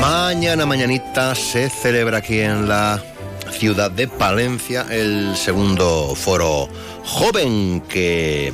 Mañana, 0.00 0.66
mañanita, 0.66 1.34
se 1.34 1.68
celebra 1.70 2.18
aquí 2.18 2.40
en 2.40 2.68
la 2.68 3.02
ciudad 3.50 3.90
de 3.90 4.08
Palencia 4.08 4.86
el 4.90 5.36
segundo 5.36 6.14
foro 6.14 6.68
joven 7.04 7.80
que 7.88 8.52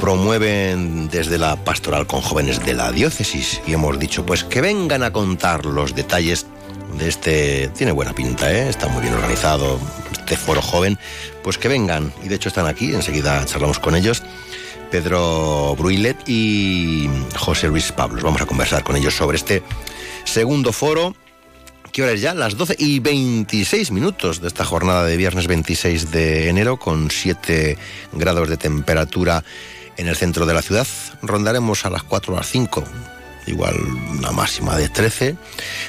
promueven 0.00 1.08
desde 1.08 1.38
la 1.38 1.56
pastoral 1.56 2.06
con 2.06 2.20
jóvenes 2.20 2.64
de 2.64 2.74
la 2.74 2.92
diócesis 2.92 3.60
y 3.66 3.72
hemos 3.72 3.98
dicho 3.98 4.26
pues 4.26 4.44
que 4.44 4.60
vengan 4.60 5.02
a 5.02 5.12
contar 5.12 5.64
los 5.64 5.94
detalles 5.94 6.46
de 6.98 7.08
este 7.08 7.68
tiene 7.76 7.92
buena 7.92 8.14
pinta, 8.14 8.52
¿eh? 8.52 8.68
está 8.68 8.88
muy 8.88 9.02
bien 9.02 9.14
organizado 9.14 9.78
este 10.12 10.36
foro 10.36 10.60
joven, 10.60 10.98
pues 11.42 11.56
que 11.56 11.68
vengan 11.68 12.12
y 12.22 12.28
de 12.28 12.34
hecho 12.34 12.48
están 12.48 12.66
aquí, 12.66 12.94
enseguida 12.94 13.44
charlamos 13.46 13.78
con 13.78 13.96
ellos. 13.96 14.22
Pedro 14.90 15.74
Bruilet 15.76 16.16
y 16.28 17.10
José 17.36 17.68
Luis 17.68 17.90
Pablos. 17.90 18.22
Vamos 18.22 18.40
a 18.40 18.46
conversar 18.46 18.84
con 18.84 18.96
ellos 18.96 19.14
sobre 19.14 19.36
este 19.36 19.62
segundo 20.26 20.72
foro. 20.72 21.14
¿Qué 21.92 22.02
hora 22.02 22.12
es 22.12 22.20
ya? 22.20 22.34
Las 22.34 22.56
12 22.56 22.76
y 22.78 22.98
26 23.00 23.90
minutos 23.90 24.42
de 24.42 24.48
esta 24.48 24.64
jornada 24.64 25.04
de 25.04 25.16
viernes 25.16 25.46
26 25.46 26.10
de 26.10 26.48
enero 26.48 26.76
con 26.76 27.10
7 27.10 27.78
grados 28.12 28.50
de 28.50 28.58
temperatura 28.58 29.42
en 29.96 30.08
el 30.08 30.16
centro 30.16 30.44
de 30.44 30.52
la 30.52 30.60
ciudad. 30.60 30.86
Rondaremos 31.22 31.86
a 31.86 31.90
las 31.90 32.02
4 32.02 32.34
o 32.34 32.36
las 32.36 32.48
5 32.48 32.84
igual 33.46 33.76
una 34.10 34.32
máxima 34.32 34.76
de 34.76 34.88
13. 34.88 35.36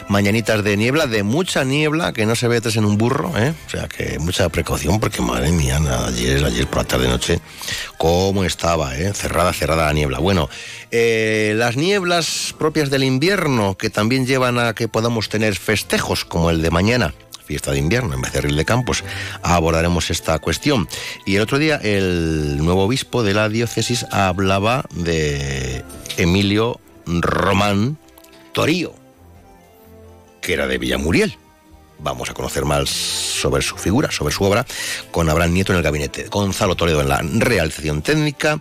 Mañanitas 0.07 0.63
de 0.63 0.77
niebla, 0.77 1.07
de 1.07 1.23
mucha 1.23 1.63
niebla, 1.63 2.13
que 2.13 2.25
no 2.25 2.35
se 2.35 2.47
ve 2.47 2.61
tres 2.61 2.75
en 2.75 2.85
un 2.85 2.97
burro, 2.97 3.37
¿eh? 3.37 3.53
O 3.67 3.69
sea 3.69 3.87
que 3.87 4.19
mucha 4.19 4.49
precaución, 4.49 4.99
porque 4.99 5.21
madre 5.21 5.51
mía, 5.51 5.79
ayer, 6.07 6.43
ayer 6.43 6.67
por 6.67 6.79
la 6.79 6.83
tarde 6.85 7.07
noche, 7.07 7.39
cómo 7.97 8.43
estaba, 8.43 8.97
¿eh? 8.97 9.13
Cerrada, 9.13 9.53
cerrada 9.53 9.85
la 9.85 9.93
niebla. 9.93 10.19
Bueno, 10.19 10.49
eh, 10.91 11.53
las 11.55 11.77
nieblas 11.77 12.55
propias 12.57 12.89
del 12.89 13.03
invierno, 13.03 13.77
que 13.77 13.89
también 13.89 14.25
llevan 14.25 14.59
a 14.59 14.73
que 14.73 14.87
podamos 14.87 15.29
tener 15.29 15.55
festejos, 15.55 16.25
como 16.25 16.49
el 16.49 16.61
de 16.61 16.71
mañana 16.71 17.13
fiesta 17.47 17.71
de 17.71 17.79
invierno 17.79 18.13
en 18.13 18.21
Becerril 18.21 18.57
de 18.57 18.65
Campos, 18.65 19.03
abordaremos 19.41 20.11
esta 20.11 20.37
cuestión. 20.39 20.87
Y 21.25 21.37
el 21.37 21.41
otro 21.41 21.57
día 21.57 21.77
el 21.77 22.57
nuevo 22.57 22.83
obispo 22.83 23.23
de 23.23 23.33
la 23.33 23.47
diócesis 23.47 24.05
hablaba 24.11 24.85
de 24.91 25.83
Emilio 26.17 26.81
Román 27.07 27.97
Torío, 28.53 28.93
que 30.41 30.53
era 30.53 30.67
de 30.67 30.77
Villamuriel. 30.77 31.37
Vamos 31.99 32.29
a 32.29 32.33
conocer 32.33 32.63
más 32.63 32.89
sobre 32.89 33.63
su 33.63 33.75
figura, 33.75 34.11
sobre 34.11 34.33
su 34.33 34.43
obra, 34.43 34.65
con 35.11 35.29
Abraham 35.29 35.53
Nieto 35.53 35.71
en 35.71 35.77
el 35.77 35.83
gabinete, 35.83 36.27
Gonzalo 36.27 36.75
Toledo 36.75 37.01
en 37.01 37.09
la 37.09 37.21
realización 37.23 38.01
técnica. 38.01 38.59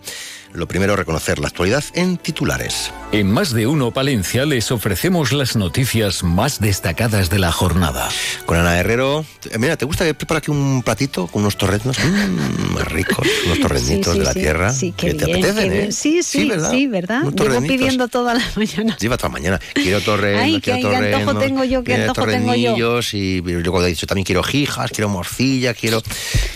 Lo 0.53 0.67
primero, 0.67 0.95
reconocer 0.95 1.37
la 1.39 1.47
actualidad 1.47 1.83
en 1.93 2.17
titulares. 2.17 2.91
En 3.13 3.31
Más 3.31 3.53
de 3.53 3.65
Uno 3.67 3.91
Palencia 3.91 4.45
les 4.45 4.69
ofrecemos 4.69 5.31
las 5.31 5.55
noticias 5.55 6.23
más 6.23 6.59
destacadas 6.59 7.29
de 7.29 7.39
la 7.39 7.53
jornada. 7.53 8.09
Con 8.45 8.57
Ana 8.57 8.77
Herrero. 8.77 9.25
Eh, 9.49 9.57
Mira, 9.57 9.77
¿te 9.77 9.85
gusta 9.85 10.03
que 10.03 10.13
prepara 10.13 10.39
aquí 10.39 10.51
un 10.51 10.83
platito 10.83 11.25
con 11.27 11.41
unos 11.43 11.57
torrendos 11.57 11.97
mmm, 11.99 12.73
más 12.73 12.83
ricos, 12.91 13.25
unos 13.45 13.59
torrenditos 13.61 14.13
Sí, 14.13 14.13
sí, 14.13 14.19
de 14.19 14.25
la 14.25 14.33
sí. 14.33 14.39
tierra? 14.41 14.73
Sí, 14.73 14.93
qué 14.95 15.07
que 15.07 15.13
te 15.13 15.25
bien, 15.25 15.37
apetecen, 15.37 15.71
qué 15.71 15.83
¿eh? 15.85 15.91
Sí, 15.93 16.21
sí, 16.21 16.49
¿verdad? 16.49 16.69
sí, 16.69 16.87
¿verdad? 16.87 17.19
Llevo 17.21 17.31
torrenitos. 17.31 17.77
pidiendo 17.77 18.07
toda 18.09 18.33
la 18.33 18.43
mañana. 18.57 18.97
Lleva 18.99 19.15
toda 19.17 19.29
la 19.29 19.33
mañana. 19.33 19.59
Quiero 19.73 20.01
torrenos, 20.05 20.41
Ay, 20.43 20.61
quiero 20.61 20.77
qué- 20.77 20.81
qué 20.89 20.95
antojo 20.97 21.25
torrenos, 21.33 21.43
tengo 21.43 21.63
yo, 21.63 21.83
qué 21.85 21.93
antojo 21.95 22.27
tengo 22.27 22.55
yo. 22.55 22.99
Y 23.13 23.41
luego 23.41 23.83
he 23.85 23.87
dicho 23.87 24.05
también 24.05 24.25
quiero 24.25 24.43
jijas, 24.43 24.91
quiero 24.91 25.07
morcilla, 25.07 25.73
quiero... 25.73 26.03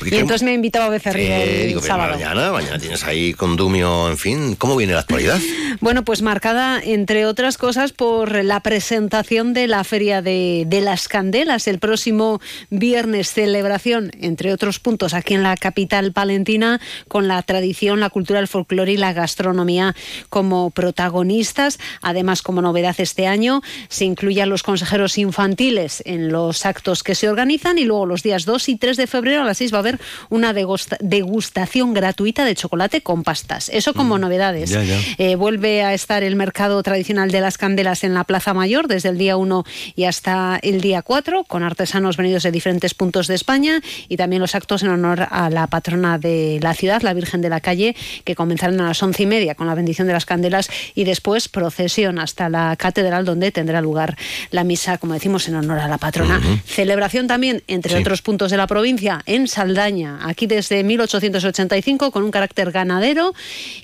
Y 0.05 0.15
entonces 0.15 0.43
me 0.43 0.53
invitaba 0.53 0.85
a 0.87 0.89
Becerril 0.89 1.27
Eh, 1.27 1.61
el 1.61 1.67
digo, 1.69 1.81
sábado. 1.81 2.13
mañana, 2.15 2.51
mañana 2.51 2.77
tienes 2.77 3.03
ahí 3.05 3.33
condumio, 3.33 4.09
en 4.09 4.17
fin, 4.17 4.55
¿cómo 4.57 4.75
viene 4.75 4.93
la 4.93 4.99
actualidad? 4.99 5.39
Bueno, 5.79 6.03
pues 6.03 6.21
marcada, 6.41 6.81
entre 6.83 7.27
otras 7.27 7.59
cosas, 7.59 7.91
por 7.91 8.43
la 8.43 8.61
presentación 8.61 9.53
de 9.53 9.67
la 9.67 9.83
Feria 9.83 10.23
de, 10.23 10.63
de 10.65 10.81
las 10.81 11.07
Candelas. 11.07 11.67
El 11.67 11.77
próximo 11.77 12.41
viernes, 12.71 13.31
celebración, 13.31 14.09
entre 14.19 14.51
otros 14.51 14.79
puntos, 14.79 15.13
aquí 15.13 15.35
en 15.35 15.43
la 15.43 15.55
capital 15.55 16.13
palentina, 16.13 16.81
con 17.07 17.27
la 17.27 17.43
tradición, 17.43 17.99
la 17.99 18.09
cultura, 18.09 18.39
el 18.39 18.47
folclore 18.47 18.93
y 18.93 18.97
la 18.97 19.13
gastronomía 19.13 19.95
como 20.29 20.71
protagonistas. 20.71 21.77
Además, 22.01 22.41
como 22.41 22.63
novedad 22.63 22.95
este 22.97 23.27
año, 23.27 23.61
se 23.87 24.05
incluyen 24.05 24.49
los 24.49 24.63
consejeros 24.63 25.19
infantiles 25.19 26.01
en 26.07 26.29
los 26.31 26.65
actos 26.65 27.03
que 27.03 27.13
se 27.13 27.29
organizan 27.29 27.77
y 27.77 27.83
luego 27.83 28.07
los 28.07 28.23
días 28.23 28.45
2 28.45 28.67
y 28.69 28.77
3 28.77 28.97
de 28.97 29.05
febrero 29.05 29.43
a 29.43 29.45
las 29.45 29.59
6 29.59 29.71
va 29.73 29.77
a 29.77 29.81
haber 29.81 29.99
una 30.31 30.53
degusta- 30.53 30.97
degustación 31.01 31.93
gratuita 31.93 32.45
de 32.45 32.55
chocolate 32.55 33.01
con 33.01 33.21
pastas. 33.21 33.69
Eso 33.69 33.93
como 33.93 34.17
novedades. 34.17 34.71
ya, 34.71 34.83
ya. 34.83 34.97
Eh, 35.19 35.35
vuelve 35.35 35.83
a 35.83 35.93
estar 35.93 36.23
el 36.23 36.30
mercado 36.35 36.81
tradicional 36.83 37.31
de 37.31 37.41
las 37.41 37.57
candelas 37.57 38.03
en 38.03 38.13
la 38.13 38.23
Plaza 38.23 38.53
Mayor 38.53 38.87
desde 38.87 39.09
el 39.09 39.17
día 39.17 39.37
1 39.37 39.63
y 39.95 40.05
hasta 40.05 40.59
el 40.61 40.81
día 40.81 41.01
4, 41.01 41.43
con 41.45 41.63
artesanos 41.63 42.17
venidos 42.17 42.43
de 42.43 42.51
diferentes 42.51 42.93
puntos 42.93 43.27
de 43.27 43.35
España 43.35 43.81
y 44.09 44.17
también 44.17 44.41
los 44.41 44.55
actos 44.55 44.83
en 44.83 44.89
honor 44.89 45.27
a 45.29 45.49
la 45.49 45.67
patrona 45.67 46.17
de 46.17 46.59
la 46.61 46.73
ciudad, 46.73 47.01
la 47.01 47.13
Virgen 47.13 47.41
de 47.41 47.49
la 47.49 47.59
Calle, 47.59 47.95
que 48.23 48.35
comenzarán 48.35 48.79
a 48.81 48.87
las 48.87 49.01
once 49.03 49.23
y 49.23 49.25
media 49.25 49.55
con 49.55 49.67
la 49.67 49.75
bendición 49.75 50.07
de 50.07 50.13
las 50.13 50.25
candelas 50.25 50.69
y 50.95 51.03
después 51.03 51.47
procesión 51.49 52.19
hasta 52.19 52.49
la 52.49 52.75
catedral 52.77 53.25
donde 53.25 53.51
tendrá 53.51 53.81
lugar 53.81 54.17
la 54.51 54.63
misa, 54.63 54.97
como 54.97 55.13
decimos, 55.13 55.47
en 55.47 55.55
honor 55.55 55.79
a 55.79 55.87
la 55.87 55.97
patrona. 55.97 56.41
Celebración 56.65 57.27
también, 57.27 57.63
entre 57.67 57.91
Sí. 57.93 57.97
otros 58.01 58.21
puntos 58.21 58.51
de 58.51 58.57
la 58.57 58.67
provincia, 58.67 59.21
en 59.25 59.47
Saldaña, 59.47 60.19
aquí 60.23 60.47
desde 60.47 60.83
1885, 60.83 62.11
con 62.11 62.23
un 62.23 62.31
carácter 62.31 62.71
ganadero 62.71 63.33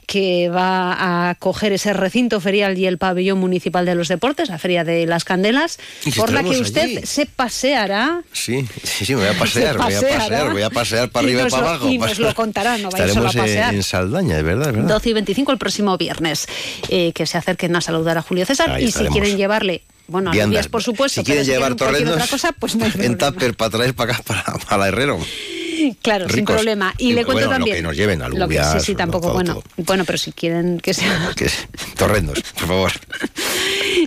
que 0.05 0.49
va 0.49 1.29
a 1.29 1.35
coger 1.35 1.73
ese 1.73 1.93
recinto 1.93 2.36
ferial 2.39 2.77
y 2.77 2.85
el 2.85 2.97
pabellón 2.97 3.39
municipal 3.39 3.85
de 3.85 3.95
los 3.95 4.07
deportes, 4.07 4.49
la 4.49 4.57
Feria 4.57 4.83
de 4.83 5.05
las 5.05 5.23
Candelas, 5.23 5.79
si 5.99 6.11
por 6.11 6.31
la 6.31 6.43
que 6.43 6.59
usted 6.59 6.81
allí. 6.97 6.99
se 7.05 7.25
paseará. 7.25 8.21
Sí, 8.31 8.67
sí, 8.83 9.05
sí, 9.05 9.15
me 9.15 9.21
voy 9.27 9.35
a 9.35 9.39
pasear, 9.39 9.73
Se 9.73 9.77
voy 9.77 9.93
a 9.93 9.99
pasear, 10.19 10.51
voy 10.51 10.61
a 10.61 10.69
pasear 10.69 11.09
para 11.09 11.25
arriba 11.25 11.47
y 11.47 11.49
para 11.49 11.63
abajo. 11.69 11.89
y 11.89 11.97
nos 11.97 12.19
lo 12.19 12.33
contará, 12.35 12.77
no 12.77 12.89
vaya 12.89 13.13
solo 13.13 13.29
a 13.29 13.31
pasear. 13.31 13.73
en 13.73 13.83
Saldaña, 13.83 14.37
es 14.37 14.43
verdad, 14.43 14.73
verdad. 14.73 14.87
12 14.87 15.09
y 15.09 15.13
25 15.13 15.51
el 15.51 15.57
próximo 15.57 15.97
viernes. 15.97 16.47
Eh, 16.89 17.11
que 17.13 17.25
se 17.25 17.37
acerquen 17.37 17.75
a 17.75 17.81
saludar 17.81 18.17
a 18.17 18.21
Julio 18.21 18.45
César. 18.45 18.69
Ahí 18.71 18.85
y 18.85 18.87
estaremos. 18.87 19.13
si 19.13 19.19
quieren 19.19 19.37
llevarle, 19.37 19.81
bueno, 20.07 20.31
Viandas. 20.31 20.45
alubias 20.47 20.67
por 20.67 20.83
supuesto. 20.83 21.21
Si 21.21 21.25
quieren 21.25 21.45
llevar 21.45 21.75
torrendos 21.75 22.13
otra 22.15 22.27
cosa, 22.27 22.51
pues 22.53 22.75
no 22.75 22.85
en 22.85 23.17
tupper 23.17 23.55
para 23.55 23.69
traer 23.71 23.93
para 23.93 24.13
acá, 24.13 24.23
para, 24.23 24.43
para 24.59 24.87
Herrero. 24.87 25.19
Claro, 26.01 26.27
sin 26.29 26.45
problema. 26.45 26.93
Y 26.97 27.09
Y 27.09 27.13
le 27.13 27.23
cuento 27.25 27.33
bueno, 27.33 27.47
lo 27.47 27.53
también. 27.55 27.75
que 27.77 27.81
nos 27.83 27.95
lleven, 27.95 28.19
Lo 28.19 28.29
que- 28.29 28.37
alubias, 28.37 28.73
Sí, 28.73 28.79
sí, 28.91 28.95
tampoco. 28.95 29.27
todo, 29.27 29.33
bueno, 29.33 29.53
todo. 29.55 29.63
bueno, 29.77 30.05
pero 30.05 30.17
si 30.17 30.31
quieren 30.31 30.79
que 30.79 30.93
sea. 30.93 31.31
Que 31.35 31.45
es- 31.45 31.67
torrendos, 31.97 32.41
por 32.57 32.67
favor. 32.67 32.91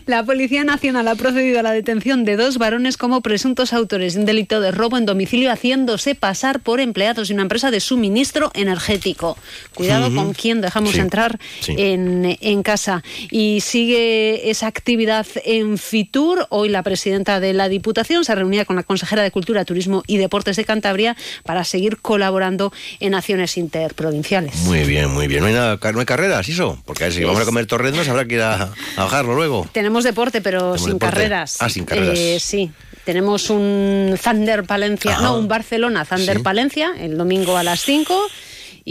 La 0.07 0.25
Policía 0.25 0.65
Nacional 0.65 1.09
ha 1.09 1.15
procedido 1.15 1.61
a 1.61 1.63
la 1.63 1.73
detención 1.73 2.25
de 2.25 2.37
dos 2.37 2.59
varones 2.59 2.97
como 2.97 3.21
presuntos 3.21 3.73
autores 3.73 4.15
de 4.15 4.21
un 4.21 4.27
delito 4.27 4.61
de 4.61 4.71
robo 4.71 4.97
en 4.99 5.07
domicilio 5.07 5.51
haciéndose 5.51 6.15
pasar 6.15 6.61
por 6.61 6.81
empleados 6.81 7.29
de 7.29 7.35
una 7.35 7.43
empresa 7.43 7.71
de 7.71 7.81
suministro 7.81 8.51
energético. 8.55 9.37
Cuidado 9.75 10.13
con 10.15 10.33
quién 10.35 10.61
dejamos 10.61 10.93
Sí, 10.93 11.01
entrar 11.01 11.39
sí. 11.61 11.75
en, 11.77 12.37
en 12.41 12.63
casa. 12.63 13.03
Y 13.31 13.61
sigue 13.63 14.51
esa 14.51 14.67
actividad 14.67 15.27
en 15.45 15.79
Fitur. 15.79 16.47
Hoy 16.51 16.69
la 16.69 16.83
presidenta 16.83 17.41
de 17.41 17.53
la 17.53 17.69
Diputación 17.69 18.25
se 18.25 18.35
reunía 18.35 18.65
con 18.65 18.77
la 18.77 18.83
consejera 18.83 19.23
de 19.23 19.31
Cultura, 19.31 19.65
Turismo 19.65 20.03
y 20.07 20.17
Deportes 20.19 20.57
de 20.57 20.65
Cantabria 20.65 21.17
para 21.45 21.60
seguir 21.65 21.99
colaborando 21.99 22.73
en 23.01 23.15
acciones 23.15 23.57
interprovinciales. 23.57 24.55
Muy 24.61 24.85
bien, 24.85 25.11
muy 25.11 25.27
bien. 25.27 25.41
No 25.41 25.47
hay, 25.47 25.55
nada, 25.55 25.79
no 25.93 26.01
hay 26.01 26.07
carreras, 26.07 26.49
¿eso? 26.49 26.81
Porque 26.85 27.05
a 27.05 27.07
ver, 27.09 27.15
si 27.17 27.25
vamos 27.25 27.41
a 27.43 27.45
comer 27.45 27.67
torrendos 27.67 28.09
habrá 28.09 28.25
que 28.25 28.35
ir 28.37 28.43
a, 28.43 28.73
a 28.97 29.05
bajarlo 29.05 29.35
luego. 29.35 29.69
Tenemos 29.73 30.05
deporte, 30.05 30.41
pero 30.41 30.59
Tenemos 30.61 30.81
sin 30.83 30.93
deporte. 30.95 31.15
carreras. 31.15 31.57
Ah, 31.61 31.69
sin 31.69 31.85
carreras. 31.85 32.19
Eh, 32.19 32.39
sí. 32.41 32.71
Tenemos 33.05 33.49
un 33.51 34.19
Thunder 34.23 34.65
Palencia, 34.65 35.13
Ajá. 35.13 35.23
no, 35.23 35.39
un 35.39 35.49
Barcelona 35.49 36.05
Thunder 36.05 36.37
Sí. 36.37 36.43
Palencia, 36.43 36.93
el 37.01 37.17
domingo 37.17 37.57
a 37.57 37.63
las 37.63 37.81
5. 37.83 38.15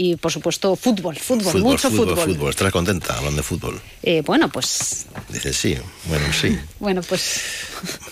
Y 0.02 0.16
por 0.16 0.32
supuesto, 0.32 0.76
fútbol, 0.76 1.14
fútbol, 1.14 1.60
mucho 1.60 1.90
fútbol, 1.90 2.16
fútbol. 2.16 2.34
fútbol. 2.34 2.50
Estás 2.50 2.72
contenta 2.72 3.18
hablando 3.18 3.36
de 3.36 3.42
fútbol. 3.42 3.78
Eh, 4.02 4.22
bueno, 4.24 4.48
pues. 4.48 5.04
Dices, 5.28 5.54
sí, 5.54 5.76
bueno, 6.06 6.24
sí. 6.32 6.58
Bueno, 6.78 7.02
pues. 7.02 7.42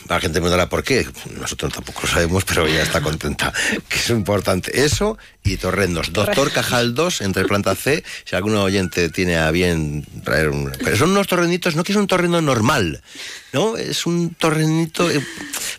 La 0.07 0.21
gente 0.21 0.39
me 0.39 0.43
preguntará 0.43 0.69
por 0.69 0.85
qué. 0.85 1.07
Nosotros 1.41 1.73
tampoco 1.73 2.03
lo 2.03 2.09
sabemos, 2.09 2.45
pero 2.45 2.67
ella 2.67 2.83
está 2.83 3.01
contenta. 3.01 3.55
Que 3.89 3.97
es 3.97 4.11
importante. 4.11 4.85
Eso 4.85 5.17
y 5.49 5.57
torrendos. 5.57 6.13
Doctor 6.13 6.51
Cajal 6.53 6.95
2, 6.95 7.21
entre 7.23 7.45
planta 7.45 7.75
C. 7.75 8.05
Si 8.25 8.37
algún 8.37 8.55
oyente 8.57 9.09
tiene 9.11 9.37
a 9.37 9.51
bien 9.51 10.05
traer 10.25 10.49
un. 10.51 10.71
Pero 10.85 10.97
son 10.97 11.11
unos 11.11 11.27
torrenditos, 11.27 11.75
no 11.77 11.85
que 11.85 11.93
es 11.93 11.99
un 11.99 12.07
torrendo 12.07 12.41
normal. 12.43 13.03
¿No? 13.53 13.77
Es 13.79 14.05
un 14.07 14.35
torrenito. 14.35 15.11
eh, 15.11 15.25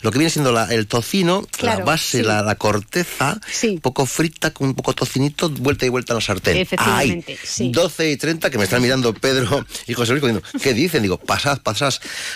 lo 0.01 0.11
que 0.11 0.17
viene 0.17 0.31
siendo 0.31 0.51
la- 0.51 0.65
el 0.73 0.87
tocino, 0.87 1.45
Claro, 1.51 1.79
la 1.79 1.85
base, 1.85 2.19
sí. 2.19 2.23
la, 2.23 2.41
la 2.41 2.55
corteza, 2.55 3.39
Sí. 3.51 3.67
un 3.69 3.79
poco 3.81 4.05
frita 4.07 4.51
con 4.51 4.69
un 4.69 4.73
poco 4.75 4.93
tocinito, 4.93 5.49
vuelta 5.49 5.85
y 5.85 5.89
vuelta 5.89 6.13
en 6.13 6.15
la 6.17 6.21
sartén. 6.21 6.57
Efectivamente, 6.57 7.33
Ay, 7.39 7.47
sí. 7.47 7.71
12 7.71 8.09
y 8.09 8.17
30 8.17 8.49
que 8.49 8.57
me 8.57 8.63
están 8.63 8.81
mirando 8.81 9.13
Pedro 9.13 9.65
y 9.87 9.93
José 9.93 10.13
Luis 10.13 10.23
diciendo, 10.23 10.41
¿qué 10.63 10.73
dicen? 10.73 11.03
Digo, 11.03 11.17
pasad, 11.17 11.59
pasad, 11.61 11.93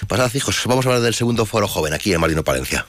pasad, 0.08 0.32
hijos, 0.36 0.62
vamos 0.66 0.86
a 0.86 0.90
hablar 0.90 1.02
del 1.02 1.14
segundo 1.16 1.46
foro 1.48 1.68
joven 1.68 1.94
aquí 1.94 2.14
en 2.14 2.20
Marino 2.22 2.44
Palencia. 2.44 2.86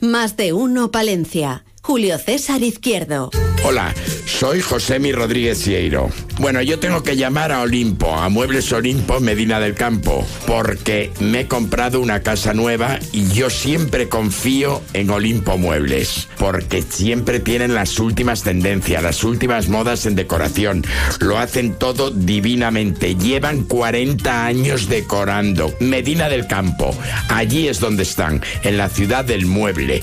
Más 0.00 0.36
de 0.36 0.52
uno 0.52 0.90
Palencia. 0.90 1.64
Julio 1.88 2.18
César 2.18 2.62
Izquierdo. 2.62 3.30
Hola, 3.64 3.94
soy 4.26 4.60
Josemi 4.60 5.10
Rodríguez 5.10 5.56
Sieiro. 5.56 6.10
Bueno, 6.38 6.60
yo 6.60 6.78
tengo 6.78 7.02
que 7.02 7.16
llamar 7.16 7.50
a 7.50 7.62
Olimpo, 7.62 8.14
a 8.14 8.28
Muebles 8.28 8.70
Olimpo 8.72 9.20
Medina 9.20 9.58
del 9.58 9.74
Campo, 9.74 10.22
porque 10.46 11.10
me 11.20 11.40
he 11.40 11.46
comprado 11.46 12.00
una 12.00 12.20
casa 12.20 12.52
nueva 12.52 12.98
y 13.12 13.26
yo 13.30 13.48
siempre 13.48 14.10
confío 14.10 14.82
en 14.92 15.08
Olimpo 15.08 15.56
Muebles, 15.56 16.28
porque 16.36 16.82
siempre 16.82 17.40
tienen 17.40 17.72
las 17.72 17.98
últimas 17.98 18.42
tendencias, 18.42 19.02
las 19.02 19.24
últimas 19.24 19.70
modas 19.70 20.04
en 20.04 20.14
decoración. 20.14 20.84
Lo 21.20 21.38
hacen 21.38 21.72
todo 21.72 22.10
divinamente. 22.10 23.14
Llevan 23.14 23.62
40 23.64 24.44
años 24.44 24.90
decorando. 24.90 25.74
Medina 25.80 26.28
del 26.28 26.46
Campo, 26.46 26.94
allí 27.30 27.66
es 27.66 27.80
donde 27.80 28.02
están, 28.02 28.42
en 28.62 28.76
la 28.76 28.90
ciudad 28.90 29.24
del 29.24 29.46
mueble. 29.46 30.02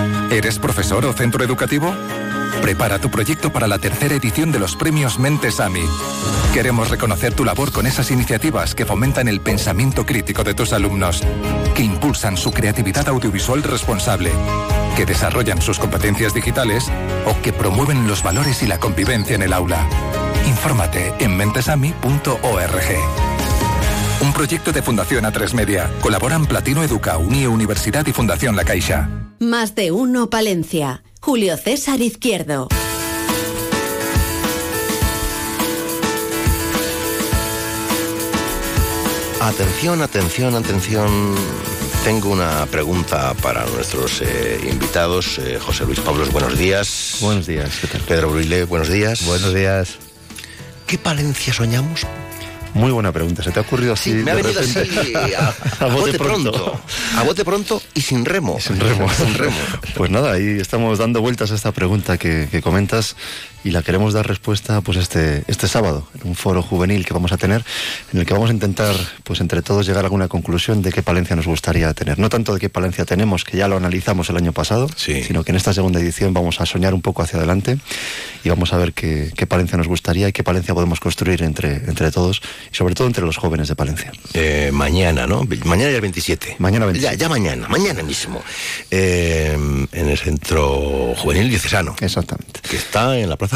¿Eres 0.31 0.59
profesor 0.59 1.05
o 1.05 1.11
centro 1.11 1.43
educativo? 1.43 1.93
Prepara 2.61 2.99
tu 2.99 3.11
proyecto 3.11 3.51
para 3.51 3.67
la 3.67 3.79
tercera 3.79 4.15
edición 4.15 4.53
de 4.53 4.59
los 4.59 4.77
premios 4.77 5.19
Mentes 5.19 5.59
AMI. 5.59 5.83
Queremos 6.53 6.89
reconocer 6.89 7.33
tu 7.33 7.43
labor 7.43 7.73
con 7.73 7.85
esas 7.85 8.11
iniciativas 8.11 8.73
que 8.73 8.85
fomentan 8.85 9.27
el 9.27 9.41
pensamiento 9.41 10.05
crítico 10.05 10.45
de 10.45 10.53
tus 10.53 10.71
alumnos, 10.71 11.21
que 11.75 11.83
impulsan 11.83 12.37
su 12.37 12.51
creatividad 12.51 13.09
audiovisual 13.09 13.61
responsable, 13.61 14.31
que 14.95 15.05
desarrollan 15.05 15.61
sus 15.61 15.79
competencias 15.79 16.33
digitales 16.33 16.89
o 17.25 17.41
que 17.41 17.51
promueven 17.51 18.07
los 18.07 18.23
valores 18.23 18.63
y 18.63 18.67
la 18.67 18.79
convivencia 18.79 19.35
en 19.35 19.41
el 19.41 19.51
aula. 19.51 19.85
Infórmate 20.47 21.13
en 21.19 21.35
mentesami.org. 21.35 23.30
Un 24.21 24.33
proyecto 24.33 24.71
de 24.71 24.83
Fundación 24.83 25.25
A3 25.25 25.53
Media. 25.53 25.89
Colaboran 25.99 26.45
Platino 26.45 26.83
Educa, 26.83 27.17
Unie 27.17 27.47
Universidad 27.47 28.05
y 28.05 28.13
Fundación 28.13 28.55
La 28.55 28.63
Caixa. 28.63 29.09
Más 29.39 29.73
de 29.73 29.91
uno 29.91 30.29
Palencia. 30.29 31.03
Julio 31.19 31.57
César 31.57 31.99
Izquierdo. 32.01 32.67
Atención, 39.39 40.03
atención, 40.03 40.53
atención. 40.53 41.35
Tengo 42.03 42.29
una 42.29 42.67
pregunta 42.67 43.33
para 43.41 43.65
nuestros 43.65 44.21
eh, 44.21 44.59
invitados. 44.69 45.39
Eh, 45.39 45.57
José 45.59 45.85
Luis 45.85 45.99
Pablos, 45.99 46.31
buenos 46.31 46.59
días. 46.59 47.17
Buenos 47.21 47.47
días, 47.47 47.71
¿qué 47.81 47.87
tal? 47.87 48.01
Pedro 48.01 48.29
Bruile, 48.29 48.65
buenos 48.65 48.89
días. 48.89 49.25
Buenos 49.25 49.51
días. 49.55 49.97
¿Qué 50.85 50.99
Palencia 50.99 51.53
soñamos? 51.53 52.05
Muy 52.73 52.91
buena 52.91 53.11
pregunta. 53.11 53.43
¿Se 53.43 53.51
te 53.51 53.59
ha 53.59 53.63
ocurrido 53.63 53.93
así? 53.93 54.11
Sí, 54.11 54.17
me 54.17 54.31
ha 54.31 54.35
de 54.35 54.43
venido 54.43 54.61
repente? 54.61 54.99
así 54.99 55.13
a, 55.35 55.53
a 55.85 55.87
bote 55.87 56.17
pronto. 56.17 56.81
A 57.17 57.23
bote 57.23 57.43
pronto 57.43 57.81
y 57.93 58.01
sin 58.01 58.25
remo. 58.25 58.59
Sin 58.59 58.79
remo. 58.79 59.09
Sin 59.17 59.33
remo. 59.33 59.55
Pues 59.95 60.09
nada, 60.09 60.33
ahí 60.33 60.57
estamos 60.59 60.99
dando 60.99 61.21
vueltas 61.21 61.51
a 61.51 61.55
esta 61.55 61.71
pregunta 61.71 62.17
que, 62.17 62.47
que 62.49 62.61
comentas 62.61 63.15
y 63.63 63.71
la 63.71 63.83
queremos 63.83 64.13
dar 64.13 64.27
respuesta 64.27 64.81
pues 64.81 64.97
este, 64.97 65.43
este 65.47 65.67
sábado 65.67 66.07
en 66.19 66.29
un 66.29 66.35
foro 66.35 66.61
juvenil 66.63 67.05
que 67.05 67.13
vamos 67.13 67.31
a 67.31 67.37
tener 67.37 67.63
en 68.11 68.19
el 68.19 68.25
que 68.25 68.33
vamos 68.33 68.49
a 68.49 68.53
intentar 68.53 68.95
pues 69.23 69.39
entre 69.39 69.61
todos 69.61 69.85
llegar 69.85 70.03
a 70.03 70.07
alguna 70.07 70.27
conclusión 70.27 70.81
de 70.81 70.91
qué 70.91 71.03
Palencia 71.03 71.35
nos 71.35 71.45
gustaría 71.47 71.93
tener. 71.93 72.17
No 72.19 72.29
tanto 72.29 72.53
de 72.53 72.59
qué 72.59 72.69
Palencia 72.69 73.05
tenemos, 73.05 73.43
que 73.43 73.57
ya 73.57 73.67
lo 73.67 73.77
analizamos 73.77 74.29
el 74.29 74.37
año 74.37 74.51
pasado, 74.51 74.87
Sí. 74.95 75.23
sino 75.23 75.43
que 75.43 75.51
en 75.51 75.57
esta 75.57 75.73
segunda 75.73 75.99
edición 75.99 76.33
vamos 76.33 76.59
a 76.61 76.65
soñar 76.65 76.93
un 76.93 77.01
poco 77.01 77.21
hacia 77.21 77.37
adelante 77.37 77.77
y 78.43 78.49
vamos 78.49 78.73
a 78.73 78.77
ver 78.77 78.93
qué, 78.93 79.31
qué 79.35 79.45
Palencia 79.47 79.77
nos 79.77 79.87
gustaría 79.87 80.27
y 80.29 80.31
qué 80.33 80.43
Palencia 80.43 80.73
podemos 80.73 80.99
construir 80.99 81.43
entre, 81.43 81.75
entre 81.75 82.11
todos 82.11 82.41
y 82.71 82.75
sobre 82.75 82.95
todo 82.95 83.07
entre 83.07 83.23
los 83.25 83.37
jóvenes 83.37 83.67
de 83.67 83.75
Palencia. 83.75 84.11
Eh, 84.33 84.71
mañana, 84.73 85.27
¿no? 85.27 85.43
Mañana 85.65 85.89
ya 85.91 85.95
el 85.95 86.01
27. 86.01 86.55
Mañana 86.59 86.85
27. 86.85 87.15
Ya, 87.15 87.19
ya 87.19 87.29
mañana, 87.29 87.67
mañana 87.67 88.01
mismo. 88.03 88.41
Eh, 88.89 89.57
en 89.91 90.09
el 90.09 90.17
centro 90.17 91.13
juvenil 91.15 91.49
diocesano. 91.49 91.95
Exactamente. 91.99 92.59
Que 92.67 92.77
está 92.77 93.17
en 93.17 93.29
la 93.29 93.37
plaza 93.37 93.50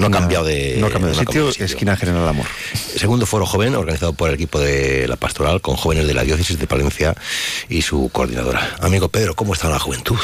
No 0.00 0.06
ha 0.06 0.10
cambiado 0.10 0.44
de, 0.44 0.76
no 0.78 0.86
ha 0.86 0.90
cambiado 0.90 1.14
de 1.14 1.20
sitio, 1.20 1.48
esquina 1.64 1.96
General 1.96 2.28
Amor. 2.28 2.46
Segundo 2.96 3.26
foro 3.26 3.46
joven 3.46 3.74
organizado 3.74 4.12
por 4.12 4.28
el 4.28 4.36
equipo 4.36 4.60
de 4.60 5.08
la 5.08 5.16
pastoral 5.16 5.60
con 5.60 5.76
jóvenes 5.76 6.06
de 6.06 6.14
la 6.14 6.22
diócesis 6.22 6.58
de 6.58 6.66
Palencia 6.66 7.14
y 7.68 7.82
su 7.82 8.10
coordinadora. 8.12 8.76
Amigo 8.80 9.08
Pedro, 9.08 9.34
¿cómo 9.34 9.54
está 9.54 9.68
la 9.68 9.78
juventud? 9.78 10.18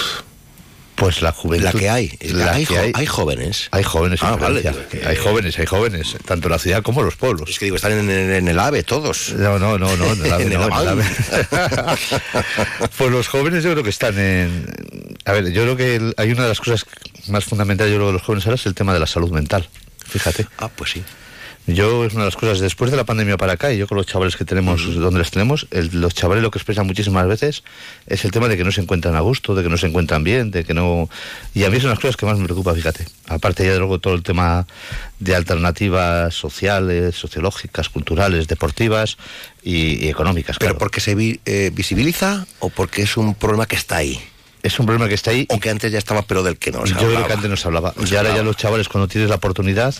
Pues 0.98 1.22
la 1.22 1.32
juventud. 1.32 1.64
La 1.66 1.72
que 1.72 1.88
hay. 1.88 2.18
La 2.22 2.52
hay, 2.54 2.66
que 2.66 2.74
jo- 2.74 2.80
hay. 2.82 2.92
hay 2.94 3.06
jóvenes. 3.06 3.68
Hay 3.70 3.84
jóvenes, 3.84 4.20
en 4.20 4.28
Ah, 4.28 4.36
vale, 4.36 4.62
que- 4.90 5.06
Hay 5.06 5.16
jóvenes, 5.16 5.58
hay 5.58 5.66
jóvenes, 5.66 6.16
tanto 6.24 6.48
en 6.48 6.52
la 6.52 6.58
ciudad 6.58 6.82
como 6.82 7.02
los 7.02 7.14
pueblos. 7.16 7.48
Es 7.50 7.58
que 7.58 7.66
digo, 7.66 7.76
están 7.76 7.92
en, 7.92 8.10
en- 8.10 8.32
en 8.32 8.48
el 8.48 8.58
AVE 8.58 8.82
todos. 8.82 9.32
No, 9.34 9.58
no, 9.58 9.78
no, 9.78 9.96
no, 9.96 10.12
en 10.12 10.26
el 10.26 10.32
AVE, 10.32 10.44
En 10.46 10.52
el 10.52 10.58
no, 10.58 10.64
en 10.66 10.72
el 10.72 10.88
AVE. 10.88 11.04
AVE. 11.04 11.98
pues 12.98 13.10
los 13.10 13.28
jóvenes 13.28 13.62
yo 13.64 13.72
creo 13.72 13.84
que 13.84 13.90
están 13.90 14.18
en... 14.18 14.66
A 15.24 15.32
ver, 15.32 15.52
yo 15.52 15.62
creo 15.62 15.76
que 15.76 15.96
el- 15.96 16.14
hay 16.16 16.32
una 16.32 16.42
de 16.42 16.48
las 16.48 16.58
cosas 16.60 16.84
más 17.28 17.44
fundamentales 17.44 17.92
yo 17.92 17.98
creo 17.98 18.08
de 18.08 18.12
los 18.14 18.22
jóvenes 18.22 18.46
ahora 18.46 18.56
es 18.56 18.66
el 18.66 18.74
tema 18.74 18.92
de 18.92 19.00
la 19.00 19.06
salud 19.06 19.30
mental. 19.30 19.68
Fíjate. 20.06 20.46
Ah, 20.58 20.68
pues 20.74 20.90
sí. 20.92 21.02
Yo 21.68 22.04
es 22.06 22.14
una 22.14 22.22
de 22.24 22.28
las 22.28 22.36
cosas, 22.36 22.60
después 22.60 22.90
de 22.90 22.96
la 22.96 23.04
pandemia 23.04 23.36
para 23.36 23.52
acá, 23.52 23.70
y 23.72 23.76
yo 23.78 23.86
con 23.86 23.96
los 23.98 24.06
chavales 24.06 24.36
que 24.36 24.44
tenemos, 24.46 24.94
donde 24.94 25.18
les 25.20 25.30
tenemos, 25.30 25.66
el- 25.70 26.00
los 26.00 26.14
chavales 26.14 26.42
lo 26.42 26.50
que 26.50 26.58
expresan 26.58 26.86
muchísimas 26.86 27.26
veces 27.28 27.62
es 28.06 28.24
el 28.24 28.30
tema 28.30 28.48
de 28.48 28.56
que 28.56 28.64
no 28.64 28.72
se 28.72 28.80
encuentran 28.80 29.14
a 29.14 29.20
gusto, 29.20 29.54
de 29.54 29.62
que 29.62 29.68
no 29.68 29.76
se 29.76 29.86
encuentran 29.86 30.24
bien, 30.24 30.50
de 30.50 30.64
que 30.64 30.72
no... 30.72 31.10
Y 31.54 31.64
a 31.64 31.70
mí 31.70 31.76
es 31.76 31.82
una 31.84 31.90
de 31.90 31.96
las 31.96 32.00
cosas 32.00 32.16
que 32.16 32.24
más 32.24 32.38
me 32.38 32.44
preocupa, 32.46 32.74
fíjate. 32.74 33.04
Aparte 33.26 33.64
ya 33.66 33.72
de 33.72 33.78
luego 33.78 33.98
todo 33.98 34.14
el 34.14 34.22
tema 34.22 34.66
de 35.18 35.34
alternativas 35.36 36.34
sociales, 36.34 37.14
sociológicas, 37.16 37.90
culturales, 37.90 38.48
deportivas 38.48 39.18
y, 39.62 40.04
y 40.04 40.08
económicas. 40.08 40.56
¿Pero 40.58 40.70
claro. 40.70 40.78
porque 40.78 41.00
se 41.00 41.14
vi- 41.14 41.40
eh, 41.44 41.70
visibiliza 41.74 42.46
o 42.60 42.70
porque 42.70 43.02
es 43.02 43.16
un 43.18 43.34
problema 43.34 43.66
que 43.66 43.76
está 43.76 43.96
ahí? 43.96 44.18
Es 44.62 44.78
un 44.80 44.86
problema 44.86 45.06
que 45.08 45.14
está 45.14 45.30
ahí. 45.30 45.46
O 45.50 45.60
que 45.60 45.70
antes 45.70 45.92
ya 45.92 45.98
estaba, 45.98 46.22
pero 46.22 46.42
del 46.42 46.56
que 46.58 46.72
no 46.72 46.84
se 46.84 46.94
Yo 46.94 46.98
creo 47.08 47.26
que 47.26 47.32
antes 47.32 47.48
no 47.48 47.56
se 47.56 47.68
hablaba. 47.68 47.92
No 47.96 48.06
se 48.06 48.14
y 48.14 48.16
ahora 48.16 48.34
ya 48.34 48.42
los 48.42 48.56
chavales 48.56 48.88
cuando 48.88 49.06
tienes 49.06 49.28
la 49.30 49.36
oportunidad. 49.36 49.94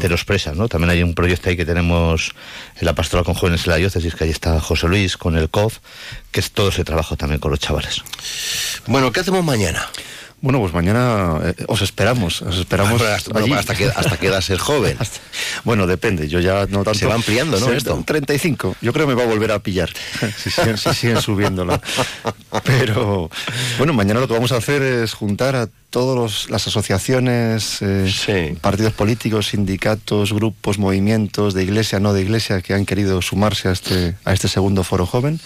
Te 0.00 0.08
lo 0.08 0.14
expresan, 0.14 0.58
¿no? 0.58 0.68
También 0.68 0.90
hay 0.90 1.02
un 1.02 1.14
proyecto 1.14 1.48
ahí 1.48 1.56
que 1.56 1.64
tenemos 1.64 2.32
en 2.78 2.86
la 2.86 2.94
pastoral 2.94 3.24
con 3.24 3.34
jóvenes 3.34 3.66
en 3.66 3.70
la 3.70 3.76
diócesis, 3.76 4.14
que 4.14 4.24
ahí 4.24 4.30
está 4.30 4.60
José 4.60 4.88
Luis 4.88 5.16
con 5.16 5.36
el 5.36 5.48
COF, 5.48 5.78
que 6.30 6.40
es 6.40 6.50
todo 6.50 6.68
ese 6.68 6.84
trabajo 6.84 7.16
también 7.16 7.40
con 7.40 7.50
los 7.50 7.60
chavales. 7.60 8.02
Bueno, 8.86 9.12
¿qué 9.12 9.20
hacemos 9.20 9.44
mañana? 9.44 9.88
Bueno, 10.42 10.60
pues 10.60 10.72
mañana 10.74 11.40
eh, 11.42 11.54
os 11.66 11.80
esperamos, 11.80 12.42
os 12.42 12.58
esperamos 12.58 12.98
Bueno, 13.00 13.14
hasta, 13.14 13.38
allí. 13.38 13.52
hasta 13.52 13.74
que 13.74 13.86
hasta 13.86 14.16
que 14.18 14.28
das 14.28 14.50
el 14.50 14.58
joven. 14.58 14.96
Hasta- 15.00 15.18
Bueno, 15.64 15.86
depende, 15.86 16.28
yo 16.28 16.40
ya 16.40 16.66
no 16.66 16.84
tanto. 16.84 16.94
Se 16.94 17.06
va 17.06 17.14
ampliando, 17.14 17.58
¿no, 17.58 17.66
Sí, 17.66 17.72
esto? 17.72 18.02
35, 18.06 18.76
yo 18.82 18.92
creo 18.92 19.06
que 19.06 19.14
me 19.14 19.20
va 19.20 19.24
a 19.24 19.32
volver 19.32 19.50
a 19.50 19.58
pillar, 19.60 19.90
si 20.36 20.50
siguen, 20.50 20.76
si 20.76 20.92
siguen 20.94 21.20
subiéndolo. 21.22 21.80
Pero, 22.64 23.30
bueno, 23.78 23.92
mañana 23.94 24.20
lo 24.20 24.28
que 24.28 24.34
vamos 24.34 24.52
a 24.52 24.56
hacer 24.56 24.82
es 24.82 25.14
juntar 25.14 25.56
a 25.56 25.68
todas 25.90 26.50
las 26.50 26.66
asociaciones, 26.66 27.78
eh, 27.80 28.12
Sí. 28.12 28.58
partidos 28.60 28.92
políticos, 28.92 29.48
sindicatos, 29.48 30.32
grupos, 30.32 30.78
movimientos 30.78 31.54
de 31.54 31.62
iglesia, 31.64 31.98
no 31.98 32.12
de 32.12 32.22
iglesia, 32.22 32.60
que 32.60 32.74
han 32.74 32.84
querido 32.84 33.22
sumarse 33.22 33.68
a 33.68 33.72
este, 33.72 34.14
a 34.24 34.32
este 34.34 34.48
segundo 34.48 34.84
foro 34.84 35.06
joven. 35.06 35.40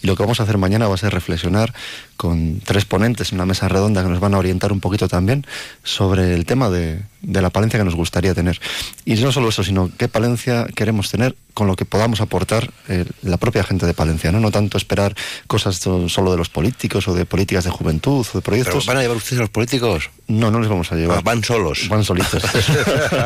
Y 0.00 0.06
lo 0.06 0.14
que 0.14 0.22
vamos 0.22 0.38
a 0.38 0.44
hacer 0.44 0.58
mañana 0.58 0.86
va 0.86 0.94
a 0.94 0.98
ser 0.98 1.12
reflexionar 1.12 1.74
con 2.18 2.60
tres 2.64 2.84
ponentes 2.84 3.30
en 3.32 3.36
una 3.38 3.46
mesa 3.46 3.68
redonda 3.68 4.02
que 4.02 4.08
nos 4.10 4.18
van 4.20 4.34
a 4.34 4.38
orientar 4.38 4.72
un 4.72 4.80
poquito 4.80 5.08
también 5.08 5.46
sobre 5.84 6.34
el 6.34 6.44
tema 6.46 6.68
de, 6.68 7.00
de 7.22 7.40
la 7.40 7.48
Palencia 7.50 7.78
que 7.78 7.84
nos 7.84 7.94
gustaría 7.94 8.34
tener. 8.34 8.60
Y 9.06 9.14
no 9.14 9.30
solo 9.32 9.48
eso, 9.48 9.62
sino 9.62 9.90
qué 9.96 10.08
Palencia 10.08 10.66
queremos 10.74 11.10
tener 11.10 11.36
con 11.54 11.66
lo 11.68 11.76
que 11.76 11.84
podamos 11.84 12.20
aportar 12.20 12.70
eh, 12.88 13.04
la 13.22 13.36
propia 13.36 13.62
gente 13.64 13.86
de 13.86 13.94
Palencia, 13.94 14.30
¿no? 14.32 14.38
No 14.40 14.50
tanto 14.50 14.76
esperar 14.78 15.14
cosas 15.46 15.76
solo 15.76 16.30
de 16.32 16.36
los 16.36 16.48
políticos 16.50 17.06
o 17.08 17.14
de 17.14 17.24
políticas 17.24 17.64
de 17.64 17.70
juventud 17.70 18.18
o 18.20 18.22
de 18.22 18.28
¿Pero 18.32 18.42
proyectos. 18.42 18.86
van 18.86 18.96
a 18.98 19.02
llevar 19.02 19.16
ustedes 19.16 19.38
a 19.38 19.42
los 19.42 19.50
políticos? 19.50 20.10
No, 20.26 20.50
no 20.50 20.58
les 20.60 20.68
vamos 20.68 20.90
a 20.92 20.96
llevar. 20.96 21.18
Ah, 21.18 21.22
van 21.24 21.42
solos. 21.42 21.88
Van 21.88 22.04
solitos. 22.04 22.42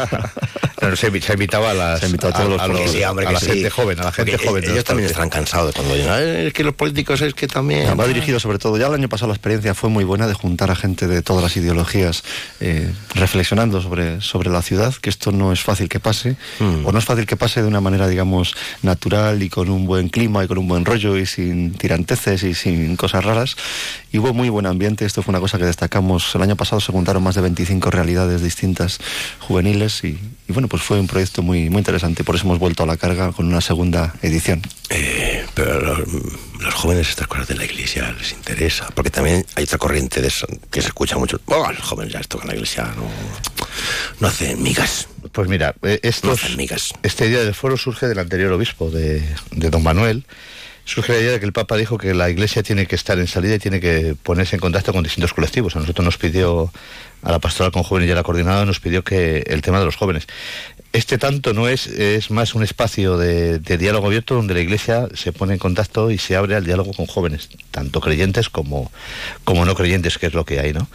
Pero 0.79 0.97
se, 0.97 1.21
se 1.21 1.33
ha 1.33 1.35
invitado 1.35 1.69
a 1.69 1.75
las 1.75 2.01
Se 2.01 2.07
ha 2.07 2.09
invitado 2.09 2.35
a 2.35 2.37
todos 2.39 2.51
los 2.51 2.61
a, 2.61 2.67
los- 2.67 2.91
sí, 2.91 3.05
hombre, 3.05 3.27
a 3.27 3.33
la 3.33 3.41
sí. 3.41 3.47
gente 3.47 3.71
joven, 3.71 4.01
a 4.01 4.05
la 4.05 4.13
gente 4.13 4.33
Porque 4.33 4.47
joven. 4.49 4.65
Ellos 4.65 4.77
los 4.77 4.85
también 4.85 5.07
estarán 5.09 5.31
cansados 5.31 5.75
cuando 5.75 5.95
digan, 5.95 6.11
"Ah, 6.11 6.21
es 6.21 6.53
que 6.53 6.63
que 6.63 6.65
los 6.65 6.75
políticos 6.75 7.21
es 7.23 7.35
que 7.35 7.47
también... 7.49 7.99
va 7.99 8.07
dirigido 8.07 8.39
sobre 8.41 8.59
todo, 8.59 8.77
ya 8.83 8.89
el 8.89 8.95
año 8.95 9.09
pasado 9.09 9.29
la 9.29 9.35
experiencia 9.35 9.75
fue 9.75 9.91
muy 9.91 10.03
buena 10.03 10.27
de 10.27 10.35
juntar 10.35 10.73
a 10.73 10.75
gente 10.75 11.07
de 11.07 11.23
todas 11.23 11.41
las 11.41 11.57
ideologías 11.57 12.25
eh, 12.59 12.91
reflexionando 13.15 13.81
sobre, 13.81 14.21
sobre 14.21 14.51
la 14.51 14.61
ciudad, 14.61 14.93
que 15.01 15.09
esto 15.09 15.31
no 15.31 15.53
es 15.53 15.61
fácil 15.61 15.89
que 15.89 16.01
pase, 16.01 16.37
Mm. 16.59 16.85
o 16.87 16.91
no 16.91 16.99
es 16.99 17.05
fácil 17.05 17.25
que 17.27 17.37
pase 17.37 17.63
de 17.63 17.69
una 17.69 17.81
manera, 17.81 18.09
digamos, 18.09 18.55
natural 18.83 19.41
y 19.43 19.49
con 19.49 19.71
un 19.71 19.87
buen 19.87 20.09
clima 20.09 20.43
y 20.45 20.49
con 20.49 20.59
un 20.59 20.67
buen 20.67 20.85
rollo 20.85 21.17
y 21.17 21.27
sin 21.27 21.75
tiranteces 21.75 22.43
y 22.43 22.55
sin 22.55 22.97
cosas 22.97 23.25
raras. 23.25 23.55
Y 24.11 24.19
hubo 24.19 24.35
muy 24.35 24.49
buen 24.49 24.67
ambiente, 24.67 25.05
esto 25.05 25.23
fue 25.23 25.31
una 25.31 25.41
cosa 25.41 25.59
que 25.59 25.65
destacamos. 25.65 26.35
El 26.35 26.43
año 26.43 26.57
pasado 26.57 26.81
se 26.81 26.91
juntaron 26.91 27.23
más 27.23 27.37
de 27.37 27.41
25 27.43 27.91
realidades 27.93 28.43
distintas 28.43 28.99
juveniles 29.39 30.03
y, 30.03 30.19
y 30.49 30.53
bueno, 30.53 30.67
pues 30.67 30.83
fue 30.83 30.99
un 30.99 31.07
proyecto 31.07 31.43
muy, 31.43 31.71
muy 31.71 31.79
interesante. 31.79 32.25
Por 32.25 32.35
eso 32.35 32.45
hemos 32.47 32.59
vuelto 32.59 32.83
a 32.83 32.87
la 32.87 32.97
carga 32.97 33.31
con 33.33 33.47
una 33.47 33.61
segunda 33.61 34.15
edición. 34.23 34.61
Eh, 34.91 35.45
pero 35.55 35.97
los, 36.63 36.75
jóvenes 36.75 37.09
estas 37.09 37.27
cosas 37.27 37.49
de 37.49 37.55
la 37.55 37.65
iglesia 37.65 38.15
les 38.19 38.33
interesa, 38.33 38.89
porque 38.95 39.11
también 39.11 39.45
hay 39.55 39.65
otra 39.65 39.79
corriente 39.79 40.21
de 40.21 40.29
eso 40.29 40.47
que 40.71 40.81
se 40.81 40.89
escucha 40.89 41.17
mucho. 41.19 41.41
Oh, 41.47 41.71
los 41.71 41.83
jóvenes 41.83 42.13
ya 42.13 42.21
esto 42.21 42.39
con 42.39 42.49
la 42.49 42.55
iglesia 42.55 42.85
no, 42.97 43.09
no 44.21 44.29
hacen 44.29 44.63
migas. 44.63 45.09
Pues 45.33 45.49
mira, 45.49 45.75
eh, 45.83 46.01
estos, 46.03 46.41
esta 47.03 47.25
idea 47.25 47.45
del 47.45 47.55
foro 47.55 47.77
surge 47.77 48.07
del 48.07 48.19
anterior 48.19 48.53
obispo 48.53 48.91
de, 48.91 49.23
de 49.51 49.71
Don 49.71 49.83
Manuel. 49.83 50.25
Surge 50.85 51.13
la 51.13 51.19
idea 51.21 51.31
de 51.33 51.41
que 51.41 51.47
el 51.47 51.53
Papa 51.53 51.77
dijo 51.77 51.97
que 51.97 52.13
la 52.13 52.29
Iglesia 52.29 52.63
tiene 52.63 52.87
que 52.87 52.97
estar 52.97 53.19
en 53.19 53.29
salida 53.29 53.55
y 53.55 53.59
tiene 53.59 53.81
que 53.81 54.17
ponerse 54.21 54.57
en 54.57 54.61
contacto 54.61 54.93
con 54.93 55.05
distintos 55.05 55.33
colectivos. 55.33 55.77
A 55.77 55.79
nosotros 55.79 56.05
nos 56.05 56.19
pidió, 56.19 56.73
a 57.23 57.31
la 57.31 57.39
pastoral 57.39 57.71
con 57.71 57.85
jóvenes 57.85 58.09
y 58.09 58.13
a 58.13 58.17
la 58.17 58.25
coordinada, 58.25 58.65
nos 58.65 58.81
pidió 58.81 59.05
que 59.05 59.45
el 59.47 59.63
tema 59.63 59.79
de 59.79 59.85
los 59.85 59.95
jóvenes. 59.95 60.27
Este 60.93 61.19
tanto 61.19 61.55
no 61.55 61.69
es, 61.69 61.87
es 61.87 62.31
más 62.31 62.55
un 62.55 62.65
espacio 62.65 63.17
de, 63.17 63.61
de 63.61 63.79
diálogo 63.79 64.09
abierto 64.09 64.35
donde 64.35 64.55
la 64.55 64.61
Iglesia 64.61 65.09
se 65.15 65.33
pone 65.33 65.53
en 65.55 65.59
contacto 65.59 66.11
y 66.11 66.19
se 66.19 66.35
abre 66.37 66.57
al 66.57 66.65
diálogo 66.65 66.93
con 66.93 67.07
jóvenes, 67.07 67.49
tanto 67.71 68.01
creyentes 68.01 68.51
como, 68.51 68.91
como 69.45 69.65
no 69.65 69.75
creyentes, 69.75 70.19
que 70.19 70.27
es 70.27 70.35
lo 70.35 70.45
que 70.45 70.61
hay, 70.61 70.73
¿no? 70.73 70.89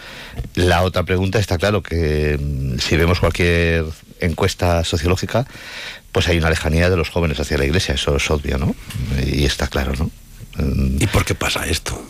La 0.53 0.83
otra 0.83 1.03
pregunta 1.03 1.39
está 1.39 1.57
claro 1.57 1.81
que 1.81 2.37
mm, 2.39 2.77
si 2.79 2.97
vemos 2.97 3.19
cualquier 3.19 3.85
encuesta 4.19 4.83
sociológica, 4.83 5.45
pues 6.11 6.27
hay 6.27 6.37
una 6.37 6.49
lejanía 6.49 6.89
de 6.89 6.97
los 6.97 7.09
jóvenes 7.09 7.39
hacia 7.39 7.57
la 7.57 7.65
iglesia, 7.65 7.95
eso 7.95 8.15
es 8.15 8.29
obvio, 8.31 8.57
¿no? 8.57 8.75
Y 9.25 9.45
está 9.45 9.67
claro, 9.67 9.93
¿no? 9.97 10.09
¿Y 10.99 11.07
por 11.07 11.25
qué 11.25 11.35
pasa 11.35 11.65
esto? 11.67 12.01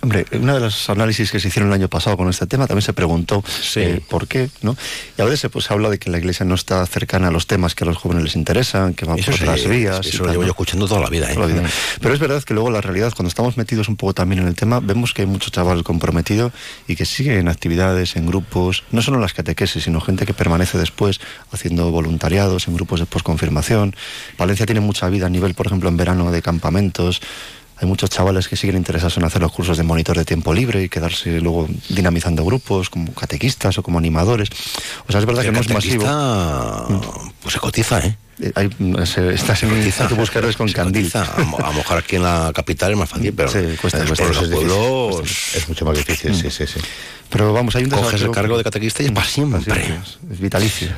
Hombre, 0.00 0.26
una 0.32 0.54
de 0.54 0.60
los 0.60 0.88
análisis 0.90 1.32
que 1.32 1.40
se 1.40 1.48
hicieron 1.48 1.70
el 1.70 1.74
año 1.74 1.88
pasado 1.88 2.16
con 2.16 2.28
este 2.28 2.46
tema 2.46 2.66
también 2.66 2.82
se 2.82 2.92
preguntó 2.92 3.42
eh, 3.76 4.00
por 4.08 4.28
qué, 4.28 4.48
¿no? 4.62 4.76
Y 5.16 5.22
a 5.22 5.24
veces 5.24 5.40
se 5.40 5.48
pues, 5.50 5.70
habla 5.72 5.90
de 5.90 5.98
que 5.98 6.08
la 6.08 6.18
Iglesia 6.18 6.46
no 6.46 6.54
está 6.54 6.86
cercana 6.86 7.28
a 7.28 7.30
los 7.32 7.48
temas 7.48 7.74
que 7.74 7.82
a 7.82 7.86
los 7.86 7.96
jóvenes 7.96 8.22
les 8.22 8.36
interesan, 8.36 8.94
que 8.94 9.04
van 9.04 9.18
Eso 9.18 9.32
por 9.32 9.38
sí, 9.38 9.44
otras 9.44 9.66
vías. 9.66 10.06
eso 10.06 10.24
lo 10.24 10.30
llevo 10.30 10.44
yo 10.44 10.50
escuchando 10.50 10.86
toda 10.86 11.00
la 11.00 11.10
vida, 11.10 11.30
¿eh? 11.30 11.34
Toda 11.34 11.48
la 11.48 11.52
vida. 11.52 11.68
Pero 12.00 12.14
es 12.14 12.20
verdad 12.20 12.42
que 12.44 12.54
luego 12.54 12.70
la 12.70 12.80
realidad, 12.80 13.12
cuando 13.14 13.28
estamos 13.28 13.56
metidos 13.56 13.88
un 13.88 13.96
poco 13.96 14.14
también 14.14 14.42
en 14.42 14.48
el 14.48 14.54
tema, 14.54 14.78
vemos 14.78 15.12
que 15.12 15.22
hay 15.22 15.28
mucho 15.28 15.50
chaval 15.50 15.82
comprometido 15.82 16.52
y 16.86 16.94
que 16.94 17.04
sigue 17.04 17.38
en 17.38 17.48
actividades, 17.48 18.14
en 18.14 18.26
grupos, 18.26 18.84
no 18.92 19.02
solo 19.02 19.16
en 19.16 19.22
las 19.22 19.34
catequesis, 19.34 19.82
sino 19.82 20.00
gente 20.00 20.26
que 20.26 20.34
permanece 20.34 20.78
después 20.78 21.20
haciendo 21.50 21.90
voluntariados 21.90 22.68
en 22.68 22.74
grupos 22.74 23.00
de 23.00 23.06
posconfirmación. 23.06 23.96
Valencia 24.38 24.64
tiene 24.64 24.80
mucha 24.80 25.08
vida 25.08 25.26
a 25.26 25.30
nivel, 25.30 25.54
por 25.54 25.66
ejemplo, 25.66 25.88
en 25.88 25.96
verano 25.96 26.30
de 26.30 26.40
campamentos. 26.40 27.20
Hay 27.80 27.86
muchos 27.86 28.10
chavales 28.10 28.48
que 28.48 28.56
siguen 28.56 28.76
interesados 28.76 29.16
en 29.18 29.24
hacer 29.24 29.40
los 29.40 29.52
cursos 29.52 29.76
de 29.76 29.84
monitor 29.84 30.16
de 30.16 30.24
tiempo 30.24 30.52
libre 30.52 30.82
y 30.82 30.88
quedarse 30.88 31.40
luego 31.40 31.68
dinamizando 31.88 32.44
grupos 32.44 32.90
como 32.90 33.12
catequistas 33.14 33.78
o 33.78 33.82
como 33.82 33.98
animadores. 33.98 34.48
O 35.06 35.12
sea, 35.12 35.20
es 35.20 35.26
verdad 35.26 35.42
que 35.42 35.52
no 35.52 35.60
es 35.60 35.68
masivo. 35.68 36.04
Pues 37.40 37.54
se 37.54 37.60
cotiza, 37.60 38.00
¿eh? 38.04 38.16
Eh, 38.40 38.52
hay- 38.54 38.70
se- 39.06 39.34
estás 39.34 39.62
en 39.64 39.70
hay 39.70 40.08
que 40.08 40.56
con 40.56 40.70
candil. 40.72 41.10
A, 41.14 41.34
lo 41.38 41.72
mejor 41.72 41.98
aquí 41.98 42.16
en 42.16 42.22
la 42.22 42.52
capital 42.54 42.92
es 42.92 42.98
más 42.98 43.08
fácil, 43.08 43.32
pero 43.32 43.50
Sí, 43.50 43.58
cuesta, 43.80 44.02
en 44.02 44.08
los 44.08 44.18
pueblos, 44.18 45.54
Es 45.54 45.56
es 45.56 45.68
mucho 45.68 45.84
más 45.84 45.96
difícil, 45.96 46.34
sí, 46.34 46.50
sí, 46.50 46.66
sí. 46.66 46.80
Pero 47.30 47.52
vamos, 47.52 47.76
hay 47.76 47.84
un 47.84 47.90
coges 47.90 48.22
el 48.22 48.30
cargo 48.30 48.56
de 48.56 48.64
catequista 48.64 49.02
y 49.02 49.06
es 49.06 49.12
para 49.12 49.26
siempre. 49.28 49.60
Es 50.32 50.40
vitalicio. 50.40 50.88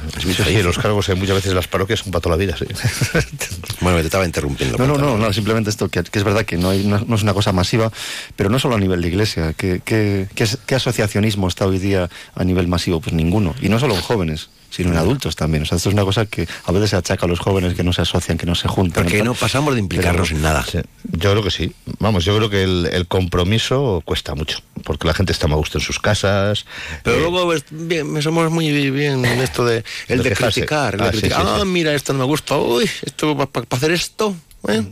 Sí, 0.44 0.62
los 0.62 0.78
cargos 0.78 1.08
eh, 1.08 1.16
muchas 1.16 1.34
veces 1.36 1.50
en 1.50 1.56
las 1.56 1.66
parroquias 1.66 1.98
son 2.00 2.12
para 2.12 2.20
toda 2.22 2.36
la 2.36 2.40
vida, 2.44 2.56
sí. 2.56 2.66
Bueno, 3.80 3.98
te 3.98 4.04
estaba 4.04 4.24
interrumpiendo. 4.26 4.76
No, 4.78 4.86
no, 4.86 4.96
no, 4.98 5.16
no, 5.16 5.32
simplemente 5.32 5.70
esto, 5.70 5.88
que, 5.88 6.02
que 6.04 6.18
es 6.18 6.24
verdad 6.24 6.44
que 6.44 6.56
no, 6.56 6.70
hay, 6.70 6.84
no, 6.84 7.00
no 7.00 7.16
es 7.16 7.22
una 7.22 7.32
cosa 7.34 7.52
masiva, 7.52 7.90
pero 8.36 8.50
no 8.50 8.58
solo 8.58 8.76
a 8.76 8.78
nivel 8.78 9.00
de 9.02 9.08
iglesia. 9.08 9.54
¿Qué, 9.56 9.80
qué, 9.84 10.28
qué, 10.34 10.44
es- 10.44 10.58
qué 10.66 10.74
asociacionismo 10.76 11.48
está 11.48 11.66
hoy 11.66 11.78
día 11.78 12.08
a 12.34 12.44
nivel 12.44 12.68
masivo? 12.68 13.00
Pues 13.00 13.12
ninguno. 13.14 13.54
Y 13.60 13.68
no 13.68 13.80
solo 13.80 13.94
en 13.96 14.02
jóvenes, 14.02 14.50
sino 14.70 14.90
en 14.92 14.96
adultos 14.96 15.36
también. 15.36 15.64
O 15.64 15.66
sea, 15.66 15.76
esto 15.76 15.88
es 15.88 15.92
una 15.94 16.04
cosa 16.04 16.26
que 16.26 16.48
a 16.64 16.72
veces 16.72 16.90
se 16.90 16.96
achaca 16.96 17.26
a 17.26 17.28
los 17.28 17.38
jóvenes 17.40 17.74
que 17.74 17.82
no 17.84 17.92
se 17.92 18.02
asocian, 18.02 18.38
que 18.38 18.46
no 18.46 18.54
se 18.54 18.68
juntan. 18.68 19.02
Porque 19.04 19.22
no 19.22 19.34
pasamos 19.34 19.74
de 19.74 19.80
implicarnos 19.80 20.28
Pero- 20.28 20.36
en 20.38 20.42
nada. 20.42 20.64
Sí, 20.64 20.78
Yo 21.12 21.32
creo 21.32 21.42
que 21.42 21.50
sí. 21.50 21.72
Vamos, 21.98 22.24
yo 22.24 22.36
creo 22.36 22.48
que 22.48 22.62
el, 22.62 22.88
el 22.92 23.06
compromiso 23.06 24.02
cuesta 24.04 24.34
mucho, 24.34 24.58
porque 24.84 25.06
la 25.06 25.14
gente 25.14 25.32
está 25.32 25.46
más 25.48 25.54
a 25.54 25.58
gusto 25.58 25.78
en 25.78 25.84
sus 25.84 25.98
casas. 25.98 26.64
Pero 27.02 27.16
eh, 27.16 27.20
luego 27.20 27.52
es- 27.52 27.64
bien, 27.70 28.20
somos 28.22 28.50
muy 28.50 28.90
bien 28.90 29.24
en 29.24 29.40
esto 29.40 29.64
de 29.64 29.84
el 30.08 30.22
De 30.22 30.32
criticar, 30.32 30.94
el 30.94 31.00
Ah, 31.00 31.04
sí, 31.06 31.18
criticar. 31.20 31.40
sí, 31.42 31.46
sí. 31.46 31.58
ah, 31.60 31.64
mira, 31.64 31.94
esto 31.94 32.12
no 32.12 32.20
me 32.20 32.24
gusta, 32.26 32.56
uy, 32.58 32.88
esto 33.04 33.36
para 33.36 33.66
hacer 33.70 33.90
esto. 33.92 34.34
Pues 34.62 34.82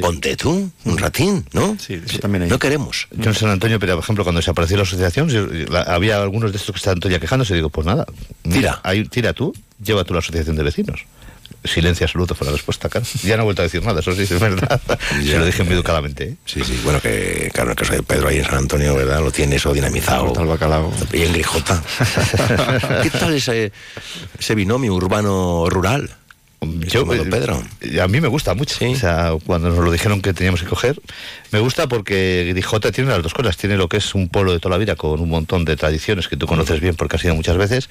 Ponte 0.00 0.36
tú, 0.36 0.70
un 0.84 0.98
ratín, 0.98 1.44
¿no? 1.52 1.76
Sí, 1.78 2.00
eso 2.04 2.18
también 2.18 2.44
hay. 2.44 2.48
No 2.48 2.58
queremos. 2.58 3.08
Yo 3.10 3.28
en 3.30 3.34
San 3.36 3.50
Antonio, 3.50 3.78
pero 3.78 3.94
por 3.96 4.02
ejemplo, 4.04 4.24
cuando 4.24 4.40
se 4.42 4.50
apareció 4.50 4.76
la 4.78 4.84
asociación, 4.84 5.28
yo- 5.28 5.46
la- 5.46 5.82
había 5.82 6.20
algunos 6.20 6.50
de 6.50 6.56
estos 6.56 6.72
que 6.72 6.78
estaban 6.78 6.98
todavía 6.98 7.20
quejándose. 7.20 7.52
Y 7.52 7.56
digo, 7.56 7.68
pues 7.68 7.86
nada, 7.86 8.06
tira, 8.50 8.80
ahí, 8.84 9.04
tira 9.04 9.32
tú, 9.34 9.54
lleva 9.84 10.04
tú 10.04 10.14
la 10.14 10.20
asociación 10.20 10.56
de 10.56 10.62
vecinos. 10.62 11.04
Silencio 11.64 12.04
absoluto 12.04 12.34
fue 12.34 12.46
la 12.46 12.52
respuesta, 12.52 12.88
claro. 12.88 13.04
Ya 13.24 13.36
no 13.36 13.42
he 13.42 13.44
vuelto 13.44 13.62
a 13.62 13.64
decir 13.64 13.82
nada, 13.84 14.00
eso 14.00 14.14
sí, 14.14 14.22
es 14.22 14.38
verdad. 14.38 14.80
Se 15.22 15.38
lo 15.38 15.44
dije 15.44 15.62
muy 15.64 15.74
educadamente. 15.74 16.24
¿eh? 16.24 16.36
Sí, 16.46 16.62
sí, 16.64 16.80
bueno, 16.84 17.00
que 17.00 17.50
claro, 17.52 17.68
en 17.68 17.72
el 17.72 17.76
caso 17.76 17.92
de 17.94 18.02
Pedro 18.02 18.28
ahí 18.28 18.38
en 18.38 18.44
San 18.44 18.54
Antonio, 18.56 18.94
¿verdad? 18.94 19.20
Lo 19.20 19.30
tiene 19.32 19.56
eso 19.56 19.72
dinamizado. 19.74 20.32
Tal 20.32 20.46
bacalao. 20.46 20.92
Y 21.12 21.22
en 21.22 21.32
Grijota. 21.32 21.82
¿Qué 23.02 23.10
tal 23.10 23.34
ese, 23.34 23.72
ese 24.38 24.54
binomio 24.54 24.94
urbano-rural? 24.94 26.10
Yo, 26.60 27.02
eh, 27.12 27.24
Pedro. 27.30 27.62
A 28.02 28.08
mí 28.08 28.20
me 28.20 28.28
gusta 28.28 28.54
mucho. 28.54 28.76
O 28.84 28.96
sea, 28.96 29.32
cuando 29.46 29.68
nos 29.68 29.78
lo 29.78 29.92
dijeron 29.92 30.20
que 30.20 30.32
teníamos 30.32 30.60
que 30.62 30.66
coger, 30.66 31.00
me 31.52 31.60
gusta 31.60 31.86
porque 31.86 32.46
Grijota 32.50 32.90
tiene 32.90 33.10
las 33.10 33.22
dos 33.22 33.32
cosas. 33.32 33.56
Tiene 33.56 33.76
lo 33.76 33.88
que 33.88 33.98
es 33.98 34.14
un 34.14 34.28
pueblo 34.28 34.52
de 34.52 34.58
toda 34.58 34.74
la 34.74 34.78
vida 34.78 34.96
con 34.96 35.20
un 35.20 35.28
montón 35.28 35.64
de 35.64 35.76
tradiciones 35.76 36.26
que 36.26 36.36
tú 36.36 36.46
conoces 36.46 36.80
bien 36.80 36.96
porque 36.96 37.16
has 37.16 37.24
ido 37.24 37.34
muchas 37.36 37.56
veces. 37.56 37.88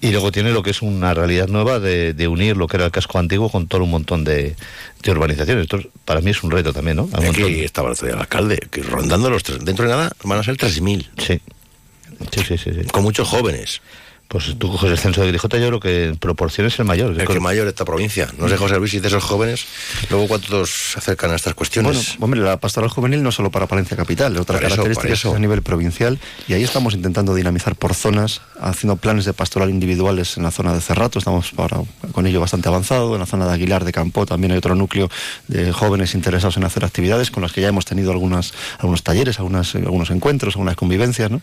Y 0.00 0.10
luego 0.10 0.30
tiene 0.30 0.50
lo 0.52 0.62
que 0.62 0.70
es 0.70 0.82
una 0.82 1.14
realidad 1.14 1.48
nueva 1.48 1.80
de, 1.80 2.12
de 2.12 2.28
unir 2.28 2.56
lo 2.56 2.66
que 2.66 2.76
era 2.76 2.86
el 2.86 2.92
casco 2.92 3.18
antiguo 3.18 3.48
con 3.48 3.66
todo 3.66 3.84
un 3.84 3.90
montón 3.90 4.24
de, 4.24 4.56
de 5.02 5.10
urbanizaciones. 5.10 5.62
Entonces, 5.62 5.90
para 6.04 6.20
mí 6.20 6.30
es 6.32 6.42
un 6.42 6.50
reto 6.50 6.72
también, 6.72 6.98
¿no? 6.98 7.08
Aquí 7.14 7.26
montón. 7.26 7.50
estaba 7.52 7.88
el 7.88 7.92
otro 7.92 8.06
día 8.06 8.14
el 8.14 8.20
alcalde, 8.20 8.60
que 8.70 8.82
rondando 8.82 9.30
los 9.30 9.42
tres, 9.42 9.64
dentro 9.64 9.86
de 9.86 9.90
nada 9.90 10.12
van 10.24 10.38
a 10.38 10.42
ser 10.42 10.56
3.000. 10.56 11.08
Sí. 11.16 11.40
Sí, 12.30 12.44
sí, 12.46 12.58
sí, 12.58 12.70
sí. 12.72 12.84
Con 12.92 13.02
muchos 13.02 13.26
jóvenes. 13.26 13.80
Pues 14.32 14.56
tú 14.58 14.72
coges 14.72 14.90
el 14.90 14.96
censo 14.96 15.20
de 15.20 15.26
Grijota, 15.26 15.58
yo 15.58 15.66
creo 15.66 15.80
que 15.80 16.04
en 16.06 16.16
proporción 16.16 16.66
es 16.66 16.78
el 16.78 16.86
mayor. 16.86 17.20
El 17.20 17.28
que 17.28 17.38
mayor 17.38 17.64
de 17.64 17.70
esta 17.70 17.84
provincia. 17.84 18.30
No 18.38 18.48
sé, 18.48 18.56
José 18.56 18.78
Luis, 18.78 18.94
y 18.94 19.00
de 19.00 19.08
esos 19.08 19.22
jóvenes, 19.22 19.66
luego 20.08 20.26
cuántos 20.26 20.70
se 20.70 20.98
acercan 20.98 21.32
a 21.32 21.34
estas 21.34 21.52
Bueno, 21.52 21.58
cuestiones. 21.58 22.16
hombre, 22.18 22.40
la 22.40 22.56
pastoral 22.56 22.88
juvenil 22.88 23.22
no 23.22 23.30
solo 23.30 23.50
para 23.50 23.66
Palencia 23.66 23.94
Capital, 23.94 24.34
otra 24.38 24.56
eso, 24.56 24.62
característica 24.62 25.02
por 25.02 25.12
es 25.12 25.18
eso. 25.18 25.34
a 25.34 25.38
nivel 25.38 25.60
provincial 25.60 26.18
y 26.48 26.54
ahí 26.54 26.62
estamos 26.62 26.94
intentando 26.94 27.34
dinamizar 27.34 27.76
por 27.76 27.92
zonas, 27.94 28.40
haciendo 28.58 28.96
planes 28.96 29.26
de 29.26 29.34
pastoral 29.34 29.68
individuales 29.68 30.38
en 30.38 30.44
la 30.44 30.50
zona 30.50 30.72
de 30.72 30.80
Cerrato, 30.80 31.18
estamos 31.18 31.52
ahora 31.58 31.82
con 32.12 32.26
ello 32.26 32.40
bastante 32.40 32.68
avanzado, 32.68 33.12
en 33.12 33.20
la 33.20 33.26
zona 33.26 33.46
de 33.46 33.52
Aguilar 33.52 33.84
de 33.84 33.92
Campo 33.92 34.24
también 34.24 34.52
hay 34.52 34.56
otro 34.56 34.74
núcleo 34.74 35.10
de 35.48 35.72
jóvenes 35.72 36.14
interesados 36.14 36.56
en 36.56 36.64
hacer 36.64 36.86
actividades 36.86 37.30
con 37.30 37.42
las 37.42 37.52
que 37.52 37.60
ya 37.60 37.68
hemos 37.68 37.84
tenido 37.84 38.10
algunas, 38.12 38.54
algunos 38.78 39.02
talleres, 39.02 39.38
algunas, 39.40 39.74
algunos 39.74 40.10
encuentros, 40.10 40.54
algunas 40.54 40.76
convivencias, 40.76 41.30
¿no? 41.30 41.42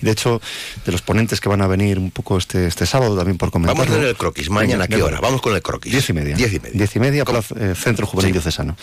Y 0.00 0.04
de 0.04 0.12
hecho, 0.12 0.40
de 0.86 0.92
los 0.92 1.02
ponentes 1.02 1.40
que 1.40 1.48
van 1.48 1.60
a 1.60 1.66
venir 1.66 2.03
un 2.04 2.10
poco 2.10 2.38
este, 2.38 2.66
este 2.66 2.86
sábado 2.86 3.16
también 3.16 3.36
por 3.38 3.50
comentar. 3.50 3.74
Vamos 3.76 3.90
a 3.90 3.96
hacer 3.96 4.08
el 4.08 4.16
croquis. 4.16 4.50
Mañana, 4.50 4.84
¿a 4.84 4.88
qué 4.88 5.02
hora? 5.02 5.20
Vamos 5.20 5.40
con 5.42 5.54
el 5.54 5.62
croquis. 5.62 5.90
Diez 5.92 6.08
y 6.08 6.12
media. 6.12 6.36
Diez 6.36 6.52
y 6.54 6.60
media. 6.60 6.72
Diez 6.78 6.96
y 6.96 7.00
media, 7.00 7.24
plaza- 7.24 7.54
eh, 7.58 7.74
Centro 7.76 8.06
Juvenil 8.06 8.32
Diocesano. 8.32 8.76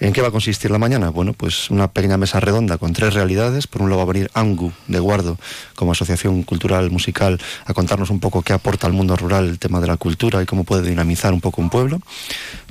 ¿En 0.00 0.12
qué 0.12 0.20
va 0.20 0.28
a 0.28 0.30
consistir 0.30 0.70
la 0.70 0.78
mañana? 0.78 1.10
Bueno, 1.10 1.32
pues 1.32 1.70
una 1.70 1.88
pequeña 1.88 2.16
mesa 2.16 2.40
redonda 2.40 2.78
con 2.78 2.92
tres 2.92 3.14
realidades. 3.14 3.66
Por 3.66 3.82
un 3.82 3.90
lado 3.90 3.98
va 4.04 4.10
a 4.10 4.12
venir 4.12 4.30
ANGU 4.34 4.72
de 4.88 4.98
Guardo, 4.98 5.38
como 5.76 5.92
asociación 5.92 6.42
cultural 6.42 6.90
musical, 6.90 7.40
a 7.66 7.74
contarnos 7.74 8.10
un 8.10 8.18
poco 8.20 8.42
qué 8.42 8.52
aporta 8.52 8.86
al 8.86 8.92
mundo 8.92 9.16
rural 9.16 9.48
el 9.48 9.58
tema 9.58 9.80
de 9.80 9.86
la 9.86 9.96
cultura 9.96 10.42
y 10.42 10.46
cómo 10.46 10.64
puede 10.64 10.88
dinamizar 10.88 11.32
un 11.32 11.40
poco 11.40 11.60
un 11.60 11.70
pueblo. 11.70 12.00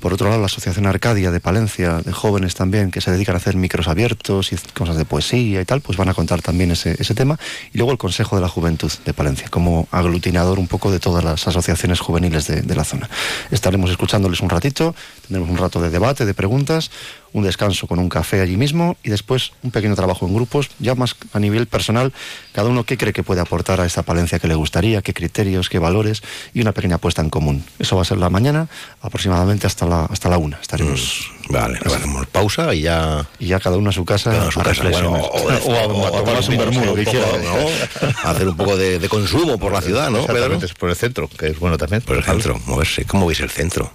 Por 0.01 0.13
otro 0.13 0.29
lado, 0.29 0.39
la 0.39 0.47
Asociación 0.47 0.87
Arcadia 0.87 1.29
de 1.29 1.39
Palencia, 1.39 2.01
de 2.03 2.11
jóvenes 2.11 2.55
también, 2.55 2.89
que 2.89 3.01
se 3.01 3.11
dedican 3.11 3.35
a 3.35 3.37
hacer 3.37 3.55
micros 3.55 3.87
abiertos 3.87 4.51
y 4.51 4.57
cosas 4.73 4.97
de 4.97 5.05
poesía 5.05 5.61
y 5.61 5.65
tal, 5.65 5.81
pues 5.81 5.95
van 5.95 6.09
a 6.09 6.15
contar 6.15 6.41
también 6.41 6.71
ese, 6.71 6.95
tema. 7.13 7.39
Y 7.71 7.77
luego 7.77 7.91
el 7.91 7.99
Consejo 7.99 8.35
de 8.35 8.41
la 8.41 8.49
Juventud 8.49 8.91
de 9.05 9.13
Palencia, 9.13 9.47
como 9.49 9.87
aglutinador 9.91 10.57
un 10.57 10.67
poco 10.67 10.91
de 10.91 10.99
todas 10.99 11.23
las 11.23 11.47
asociaciones 11.47 11.99
juveniles 11.99 12.47
de 12.47 12.75
la 12.75 12.83
zona. 12.83 13.11
Estaremos 13.51 13.91
escuchándoles 13.91 14.41
un 14.41 14.49
ratito, 14.49 14.95
tendremos 15.27 15.51
un 15.51 15.57
rato 15.57 15.79
de 15.79 15.91
debate, 15.91 16.25
de 16.25 16.33
preguntas, 16.33 16.89
un 17.33 17.43
descanso 17.43 17.87
con 17.87 17.99
un 17.99 18.09
café 18.09 18.41
allí 18.41 18.57
mismo 18.57 18.97
y 19.03 19.09
después 19.09 19.51
un 19.63 19.71
pequeño 19.71 19.95
trabajo 19.95 20.25
en 20.27 20.33
grupos, 20.33 20.69
ya 20.79 20.95
más 20.95 21.15
a 21.33 21.39
nivel 21.39 21.65
personal, 21.67 22.11
cada 22.51 22.67
uno 22.69 22.83
qué 22.83 22.97
cree 22.97 23.13
que 23.13 23.23
puede 23.23 23.41
aportar 23.41 23.79
a 23.81 23.85
esta 23.85 24.03
Palencia 24.03 24.39
que 24.39 24.47
le 24.47 24.55
gustaría, 24.55 25.01
qué 25.01 25.13
criterios, 25.13 25.69
qué 25.69 25.79
valores 25.79 26.21
y 26.53 26.61
una 26.61 26.71
pequeña 26.73 26.95
apuesta 26.95 27.21
en 27.21 27.29
común. 27.29 27.63
Eso 27.79 27.95
va 27.95 28.01
a 28.01 28.05
ser 28.05 28.17
la 28.17 28.29
mañana, 28.29 28.67
aproximadamente 29.01 29.67
hasta 29.67 29.85
la, 29.85 30.05
hasta 30.05 30.29
la 30.29 30.37
una. 30.37 30.57
Estaremos. 30.61 31.29
Vale, 31.49 31.79
nos 31.83 31.93
hacemos 31.93 32.27
pausa 32.27 32.73
y 32.73 32.81
ya... 32.81 33.27
Y 33.39 33.47
ya 33.47 33.59
cada 33.59 33.77
uno 33.77 33.89
a 33.89 33.93
su 33.93 34.05
casa 34.05 34.47
a 34.47 34.51
su 34.51 34.61
a 34.61 34.63
casa, 34.63 34.83
bueno, 34.89 35.11
o, 35.13 35.17
o- 35.17 35.51
o 35.65 36.07
a 36.07 36.23
tomarse 36.23 36.51
un 36.51 36.57
vermú, 36.57 36.85
lo 36.85 36.95
que 36.95 37.05
quiera, 37.05 37.27
¿no? 37.43 38.29
hacer 38.29 38.47
un 38.47 38.55
poco 38.55 38.77
de, 38.77 38.99
de 38.99 39.09
consumo 39.09 39.57
por 39.57 39.71
la 39.71 39.81
ciudad, 39.81 40.09
¿no? 40.09 40.25
Pedro? 40.25 40.55
es 40.61 40.73
por 40.73 40.89
el 40.89 40.95
centro, 40.95 41.27
que 41.27 41.47
es 41.47 41.59
bueno 41.59 41.77
también. 41.77 42.01
Por 42.01 42.17
el 42.17 42.23
centro, 42.23 42.59
moverse. 42.67 43.05
¿Cómo 43.05 43.25
veis 43.25 43.39
el 43.41 43.49
centro? 43.49 43.91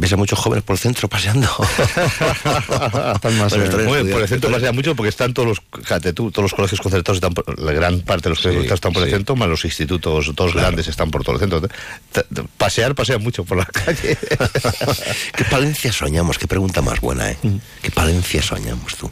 ¿Ves 0.00 0.14
a 0.14 0.16
muchos 0.16 0.38
jóvenes 0.38 0.64
por 0.64 0.74
el 0.76 0.80
centro 0.80 1.08
paseando? 1.08 1.46
Están 3.14 3.38
más, 3.38 3.52
Bueno, 3.54 3.92
bien, 4.02 4.10
por 4.10 4.22
el 4.22 4.28
centro 4.28 4.50
pasea 4.50 4.72
mucho 4.72 4.96
porque 4.96 5.10
están 5.10 5.34
todos 5.34 5.46
los, 5.48 5.62
fíjate 5.82 6.14
tú, 6.14 6.30
todos 6.30 6.44
los 6.44 6.54
colegios 6.54 6.80
concertados 6.80 7.18
están 7.18 7.34
por- 7.34 7.58
la 7.60 7.72
gran 7.72 8.00
parte 8.00 8.24
de 8.24 8.30
los 8.30 8.38
colegios 8.40 8.62
Sí, 8.64 8.68
concertados 8.68 8.76
están 8.78 8.92
por 8.94 9.02
el 9.02 9.10
centro, 9.10 9.36
más 9.36 9.48
los 9.50 9.62
institutos, 9.66 10.32
todos 10.34 10.54
grandes 10.54 10.88
están 10.88 11.10
por 11.10 11.22
todo 11.22 11.34
el 11.34 11.40
centro. 11.40 11.60
Pasear, 12.56 12.94
pasean 12.94 13.22
mucho 13.22 13.44
por 13.44 13.58
la 13.58 13.66
calle. 13.66 14.16
¿Qué 15.36 15.44
Palencia 15.50 15.92
soñamos? 15.92 16.38
Qué 16.38 16.48
pregunta 16.48 16.80
más 16.80 16.98
buena, 17.02 17.30
¿eh? 17.30 17.36
¿Qué 17.82 17.90
Palencia 17.90 18.40
soñamos 18.40 18.96
tú? 18.96 19.10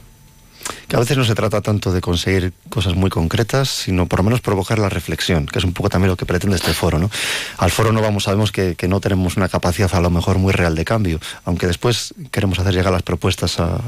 Que 0.89 0.97
a 0.97 0.99
veces 0.99 1.17
no 1.17 1.25
se 1.25 1.35
trata 1.35 1.61
tanto 1.61 1.93
de 1.93 2.01
conseguir 2.01 2.53
cosas 2.69 2.95
muy 2.95 3.11
concretas, 3.11 3.69
sino 3.69 4.07
por 4.07 4.21
lo 4.21 4.25
menos 4.25 4.41
provocar 4.41 4.79
la 4.79 4.89
reflexión, 4.89 5.47
que 5.47 5.59
es 5.59 5.65
un 5.65 5.73
poco 5.73 5.89
también 5.89 6.11
lo 6.11 6.17
que 6.17 6.27
pretende 6.27 6.57
este 6.57 6.73
foro. 6.75 6.99
¿no? 6.99 7.11
Al 7.59 7.71
foro 7.71 7.93
no 7.93 8.01
vamos, 8.01 8.25
sabemos 8.25 8.53
que, 8.53 8.75
que 8.75 8.89
no 8.89 9.01
tenemos 9.01 9.37
una 9.37 9.49
capacidad 9.49 9.95
a 9.95 10.01
lo 10.01 10.11
mejor 10.11 10.39
muy 10.39 10.53
real 10.53 10.75
de 10.75 10.85
cambio, 10.85 11.21
aunque 11.45 11.67
después 11.67 12.15
queremos 12.31 12.59
hacer 12.59 12.75
llegar 12.75 12.93
las 12.93 13.03
propuestas 13.03 13.61
a, 13.61 13.79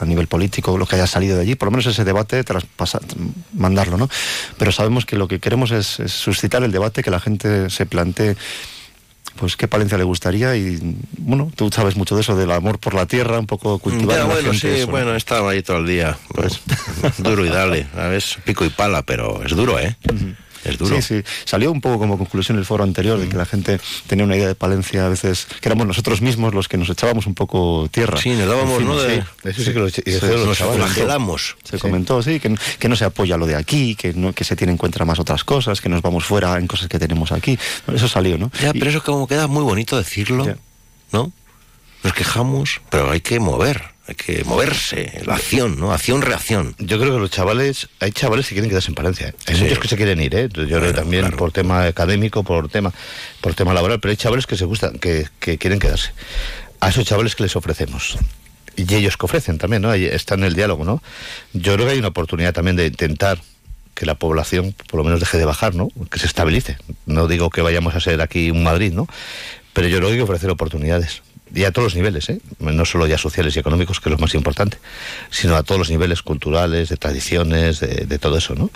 a 0.00 0.04
nivel 0.04 0.26
político, 0.26 0.78
lo 0.78 0.86
que 0.86 0.96
haya 0.96 1.06
salido 1.06 1.36
de 1.36 1.42
allí, 1.42 1.54
por 1.54 1.66
lo 1.66 1.72
menos 1.72 1.86
ese 1.86 2.04
debate, 2.04 2.44
traspasa- 2.44 3.00
mandarlo, 3.54 3.96
¿no? 3.96 4.08
Pero 4.58 4.72
sabemos 4.72 5.06
que 5.06 5.16
lo 5.16 5.28
que 5.28 5.40
queremos 5.40 5.70
es, 5.70 6.00
es 6.00 6.12
suscitar 6.12 6.62
el 6.62 6.72
debate, 6.72 7.02
que 7.02 7.10
la 7.10 7.20
gente 7.20 7.70
se 7.70 7.86
plantee 7.86 8.36
pues 9.38 9.56
qué 9.56 9.68
Palencia 9.68 9.96
le 9.96 10.04
gustaría 10.04 10.56
y 10.56 10.96
bueno, 11.18 11.50
tú 11.54 11.70
sabes 11.70 11.96
mucho 11.96 12.14
de 12.14 12.22
eso, 12.22 12.36
del 12.36 12.50
amor 12.50 12.78
por 12.78 12.94
la 12.94 13.06
tierra, 13.06 13.38
un 13.38 13.46
poco 13.46 13.78
cultivar 13.78 14.18
Ya, 14.18 14.24
bueno, 14.24 14.52
gente 14.52 14.80
sí, 14.80 14.84
bueno, 14.84 15.14
he 15.14 15.16
estado 15.16 15.48
ahí 15.48 15.62
todo 15.62 15.78
el 15.78 15.86
día. 15.86 16.18
Pues, 16.34 16.60
duro 17.18 17.44
y 17.44 17.48
dale, 17.48 17.86
¿sabes? 17.94 18.38
Pico 18.44 18.64
y 18.64 18.70
pala, 18.70 19.02
pero 19.02 19.42
es 19.44 19.54
duro, 19.54 19.78
¿eh? 19.78 19.96
Es 20.68 20.78
duro. 20.78 20.96
Sí, 20.96 21.02
sí. 21.02 21.22
Salió 21.44 21.70
un 21.72 21.80
poco 21.80 21.98
como 21.98 22.18
conclusión 22.18 22.58
el 22.58 22.64
foro 22.64 22.84
anterior 22.84 23.18
de 23.18 23.28
que 23.28 23.36
la 23.36 23.46
gente 23.46 23.80
tenía 24.06 24.24
una 24.24 24.36
idea 24.36 24.48
de 24.48 24.54
Palencia 24.54 25.06
a 25.06 25.08
veces 25.08 25.46
que 25.60 25.68
éramos 25.68 25.86
nosotros 25.86 26.20
mismos 26.20 26.54
los 26.54 26.68
que 26.68 26.76
nos 26.76 26.88
echábamos 26.90 27.26
un 27.26 27.34
poco 27.34 27.88
tierra. 27.90 28.18
Sí, 28.18 28.30
nos 28.30 28.46
dábamos, 28.48 28.82
¿no? 28.82 28.96
De, 29.00 29.20
sí. 29.22 29.26
Eso 29.44 29.62
sí 29.64 29.72
que 29.72 29.78
lo- 29.78 30.36
lo 30.38 30.46
nos 30.46 30.58
flagelamos. 30.58 31.56
Se 31.64 31.78
comentó, 31.78 32.22
sí, 32.22 32.40
que, 32.40 32.54
que 32.78 32.88
no 32.88 32.96
se 32.96 33.04
apoya 33.04 33.36
lo 33.36 33.46
de 33.46 33.56
aquí, 33.56 33.94
que 33.94 34.12
no 34.14 34.32
que 34.32 34.44
se 34.44 34.56
tiene 34.56 34.72
en 34.72 34.76
cuenta 34.78 35.04
más 35.04 35.18
otras 35.18 35.44
cosas, 35.44 35.80
que 35.80 35.88
nos 35.88 36.02
vamos 36.02 36.24
fuera 36.24 36.58
en 36.58 36.66
cosas 36.66 36.88
que 36.88 36.98
tenemos 36.98 37.32
aquí. 37.32 37.58
Eso 37.92 38.08
salió, 38.08 38.38
¿no? 38.38 38.50
Ya, 38.62 38.70
Y- 38.74 38.78
pero 38.78 38.90
eso 38.90 39.02
como 39.02 39.26
queda 39.26 39.46
muy 39.46 39.62
bonito 39.62 39.96
decirlo, 39.96 40.46
Ya. 40.46 40.56
¿no? 41.12 41.32
Nos 42.04 42.12
quejamos, 42.12 42.80
pero 42.90 43.10
hay 43.10 43.20
que 43.20 43.40
mover, 43.40 43.82
hay 44.08 44.14
que 44.14 44.42
moverse, 44.44 45.20
la 45.26 45.34
acción, 45.34 45.78
¿no? 45.78 45.92
Acción-reacción. 45.92 46.74
Yo 46.78 46.98
creo 46.98 47.12
que 47.14 47.20
los 47.20 47.30
chavales, 47.30 47.88
hay 48.00 48.10
chavales 48.12 48.46
que 48.48 48.54
quieren 48.54 48.70
quedarse 48.70 48.90
en 48.90 48.94
Palencia. 48.94 49.28
¿eh? 49.28 49.34
Hay 49.46 49.56
Sí. 49.56 49.62
muchos 49.64 49.78
que 49.78 49.88
se 49.88 49.96
quieren 49.96 50.20
ir, 50.20 50.34
¿eh? 50.34 50.48
Yo 50.50 50.64
creo 50.66 50.80
que 50.80 50.92
también 50.94 51.22
claro. 51.22 51.36
por 51.36 51.52
tema 51.52 51.84
académico, 51.84 52.42
por 52.42 52.68
tema, 52.68 52.92
por 53.42 53.54
tema 53.54 53.74
laboral, 53.74 54.00
pero 54.00 54.10
hay 54.10 54.16
chavales 54.16 54.46
que 54.46 54.56
se 54.56 54.64
gustan, 54.64 54.98
que, 54.98 55.28
que 55.38 55.58
quieren 55.58 55.78
quedarse. 55.78 56.12
A 56.80 56.88
esos 56.88 57.04
chavales 57.04 57.34
que 57.36 57.42
les 57.42 57.54
ofrecemos. 57.54 58.16
Y 58.76 58.94
ellos 58.94 59.16
que 59.16 59.26
ofrecen 59.26 59.58
también, 59.58 59.82
¿no? 59.82 59.90
Ahí 59.90 60.04
está 60.06 60.34
en 60.36 60.44
el 60.44 60.54
diálogo, 60.54 60.84
¿no? 60.84 61.02
Yo 61.52 61.74
creo 61.74 61.86
que 61.86 61.92
hay 61.92 61.98
una 61.98 62.08
oportunidad 62.08 62.52
también 62.54 62.76
de 62.76 62.86
intentar 62.86 63.40
que 63.94 64.06
la 64.06 64.14
población 64.14 64.74
por 64.88 64.98
lo 64.98 65.04
menos 65.04 65.18
deje 65.20 65.36
de 65.38 65.44
bajar, 65.44 65.74
¿no? 65.74 65.88
Que 66.10 66.18
se 66.20 66.26
estabilice. 66.26 66.78
No 67.04 67.26
digo 67.26 67.50
que 67.50 67.60
vayamos 67.60 67.94
a 67.96 68.00
ser 68.00 68.20
aquí 68.22 68.50
un 68.52 68.62
Madrid, 68.62 68.92
¿no? 68.92 69.06
Pero 69.72 69.88
yo 69.88 69.96
creo 69.98 70.08
que 70.08 70.12
hay 70.12 70.18
que 70.18 70.24
ofrecer 70.24 70.48
oportunidades. 70.50 71.22
Y 71.54 71.64
a 71.64 71.72
todos 71.72 71.86
los 71.86 71.94
niveles, 71.94 72.28
¿eh? 72.28 72.40
no 72.60 72.84
solo 72.84 73.06
ya 73.06 73.18
sociales 73.18 73.56
y 73.56 73.58
económicos, 73.58 74.00
que 74.00 74.08
es 74.08 74.12
lo 74.12 74.18
más 74.18 74.34
importante, 74.34 74.78
sino 75.30 75.56
a 75.56 75.62
todos 75.62 75.78
los 75.78 75.90
niveles 75.90 76.22
culturales, 76.22 76.88
de 76.88 76.96
tradiciones, 76.96 77.80
de, 77.80 78.06
de 78.06 78.18
todo 78.18 78.36
eso, 78.36 78.54
¿no? 78.54 78.70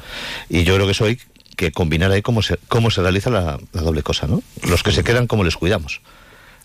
Y 0.49 0.65
yo 0.65 0.75
creo 0.75 0.87
que 0.87 0.93
eso 0.93 1.05
hay 1.05 1.19
que 1.57 1.73
combinar 1.73 2.11
ahí 2.11 2.23
cómo 2.23 2.43
se, 2.43 2.59
cómo 2.69 2.91
se 2.91 3.03
realiza 3.03 3.31
la, 3.31 3.59
la 3.73 3.83
doble 3.83 4.03
cosa, 4.03 4.27
¿no? 4.27 4.43
Los 4.69 4.83
que 4.83 4.93
se 4.93 5.05
quedan, 5.05 5.27
cómo 5.27 5.45
les 5.45 5.57
cuidamos. 5.57 6.01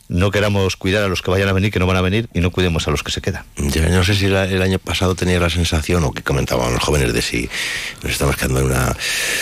No 0.09 0.31
queramos 0.31 0.77
cuidar 0.77 1.03
a 1.03 1.07
los 1.09 1.21
que 1.21 1.29
vayan 1.31 1.49
a 1.49 1.53
venir, 1.53 1.71
que 1.71 1.79
no 1.79 1.85
van 1.87 1.97
a 1.97 2.01
venir, 2.01 2.29
y 2.33 2.39
no 2.39 2.49
cuidemos 2.51 2.87
a 2.87 2.91
los 2.91 3.03
que 3.03 3.11
se 3.11 3.19
quedan. 3.21 3.43
Ya, 3.57 3.89
no 3.89 4.03
sé 4.05 4.15
si 4.15 4.27
la- 4.27 4.45
el 4.45 4.61
año 4.61 4.79
pasado 4.79 5.15
tenía 5.15 5.37
la 5.39 5.49
sensación, 5.49 6.03
o 6.05 6.11
que 6.13 6.23
comentaban 6.23 6.71
los 6.73 6.81
jóvenes, 6.81 7.11
de 7.13 7.21
si 7.21 7.49
nos 8.03 8.13
estamos 8.13 8.37
quedando 8.37 8.59
en 8.61 8.67
una 8.67 8.95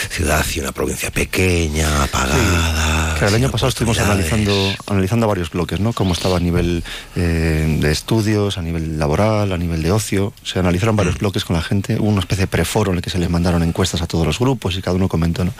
ciudad 0.09 0.43
y 0.55 0.59
una 0.61 0.71
provincia 0.71 1.11
pequeña, 1.11 2.03
apagada. 2.03 3.13
Claro, 3.19 3.27
el 3.29 3.35
año 3.43 3.51
pasado 3.51 3.69
estuvimos 3.69 3.99
analizando, 3.99 4.73
analizando 4.87 5.27
varios 5.27 5.51
bloques, 5.51 5.79
¿no? 5.79 5.93
Cómo 5.93 6.13
estaba 6.13 6.37
a 6.37 6.39
nivel 6.39 6.83
eh, 7.15 7.77
de 7.79 7.91
estudios, 7.91 8.57
a 8.57 8.61
nivel 8.63 8.97
laboral, 8.97 9.51
a 9.51 9.57
nivel 9.57 9.83
de 9.83 9.91
ocio. 9.91 10.33
Se 10.43 10.57
analizaron 10.59 10.95
Mm. 10.95 10.97
varios 10.97 11.17
bloques 11.19 11.45
con 11.45 11.55
la 11.55 11.61
gente. 11.61 11.97
Hubo 11.99 12.09
una 12.09 12.21
especie 12.21 12.43
de 12.43 12.47
preforo 12.47 12.91
en 12.91 12.97
el 12.97 13.03
que 13.03 13.09
se 13.11 13.19
les 13.19 13.29
mandaron 13.29 13.61
encuestas 13.63 14.01
a 14.01 14.07
todos 14.07 14.25
los 14.25 14.39
grupos 14.39 14.75
y 14.75 14.81
cada 14.81 14.95
uno 14.95 15.07
comentó, 15.07 15.45
¿no? 15.45 15.53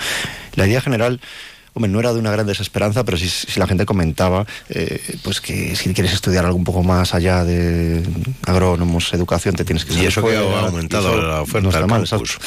La 0.56 0.66
idea 0.66 0.82
general... 0.82 1.20
Hombre, 1.76 1.92
no 1.92 2.00
era 2.00 2.14
de 2.14 2.20
una 2.20 2.32
gran 2.32 2.48
desesperanza, 2.48 3.04
pero 3.04 3.18
si, 3.18 3.60
la 3.60 3.68
gente 3.68 3.86
comentaba, 3.86 4.46
eh, 4.70 5.18
pues 5.24 5.42
que 5.42 5.76
si 5.76 5.94
quieres 5.94 6.14
estudiar 6.14 6.46
algo 6.46 6.58
un 6.58 6.64
poco 6.64 6.84
más 6.84 7.14
allá 7.14 7.44
de 7.44 8.02
agrónomos, 8.46 9.14
educación, 9.14 9.56
te 9.56 9.66
tienes 9.66 9.84
que 9.84 9.94
Y 9.94 10.06
eso 10.06 10.26
que 10.26 10.38
ha 10.38 10.62
aumentado 10.62 11.22
la 11.22 11.42
oferta 11.42 11.82
no 11.82 11.88
mal, 11.88 12.08
campus. 12.08 12.38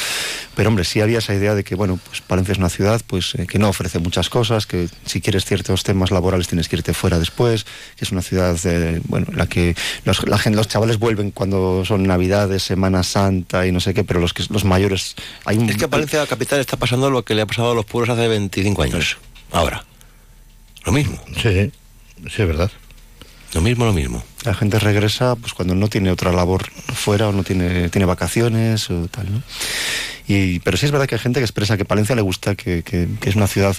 Pero 0.55 0.69
hombre, 0.69 0.83
sí 0.83 0.99
había 0.99 1.19
esa 1.19 1.35
idea 1.35 1.53
de 1.53 1.63
que, 1.63 1.75
bueno, 1.75 1.99
pues 2.03 2.21
Palencia 2.21 2.53
es 2.53 2.57
una 2.57 2.69
ciudad 2.69 3.01
pues 3.05 3.35
eh, 3.35 3.45
que 3.45 3.59
no 3.59 3.69
ofrece 3.69 3.99
muchas 3.99 4.29
cosas, 4.29 4.65
que 4.65 4.89
si 5.05 5.21
quieres 5.21 5.45
ciertos 5.45 5.83
temas 5.83 6.09
laborales 6.09 6.47
tienes 6.47 6.67
que 6.67 6.77
irte 6.77 6.95
fuera 6.95 7.19
después, 7.19 7.65
que 7.97 8.05
es 8.05 8.11
una 8.11 8.23
ciudad, 8.23 8.57
eh, 8.65 8.99
bueno, 9.05 9.27
en 9.29 9.37
la 9.37 9.45
que 9.45 9.75
los, 10.05 10.27
la 10.27 10.39
gente, 10.39 10.57
los 10.57 10.67
chavales 10.67 10.97
vuelven 10.97 11.29
cuando 11.29 11.85
son 11.85 12.01
Navidades, 12.07 12.63
Semana 12.63 13.03
Santa 13.03 13.67
y 13.67 13.71
no 13.71 13.79
sé 13.79 13.93
qué, 13.93 14.03
pero 14.03 14.19
los 14.19 14.33
que 14.33 14.43
los 14.49 14.65
mayores 14.65 15.15
hay 15.45 15.59
un 15.59 15.69
Es 15.69 15.77
que 15.77 15.87
Palencia 15.87 16.25
capital 16.25 16.59
está 16.59 16.77
pasando 16.77 17.11
lo 17.11 17.23
que 17.23 17.35
le 17.35 17.43
ha 17.43 17.45
pasado 17.45 17.71
a 17.71 17.75
los 17.75 17.85
pueblos 17.85 18.09
hace 18.09 18.27
25 18.27 18.81
años. 18.81 19.18
Ahora. 19.51 19.83
Lo 20.85 20.91
mismo. 20.91 21.19
Sí, 21.41 21.71
sí, 22.29 22.41
es 22.41 22.47
verdad. 22.47 22.71
Lo 23.53 23.61
mismo, 23.61 23.85
lo 23.85 23.93
mismo. 23.93 24.23
la 24.45 24.53
gente 24.53 24.77
regresa 24.79 25.35
pues 25.35 25.53
cuando 25.53 25.73
no 25.75 25.87
tiene 25.87 26.11
otra 26.11 26.31
labor 26.31 26.69
fuera 26.93 27.27
o 27.29 27.31
no 27.31 27.43
tiene 27.43 27.89
tiene 27.89 28.05
vacaciones 28.05 28.89
o 28.91 29.07
tal, 29.07 29.31
¿no? 29.31 29.41
Y 30.27 30.59
pero 30.59 30.77
sí 30.77 30.85
es 30.85 30.91
verdad 30.91 31.07
que 31.07 31.15
hay 31.15 31.21
gente 31.21 31.39
que 31.39 31.45
expresa 31.45 31.75
que 31.75 31.83
Palencia 31.85 32.15
le 32.15 32.21
gusta 32.21 32.53
que, 32.55 32.83
que- 32.83 33.07
que 33.19 33.29
es 33.29 33.35
una 33.35 33.47
ciudad 33.47 33.75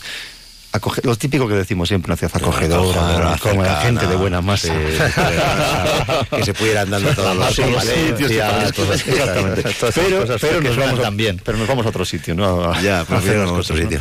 acoge- 0.73 1.03
lo 1.05 1.17
típico 1.17 1.47
que 1.49 1.55
decimos 1.55 1.89
siempre, 1.89 2.11
una 2.11 2.17
ciudad 2.17 2.33
acogedora, 2.37 3.01
Acogedora, 3.01 3.39
cómoda, 3.39 3.67
cercana, 3.69 3.81
gente 3.87 4.07
de 4.07 4.17
buena 4.17 4.41
masa. 4.41 4.69
sí, 4.69 4.73
que 6.37 6.45
se 6.45 6.55
pudiera 6.55 6.83
andando 6.83 7.11
a 7.11 7.15
todos 7.15 7.37
los 7.37 7.55
sitios. 7.55 8.33
Pero, 9.95 10.25
pero 10.41 10.61
nos 10.61 10.77
vamos 10.77 11.17
bien. 11.17 11.41
pero 11.45 11.59
nos 11.59 11.67
vamos 11.69 11.87
a 11.87 11.89
otro 11.89 12.05
sitio, 12.05 12.35
¿no? 12.35 12.65
A- 12.73 12.81
Ya, 12.81 13.01
a 13.09 13.17
hacer 13.17 13.39
otro 13.39 13.57
cosas, 13.57 13.77
¿no? 13.77 13.83
sitio. 13.83 14.01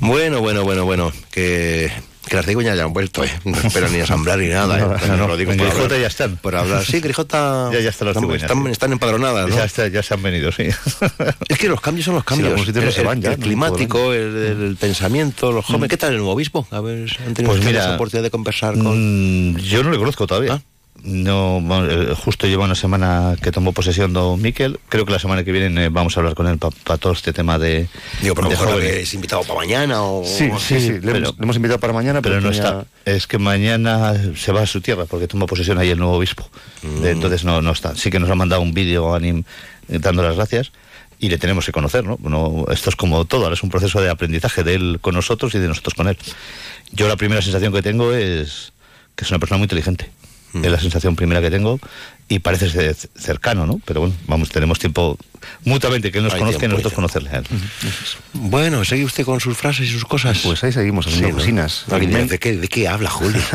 Bueno, 0.00 0.40
bueno, 0.40 0.64
bueno, 0.64 0.84
bueno. 0.84 1.12
Que, 1.30 1.90
que 2.28 2.36
las 2.36 2.44
cigüeñas 2.44 2.76
ya 2.76 2.84
han 2.84 2.92
vuelto, 2.92 3.24
¿eh? 3.24 3.30
No 3.44 3.56
espero 3.56 3.88
ni 3.88 4.00
asamblar 4.00 4.38
ni 4.38 4.48
nada, 4.48 4.78
¿eh? 4.78 5.00
No, 5.08 5.16
no. 5.16 5.28
Lo 5.28 5.36
digo 5.36 5.52
En 5.52 5.58
por 5.58 5.66
Grijota 5.66 5.84
hablar. 5.84 6.00
ya 6.00 6.06
están. 6.08 6.36
Por 6.36 6.56
hablar. 6.56 6.84
Sí, 6.84 7.00
Grijota. 7.00 7.70
Ya- 7.72 7.80
ya 7.80 7.90
están 7.90 8.06
las 8.08 8.16
están, 8.16 8.22
cigüeñas, 8.22 8.42
están, 8.50 8.64
sí. 8.64 8.70
están 8.72 8.92
empadronadas, 8.92 9.48
¿no? 9.48 9.56
Ya, 9.56 9.64
está- 9.64 9.88
ya 9.88 10.02
se 10.02 10.14
han 10.14 10.22
venido, 10.22 10.50
sí. 10.52 10.64
Es 11.48 11.58
que 11.58 11.68
los 11.68 11.80
cambios 11.80 12.04
son 12.06 12.14
los 12.16 12.24
cambios. 12.24 12.54
no 12.74 12.80
el, 12.82 12.92
se 12.92 13.02
van 13.02 13.20
ya, 13.22 13.36
climático, 13.36 14.12
el, 14.12 14.76
pensamiento, 14.80 15.52
los 15.52 15.64
jóvenes. 15.64 15.88
¿Qué 15.90 15.96
tal 15.96 16.10
el 16.12 16.18
nuevo 16.18 16.32
obispo? 16.32 16.66
A 16.70 16.80
ver, 16.80 17.08
¿han 17.26 17.34
tenido 17.34 17.52
Pues 17.52 17.58
ustedes 17.60 17.66
mira, 17.66 17.88
la 17.88 17.94
oportunidad 17.94 18.24
de 18.24 18.30
conversar 18.30 18.74
con...? 18.74 19.52
Mm, 19.52 19.56
yo 19.58 19.82
no 19.82 19.90
le 19.90 19.98
conozco 19.98 20.26
todavía. 20.26 20.54
¿Ah? 20.54 20.60
No, 21.06 21.62
eh, 21.88 22.14
justo 22.16 22.48
lleva 22.48 22.64
una 22.64 22.74
semana 22.74 23.36
que 23.40 23.52
tomó 23.52 23.72
posesión 23.72 24.12
don 24.12 24.42
Miquel. 24.42 24.80
Creo 24.88 25.06
que 25.06 25.12
la 25.12 25.20
semana 25.20 25.44
que 25.44 25.52
viene 25.52 25.84
eh, 25.84 25.88
vamos 25.88 26.16
a 26.16 26.20
hablar 26.20 26.34
con 26.34 26.48
él 26.48 26.58
para 26.58 26.98
todo 26.98 27.12
este 27.12 27.32
tema 27.32 27.58
de, 27.60 27.86
Digo, 28.22 28.34
pero 28.34 28.48
a 28.48 28.50
lo 28.50 28.56
de 28.58 28.64
mejor 28.66 28.82
es 28.82 29.14
invitado 29.14 29.42
para 29.44 29.54
mañana 29.60 30.02
o... 30.02 30.24
Sí, 30.24 30.50
sí, 30.58 30.80
sí, 30.80 30.90
le, 30.94 31.00
pero- 31.00 31.16
hemos, 31.18 31.38
le 31.38 31.42
hemos 31.44 31.56
invitado 31.56 31.78
para 31.78 31.92
mañana, 31.92 32.20
Pero 32.22 32.40
no 32.40 32.50
tenía- 32.50 32.64
está. 32.64 32.86
Es 33.04 33.28
que 33.28 33.38
mañana 33.38 34.14
se 34.36 34.50
va 34.50 34.62
a 34.62 34.66
su 34.66 34.80
tierra 34.80 35.04
porque 35.04 35.28
toma 35.28 35.46
posesión 35.46 35.78
ahí 35.78 35.90
el 35.90 35.98
nuevo 35.98 36.14
obispo. 36.16 36.50
Mm. 36.82 37.00
De- 37.02 37.10
entonces 37.12 37.44
no, 37.44 37.62
no 37.62 37.70
está. 37.70 37.94
Sí 37.94 38.10
que 38.10 38.18
nos 38.18 38.28
ha 38.28 38.34
mandado 38.34 38.60
un 38.62 38.74
vídeo 38.74 39.14
anim, 39.14 39.44
eh, 39.88 39.98
dando 40.00 40.24
las 40.24 40.34
gracias 40.34 40.72
y 41.20 41.28
le 41.28 41.38
tenemos 41.38 41.64
que 41.64 41.70
conocer, 41.72 42.04
¿no? 42.04 42.18
No, 42.20 42.66
Esto 42.72 42.90
es 42.90 42.96
como 42.96 43.24
todo, 43.26 43.44
ahora 43.44 43.54
es 43.54 43.62
un 43.62 43.70
proceso 43.70 44.00
de 44.00 44.10
aprendizaje 44.10 44.64
de 44.64 44.74
él 44.74 44.98
con 45.00 45.14
nosotros 45.14 45.54
y 45.54 45.58
de 45.60 45.68
nosotros 45.68 45.94
con 45.94 46.08
él. 46.08 46.18
Yo 46.90 47.06
la 47.06 47.16
primera 47.16 47.40
sensación 47.42 47.72
que 47.72 47.80
tengo 47.82 48.12
es 48.12 48.72
que 49.14 49.24
es 49.24 49.30
una 49.30 49.38
persona 49.38 49.56
muy 49.58 49.64
inteligente. 49.64 50.10
Mm. 50.60 50.64
Es 50.64 50.70
la 50.72 50.80
sensación 50.80 51.16
primera 51.16 51.40
que 51.40 51.50
tengo 51.50 51.78
y 52.28 52.38
parece 52.40 52.68
ser 52.70 52.96
cercano, 53.16 53.66
¿no? 53.66 53.80
Pero 53.84 54.00
bueno, 54.00 54.14
vamos, 54.26 54.48
tenemos 54.50 54.78
tiempo 54.78 55.16
mutuamente 55.64 56.10
que 56.10 56.18
él 56.18 56.24
nos 56.24 56.32
Hay 56.34 56.40
conozca 56.40 56.64
y 56.64 56.68
nosotros 56.68 56.92
tiempo. 56.92 56.96
conocerle 56.96 57.30
a 57.30 57.36
él. 57.38 57.44
Bueno, 58.32 58.84
¿sigue 58.84 59.04
usted 59.04 59.24
con 59.24 59.38
sus 59.40 59.56
frases 59.56 59.88
y 59.88 59.92
sus 59.92 60.04
cosas? 60.04 60.38
Pues 60.42 60.62
ahí 60.64 60.72
seguimos 60.72 61.06
haciendo 61.06 61.28
Sí, 61.28 61.32
¿no? 61.32 61.38
cocinas. 61.38 61.84
¿De, 61.88 62.24
de 62.26 62.38
qué, 62.38 62.56
¿De 62.56 62.68
qué 62.68 62.88
habla, 62.88 63.10
Julio? 63.10 63.40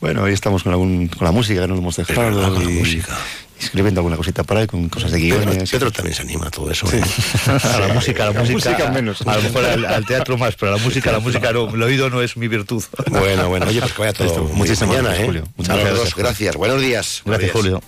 Bueno, 0.00 0.22
hoy 0.24 0.32
estamos 0.32 0.62
con, 0.64 0.72
algún, 0.72 1.06
con 1.08 1.24
la 1.24 1.30
música 1.32 1.60
que 1.62 1.68
no 1.68 1.74
nos 1.74 1.82
hemos 1.82 1.96
dejado. 1.96 2.20
verdad, 2.22 2.52
con 2.52 2.64
la 2.64 2.70
y- 2.70 2.74
música. 2.74 3.16
Escribiendo 3.64 4.00
alguna 4.00 4.16
cosita 4.16 4.44
por 4.44 4.56
ahí 4.56 4.66
con 4.66 4.88
cosas 4.88 5.10
de 5.10 5.20
guiones. 5.20 5.70
Pedro 5.70 5.90
también 5.90 6.14
se 6.14 6.22
anima 6.22 6.46
a 6.46 6.50
todo 6.50 6.70
eso. 6.70 6.86
Sí. 6.86 6.96
¿eh? 6.96 7.02
A 7.46 7.78
la 7.80 7.94
música, 7.94 8.26
a 8.26 8.30
la 8.32 8.40
música, 8.42 8.90
menos. 8.90 9.22
A 9.22 9.36
lo 9.36 9.42
mejor 9.42 9.64
al, 9.64 9.84
al 9.84 10.06
teatro 10.06 10.38
más, 10.38 10.54
pero 10.56 10.74
a 10.74 10.76
la 10.78 10.82
música, 10.82 11.12
la 11.12 11.20
música 11.20 11.52
no, 11.52 11.68
el 11.74 11.82
oído 11.82 12.10
no 12.10 12.22
es 12.22 12.36
mi 12.36 12.48
virtud. 12.48 12.82
Bueno, 13.10 13.48
bueno, 13.48 13.66
oye, 13.66 13.80
pues 13.80 13.92
que 13.92 14.00
vaya 14.00 14.12
todo. 14.12 14.26
Listo. 14.26 14.44
muy 14.44 14.52
Muchísimas 14.52 14.88
mañana, 14.88 15.08
gracias, 15.08 15.22
¿eh? 15.22 15.26
Julio. 15.26 15.48
Muchas 15.56 15.76
A 15.76 15.80
gracias, 15.80 16.14
gracias. 16.14 16.56
Buenos 16.56 16.80
días. 16.80 17.22
Gracias, 17.24 17.24
Buenos 17.24 17.40
días. 17.40 17.52
Julio. 17.52 17.82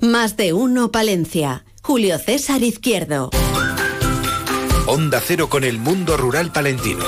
Más 0.00 0.36
de 0.36 0.52
uno 0.52 0.92
Palencia. 0.92 1.64
Julio 1.82 2.18
César 2.18 2.62
Izquierdo. 2.62 3.30
Onda 4.86 5.20
Cero 5.20 5.48
con 5.48 5.64
el 5.64 5.78
mundo 5.78 6.16
rural 6.16 6.50
palentino. 6.52 7.04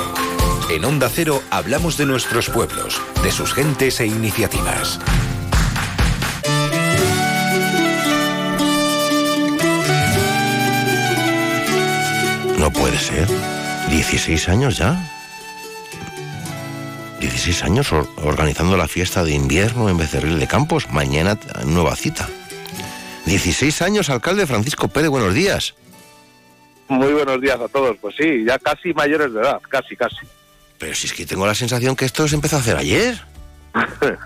En 0.70 0.84
Onda 0.84 1.08
Cero 1.08 1.42
hablamos 1.50 1.96
de 1.96 2.06
nuestros 2.06 2.48
pueblos, 2.50 3.00
de 3.22 3.30
sus 3.30 3.54
gentes 3.54 4.00
e 4.00 4.06
iniciativas. 4.06 4.98
No 12.58 12.70
puede 12.72 12.98
ser. 12.98 13.28
16 13.90 14.48
años 14.48 14.76
ya. 14.76 14.96
16 17.20 17.64
años 17.64 17.92
or- 17.92 18.08
organizando 18.22 18.76
la 18.76 18.88
fiesta 18.88 19.24
de 19.24 19.32
invierno 19.32 19.88
en 19.88 19.96
Becerril 19.96 20.38
de 20.38 20.46
Campos. 20.46 20.88
Mañana 20.90 21.38
nueva 21.64 21.94
cita. 21.96 22.28
16 23.26 23.82
años, 23.82 24.10
alcalde 24.10 24.46
Francisco 24.46 24.88
Pérez, 24.88 25.10
buenos 25.10 25.34
días. 25.34 25.74
Muy 26.88 27.12
buenos 27.12 27.40
días 27.40 27.60
a 27.60 27.68
todos. 27.68 27.96
Pues 28.00 28.16
sí, 28.16 28.44
ya 28.46 28.58
casi 28.58 28.92
mayores 28.94 29.32
de 29.32 29.40
edad, 29.40 29.60
casi, 29.68 29.94
casi. 29.94 30.26
Pero 30.78 30.94
si 30.94 31.06
es 31.06 31.12
que 31.12 31.26
tengo 31.26 31.46
la 31.46 31.54
sensación 31.54 31.96
que 31.96 32.04
esto 32.04 32.26
se 32.26 32.34
empezó 32.34 32.56
a 32.56 32.60
hacer 32.60 32.76
ayer. 32.76 33.20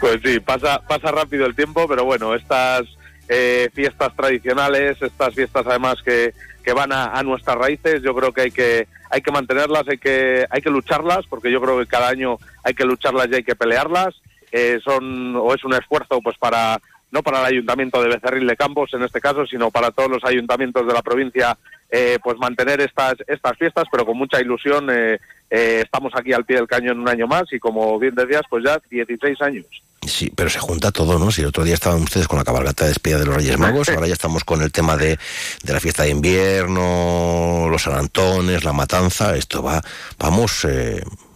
Pues 0.00 0.20
sí, 0.24 0.40
pasa, 0.40 0.80
pasa 0.80 1.12
rápido 1.12 1.46
el 1.46 1.54
tiempo, 1.54 1.86
pero 1.86 2.04
bueno, 2.04 2.34
estas 2.34 2.82
eh, 3.28 3.70
fiestas 3.72 4.14
tradicionales, 4.16 5.00
estas 5.00 5.32
fiestas 5.32 5.64
además 5.64 6.02
que, 6.04 6.34
que 6.64 6.72
van 6.72 6.92
a, 6.92 7.06
a 7.06 7.22
nuestras 7.22 7.56
raíces, 7.56 8.02
yo 8.02 8.12
creo 8.14 8.32
que 8.32 8.40
hay 8.42 8.50
que 8.50 8.88
hay 9.08 9.20
que 9.20 9.30
mantenerlas, 9.30 9.84
hay 9.88 9.98
que 9.98 10.44
hay 10.50 10.60
que 10.60 10.70
lucharlas, 10.70 11.26
porque 11.28 11.52
yo 11.52 11.60
creo 11.60 11.78
que 11.78 11.86
cada 11.86 12.08
año 12.08 12.38
hay 12.64 12.74
que 12.74 12.84
lucharlas 12.84 13.28
y 13.30 13.36
hay 13.36 13.44
que 13.44 13.54
pelearlas. 13.54 14.14
Eh, 14.50 14.80
son 14.84 15.36
o 15.36 15.54
es 15.54 15.64
un 15.64 15.74
esfuerzo 15.74 16.20
pues 16.20 16.36
para 16.38 16.80
no 17.12 17.22
para 17.22 17.40
el 17.40 17.46
ayuntamiento 17.46 18.02
de 18.02 18.08
Becerril 18.08 18.46
de 18.46 18.56
Campos 18.56 18.90
en 18.94 19.02
este 19.02 19.20
caso, 19.20 19.46
sino 19.46 19.70
para 19.70 19.92
todos 19.92 20.10
los 20.10 20.24
ayuntamientos 20.24 20.86
de 20.86 20.92
la 20.92 21.02
provincia, 21.02 21.56
eh, 21.90 22.18
pues 22.22 22.36
mantener 22.38 22.80
estas 22.80 23.14
estas 23.28 23.56
fiestas, 23.56 23.84
pero 23.92 24.04
con 24.04 24.18
mucha 24.18 24.40
ilusión. 24.40 24.88
eh, 24.90 25.18
eh, 25.54 25.82
estamos 25.84 26.14
aquí 26.16 26.32
al 26.32 26.46
pie 26.46 26.56
del 26.56 26.66
cañón 26.66 26.98
un 26.98 27.08
año 27.10 27.26
más 27.26 27.44
y 27.52 27.58
como 27.58 27.98
bien 27.98 28.14
decías, 28.14 28.40
pues 28.48 28.64
ya 28.64 28.80
16 28.88 29.38
años. 29.42 29.66
Sí, 30.00 30.32
pero 30.34 30.48
se 30.48 30.58
junta 30.58 30.90
todo, 30.90 31.18
¿no? 31.18 31.30
Si 31.30 31.42
el 31.42 31.48
otro 31.48 31.62
día 31.62 31.74
estaban 31.74 32.00
ustedes 32.00 32.26
con 32.26 32.38
la 32.38 32.44
cabalgata 32.44 32.84
de 32.84 32.88
despedida 32.88 33.18
de 33.18 33.26
los 33.26 33.36
Reyes 33.36 33.58
Magos, 33.58 33.88
ahora 33.90 34.06
ya 34.06 34.14
estamos 34.14 34.44
con 34.44 34.62
el 34.62 34.72
tema 34.72 34.96
de, 34.96 35.18
de 35.62 35.72
la 35.72 35.78
fiesta 35.78 36.04
de 36.04 36.08
invierno, 36.08 37.68
los 37.70 37.86
arantones, 37.86 38.64
la 38.64 38.72
matanza, 38.72 39.36
esto 39.36 39.62
va, 39.62 39.82
vamos, 40.18 40.66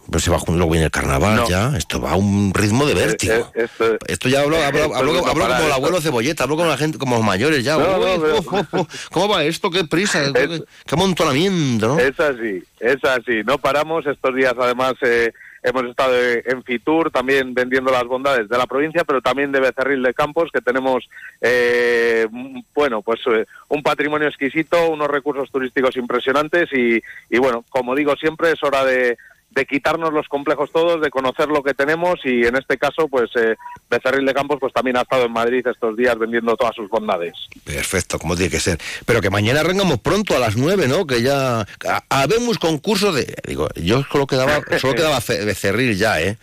eh, 0.07 0.11
pues 0.11 0.23
se 0.23 0.31
va 0.31 0.37
luego 0.47 0.69
viene 0.71 0.85
el 0.85 0.91
carnaval 0.91 1.35
No. 1.35 1.49
ya, 1.49 1.75
esto 1.77 1.99
va 2.01 2.11
a 2.11 2.15
un 2.15 2.53
ritmo 2.53 2.85
de 2.85 2.93
vértigo. 2.93 3.33
Eh, 3.33 3.43
eh, 3.55 3.63
esto, 3.65 3.97
Esto 4.07 4.29
ya 4.29 4.41
hablo, 4.41 4.57
hablo, 4.57 4.79
esto 4.79 4.95
hablo- 4.95 5.13
no 5.13 5.19
hablo 5.27 5.33
como 5.33 5.45
el 5.55 5.61
esto. 5.61 5.73
abuelo 5.73 6.01
cebolleta, 6.01 6.43
hablo 6.43 6.55
con 6.55 6.67
la 6.69 6.77
gente, 6.77 6.97
como 6.97 7.15
los 7.17 7.25
mayores 7.25 7.63
ya. 7.63 7.77
No, 7.77 7.97
no, 7.97 8.15
Uy, 8.15 8.21
pero- 8.21 8.67
uf, 8.81 9.07
¿Cómo 9.09 9.27
va 9.27 9.43
esto? 9.43 9.69
¿Qué 9.69 9.83
prisa? 9.83 10.31
¿Qué, 10.33 10.43
Es- 10.43 10.63
qué 10.85 10.95
amontonamiento, 10.95 11.87
no? 11.89 11.99
Es 11.99 12.19
así, 12.19 12.63
es 12.79 13.03
así. 13.03 13.41
No 13.45 13.57
paramos. 13.57 14.05
Estos 14.05 14.33
días, 14.35 14.53
además, 14.59 14.93
eh, 15.01 15.31
hemos 15.63 15.83
estado 15.85 16.15
eh, 16.15 16.43
en 16.45 16.63
Fitur, 16.63 17.11
también 17.11 17.53
vendiendo 17.53 17.91
las 17.91 18.03
bondades 18.05 18.47
de 18.47 18.57
la 18.57 18.65
provincia, 18.67 19.03
pero 19.03 19.21
también 19.21 19.51
de 19.51 19.59
Becerril 19.59 20.01
de 20.03 20.13
Campos, 20.13 20.49
que 20.53 20.61
tenemos, 20.61 21.09
eh, 21.41 22.27
bueno, 22.73 23.01
pues 23.01 23.19
eh, 23.27 23.45
un 23.69 23.83
patrimonio 23.83 24.27
exquisito, 24.27 24.89
unos 24.89 25.07
recursos 25.09 25.49
turísticos 25.51 25.97
impresionantes 25.97 26.69
y, 26.73 27.01
y 27.29 27.37
bueno, 27.39 27.65
como 27.69 27.95
digo 27.95 28.15
siempre, 28.15 28.51
es 28.51 28.63
hora 28.63 28.85
de 28.85 29.17
de 29.57 29.65
quitarnos 29.65 30.13
los 30.13 30.27
complejos 30.27 30.71
todos, 30.71 31.01
de 31.01 31.09
conocer 31.09 31.47
lo 31.47 31.63
que 31.63 31.73
tenemos 31.73 32.19
y 32.23 32.45
en 32.45 32.55
este 32.55 32.77
caso, 32.77 33.07
pues 33.07 33.31
eh, 33.35 33.55
Becerril 33.89 34.23
de 34.27 34.33
Campos 34.35 34.57
pues 34.59 34.71
también 34.71 34.97
ha 34.97 35.01
estado 35.01 35.25
en 35.25 35.31
Madrid 35.31 35.65
estos 35.65 35.97
días 35.97 36.15
vendiendo 36.19 36.55
todas 36.55 36.75
sus 36.75 36.87
bondades. 36.89 37.33
Perfecto, 37.63 38.19
como 38.19 38.35
tiene 38.35 38.51
que 38.51 38.59
ser. 38.59 38.77
Pero 39.07 39.19
que 39.19 39.31
mañana 39.31 39.61
arrancamos 39.61 39.97
pronto 39.99 40.35
a 40.35 40.39
las 40.39 40.55
nueve, 40.57 40.87
¿no? 40.87 41.07
Que 41.07 41.23
ya... 41.23 41.61
ha- 41.61 42.03
Habemos 42.09 42.59
concurso 42.59 43.11
de... 43.11 43.33
Digo, 43.47 43.67
yo 43.75 44.03
solo 44.11 44.27
quedaba, 44.27 44.61
solo 44.79 44.93
quedaba 44.93 45.17
Becerril 45.27 45.97
ya, 45.97 46.21
¿eh? 46.21 46.37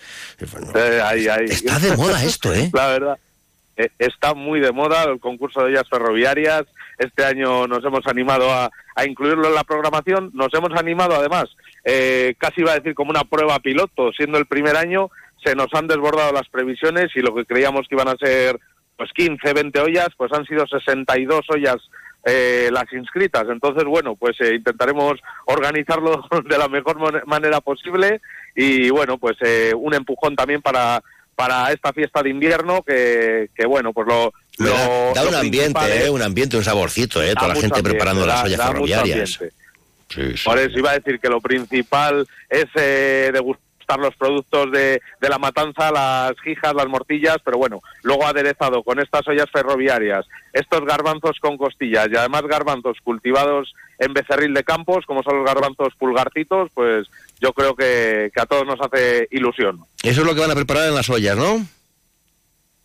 Eh, 0.75 1.01
ahí, 1.05 1.29
ahí. 1.29 1.45
Está 1.45 1.79
de 1.79 1.97
moda 1.97 2.21
esto, 2.25 2.53
¿eh? 2.53 2.71
La 2.75 2.89
verdad, 2.89 3.19
eh, 3.77 3.91
está 4.01 4.35
muy 4.35 4.59
de 4.59 4.73
moda 4.73 5.05
el 5.05 5.21
concurso 5.21 5.61
de 5.61 5.67
ollas 5.67 5.89
ferroviarias. 5.89 6.65
Este 6.99 7.25
año 7.25 7.67
nos 7.67 7.85
hemos 7.85 8.07
animado 8.07 8.53
a, 8.53 8.71
a 8.97 9.05
incluirlo 9.05 9.49
en 9.49 9.55
la 9.55 9.65
programación. 9.65 10.31
Nos 10.35 10.53
hemos 10.55 10.73
animado, 10.79 11.15
además, 11.17 11.47
eh, 11.85 12.35
casi 12.39 12.61
iba 12.63 12.73
a 12.73 12.77
decir 12.77 12.95
como 12.95 13.11
una 13.11 13.25
prueba 13.25 13.59
piloto, 13.61 14.11
siendo 14.13 14.39
el 14.39 14.47
primer 14.47 14.77
año, 14.77 15.11
se 15.45 15.55
nos 15.55 15.69
han 15.75 15.87
desbordado 15.87 16.33
las 16.33 16.49
previsiones 16.49 17.11
y 17.15 17.21
lo 17.21 17.35
que 17.35 17.45
creíamos 17.45 17.87
que 17.89 17.95
iban 17.95 18.09
a 18.09 18.17
ser 18.17 18.59
pues 18.97 19.11
15, 19.15 19.53
20 19.53 19.81
ollas, 19.81 20.09
pues 20.17 20.33
han 20.33 20.47
sido 20.47 20.67
62 20.67 21.41
ollas 21.49 21.77
eh, 22.25 22.71
las 22.73 22.91
inscritas. 22.93 23.45
Entonces, 23.51 23.85
bueno, 23.85 24.15
pues 24.17 24.41
eh, 24.41 24.55
intentaremos 24.55 25.21
organizarlo 25.47 26.25
de 26.49 26.59
la 26.59 26.69
mejor 26.69 27.27
manera 27.27 27.61
posible 27.61 28.21
y, 28.55 28.89
bueno, 28.91 29.19
pues 29.19 29.37
eh, 29.43 29.73
un 29.77 29.95
empujón 29.95 30.37
también 30.37 30.63
para 30.63 31.03
para 31.37 31.73
esta 31.73 31.93
fiesta 31.93 32.23
de 32.23 32.31
invierno 32.31 32.85
que, 32.85 33.51
que 33.57 33.67
bueno, 33.67 33.93
pues 33.93 34.07
lo... 34.07 34.33
Da, 34.57 34.87
lo- 34.87 35.15
da 35.15 35.23
lo 35.25 35.29
un 35.31 35.35
ambiente, 35.35 35.81
es- 35.97 36.05
¿eh? 36.07 36.11
Un 36.11 36.23
ambiente, 36.23 36.57
un 36.57 36.63
saborcito, 36.63 37.21
¿eh? 37.21 37.31
da 37.31 37.35
Toda 37.35 37.49
la 37.49 37.55
gente 37.55 37.67
ambiente, 37.79 37.91
preparando 37.91 38.25
las 38.25 38.45
ollas 38.45 38.59
mucho 38.59 38.73
ferroviarias. 38.73 39.41
Sí, 40.09 40.37
sí. 40.37 40.45
Por 40.45 40.59
eso 40.59 40.79
iba 40.79 40.91
a 40.91 40.99
decir 40.99 41.19
que 41.21 41.29
lo 41.29 41.41
principal 41.41 42.27
es 42.49 42.67
eh, 42.77 43.31
degustar 43.33 43.65
los 43.99 44.15
productos 44.17 44.73
de, 44.73 45.01
de 45.21 45.29
la 45.29 45.39
matanza, 45.39 45.91
las 45.91 46.33
jijas, 46.43 46.75
las 46.75 46.87
mortillas, 46.87 47.37
pero 47.45 47.59
bueno, 47.59 47.83
luego 48.03 48.27
aderezado 48.27 48.83
con 48.83 48.99
estas 48.99 49.27
ollas 49.29 49.51
ferroviarias, 49.53 50.27
estos 50.53 50.85
garbanzos 50.87 51.39
con 51.41 51.57
costillas 51.57 52.09
y 52.11 52.17
además 52.17 52.43
garbanzos 52.43 52.97
cultivados 53.03 53.75
en 53.99 54.15
becerril 54.15 54.55
de 54.55 54.65
campos, 54.65 55.05
como 55.07 55.23
son 55.23 55.37
los 55.37 55.47
garbanzos 55.47 55.95
pulgarcitos, 55.99 56.71
pues 56.75 57.09
yo 57.41 57.53
creo 57.53 57.75
que, 57.75 58.31
que 58.35 58.41
a 58.41 58.47
todos 58.47 58.67
nos 58.67 58.81
hace 58.81 59.29
ilusión. 59.31 59.81
Eso 60.03 60.21
es 60.23 60.27
lo 60.27 60.35
que 60.35 60.41
van 60.41 60.51
a 60.51 60.55
preparar 60.57 60.89
en 60.89 60.95
las 60.95 61.11
ollas, 61.11 61.37
¿no? 61.37 61.67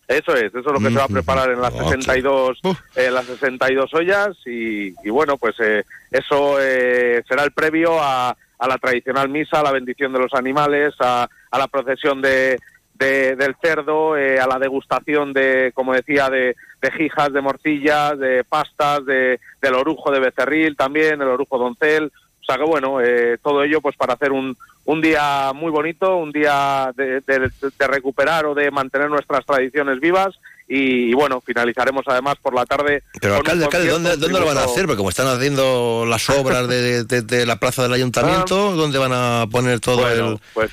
Eso 0.10 0.34
es, 0.34 0.46
eso 0.46 0.58
es 0.60 0.66
lo 0.66 0.80
que 0.80 0.90
se 0.90 0.98
va 0.98 1.04
a 1.04 1.08
preparar 1.08 1.52
en 1.52 1.62
las 1.62 1.74
Oh, 1.74 1.90
62, 1.90 2.60
en 2.96 3.14
las 3.14 3.26
62 3.26 3.94
ollas 3.94 4.30
y, 4.46 4.88
y 5.08 5.10
bueno, 5.12 5.38
pues 5.38 5.56
eh, 5.60 5.84
eso 6.12 6.58
eh, 6.60 7.22
será 7.28 7.44
el 7.44 7.52
previo 7.52 8.02
a, 8.02 8.30
a 8.58 8.68
la 8.68 8.78
tradicional 8.80 9.30
misa, 9.30 9.60
a 9.60 9.64
la 9.64 9.72
bendición 9.72 10.12
de 10.12 10.20
los 10.20 10.34
animales, 10.34 10.96
a, 11.00 11.30
a 11.52 11.58
la 11.60 11.68
procesión 11.68 12.22
de, 12.24 12.58
de- 12.96 13.36
del 13.36 13.56
cerdo, 13.62 14.18
eh, 14.18 14.40
a 14.40 14.48
la 14.48 14.58
degustación 14.60 15.32
de, 15.32 15.72
como 15.76 15.94
decía, 15.94 16.28
de, 16.30 16.56
de 16.82 16.92
jijas, 16.92 17.32
de 17.32 17.42
morcillas, 17.42 18.18
de 18.18 18.44
pastas, 18.44 19.06
de, 19.06 19.40
del 19.62 19.76
orujo 19.76 20.12
de 20.12 20.20
becerril 20.22 20.76
también, 20.76 21.22
el 21.22 21.28
orujo 21.28 21.58
doncel. 21.60 22.12
O 22.50 22.52
sea 22.52 22.58
que 22.58 22.68
bueno, 22.68 23.00
eh, 23.00 23.38
todo 23.44 23.64
ello 23.64 23.80
pues 23.80 23.96
para 23.96 24.14
hacer 24.16 24.32
un, 24.32 24.58
un 24.86 25.02
día 25.02 25.52
muy 25.54 25.70
bonito, 25.70 26.16
un 26.18 26.32
día 26.32 26.92
de, 26.96 27.22
de- 27.22 27.52
de 27.78 27.88
recuperar 27.88 28.48
o 28.48 28.56
de 28.56 28.72
mantener 28.72 29.08
nuestras 29.08 29.46
tradiciones 29.46 30.00
vivas 30.00 30.40
y, 30.68 31.12
y, 31.12 31.14
bueno, 31.14 31.42
finalizaremos 31.42 32.06
además 32.08 32.38
por 32.42 32.56
la 32.56 32.66
tarde. 32.66 33.04
Pero 33.22 33.36
alcalde, 33.36 33.66
alcalde, 33.66 33.90
¿dónde, 33.90 34.18
¿dónde 34.18 34.40
lo 34.40 34.48
van 34.48 34.58
a 34.58 34.64
hacer? 34.64 34.86
Porque 34.88 34.98
como 34.98 35.10
están 35.10 35.28
haciendo 35.28 36.06
las 36.08 36.28
obras 36.32 36.68
de, 36.68 37.04
de- 37.04 37.46
la 37.46 37.58
plaza 37.60 37.84
del 37.84 37.94
ayuntamiento, 37.94 38.76
¿dónde 38.76 38.98
van 38.98 39.12
a 39.14 39.46
poner 39.52 39.80
todo 39.80 40.04
Ah. 40.08 40.10
Bueno, 40.10 40.30
el...? 40.32 40.40
pues 40.56 40.72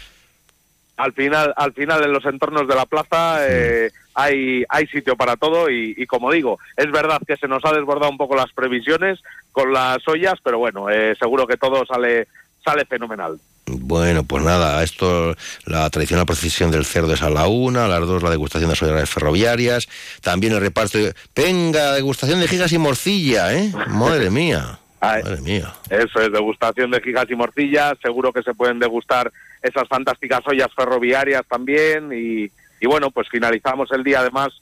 al 0.97 1.13
final, 1.13 1.53
al 1.59 1.75
final 1.75 2.03
en 2.05 2.13
los 2.15 2.25
entornos 2.25 2.67
de 2.67 2.75
la 2.75 2.87
plaza 2.87 3.41
eh, 3.47 3.91
hay, 4.17 4.65
hay 4.71 4.87
sitio 4.87 5.15
para 5.15 5.37
todo 5.37 5.69
y, 5.71 5.95
y 5.97 6.07
como 6.07 6.33
digo, 6.33 6.59
es 6.77 6.91
verdad 6.91 7.21
que 7.27 7.37
se 7.37 7.47
nos 7.47 7.63
ha 7.67 7.73
desbordado 7.73 8.11
un 8.11 8.17
poco 8.17 8.35
las 8.35 8.51
previsiones 8.53 9.21
con 9.53 9.73
las 9.73 9.99
ollas, 10.09 10.35
pero 10.43 10.59
bueno, 10.59 10.89
eh, 10.91 11.15
seguro 11.19 11.47
que 11.47 11.59
todo 11.59 11.85
sale, 11.85 12.27
sale 12.65 12.87
fenomenal. 12.87 13.39
Bueno, 13.67 14.23
pues 14.25 14.43
nada, 14.43 14.83
esto, 14.83 15.35
la 15.67 15.91
tradicional 15.91 16.25
procesión 16.25 16.71
del 16.71 16.85
cerdo 16.87 17.13
es 17.13 17.23
a 17.23 17.29
la 17.31 17.47
una, 17.47 17.85
a 17.85 17.89
las 17.89 18.01
dos 18.07 18.23
la 18.23 18.31
degustación 18.31 18.71
de 18.71 18.73
las 18.77 18.83
ollas 18.83 19.11
ferroviarias, 19.11 19.87
también 20.23 20.55
el 20.55 20.61
reparto, 20.61 20.99
de- 20.99 21.15
venga, 21.35 21.93
degustación 21.93 22.41
de 22.41 22.49
gigas 22.49 22.73
y 22.73 22.79
morcilla, 22.79 23.53
¿eh? 23.55 23.71
Madre 23.89 24.31
mía, 24.31 24.79
madre 25.03 25.41
mía. 25.43 25.75
Eso 25.91 26.21
es, 26.23 26.33
degustación 26.33 26.91
de 26.93 27.01
gigas 27.03 27.27
y 27.29 27.35
morcillas, 27.35 27.95
seguro 28.01 28.33
que 28.33 28.43
se 28.43 28.55
pueden 28.55 28.79
degustar 28.79 29.31
esas 29.63 29.87
fantásticas 29.89 30.41
ollas 30.47 30.69
ferroviarias 30.75 31.43
también 31.49 32.13
y, 32.15 32.51
y 32.87 32.89
bueno, 32.89 33.11
pues 33.11 33.29
finalizamos 33.29 33.91
el 33.91 34.05
día 34.05 34.21
además 34.21 34.53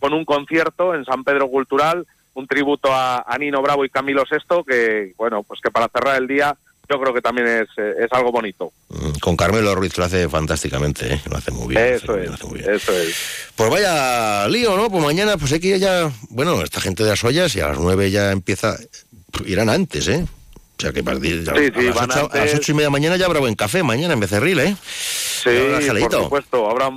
con 0.00 0.12
un 0.12 0.24
concierto 0.24 0.96
en 0.96 1.04
San 1.04 1.22
Pedro 1.22 1.48
Cultural, 1.48 2.04
un 2.34 2.48
tributo 2.48 2.92
a, 2.92 3.24
a 3.24 3.38
Nino 3.38 3.62
Bravo 3.62 3.84
y 3.84 3.88
Camilo 3.88 4.26
Sesto, 4.26 4.64
que 4.64 5.12
bueno, 5.16 5.44
pues 5.44 5.60
que 5.60 5.70
para 5.70 5.86
cerrar 5.88 6.20
el 6.20 6.26
día 6.26 6.56
yo 6.90 6.98
creo 7.00 7.14
que 7.14 7.20
también 7.20 7.46
es, 7.46 7.68
eh, 7.76 7.94
es 8.00 8.08
algo 8.10 8.32
bonito. 8.32 8.72
Mm, 8.88 9.18
Con 9.20 9.36
Carmelo 9.36 9.76
Ruiz 9.76 9.96
lo 9.96 10.04
hace 10.04 10.28
fantásticamente, 10.28 11.14
¿eh? 11.14 11.20
lo 11.30 11.36
hace 11.36 11.52
muy 11.52 11.68
bien. 11.68 11.84
Eso 11.84 12.16
es, 12.16 12.30
eso 12.66 12.92
es. 12.98 13.16
Pues 13.54 13.70
vaya 13.70 14.48
lío, 14.48 14.76
¿no? 14.76 14.90
Pues 14.90 15.04
mañana 15.04 15.36
pues 15.36 15.52
hay 15.52 15.60
que 15.60 15.68
ir 15.68 15.78
ya, 15.78 16.10
bueno, 16.30 16.60
esta 16.62 16.80
gente 16.80 17.04
de 17.04 17.10
las 17.10 17.22
ollas 17.22 17.54
y 17.54 17.60
a 17.60 17.68
las 17.68 17.78
nueve 17.78 18.10
ya 18.10 18.32
empieza, 18.32 18.76
irán 19.46 19.68
antes, 19.68 20.08
¿eh? 20.08 20.26
O 20.78 20.80
sea 20.80 20.92
que 20.92 21.04
partir 21.04 21.44
de 21.44 21.70
Sí, 21.70 21.72
sí, 21.80 21.86
a, 21.88 22.06
las 22.06 22.16
ocho, 22.16 22.30
a 22.32 22.38
las 22.38 22.54
ocho 22.54 22.72
y 22.72 22.74
media 22.74 22.90
mañana 22.90 23.16
ya 23.16 23.26
habrá 23.26 23.38
buen 23.38 23.54
café, 23.54 23.84
mañana 23.84 24.14
en 24.14 24.20
Becerril, 24.20 24.58
¿eh? 24.58 24.76
Sí, 25.38 25.50
por 26.00 26.12
supuesto, 26.12 26.70
habrá, 26.70 26.90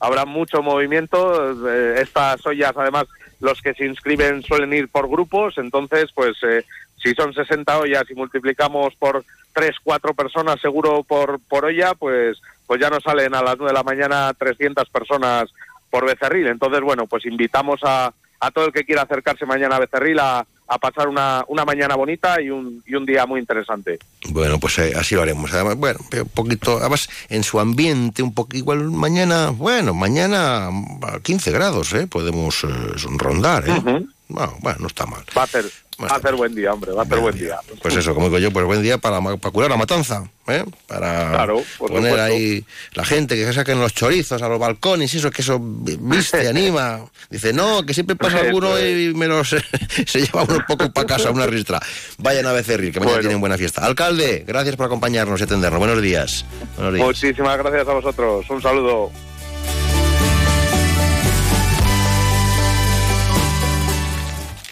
habrá 0.00 0.24
mucho 0.24 0.62
movimiento. 0.62 1.68
eh, 1.68 2.00
estas 2.00 2.44
ollas, 2.46 2.72
además, 2.76 3.06
los 3.40 3.60
que 3.62 3.74
se 3.74 3.86
inscriben 3.86 4.42
suelen 4.42 4.72
ir 4.72 4.88
por 4.88 5.08
grupos, 5.08 5.58
entonces, 5.58 6.10
pues, 6.14 6.36
eh, 6.42 6.64
si 7.02 7.14
son 7.14 7.32
60 7.32 7.78
ollas 7.78 8.04
y 8.10 8.14
multiplicamos 8.14 8.94
por 8.96 9.24
3, 9.52 9.76
4 9.82 10.14
personas 10.14 10.60
seguro 10.60 11.04
por, 11.04 11.38
por 11.48 11.64
olla, 11.64 11.94
pues, 11.94 12.40
pues 12.66 12.80
ya 12.80 12.90
nos 12.90 13.02
salen 13.02 13.34
a 13.34 13.42
las 13.42 13.56
9 13.56 13.72
de 13.72 13.78
la 13.78 13.84
mañana 13.84 14.34
300 14.34 14.88
personas 14.90 15.48
por 15.90 16.04
Becerril. 16.04 16.48
Entonces, 16.48 16.80
bueno, 16.80 17.06
pues 17.06 17.24
invitamos 17.24 17.80
a, 17.84 18.12
a 18.40 18.50
todo 18.50 18.66
el 18.66 18.72
que 18.72 18.84
quiera 18.84 19.02
acercarse 19.02 19.46
mañana 19.46 19.76
a 19.76 19.80
Becerril 19.80 20.18
a, 20.18 20.44
a 20.68 20.78
pasar 20.78 21.08
una, 21.08 21.44
una 21.48 21.64
mañana 21.64 21.96
bonita 21.96 22.40
y 22.40 22.50
un, 22.50 22.82
y 22.86 22.94
un 22.94 23.06
día 23.06 23.24
muy 23.26 23.40
interesante. 23.40 23.98
Bueno, 24.28 24.60
pues 24.60 24.78
eh, 24.78 24.92
así 24.94 25.14
lo 25.14 25.22
haremos. 25.22 25.52
Además, 25.52 25.76
bueno, 25.76 25.98
un 26.12 26.28
poquito, 26.28 26.78
además 26.78 27.08
en 27.30 27.42
su 27.42 27.58
ambiente, 27.58 28.22
un 28.22 28.34
poco 28.34 28.56
igual 28.56 28.90
mañana, 28.90 29.50
bueno, 29.50 29.94
mañana 29.94 30.68
a 30.68 31.20
15 31.22 31.50
grados, 31.52 31.94
¿eh? 31.94 32.06
Podemos 32.06 32.64
eh, 32.64 32.68
rondar, 33.16 33.68
¿eh? 33.68 34.06
bueno, 34.28 34.56
bueno, 34.60 34.78
no 34.80 34.86
está 34.86 35.06
mal. 35.06 35.24
Va 35.36 35.44
a 35.44 35.46
ser, 35.46 35.64
va 36.06 36.16
a 36.16 36.20
ser 36.20 36.34
buen 36.34 36.54
día, 36.54 36.72
hombre, 36.72 36.92
va 36.92 37.02
a 37.02 37.06
ser 37.06 37.18
buen 37.18 37.36
día. 37.36 37.56
Pues 37.82 37.96
eso, 37.96 38.14
como 38.14 38.26
digo 38.28 38.38
yo, 38.38 38.50
pues 38.52 38.64
buen 38.66 38.82
día 38.82 38.98
para, 38.98 39.20
curar 39.52 39.70
la 39.70 39.76
matanza, 39.76 40.30
¿eh? 40.46 40.64
Para 40.86 41.30
Claro, 41.30 41.62
poner 41.78 41.96
supuesto. 42.02 42.22
ahí 42.22 42.64
la 42.94 43.04
gente 43.04 43.34
que 43.36 43.44
se 43.44 43.52
saquen 43.52 43.80
los 43.80 43.92
chorizos 43.94 44.40
a 44.42 44.48
los 44.48 44.58
balcones 44.58 45.12
y 45.14 45.18
eso, 45.18 45.30
que 45.30 45.42
eso 45.42 45.58
vi- 45.60 45.98
viste, 46.00 46.48
anima. 46.48 47.00
Dice, 47.30 47.52
no, 47.52 47.84
que 47.84 47.94
siempre 47.94 48.16
pasa 48.16 48.38
alguno 48.40 48.78
y 48.78 49.12
me 49.14 49.26
los, 49.26 49.48
se 50.06 50.20
lleva 50.20 50.42
uno 50.44 50.56
un 50.56 50.64
poco 50.66 50.92
para 50.92 51.06
casa, 51.06 51.30
una 51.30 51.46
ristra. 51.46 51.80
Vayan 52.18 52.46
a 52.46 52.52
Becerril, 52.52 52.92
que 52.92 53.00
mañana 53.00 53.16
Bueno. 53.16 53.22
tienen 53.28 53.40
buena 53.40 53.58
fiesta. 53.58 53.84
Alcalde, 53.84 54.44
gracias 54.46 54.76
por 54.76 54.86
acompañarnos 54.86 55.40
y 55.40 55.44
atendernos. 55.44 55.78
Buenos 55.78 56.00
días. 56.00 56.44
Buenos 56.76 56.94
días. 56.94 57.06
Muchísimas 57.06 57.58
gracias 57.58 57.88
a 57.88 57.92
vosotros. 57.92 58.48
Un 58.48 58.62
saludo. 58.62 59.10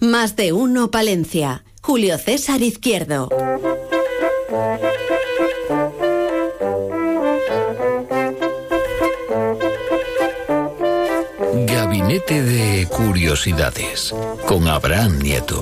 Más 0.07 0.37
de 0.37 0.53
uno 0.53 0.92
Palencia. 0.92 1.64
Julio 1.83 2.16
César 2.16 2.62
Izquierdo. 2.62 3.29
Gabinete 11.66 12.40
de 12.40 12.87
Curiosidades 12.87 14.14
con 14.47 14.69
Abraham 14.69 15.19
Nieto. 15.19 15.61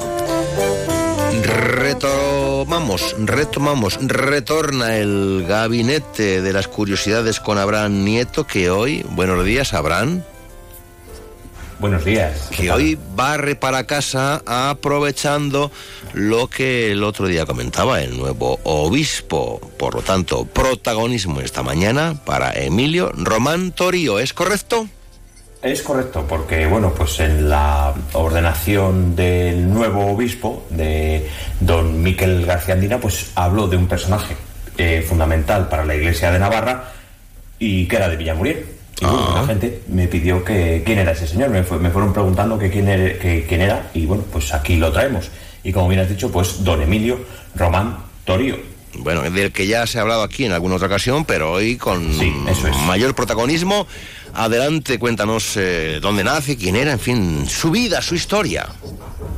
Retomamos, 1.43 3.17
retomamos, 3.19 3.99
retorna 4.03 4.99
el 4.99 5.47
gabinete 5.49 6.43
de 6.43 6.53
las 6.53 6.69
curiosidades 6.69 7.41
con 7.41 7.57
Abraham 7.57 8.05
Nieto, 8.05 8.47
que 8.47 8.69
hoy, 8.69 9.07
buenos 9.09 9.43
días, 9.45 9.73
Abraham. 9.73 10.23
Buenos 11.79 12.05
días. 12.05 12.49
Que 12.57 12.71
hoy 12.71 12.99
barre 13.15 13.57
para 13.57 13.85
casa 13.85 14.43
aprovechando 14.47 15.71
lo 16.13 16.49
que 16.49 16.93
el 16.93 17.03
otro 17.03 17.27
día 17.27 17.47
comentaba 17.47 18.01
el 18.03 18.17
nuevo 18.17 18.61
obispo. 18.65 19.61
Por 19.79 19.95
lo 19.95 20.03
tanto, 20.03 20.45
protagonismo 20.45 21.41
esta 21.41 21.63
mañana 21.63 22.15
para 22.25 22.53
Emilio 22.53 23.11
Román 23.15 23.73
Torío, 23.73 24.19
¿es 24.19 24.33
correcto? 24.33 24.89
Es 25.63 25.83
correcto, 25.83 26.27
porque 26.29 26.67
bueno, 26.67 26.93
pues 26.95 27.21
en 27.21 27.49
la 27.49 27.95
ordenación 28.13 29.17
del 29.17 29.73
nuevo 29.73 30.13
obispo, 30.13 30.67
de 30.69 31.29
don 31.59 32.03
Miquel 32.03 32.45
García 32.45 32.75
Andina, 32.75 33.01
pues 33.01 33.31
habló 33.35 33.67
de 33.67 33.79
un 33.79 33.89
personaje 33.89 34.37
eh, 34.77 35.03
fundamental 35.09 35.69
para 35.69 35.87
la 35.87 35.95
iglesia 35.95 36.31
de 36.31 36.39
Navarra 36.39 36.93
y 37.59 37.87
que 37.87 37.97
era 37.97 38.11
de 38.11 38.17
Villamuriel. 38.17 38.74
Y 39.01 39.05
bueno, 39.05 39.35
la 39.35 39.47
gente 39.47 39.83
me 39.89 40.07
pidió 40.07 40.45
que 40.45 40.83
quién 40.87 40.99
era 40.99 41.13
ese 41.13 41.27
señor, 41.27 41.51
me, 41.51 41.63
fue- 41.65 41.79
me 41.79 41.91
fueron 41.91 42.13
preguntando 42.13 42.59
que 42.59 42.71
quién, 42.71 42.89
era, 42.89 43.19
que 43.19 43.45
quién 43.49 43.61
era 43.61 43.91
y 43.95 44.07
bueno, 44.07 44.25
pues 44.33 44.53
aquí 44.55 44.77
lo 44.77 44.93
traemos. 44.93 45.31
Y 45.65 45.73
como 45.73 45.89
bien 45.89 46.01
has 46.01 46.09
dicho, 46.09 46.31
pues 46.31 46.63
don 46.63 46.81
Emilio 46.83 47.19
Román 47.55 47.97
Torío. 48.25 48.57
Bueno, 48.97 49.23
del 49.23 49.51
que 49.51 49.67
ya 49.67 49.87
se 49.89 49.99
ha 49.99 50.03
hablado 50.03 50.23
aquí 50.23 50.45
en 50.45 50.53
alguna 50.53 50.77
otra 50.77 50.87
ocasión, 50.87 51.25
pero 51.25 51.51
hoy 51.53 51.77
con 51.77 52.09
mayor 52.87 53.15
protagonismo. 53.15 53.87
Adelante, 54.35 54.99
cuéntanos 54.99 55.57
eh, 55.57 55.99
dónde 56.01 56.23
nace, 56.25 56.57
quién 56.57 56.77
era, 56.77 56.93
en 56.93 56.99
fin, 57.01 57.45
su 57.49 57.71
vida, 57.73 58.01
su 58.03 58.15
historia. 58.15 58.69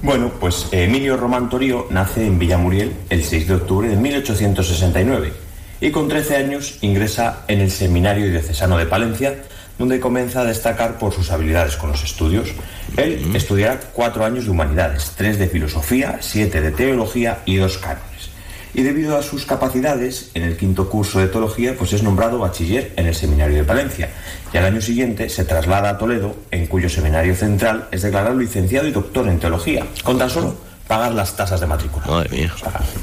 Bueno, 0.03 0.31
pues 0.41 0.69
Emilio 0.73 1.17
Román 1.17 1.49
Torío 1.49 1.87
nace 1.91 2.27
en 2.27 2.39
Villamuriel 2.39 2.93
el 3.11 3.25
6 3.25 3.49
de 3.49 3.55
octubre 3.55 3.89
de 3.89 3.97
1869 3.97 5.33
y 5.81 5.91
con 5.91 6.09
13 6.09 6.37
años 6.37 6.79
ingresa 6.81 7.45
en 7.49 7.61
el 7.61 7.71
Seminario 7.71 8.31
Diocesano 8.31 8.79
de 8.79 8.87
Palencia, 8.87 9.35
donde 9.79 10.01
comienza 10.01 10.41
a 10.41 10.45
destacar 10.45 10.99
por 10.99 11.13
sus 11.13 11.31
habilidades 11.31 11.77
con 11.77 11.91
los 11.91 12.03
estudios. 12.03 12.49
Él 12.97 13.31
estudiará 13.35 13.81
cuatro 13.93 14.25
años 14.25 14.45
de 14.45 14.51
humanidades, 14.51 15.13
tres 15.17 15.39
de 15.39 15.49
filosofía, 15.49 16.19
siete 16.21 16.61
de 16.61 16.71
teología 16.71 17.41
y 17.45 17.57
dos 17.57 17.77
cánones. 17.79 18.31
Y 18.73 18.83
debido 18.83 19.17
a 19.17 19.23
sus 19.23 19.47
capacidades, 19.47 20.31
en 20.35 20.43
el 20.43 20.57
quinto 20.57 20.91
curso 20.91 21.19
de 21.19 21.29
teología, 21.29 21.75
pues 21.79 21.95
es 21.95 22.03
nombrado 22.03 22.39
bachiller 22.39 22.93
en 22.97 23.07
el 23.07 23.15
Seminario 23.15 23.57
de 23.57 23.65
Palencia. 23.65 24.11
Y 24.53 24.57
al 24.59 24.67
año 24.67 24.83
siguiente 24.83 25.31
se 25.31 25.45
traslada 25.45 25.91
a 25.91 25.99
Toledo, 25.99 26.37
en 26.51 26.67
cuyo 26.67 26.89
seminario 26.89 27.35
central 27.35 27.89
es 27.91 28.03
declarado 28.03 28.39
licenciado 28.39 28.87
y 28.87 28.93
doctor 28.93 29.29
en 29.29 29.39
teología, 29.39 29.87
con 30.03 30.19
tan 30.19 30.29
solo 30.29 30.57
pagar 30.87 31.15
las 31.15 31.35
tasas 31.35 31.61
de 31.61 31.67
matrícula. 31.67 32.07
Madre 32.07 32.29
mía. 32.31 32.53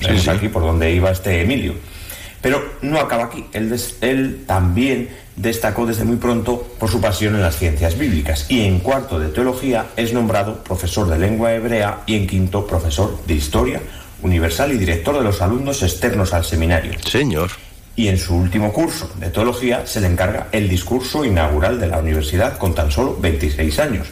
es 0.02 0.28
aquí 0.28 0.48
por 0.48 0.62
donde 0.62 0.92
iba 0.92 1.12
este 1.12 1.42
Emilio. 1.42 1.74
Pero 2.44 2.62
no 2.82 3.00
acaba 3.00 3.24
aquí. 3.24 3.46
Él, 3.54 4.44
también 4.46 5.10
destacó 5.38 5.86
desde 5.86 6.04
muy 6.04 6.18
pronto 6.18 6.62
por 6.78 6.92
su 6.92 7.00
pasión 7.00 7.36
en 7.36 7.42
las 7.42 7.58
ciencias 7.58 7.98
bíblicas 7.98 8.46
y 8.50 8.66
en 8.66 8.80
cuarto 8.80 9.18
de 9.18 9.30
teología 9.30 9.88
es 9.96 10.14
nombrado 10.14 10.62
profesor 10.62 11.08
de 11.10 11.18
lengua 11.18 11.54
hebrea 11.54 12.02
y 12.06 12.16
en 12.16 12.28
quinto 12.28 12.68
profesor 12.68 13.18
de 13.26 13.34
historia 13.34 13.82
universal 14.22 14.74
y 14.74 14.78
director 14.78 15.18
de 15.18 15.24
los 15.24 15.42
alumnos 15.42 15.82
externos 15.84 16.34
al 16.34 16.44
seminario. 16.44 16.92
Señor. 17.10 17.50
Y 17.96 18.10
en 18.10 18.18
su 18.18 18.36
último 18.36 18.74
curso 18.74 19.10
de 19.16 19.30
teología 19.30 19.88
se 19.88 20.02
le 20.02 20.08
encarga 20.08 20.50
el 20.52 20.68
discurso 20.68 21.24
inaugural 21.24 21.80
de 21.80 21.88
la 21.88 22.00
universidad 22.00 22.58
con 22.58 22.76
tan 22.76 22.92
solo 22.92 23.18
26 23.22 23.80
años. 23.80 24.08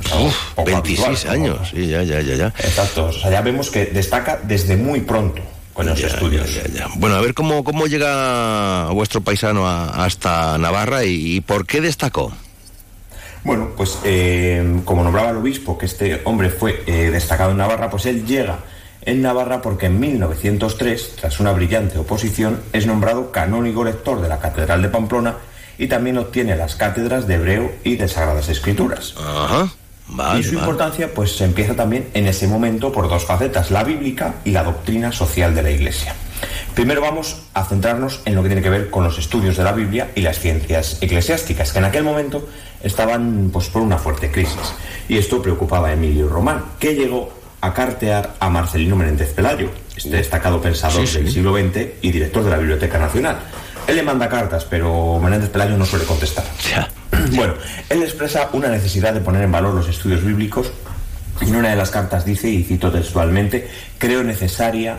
O 0.00 0.08
sea, 0.08 0.18
poco 0.54 0.70
26 0.70 1.06
habitual, 1.06 1.34
años, 1.34 1.70
sí, 1.70 1.86
ya, 1.86 2.02
ya, 2.02 2.20
ya, 2.20 2.34
ya. 2.34 2.46
Exacto, 2.58 3.06
o 3.06 3.12
sea, 3.12 3.30
ya 3.30 3.40
vemos 3.40 3.70
que 3.70 3.86
destaca 3.86 4.38
desde 4.42 4.76
muy 4.76 5.00
pronto 5.00 5.40
con 5.74 5.86
los 5.86 6.00
estudios. 6.00 6.48
Bueno, 6.96 7.16
a 7.16 7.20
ver 7.20 7.34
cómo, 7.34 7.62
cómo 7.64 7.86
llega 7.86 8.88
vuestro 8.92 9.20
paisano 9.20 9.66
a- 9.68 10.04
hasta 10.04 10.56
Navarra 10.56 11.04
y, 11.04 11.36
y 11.36 11.40
por 11.42 11.66
qué 11.66 11.80
destacó. 11.82 12.32
Bueno, 13.44 13.72
pues 13.76 13.98
eh, 14.04 14.80
como 14.86 15.04
nombraba 15.04 15.30
el 15.30 15.36
obispo 15.36 15.76
que 15.76 15.84
este 15.86 16.22
hombre 16.24 16.48
fue 16.48 16.82
eh, 16.86 17.10
destacado 17.10 17.50
en 17.50 17.58
Navarra, 17.58 17.90
pues 17.90 18.06
él 18.06 18.24
llega 18.24 18.60
en 19.02 19.20
Navarra 19.20 19.60
porque 19.60 19.84
en 19.86 20.00
1903, 20.00 21.16
tras 21.20 21.38
una 21.40 21.52
brillante 21.52 21.98
oposición, 21.98 22.60
es 22.72 22.86
nombrado 22.86 23.32
canónigo 23.32 23.84
lector 23.84 24.22
de 24.22 24.28
la 24.30 24.38
Catedral 24.38 24.80
de 24.80 24.88
Pamplona 24.88 25.36
y 25.76 25.88
también 25.88 26.16
obtiene 26.16 26.56
las 26.56 26.76
cátedras 26.76 27.26
de 27.26 27.34
Hebreo 27.34 27.72
y 27.84 27.96
de 27.96 28.08
Sagradas 28.08 28.48
Escrituras. 28.48 29.14
Ajá. 29.18 29.68
Vale, 30.08 30.40
y 30.40 30.42
su 30.42 30.50
vale. 30.50 30.60
importancia 30.60 31.12
pues 31.14 31.36
se 31.36 31.44
empieza 31.44 31.74
también 31.74 32.08
en 32.14 32.26
ese 32.26 32.46
momento 32.46 32.92
por 32.92 33.08
dos 33.08 33.24
facetas, 33.24 33.70
la 33.70 33.84
bíblica 33.84 34.34
y 34.44 34.50
la 34.50 34.62
doctrina 34.62 35.12
social 35.12 35.54
de 35.54 35.62
la 35.62 35.70
Iglesia. 35.70 36.14
Primero 36.74 37.00
vamos 37.00 37.42
a 37.54 37.64
centrarnos 37.64 38.20
en 38.24 38.34
lo 38.34 38.42
que 38.42 38.48
tiene 38.48 38.62
que 38.62 38.68
ver 38.70 38.90
con 38.90 39.04
los 39.04 39.18
estudios 39.18 39.56
de 39.56 39.64
la 39.64 39.72
Biblia 39.72 40.10
y 40.14 40.20
las 40.20 40.38
ciencias 40.40 40.98
eclesiásticas, 41.00 41.72
que 41.72 41.78
en 41.78 41.84
aquel 41.86 42.04
momento 42.04 42.46
estaban 42.82 43.50
pues 43.52 43.68
por 43.70 43.80
una 43.82 43.96
fuerte 43.96 44.30
crisis. 44.30 44.74
Y 45.08 45.16
esto 45.16 45.40
preocupaba 45.40 45.88
a 45.88 45.92
Emilio 45.94 46.28
Román, 46.28 46.64
que 46.78 46.94
llegó 46.94 47.32
a 47.60 47.72
cartear 47.72 48.34
a 48.40 48.50
Marcelino 48.50 48.96
Menéndez 48.96 49.32
Pelayo, 49.32 49.70
este 49.96 50.16
destacado 50.16 50.60
pensador 50.60 51.00
Sí, 51.00 51.06
sí. 51.06 51.18
del 51.22 51.32
siglo 51.32 51.56
XX 51.56 51.78
y 52.02 52.10
director 52.10 52.44
de 52.44 52.50
la 52.50 52.58
Biblioteca 52.58 52.98
Nacional. 52.98 53.38
Él 53.86 53.96
le 53.96 54.02
manda 54.02 54.28
cartas, 54.28 54.64
pero 54.64 55.18
Menéndez 55.20 55.50
Pelayo 55.50 55.76
no 55.76 55.84
suele 55.84 56.04
contestar. 56.04 56.44
Bueno, 57.34 57.54
él 57.88 58.02
expresa 58.02 58.50
una 58.52 58.68
necesidad 58.68 59.14
de 59.14 59.20
poner 59.20 59.42
en 59.44 59.52
valor 59.52 59.72
los 59.72 59.88
estudios 59.88 60.22
bíblicos. 60.22 60.72
En 61.40 61.56
una 61.56 61.70
de 61.70 61.76
las 61.76 61.90
cartas 61.90 62.24
dice, 62.24 62.50
y 62.50 62.62
cito 62.62 62.92
textualmente, 62.92 63.68
creo 63.96 64.22
necesaria, 64.22 64.98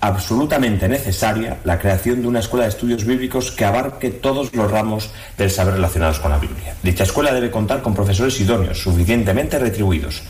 absolutamente 0.00 0.88
necesaria, 0.88 1.58
la 1.64 1.78
creación 1.78 2.22
de 2.22 2.28
una 2.28 2.40
escuela 2.40 2.64
de 2.64 2.70
estudios 2.70 3.04
bíblicos 3.04 3.52
que 3.52 3.64
abarque 3.64 4.10
todos 4.10 4.52
los 4.54 4.70
ramos 4.70 5.10
del 5.38 5.50
saber 5.50 5.74
relacionados 5.74 6.18
con 6.18 6.32
la 6.32 6.38
Biblia. 6.38 6.74
Dicha 6.82 7.04
escuela 7.04 7.32
debe 7.32 7.50
contar 7.50 7.82
con 7.82 7.94
profesores 7.94 8.40
idóneos, 8.40 8.82
suficientemente 8.82 9.58
retribuidos. 9.58 10.22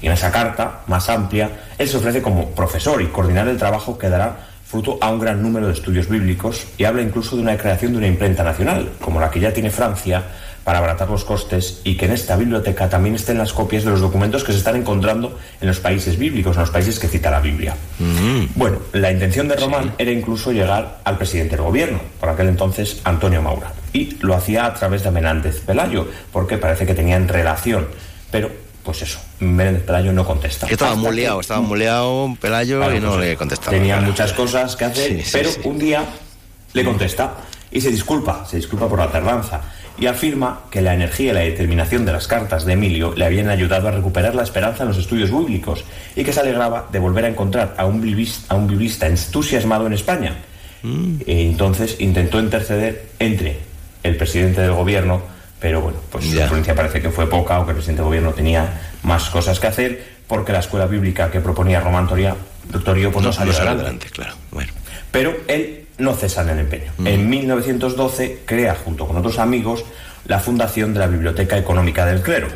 Y 0.00 0.06
en 0.06 0.12
esa 0.12 0.30
carta, 0.30 0.80
más 0.86 1.08
amplia, 1.08 1.50
él 1.76 1.88
se 1.88 1.96
ofrece 1.96 2.22
como 2.22 2.50
profesor 2.50 3.02
y 3.02 3.06
coordinar 3.06 3.48
el 3.48 3.58
trabajo 3.58 3.98
que 3.98 4.08
dará 4.08 4.45
fruto 4.66 4.98
a 5.00 5.10
un 5.10 5.20
gran 5.20 5.42
número 5.42 5.68
de 5.68 5.72
estudios 5.72 6.08
bíblicos 6.08 6.66
y 6.76 6.84
habla 6.84 7.02
incluso 7.02 7.36
de 7.36 7.42
una 7.42 7.56
creación 7.56 7.92
de 7.92 7.98
una 7.98 8.08
imprenta 8.08 8.42
nacional, 8.42 8.90
como 9.00 9.20
la 9.20 9.30
que 9.30 9.40
ya 9.40 9.52
tiene 9.52 9.70
Francia, 9.70 10.24
para 10.64 10.78
abaratar 10.78 11.08
los 11.08 11.24
costes 11.24 11.80
y 11.84 11.96
que 11.96 12.06
en 12.06 12.10
esta 12.10 12.36
biblioteca 12.36 12.88
también 12.88 13.14
estén 13.14 13.38
las 13.38 13.52
copias 13.52 13.84
de 13.84 13.90
los 13.90 14.00
documentos 14.00 14.42
que 14.42 14.50
se 14.50 14.58
están 14.58 14.74
encontrando 14.74 15.38
en 15.60 15.68
los 15.68 15.78
países 15.78 16.18
bíblicos, 16.18 16.56
en 16.56 16.62
los 16.62 16.70
países 16.70 16.98
que 16.98 17.06
cita 17.06 17.30
la 17.30 17.38
Biblia. 17.38 17.76
Bueno, 18.56 18.78
la 18.92 19.12
intención 19.12 19.46
de 19.46 19.54
Román 19.54 19.94
era 19.96 20.10
incluso 20.10 20.50
llegar 20.50 20.98
al 21.04 21.18
presidente 21.18 21.54
del 21.54 21.64
gobierno, 21.64 22.00
por 22.18 22.30
aquel 22.30 22.48
entonces 22.48 23.00
Antonio 23.04 23.40
Maura, 23.42 23.72
y 23.92 24.16
lo 24.20 24.34
hacía 24.34 24.66
a 24.66 24.74
través 24.74 25.04
de 25.04 25.12
Menéndez 25.12 25.60
Pelayo, 25.60 26.08
porque 26.32 26.58
parece 26.58 26.84
que 26.84 26.94
tenían 26.94 27.28
relación, 27.28 27.86
pero 28.32 28.50
pues 28.86 29.02
eso, 29.02 29.18
Menéndez 29.40 29.82
Pelayo 29.82 30.12
no 30.12 30.24
contesta. 30.24 30.66
Estaba 30.68 30.94
liado, 31.10 31.40
estaba 31.40 31.60
muy 31.60 31.78
liado 31.80 32.34
Pelayo 32.40 32.78
Claro, 32.78 32.96
y 32.96 33.00
no 33.00 33.08
pues, 33.14 33.20
le 33.20 33.36
contestaba. 33.36 33.76
Tenía 33.76 33.96
Claro. 33.96 34.10
muchas 34.10 34.32
cosas 34.32 34.76
que 34.76 34.84
hacer, 34.86 35.08
Sí, 35.16 35.22
sí, 35.22 35.30
pero 35.32 35.50
sí. 35.50 35.60
un 35.64 35.78
día 35.78 36.04
le 36.72 36.84
contesta 36.84 37.34
y 37.70 37.80
se 37.80 37.90
disculpa, 37.90 38.46
se 38.48 38.56
disculpa 38.56 38.88
por 38.88 38.98
la 39.00 39.10
tardanza 39.10 39.60
y 39.98 40.06
afirma 40.06 40.60
que 40.70 40.82
la 40.82 40.94
energía 40.94 41.32
y 41.32 41.34
la 41.34 41.40
determinación 41.40 42.04
de 42.04 42.12
las 42.12 42.26
cartas 42.28 42.64
de 42.64 42.74
Emilio 42.74 43.12
le 43.16 43.24
habían 43.24 43.48
ayudado 43.48 43.88
a 43.88 43.90
recuperar 43.90 44.34
la 44.34 44.42
esperanza 44.44 44.82
en 44.84 44.90
los 44.90 44.98
estudios 44.98 45.30
bíblicos 45.30 45.84
y 46.14 46.22
que 46.22 46.32
se 46.32 46.40
alegraba 46.40 46.86
de 46.92 46.98
volver 46.98 47.24
a 47.24 47.28
encontrar 47.28 47.74
a 47.76 47.86
un 47.86 48.00
biblista, 48.00 48.54
a 48.54 48.56
un 48.56 48.66
biblista 48.68 49.06
entusiasmado 49.06 49.86
en 49.86 49.94
España. 49.94 50.36
Mm. 50.82 51.22
E 51.26 51.42
entonces 51.42 51.96
intentó 51.98 52.38
interceder 52.38 53.06
entre 53.18 53.58
el 54.02 54.16
presidente 54.16 54.60
del 54.60 54.72
gobierno, 54.72 55.22
pero 55.66 55.80
bueno, 55.80 55.98
pues 56.12 56.24
su 56.24 56.36
influencia 56.36 56.76
parece 56.76 57.02
que 57.02 57.10
fue 57.10 57.28
poca 57.28 57.58
o 57.58 57.64
que 57.64 57.72
el 57.72 57.74
presidente 57.74 58.00
del 58.00 58.06
gobierno 58.06 58.30
tenía 58.30 58.82
más 59.02 59.28
cosas 59.30 59.58
que 59.58 59.66
hacer 59.66 60.04
porque 60.28 60.52
la 60.52 60.60
escuela 60.60 60.86
bíblica 60.86 61.28
que 61.28 61.40
proponía 61.40 61.80
Román 61.80 62.06
Toria, 62.06 62.36
Torio 62.84 63.10
pues 63.10 63.24
no, 63.24 63.30
No, 63.30 63.32
salió 63.32 63.52
no 63.52 63.58
adelante. 63.58 63.82
adelante, 63.82 64.10
claro. 64.10 64.34
Bueno. 64.52 64.72
Pero 65.10 65.34
él 65.48 65.88
no 65.98 66.14
cesa 66.14 66.42
en 66.42 66.50
el 66.50 66.58
empeño. 66.60 66.92
En 67.04 67.28
1912 67.28 68.42
crea, 68.44 68.76
junto 68.76 69.08
con 69.08 69.16
otros 69.16 69.40
amigos, 69.40 69.84
la 70.28 70.38
fundación 70.38 70.94
de 70.94 71.00
la 71.00 71.08
Biblioteca 71.08 71.58
Económica 71.58 72.06
del 72.06 72.22
Clero, 72.22 72.46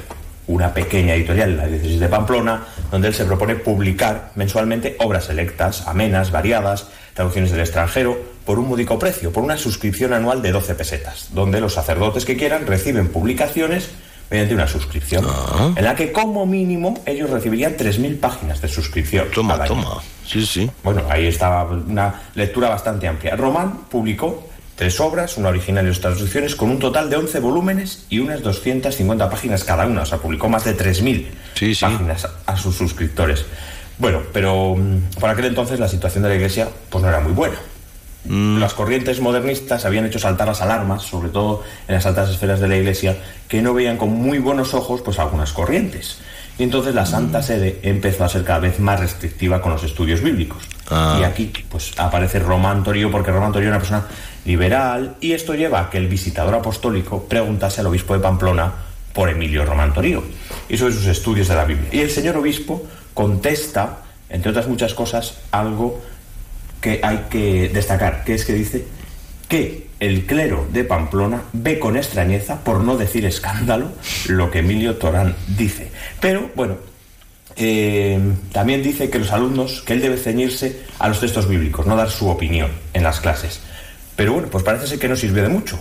una 0.46 0.72
pequeña 0.72 1.14
editorial 1.14 1.50
en 1.50 1.56
la 1.56 1.66
diócesis 1.66 1.98
de 1.98 2.08
Pamplona, 2.08 2.62
donde 2.92 3.08
él 3.08 3.14
se 3.14 3.24
propone 3.24 3.56
publicar 3.56 4.30
mensualmente 4.36 4.94
obras 5.00 5.24
selectas, 5.24 5.88
amenas, 5.88 6.30
variadas, 6.30 6.86
traducciones 7.14 7.50
del 7.50 7.62
extranjero, 7.62 8.16
por 8.50 8.58
un 8.58 8.68
módico 8.68 8.98
precio, 8.98 9.32
por 9.32 9.44
una 9.44 9.56
suscripción 9.56 10.12
anual 10.12 10.42
de 10.42 10.50
12 10.50 10.74
pesetas, 10.74 11.28
donde 11.30 11.60
los 11.60 11.74
sacerdotes 11.74 12.24
que 12.24 12.36
quieran 12.36 12.66
reciben 12.66 13.06
publicaciones 13.06 13.90
mediante 14.28 14.54
una 14.54 14.66
suscripción, 14.66 15.24
en 15.76 15.84
la 15.84 15.94
que 15.94 16.10
como 16.10 16.44
mínimo 16.46 17.00
ellos 17.06 17.30
recibirían 17.30 17.76
3.000 17.76 18.18
páginas 18.18 18.60
de 18.60 18.66
suscripción. 18.66 19.28
Toma, 19.32 19.62
toma. 19.62 19.98
Sí, 20.26 20.44
sí. 20.44 20.68
Bueno, 20.82 21.02
ahí 21.08 21.28
estaba 21.28 21.62
una 21.62 22.22
lectura 22.34 22.68
bastante 22.68 23.06
amplia. 23.06 23.36
Román 23.36 23.82
publicó 23.88 24.48
tres 24.74 24.98
obras, 24.98 25.36
una 25.36 25.50
original 25.50 25.84
y 25.84 25.90
dos 25.90 26.00
traducciones, 26.00 26.56
con 26.56 26.70
un 26.70 26.80
total 26.80 27.08
de 27.08 27.18
11 27.18 27.38
volúmenes 27.38 28.06
y 28.08 28.18
unas 28.18 28.42
250 28.42 29.30
páginas 29.30 29.62
cada 29.62 29.86
una. 29.86 30.02
O 30.02 30.06
sea, 30.06 30.18
publicó 30.18 30.48
más 30.48 30.64
de 30.64 30.76
3.000 30.76 31.78
páginas 31.80 32.24
a, 32.24 32.52
a 32.52 32.56
sus 32.56 32.74
suscriptores. 32.74 33.44
Bueno, 33.98 34.22
pero 34.32 34.74
mm, 34.74 35.20
por 35.20 35.30
aquel 35.30 35.44
entonces 35.44 35.78
la 35.78 35.86
situación 35.86 36.24
de 36.24 36.30
la 36.30 36.34
Iglesia 36.34 36.68
pues 36.88 37.00
no 37.00 37.08
era 37.08 37.20
muy 37.20 37.30
buena. 37.32 37.54
Las 38.28 38.74
corrientes 38.74 39.20
modernistas 39.20 39.86
habían 39.86 40.04
hecho 40.04 40.18
saltar 40.18 40.46
las 40.48 40.60
alarmas, 40.60 41.02
sobre 41.02 41.30
todo 41.30 41.62
en 41.88 41.94
las 41.94 42.04
altas 42.04 42.28
esferas 42.28 42.60
de 42.60 42.68
la 42.68 42.76
Iglesia, 42.76 43.16
que 43.48 43.62
no 43.62 43.72
veían 43.72 43.96
con 43.96 44.10
muy 44.10 44.38
buenos 44.38 44.74
ojos 44.74 45.00
pues 45.00 45.18
algunas 45.18 45.52
corrientes. 45.52 46.18
Y 46.58 46.64
entonces 46.64 46.94
la 46.94 47.06
Santa 47.06 47.42
Sede 47.42 47.80
empezó 47.82 48.24
a 48.24 48.28
ser 48.28 48.44
cada 48.44 48.58
vez 48.58 48.78
más 48.78 49.00
restrictiva 49.00 49.62
con 49.62 49.72
los 49.72 49.82
estudios 49.82 50.20
bíblicos. 50.20 50.62
Y 50.90 51.22
aquí 51.22 51.50
pues 51.70 51.92
aparece 51.96 52.38
Román 52.38 52.84
Torio, 52.84 53.10
porque 53.10 53.30
Román 53.30 53.52
Torio 53.52 53.68
era 53.68 53.76
una 53.78 53.82
persona 53.82 54.06
liberal, 54.44 55.16
y 55.20 55.32
esto 55.32 55.54
lleva 55.54 55.80
a 55.80 55.90
que 55.90 55.96
el 55.96 56.08
visitador 56.08 56.54
apostólico 56.54 57.24
preguntase 57.24 57.80
al 57.80 57.86
obispo 57.86 58.12
de 58.12 58.20
Pamplona 58.20 58.72
por 59.14 59.30
Emilio 59.30 59.64
Román 59.64 59.94
Torio 59.94 60.22
y 60.68 60.76
sobre 60.76 60.92
sus 60.92 61.06
estudios 61.06 61.48
de 61.48 61.54
la 61.54 61.64
Biblia. 61.64 61.88
Y 61.92 62.00
el 62.00 62.10
señor 62.10 62.36
obispo 62.36 62.86
contesta, 63.14 63.98
entre 64.28 64.50
otras 64.50 64.68
muchas 64.68 64.92
cosas, 64.92 65.38
algo 65.50 66.02
que 66.80 67.00
hay 67.02 67.26
que 67.30 67.68
destacar, 67.68 68.24
que 68.24 68.34
es 68.34 68.44
que 68.44 68.52
dice 68.52 68.84
que 69.48 69.88
el 70.00 70.24
clero 70.24 70.66
de 70.72 70.84
Pamplona 70.84 71.42
ve 71.52 71.78
con 71.78 71.96
extrañeza, 71.96 72.64
por 72.64 72.80
no 72.80 72.96
decir 72.96 73.24
escándalo, 73.26 73.92
lo 74.28 74.50
que 74.50 74.60
Emilio 74.60 74.96
Torán 74.96 75.36
dice. 75.56 75.90
Pero, 76.20 76.50
bueno, 76.54 76.76
eh, 77.56 78.18
también 78.52 78.82
dice 78.82 79.10
que 79.10 79.18
los 79.18 79.32
alumnos, 79.32 79.82
que 79.82 79.92
él 79.92 80.00
debe 80.00 80.16
ceñirse 80.16 80.80
a 80.98 81.08
los 81.08 81.20
textos 81.20 81.48
bíblicos, 81.48 81.86
no 81.86 81.96
dar 81.96 82.10
su 82.10 82.28
opinión 82.28 82.70
en 82.94 83.02
las 83.02 83.20
clases. 83.20 83.60
Pero 84.16 84.32
bueno, 84.32 84.48
pues 84.50 84.64
parece 84.64 84.86
ser 84.86 84.98
que 84.98 85.08
no 85.08 85.16
sirvió 85.16 85.42
de 85.42 85.48
mucho. 85.48 85.78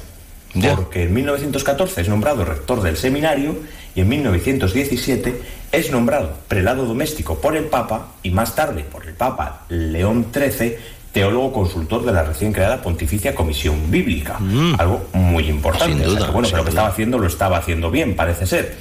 Porque 0.53 1.03
en 1.03 1.13
1914 1.13 2.01
es 2.01 2.09
nombrado 2.09 2.43
rector 2.43 2.81
del 2.81 2.97
seminario 2.97 3.55
y 3.95 4.01
en 4.01 4.09
1917 4.09 5.41
es 5.71 5.91
nombrado 5.91 6.33
prelado 6.47 6.85
doméstico 6.85 7.39
por 7.39 7.55
el 7.55 7.65
Papa 7.65 8.13
y 8.23 8.31
más 8.31 8.55
tarde 8.55 8.83
por 8.83 9.05
el 9.05 9.13
Papa 9.13 9.65
León 9.69 10.27
XIII, 10.33 10.75
teólogo 11.11 11.53
consultor 11.53 12.05
de 12.05 12.13
la 12.13 12.23
recién 12.23 12.51
creada 12.51 12.81
Pontificia 12.81 13.35
Comisión 13.35 13.91
Bíblica. 13.91 14.39
Algo 14.77 15.07
muy 15.13 15.47
importante. 15.49 15.93
Sin 15.93 16.01
O 16.01 16.09
sea 16.09 16.09
duda, 16.09 16.25
que, 16.25 16.31
bueno, 16.31 16.49
lo 16.57 16.63
que 16.63 16.69
estaba 16.69 16.87
haciendo 16.87 17.19
lo 17.19 17.27
estaba 17.27 17.57
haciendo 17.57 17.91
bien, 17.91 18.15
parece 18.15 18.47
ser. 18.47 18.75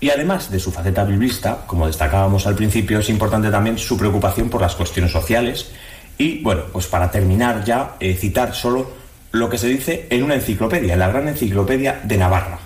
Y 0.00 0.10
además 0.10 0.50
de 0.50 0.58
su 0.58 0.72
faceta 0.72 1.04
biblista, 1.04 1.58
como 1.66 1.86
destacábamos 1.86 2.46
al 2.46 2.56
principio, 2.56 2.98
es 2.98 3.08
importante 3.08 3.50
también 3.50 3.78
su 3.78 3.96
preocupación 3.96 4.50
por 4.50 4.60
las 4.60 4.74
cuestiones 4.74 5.12
sociales. 5.12 5.70
Y 6.18 6.42
bueno, 6.42 6.62
pues 6.72 6.86
para 6.86 7.10
terminar 7.10 7.64
ya, 7.64 7.96
eh, 8.00 8.14
citar 8.14 8.54
solo 8.54 9.01
lo 9.32 9.48
que 9.48 9.58
se 9.58 9.66
dice 9.66 10.06
en 10.10 10.22
una 10.22 10.34
enciclopedia, 10.34 10.92
en 10.92 10.98
la 10.98 11.08
gran 11.08 11.26
enciclopedia 11.26 12.00
de 12.04 12.16
Navarra, 12.18 12.58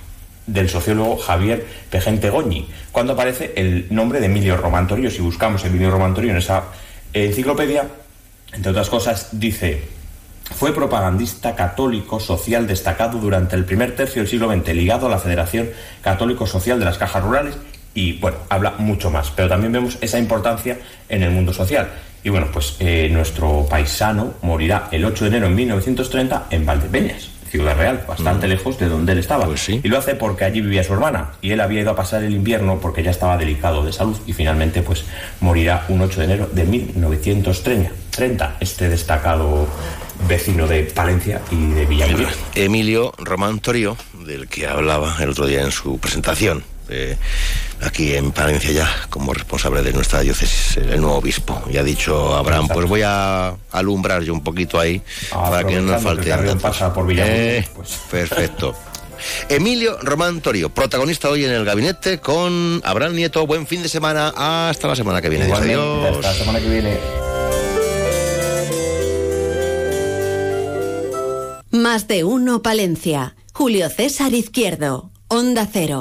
del 0.46 0.68
sociólogo 0.68 1.16
Javier 1.16 1.66
Pegente 1.90 2.30
Goñi, 2.30 2.68
cuando 2.92 3.14
aparece 3.14 3.52
el 3.56 3.86
nombre 3.90 4.20
de 4.20 4.26
Emilio 4.26 4.56
Román 4.56 4.86
Torio. 4.86 5.10
Si 5.10 5.20
buscamos 5.20 5.64
Emilio 5.64 5.90
Román 5.90 6.14
Torio 6.14 6.32
en 6.32 6.38
esa 6.38 6.64
enciclopedia, 7.12 7.86
entre 8.52 8.70
otras 8.70 8.90
cosas, 8.90 9.28
dice 9.32 9.96
fue 10.54 10.72
propagandista 10.72 11.56
católico 11.56 12.20
social 12.20 12.66
destacado 12.66 13.18
durante 13.18 13.56
el 13.56 13.64
primer 13.64 13.96
tercio 13.96 14.22
del 14.22 14.30
siglo 14.30 14.48
XX, 14.48 14.74
ligado 14.74 15.06
a 15.06 15.10
la 15.10 15.18
Federación 15.18 15.70
Católico 16.02 16.46
Social 16.46 16.78
de 16.78 16.84
las 16.84 16.98
Cajas 16.98 17.22
Rurales 17.24 17.56
y, 17.94 18.18
bueno, 18.18 18.38
habla 18.48 18.74
mucho 18.78 19.10
más, 19.10 19.32
pero 19.34 19.48
también 19.48 19.72
vemos 19.72 19.98
esa 20.00 20.18
importancia 20.18 20.78
en 21.08 21.22
el 21.22 21.30
mundo 21.30 21.52
social. 21.52 21.88
Y 22.26 22.28
bueno, 22.28 22.48
pues 22.52 22.74
eh, 22.80 23.08
nuestro 23.08 23.64
paisano 23.70 24.34
morirá 24.42 24.88
el 24.90 25.04
8 25.04 25.26
de 25.26 25.28
enero 25.28 25.48
de 25.48 25.54
1930 25.54 26.48
en 26.50 26.66
Valdepeñas, 26.66 27.28
Ciudad 27.48 27.76
Real, 27.76 28.04
bastante 28.08 28.48
lejos 28.48 28.80
de 28.80 28.88
donde 28.88 29.12
él 29.12 29.18
estaba. 29.18 29.48
Y 29.68 29.86
lo 29.86 29.96
hace 29.96 30.16
porque 30.16 30.44
allí 30.44 30.60
vivía 30.60 30.82
su 30.82 30.92
hermana 30.92 31.34
y 31.40 31.52
él 31.52 31.60
había 31.60 31.82
ido 31.82 31.92
a 31.92 31.94
pasar 31.94 32.24
el 32.24 32.34
invierno 32.34 32.80
porque 32.80 33.04
ya 33.04 33.12
estaba 33.12 33.36
delicado 33.36 33.84
de 33.84 33.92
salud 33.92 34.18
y 34.26 34.32
finalmente 34.32 34.82
pues 34.82 35.04
morirá 35.38 35.84
un 35.88 36.00
8 36.00 36.18
de 36.18 36.24
enero 36.24 36.50
de 36.52 36.64
1930. 36.64 37.92
30, 38.10 38.56
este 38.58 38.88
destacado 38.88 39.68
vecino 40.26 40.66
de 40.66 40.82
Palencia 40.82 41.42
y 41.52 41.66
de 41.74 41.86
Villamuriel. 41.86 42.30
Emilio 42.56 43.12
Román 43.18 43.60
Torio, 43.60 43.96
del 44.24 44.48
que 44.48 44.66
hablaba 44.66 45.16
el 45.20 45.30
otro 45.30 45.46
día 45.46 45.62
en 45.62 45.70
su 45.70 45.98
presentación, 45.98 46.64
eh, 46.88 47.16
aquí 47.82 48.14
en 48.14 48.32
Palencia 48.32 48.70
ya, 48.72 48.90
como 49.10 49.32
responsable 49.34 49.82
de 49.82 49.92
nuestra 49.92 50.20
diócesis, 50.20 50.76
el 50.76 51.00
nuevo 51.00 51.16
obispo. 51.16 51.62
Y 51.70 51.76
ha 51.78 51.82
dicho 51.82 52.34
Abraham, 52.34 52.68
pues 52.68 52.88
voy 52.88 53.02
a 53.04 53.54
alumbrar 53.72 54.22
yo 54.22 54.32
un 54.32 54.42
poquito 54.42 54.78
ahí 54.78 55.02
para 55.30 55.64
que 55.64 55.76
no 55.76 55.92
nos 55.92 56.02
falte 56.02 56.30
Eh, 57.18 57.68
Perfecto. 58.10 58.74
Emilio 59.48 59.98
Román 60.02 60.40
Torio, 60.40 60.68
protagonista 60.68 61.30
hoy 61.30 61.44
en 61.44 61.50
el 61.50 61.64
gabinete 61.64 62.18
con 62.18 62.80
Abraham 62.84 63.14
Nieto. 63.14 63.46
Buen 63.46 63.66
fin 63.66 63.82
de 63.82 63.88
semana. 63.88 64.32
Hasta 64.68 64.88
la 64.88 64.96
semana 64.96 65.20
que 65.20 65.28
viene. 65.28 65.52
Adiós. 65.52 66.16
hasta 66.16 66.28
la 66.28 66.34
semana 66.34 66.60
que 66.60 66.68
viene. 66.68 66.98
Más 71.70 72.08
de 72.08 72.24
uno 72.24 72.62
Palencia. 72.62 73.36
Julio 73.52 73.88
César 73.88 74.32
Izquierdo. 74.34 75.10
Onda 75.28 75.68
Cero. 75.70 76.00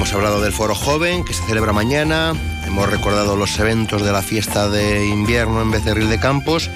Hemos 0.00 0.14
hablado 0.14 0.40
del 0.40 0.54
Foro 0.54 0.74
Joven 0.74 1.24
que 1.24 1.34
se 1.34 1.44
celebra 1.44 1.74
mañana, 1.74 2.32
hemos 2.66 2.88
recordado 2.88 3.36
los 3.36 3.58
eventos 3.58 4.02
de 4.02 4.10
la 4.10 4.22
fiesta 4.22 4.70
de 4.70 5.06
invierno 5.06 5.60
en 5.60 5.70
Becerril 5.70 6.08
de 6.08 6.18
Campos 6.18 6.70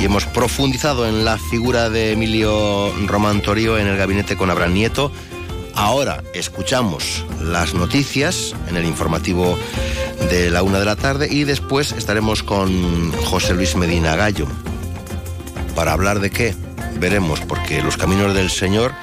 y 0.00 0.06
hemos 0.06 0.24
profundizado 0.24 1.06
en 1.06 1.22
la 1.22 1.36
figura 1.36 1.90
de 1.90 2.12
Emilio 2.12 2.90
Román 3.06 3.42
Torio 3.42 3.76
en 3.76 3.88
el 3.88 3.98
gabinete 3.98 4.38
con 4.38 4.48
Abraham 4.48 4.72
Nieto. 4.72 5.12
Ahora 5.74 6.24
escuchamos 6.32 7.26
las 7.42 7.74
noticias 7.74 8.54
en 8.70 8.78
el 8.78 8.86
informativo 8.86 9.58
de 10.30 10.48
la 10.50 10.62
una 10.62 10.78
de 10.78 10.86
la 10.86 10.96
tarde 10.96 11.28
y 11.30 11.44
después 11.44 11.92
estaremos 11.92 12.42
con 12.42 13.12
José 13.24 13.52
Luis 13.52 13.76
Medina 13.76 14.16
Gallo. 14.16 14.46
¿Para 15.74 15.92
hablar 15.92 16.20
de 16.20 16.30
qué? 16.30 16.56
Veremos, 16.98 17.42
porque 17.42 17.82
los 17.82 17.98
caminos 17.98 18.32
del 18.32 18.48
Señor 18.48 18.94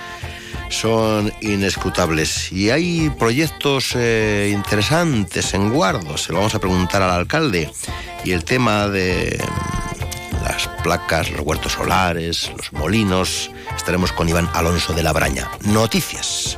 son 0.70 1.34
inescrutables. 1.42 2.52
Y 2.52 2.70
hay 2.70 3.10
proyectos 3.10 3.94
eh, 3.96 4.52
interesantes 4.54 5.54
en 5.54 5.70
Guardo, 5.72 6.18
se 6.18 6.32
lo 6.32 6.40
vamos 6.40 6.56
a 6.56 6.60
preguntar 6.60 7.02
al 7.02 7.12
alcalde. 7.12 7.72
Y 8.24 8.32
el 8.32 8.44
tema 8.44 8.88
de 8.88 9.42
las 10.44 10.68
placas, 10.84 11.32
los 11.32 11.42
huertos 11.42 11.74
solares, 11.74 12.52
los 12.56 12.72
molinos. 12.74 13.52
Estaremos 13.76 14.12
con 14.12 14.30
Iván 14.30 14.50
Alonso 14.54 14.94
de 14.94 15.04
la 15.04 15.14
Braña. 15.14 15.50
Noticias. 15.66 16.58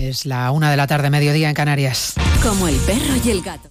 Es 0.00 0.26
la 0.26 0.50
una 0.52 0.70
de 0.70 0.76
la 0.76 0.86
tarde, 0.86 1.10
mediodía 1.10 1.48
en 1.48 1.54
Canarias. 1.54 2.14
Como 2.42 2.68
el 2.68 2.76
perro 2.76 3.16
y 3.22 3.30
el 3.30 3.42
gato. 3.42 3.70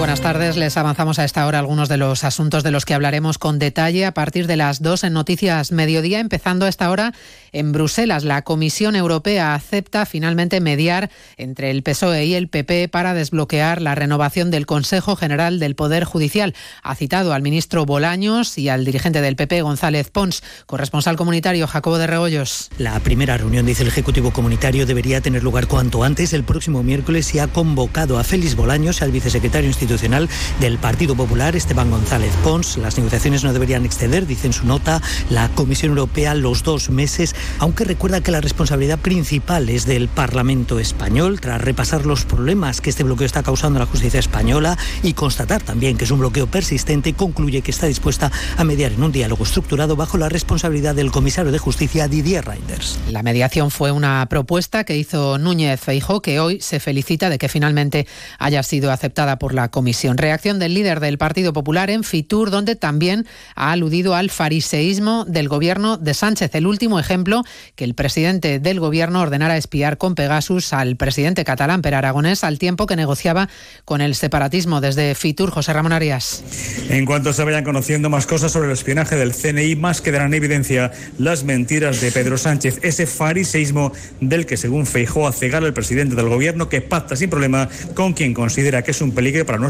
Buenas 0.00 0.22
tardes. 0.22 0.56
Les 0.56 0.78
avanzamos 0.78 1.18
a 1.18 1.26
esta 1.26 1.46
hora 1.46 1.58
algunos 1.58 1.90
de 1.90 1.98
los 1.98 2.24
asuntos 2.24 2.62
de 2.62 2.70
los 2.70 2.86
que 2.86 2.94
hablaremos 2.94 3.36
con 3.36 3.58
detalle 3.58 4.06
a 4.06 4.14
partir 4.14 4.46
de 4.46 4.56
las 4.56 4.80
dos 4.80 5.04
en 5.04 5.12
Noticias 5.12 5.72
Mediodía, 5.72 6.20
empezando 6.20 6.64
a 6.64 6.70
esta 6.70 6.90
hora 6.90 7.12
en 7.52 7.72
Bruselas. 7.72 8.24
La 8.24 8.40
Comisión 8.40 8.96
Europea 8.96 9.54
acepta 9.54 10.06
finalmente 10.06 10.62
mediar 10.62 11.10
entre 11.36 11.70
el 11.70 11.82
PSOE 11.82 12.24
y 12.24 12.34
el 12.34 12.48
PP 12.48 12.88
para 12.88 13.12
desbloquear 13.12 13.82
la 13.82 13.94
renovación 13.94 14.50
del 14.50 14.64
Consejo 14.64 15.16
General 15.16 15.58
del 15.58 15.74
Poder 15.74 16.04
Judicial. 16.04 16.54
Ha 16.82 16.94
citado 16.94 17.34
al 17.34 17.42
ministro 17.42 17.84
Bolaños 17.84 18.56
y 18.56 18.70
al 18.70 18.86
dirigente 18.86 19.20
del 19.20 19.36
PP, 19.36 19.60
González 19.60 20.08
Pons, 20.08 20.42
corresponsal 20.64 21.16
comunitario 21.16 21.66
Jacobo 21.66 21.98
de 21.98 22.06
Regoyos. 22.06 22.70
La 22.78 22.98
primera 23.00 23.36
reunión, 23.36 23.66
dice 23.66 23.82
el 23.82 23.88
Ejecutivo 23.88 24.32
Comunitario, 24.32 24.86
debería 24.86 25.20
tener 25.20 25.42
lugar 25.42 25.66
cuanto 25.66 26.04
antes, 26.04 26.32
el 26.32 26.44
próximo 26.44 26.82
miércoles, 26.82 27.34
y 27.34 27.38
ha 27.38 27.48
convocado 27.48 28.18
a 28.18 28.24
Félix 28.24 28.56
Bolaños, 28.56 29.02
al 29.02 29.12
vicesecretario 29.12 29.68
institucional 29.68 29.89
del 29.90 30.78
Partido 30.78 31.16
Popular, 31.16 31.56
Esteban 31.56 31.90
González 31.90 32.32
Pons. 32.44 32.76
Las 32.76 32.96
negociaciones 32.96 33.42
no 33.42 33.52
deberían 33.52 33.84
exceder, 33.84 34.24
dice 34.24 34.46
en 34.46 34.52
su 34.52 34.64
nota, 34.64 35.02
la 35.30 35.48
Comisión 35.48 35.90
Europea 35.90 36.34
los 36.36 36.62
dos 36.62 36.90
meses, 36.90 37.34
aunque 37.58 37.82
recuerda 37.82 38.20
que 38.20 38.30
la 38.30 38.40
responsabilidad 38.40 39.00
principal 39.00 39.68
es 39.68 39.86
del 39.86 40.06
Parlamento 40.06 40.78
español, 40.78 41.40
tras 41.40 41.60
repasar 41.60 42.06
los 42.06 42.24
problemas 42.24 42.80
que 42.80 42.90
este 42.90 43.02
bloqueo 43.02 43.26
está 43.26 43.42
causando 43.42 43.80
a 43.80 43.80
la 43.80 43.86
justicia 43.86 44.20
española 44.20 44.78
y 45.02 45.14
constatar 45.14 45.60
también 45.60 45.98
que 45.98 46.04
es 46.04 46.10
un 46.12 46.20
bloqueo 46.20 46.46
persistente, 46.46 47.14
concluye 47.14 47.62
que 47.62 47.72
está 47.72 47.88
dispuesta 47.88 48.30
a 48.56 48.62
mediar 48.62 48.92
en 48.92 49.02
un 49.02 49.10
diálogo 49.10 49.42
estructurado 49.42 49.96
bajo 49.96 50.18
la 50.18 50.28
responsabilidad 50.28 50.94
del 50.94 51.10
comisario 51.10 51.50
de 51.50 51.58
Justicia 51.58 52.06
Didier 52.06 52.44
Reinders. 52.44 53.00
La 53.08 53.24
mediación 53.24 53.72
fue 53.72 53.90
una 53.90 54.24
propuesta 54.28 54.84
que 54.84 54.96
hizo 54.96 55.36
Núñez 55.36 55.80
Feijó, 55.80 56.22
que 56.22 56.38
hoy 56.38 56.60
se 56.60 56.78
felicita 56.78 57.28
de 57.28 57.38
que 57.38 57.48
finalmente 57.48 58.06
haya 58.38 58.62
sido 58.62 58.92
aceptada 58.92 59.40
por 59.40 59.52
la 59.52 59.68
comisión. 59.68 59.79
Reacción 60.16 60.58
del 60.58 60.74
líder 60.74 61.00
del 61.00 61.18
Partido 61.18 61.52
Popular 61.52 61.90
en 61.90 62.04
Fitur, 62.04 62.50
donde 62.50 62.76
también 62.76 63.26
ha 63.54 63.72
aludido 63.72 64.14
al 64.14 64.30
fariseísmo 64.30 65.24
del 65.24 65.48
gobierno 65.48 65.96
de 65.96 66.14
Sánchez. 66.14 66.54
El 66.54 66.66
último 66.66 67.00
ejemplo, 67.00 67.42
que 67.76 67.84
el 67.84 67.94
presidente 67.94 68.58
del 68.58 68.78
gobierno 68.78 69.20
ordenara 69.20 69.56
espiar 69.56 69.96
con 69.96 70.14
Pegasus 70.14 70.72
al 70.72 70.96
presidente 70.96 71.44
catalán 71.44 71.82
Per 71.82 71.94
Aragonés 71.94 72.44
al 72.44 72.58
tiempo 72.58 72.86
que 72.86 72.96
negociaba 72.96 73.48
con 73.84 74.00
el 74.00 74.14
separatismo. 74.14 74.80
Desde 74.80 75.14
Fitur, 75.14 75.50
José 75.50 75.72
Ramón 75.72 75.92
Arias. 75.92 76.44
En 76.90 77.06
cuanto 77.06 77.32
se 77.32 77.42
vayan 77.44 77.64
conociendo 77.64 78.10
más 78.10 78.26
cosas 78.26 78.52
sobre 78.52 78.66
el 78.66 78.74
espionaje 78.74 79.16
del 79.16 79.32
CNI, 79.32 79.76
más 79.76 80.00
quedarán 80.00 80.28
en 80.28 80.34
evidencia 80.34 80.92
las 81.18 81.44
mentiras 81.44 82.00
de 82.00 82.12
Pedro 82.12 82.36
Sánchez, 82.38 82.80
ese 82.82 83.06
fariseísmo 83.06 83.92
del 84.20 84.46
que, 84.46 84.56
según 84.56 84.86
Feijó, 84.86 85.26
a 85.26 85.32
cegar 85.32 85.64
el 85.64 85.72
presidente 85.72 86.14
del 86.14 86.28
gobierno 86.28 86.68
que 86.68 86.80
pacta 86.80 87.16
sin 87.16 87.30
problema 87.30 87.68
con 87.94 88.12
quien 88.12 88.34
considera 88.34 88.82
que 88.82 88.90
es 88.90 89.00
un 89.00 89.12
peligro 89.12 89.46
para 89.46 89.58
nuestro 89.58 89.69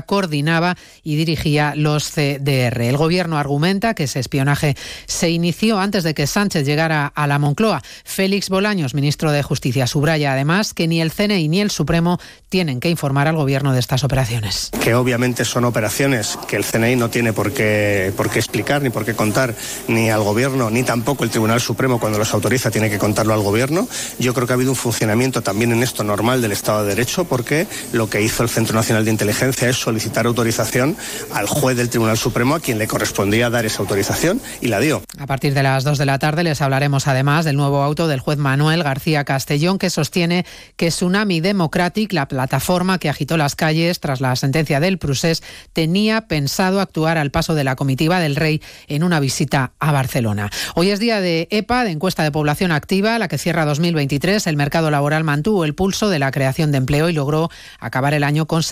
coordinaba 0.03 0.75
y 1.03 1.15
dirigía 1.15 1.73
los 1.75 2.09
CDR. 2.09 2.81
El 2.81 2.97
gobierno 2.97 3.37
argumenta 3.37 3.93
que 3.93 4.03
ese 4.03 4.19
espionaje 4.19 4.75
se 5.05 5.29
inició 5.29 5.79
antes 5.79 6.03
de 6.03 6.13
que 6.13 6.27
Sánchez 6.27 6.65
llegara 6.65 7.07
a 7.07 7.27
la 7.27 7.39
Moncloa. 7.39 7.81
Félix 8.03 8.49
Bolaños, 8.49 8.93
ministro 8.93 9.31
de 9.31 9.43
Justicia, 9.43 9.87
subraya 9.87 10.33
además 10.33 10.73
que 10.73 10.87
ni 10.87 11.01
el 11.01 11.11
CNI 11.11 11.47
ni 11.47 11.61
el 11.61 11.71
Supremo 11.71 12.19
tienen 12.49 12.79
que 12.79 12.89
informar 12.89 13.27
al 13.27 13.35
gobierno 13.35 13.73
de 13.73 13.79
estas 13.79 14.03
operaciones. 14.03 14.71
Que 14.83 14.93
obviamente 14.93 15.45
son 15.45 15.65
operaciones 15.65 16.37
que 16.47 16.55
el 16.55 16.65
CNI 16.65 16.95
no 16.95 17.09
tiene 17.09 17.33
por 17.33 17.53
qué, 17.53 18.13
por 18.15 18.29
qué 18.29 18.39
explicar 18.39 18.81
ni 18.81 18.89
por 18.89 19.05
qué 19.05 19.13
contar 19.13 19.55
ni 19.87 20.09
al 20.09 20.23
gobierno 20.23 20.69
ni 20.69 20.83
tampoco 20.83 21.23
el 21.23 21.29
Tribunal 21.29 21.61
Supremo 21.61 21.99
cuando 21.99 22.17
los 22.17 22.33
autoriza 22.33 22.71
tiene 22.71 22.89
que 22.89 22.97
contarlo 22.97 23.33
al 23.33 23.41
gobierno. 23.41 23.87
Yo 24.19 24.33
creo 24.33 24.47
que 24.47 24.53
ha 24.53 24.55
habido 24.55 24.71
un 24.71 24.75
funcionamiento 24.75 25.41
también 25.41 25.71
en 25.71 25.83
esto 25.83 26.03
normal 26.03 26.41
del 26.41 26.51
Estado 26.51 26.83
de 26.83 26.89
Derecho 26.89 27.25
porque 27.25 27.67
lo 27.93 28.09
que 28.09 28.21
hizo 28.21 28.43
el 28.43 28.49
Centro 28.49 28.75
Nacional 28.75 29.05
de 29.05 29.11
Inteligencia 29.11 29.69
es 29.69 29.77
solicitar 29.91 30.25
autorización 30.25 30.95
al 31.33 31.47
juez 31.47 31.75
del 31.75 31.89
Tribunal 31.89 32.17
Supremo 32.17 32.55
a 32.55 32.61
quien 32.61 32.77
le 32.77 32.87
correspondía 32.87 33.49
dar 33.49 33.65
esa 33.65 33.81
autorización 33.81 34.39
y 34.61 34.67
la 34.67 34.79
dio. 34.79 35.01
A 35.19 35.27
partir 35.27 35.53
de 35.53 35.63
las 35.63 35.83
2 35.83 35.97
de 35.97 36.05
la 36.05 36.17
tarde 36.17 36.45
les 36.45 36.61
hablaremos 36.61 37.09
además 37.09 37.43
del 37.43 37.57
nuevo 37.57 37.83
auto 37.83 38.07
del 38.07 38.21
juez 38.21 38.37
Manuel 38.37 38.83
García 38.83 39.25
Castellón 39.25 39.77
que 39.77 39.89
sostiene 39.89 40.45
que 40.77 40.87
Tsunami 40.87 41.41
Democratic, 41.41 42.13
la 42.13 42.29
plataforma 42.29 42.99
que 42.99 43.09
agitó 43.09 43.35
las 43.35 43.57
calles 43.57 43.99
tras 43.99 44.21
la 44.21 44.33
sentencia 44.37 44.79
del 44.79 44.97
Prusés, 44.97 45.43
tenía 45.73 46.21
pensado 46.21 46.79
actuar 46.79 47.17
al 47.17 47.31
paso 47.31 47.53
de 47.53 47.65
la 47.65 47.75
comitiva 47.75 48.21
del 48.21 48.37
rey 48.37 48.61
en 48.87 49.03
una 49.03 49.19
visita 49.19 49.73
a 49.79 49.91
Barcelona. 49.91 50.49
Hoy 50.73 50.91
es 50.91 51.01
día 51.01 51.19
de 51.19 51.49
EPA, 51.51 51.83
de 51.83 51.91
encuesta 51.91 52.23
de 52.23 52.31
población 52.31 52.71
activa, 52.71 53.19
la 53.19 53.27
que 53.27 53.37
cierra 53.37 53.65
2023. 53.65 54.47
El 54.47 54.55
mercado 54.55 54.89
laboral 54.89 55.25
mantuvo 55.25 55.65
el 55.65 55.75
pulso 55.75 56.09
de 56.09 56.19
la 56.19 56.31
creación 56.31 56.71
de 56.71 56.77
empleo 56.77 57.09
y 57.09 57.13
logró 57.13 57.49
acabar 57.81 58.13
el 58.13 58.23
año 58.23 58.47
con 58.47 58.63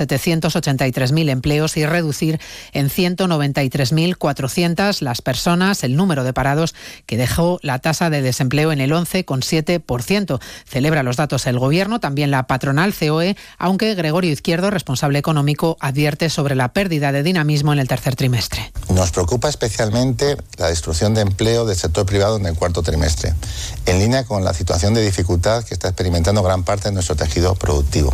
783.000 0.99 1.29
empleos 1.29 1.77
y 1.77 1.85
reducir 1.85 2.39
en 2.73 2.89
193.400 2.89 5.01
las 5.01 5.21
personas, 5.21 5.83
el 5.83 5.95
número 5.95 6.23
de 6.23 6.33
parados 6.33 6.75
que 7.05 7.17
dejó 7.17 7.59
la 7.61 7.79
tasa 7.79 8.09
de 8.09 8.21
desempleo 8.21 8.71
en 8.71 8.81
el 8.81 8.91
11,7%. 8.91 10.39
Celebra 10.65 11.03
los 11.03 11.17
datos 11.17 11.47
el 11.47 11.59
gobierno, 11.59 11.99
también 11.99 12.31
la 12.31 12.47
patronal 12.47 12.93
COE, 12.93 13.35
aunque 13.57 13.95
Gregorio 13.95 14.31
Izquierdo, 14.31 14.69
responsable 14.69 15.19
económico, 15.19 15.77
advierte 15.79 16.29
sobre 16.29 16.55
la 16.55 16.73
pérdida 16.73 17.11
de 17.11 17.23
dinamismo 17.23 17.73
en 17.73 17.79
el 17.79 17.87
tercer 17.87 18.15
trimestre. 18.15 18.71
Nos 18.89 19.11
preocupa 19.11 19.49
especialmente 19.49 20.37
la 20.57 20.67
destrucción 20.67 21.13
de 21.13 21.21
empleo 21.21 21.65
del 21.65 21.77
sector 21.77 22.05
privado 22.05 22.37
en 22.37 22.45
el 22.45 22.55
cuarto 22.55 22.83
trimestre, 22.83 23.33
en 23.85 23.99
línea 23.99 24.25
con 24.25 24.43
la 24.43 24.53
situación 24.53 24.93
de 24.93 25.03
dificultad 25.03 25.63
que 25.63 25.73
está 25.73 25.87
experimentando 25.87 26.43
gran 26.43 26.63
parte 26.63 26.89
de 26.89 26.93
nuestro 26.93 27.15
tejido 27.15 27.55
productivo. 27.55 28.13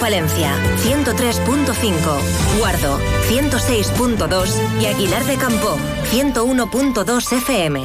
Palencia, 0.00 0.54
103.5, 0.82 2.58
Guardo, 2.58 2.98
106.2 3.28 4.80
y 4.80 4.86
Aguilar 4.86 5.24
de 5.24 5.36
Campo, 5.36 5.76
101.2 6.10 7.32
FM. 7.36 7.82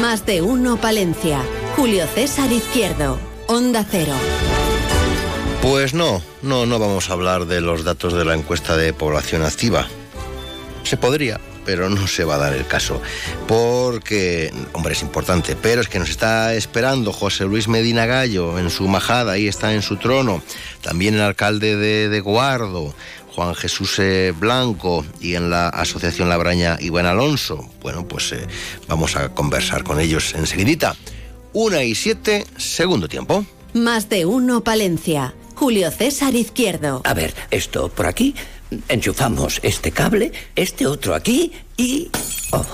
Más 0.00 0.26
de 0.26 0.42
uno 0.42 0.76
Palencia. 0.76 1.40
Julio 1.74 2.06
César 2.06 2.52
Izquierdo. 2.52 3.18
Onda 3.48 3.84
Cero. 3.90 4.12
Pues 5.62 5.94
no, 5.94 6.20
no, 6.42 6.66
no 6.66 6.78
vamos 6.78 7.08
a 7.08 7.14
hablar 7.14 7.46
de 7.46 7.62
los 7.62 7.82
datos 7.82 8.12
de 8.12 8.26
la 8.26 8.34
encuesta 8.34 8.76
de 8.76 8.92
población 8.92 9.42
activa. 9.42 9.86
Se 10.84 10.98
podría, 10.98 11.40
pero 11.66 11.90
no 11.90 12.06
se 12.06 12.24
va 12.24 12.36
a 12.36 12.38
dar 12.38 12.54
el 12.54 12.66
caso. 12.66 13.02
Porque, 13.46 14.52
hombre, 14.72 14.94
es 14.94 15.02
importante, 15.02 15.56
pero 15.56 15.82
es 15.82 15.88
que 15.88 15.98
nos 15.98 16.08
está 16.08 16.54
esperando 16.54 17.12
José 17.12 17.44
Luis 17.44 17.68
Medina 17.68 18.06
Gallo 18.06 18.58
en 18.58 18.70
su 18.70 18.88
majada, 18.88 19.32
ahí 19.32 19.48
está 19.48 19.74
en 19.74 19.82
su 19.82 19.96
trono. 19.96 20.42
También 20.80 21.14
el 21.14 21.20
alcalde 21.20 21.76
de, 21.76 22.08
de 22.08 22.20
Guardo, 22.20 22.94
Juan 23.34 23.54
Jesús 23.54 23.98
eh, 23.98 24.32
Blanco, 24.38 25.04
y 25.20 25.34
en 25.34 25.50
la 25.50 25.68
Asociación 25.68 26.30
Labraña, 26.30 26.78
Iván 26.80 27.04
Alonso. 27.04 27.68
Bueno, 27.82 28.08
pues 28.08 28.32
eh, 28.32 28.46
vamos 28.88 29.16
a 29.16 29.28
conversar 29.34 29.84
con 29.84 30.00
ellos 30.00 30.32
enseguidita. 30.34 30.96
Una 31.52 31.82
y 31.82 31.94
siete, 31.94 32.46
segundo 32.56 33.08
tiempo. 33.08 33.44
Más 33.74 34.08
de 34.08 34.24
uno 34.24 34.62
Palencia. 34.62 35.34
Julio 35.54 35.90
César 35.90 36.34
Izquierdo. 36.34 37.00
A 37.04 37.14
ver, 37.14 37.34
esto 37.50 37.88
por 37.88 38.06
aquí. 38.06 38.34
Enchufamos 38.88 39.60
este 39.62 39.92
cable, 39.92 40.32
este 40.54 40.86
otro 40.86 41.14
aquí 41.14 41.52
y... 41.76 42.10
Oh. 42.50 42.64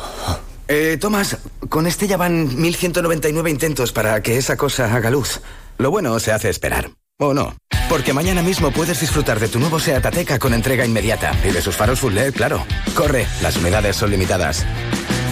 Eh, 0.68 0.96
Tomás, 0.98 1.36
con 1.68 1.86
este 1.86 2.06
ya 2.06 2.16
van 2.16 2.60
1199 2.60 3.50
intentos 3.50 3.92
para 3.92 4.22
que 4.22 4.38
esa 4.38 4.56
cosa 4.56 4.94
haga 4.94 5.10
luz. 5.10 5.40
Lo 5.78 5.90
bueno 5.90 6.18
se 6.18 6.32
hace 6.32 6.48
esperar. 6.48 6.90
¿O 7.18 7.34
no? 7.34 7.54
Porque 7.88 8.12
mañana 8.12 8.42
mismo 8.42 8.70
puedes 8.70 9.00
disfrutar 9.00 9.38
de 9.38 9.48
tu 9.48 9.58
nuevo 9.58 9.78
Seat 9.78 10.06
Ateca 10.06 10.38
con 10.38 10.54
entrega 10.54 10.86
inmediata. 10.86 11.32
Y 11.46 11.52
de 11.52 11.60
sus 11.60 11.76
faros 11.76 12.00
full 12.00 12.14
LED, 12.14 12.34
claro. 12.34 12.64
Corre, 12.94 13.26
las 13.42 13.56
unidades 13.56 13.96
son 13.96 14.10
limitadas. 14.10 14.64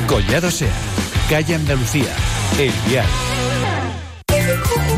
Collado 0.06 0.50
Sea, 0.50 0.72
calle 1.30 1.54
Andalucía, 1.54 2.14
El 2.58 2.72
Vial. 2.86 3.06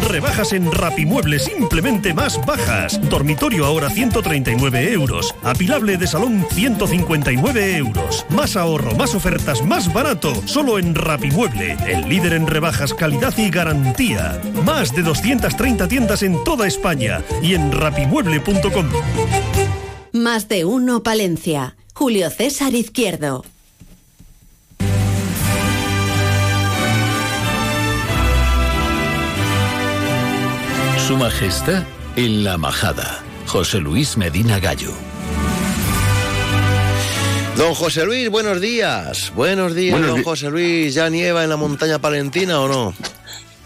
Rebajas 0.09 0.53
en 0.53 0.71
Rapimueble 0.71 1.39
simplemente 1.39 2.13
más 2.15 2.45
bajas. 2.45 3.01
Dormitorio 3.09 3.65
ahora 3.65 3.91
139 3.91 4.93
euros. 4.93 5.35
Apilable 5.43 5.97
de 5.97 6.07
salón 6.07 6.47
159 6.51 7.77
euros. 7.77 8.27
Más 8.31 8.57
ahorro, 8.57 8.95
más 8.97 9.15
ofertas, 9.15 9.65
más 9.65 9.93
barato. 9.93 10.35
Solo 10.47 10.79
en 10.79 10.95
Rapimueble, 10.95 11.77
el 11.87 12.09
líder 12.09 12.35
en 12.35 12.47
rebajas, 12.47 12.95
calidad 12.95 13.37
y 13.39 13.51
garantía. 13.51 14.41
Más 14.65 14.95
de 14.95 15.03
230 15.03 15.89
tiendas 15.89 16.23
en 16.23 16.43
toda 16.45 16.67
España 16.67 17.23
y 17.43 17.55
en 17.55 17.73
rapimueble.com. 17.73 18.91
Más 20.13 20.49
de 20.49 20.65
uno 20.65 21.03
Palencia. 21.03 21.77
Julio 21.95 22.31
César 22.31 22.75
Izquierdo. 22.75 23.45
Majestad 31.23 31.85
en 32.17 32.43
la 32.43 32.59
Majada. 32.59 33.23
José 33.47 33.79
Luis 33.79 34.17
Medina 34.17 34.59
Gallo. 34.59 34.91
Don 37.57 37.75
José 37.77 38.05
Luis, 38.05 38.29
buenos 38.29 38.61
días. 38.61 39.31
Buenos 39.37 39.73
días, 39.73 39.93
Buenos 39.93 40.09
don 40.11 40.19
di- 40.19 40.25
José 40.25 40.51
Luis. 40.51 40.95
¿Ya 40.95 41.09
nieva 41.11 41.45
en 41.45 41.51
la 41.51 41.57
montaña 41.57 42.01
palentina 42.01 42.59
o 42.61 42.67
no? 42.67 42.95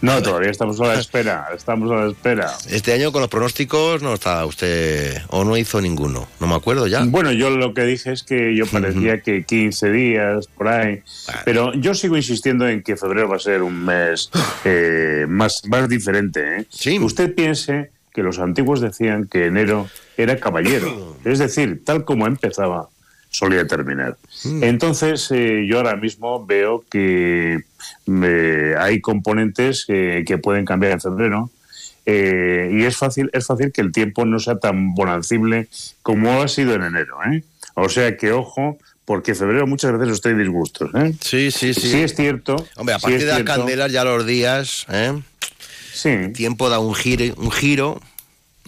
No, 0.01 0.21
todavía 0.21 0.51
estamos 0.51 0.79
a 0.79 0.87
la 0.87 0.99
espera, 0.99 1.47
estamos 1.55 1.91
a 1.91 1.95
la 1.95 2.11
espera. 2.11 2.51
Este 2.69 2.93
año 2.93 3.11
con 3.11 3.21
los 3.21 3.29
pronósticos 3.29 4.01
no 4.03 4.13
está 4.13 4.45
usted, 4.45 5.21
o 5.29 5.43
no 5.43 5.57
hizo 5.57 5.81
ninguno, 5.81 6.27
no 6.39 6.47
me 6.47 6.55
acuerdo 6.55 6.87
ya. 6.87 7.03
Bueno, 7.03 7.31
yo 7.31 7.49
lo 7.49 7.73
que 7.73 7.83
dije 7.83 8.11
es 8.11 8.23
que 8.23 8.55
yo 8.55 8.65
parecía 8.67 9.21
que 9.21 9.43
15 9.43 9.91
días, 9.91 10.47
por 10.47 10.67
ahí. 10.67 11.01
Pero 11.45 11.73
yo 11.73 11.93
sigo 11.95 12.15
insistiendo 12.15 12.67
en 12.67 12.83
que 12.83 12.95
febrero 12.95 13.27
va 13.27 13.37
a 13.37 13.39
ser 13.39 13.63
un 13.63 13.85
mes 13.85 14.29
eh, 14.65 15.25
más, 15.27 15.61
más 15.67 15.89
diferente. 15.89 16.59
¿eh? 16.59 16.99
Usted 16.99 17.33
piense 17.33 17.91
que 18.13 18.23
los 18.23 18.39
antiguos 18.39 18.81
decían 18.81 19.27
que 19.27 19.45
enero 19.45 19.87
era 20.17 20.39
caballero. 20.39 21.15
Es 21.25 21.39
decir, 21.39 21.83
tal 21.83 22.05
como 22.05 22.25
empezaba, 22.25 22.87
solía 23.29 23.67
terminar. 23.67 24.17
Entonces, 24.61 25.29
eh, 25.31 25.65
yo 25.69 25.77
ahora 25.77 25.95
mismo 25.95 26.45
veo 26.45 26.83
que 26.89 27.59
eh, 28.07 28.75
hay 28.79 29.01
componentes 29.01 29.85
que, 29.85 30.23
que 30.25 30.37
pueden 30.37 30.65
cambiar 30.65 30.93
en 30.93 31.01
febrero. 31.01 31.49
eh, 32.05 32.69
y 32.71 32.83
es 32.85 32.95
fácil, 32.97 33.29
es 33.33 33.45
fácil 33.45 33.71
que 33.71 33.81
el 33.81 33.91
tiempo 33.91 34.25
no 34.25 34.39
sea 34.39 34.57
tan 34.59 34.93
bonancible 34.95 35.67
como 36.01 36.41
ha 36.41 36.47
sido 36.47 36.73
en 36.75 36.83
enero. 36.83 37.17
¿eh? 37.31 37.43
O 37.75 37.89
sea 37.89 38.15
que, 38.17 38.31
ojo, 38.31 38.77
porque 39.05 39.35
febrero 39.35 39.67
muchas 39.67 39.91
veces 39.97 40.15
estoy 40.15 40.33
disgustos. 40.35 40.89
¿eh? 40.95 41.13
Sí, 41.21 41.51
sí, 41.51 41.73
sí. 41.73 41.89
Sí 41.91 41.99
es 42.01 42.15
cierto. 42.15 42.55
Hombre, 42.77 42.95
a 42.95 42.99
partir 42.99 43.19
de 43.19 43.25
las 43.25 43.35
cierto. 43.37 43.53
candelas 43.55 43.91
ya 43.91 44.03
los 44.03 44.25
días, 44.25 44.85
¿eh? 44.89 45.13
Sí. 45.93 46.09
El 46.09 46.33
tiempo 46.33 46.69
da 46.69 46.79
un 46.79 46.93
giro, 46.95 47.33
un 47.37 47.51
giro. 47.51 47.99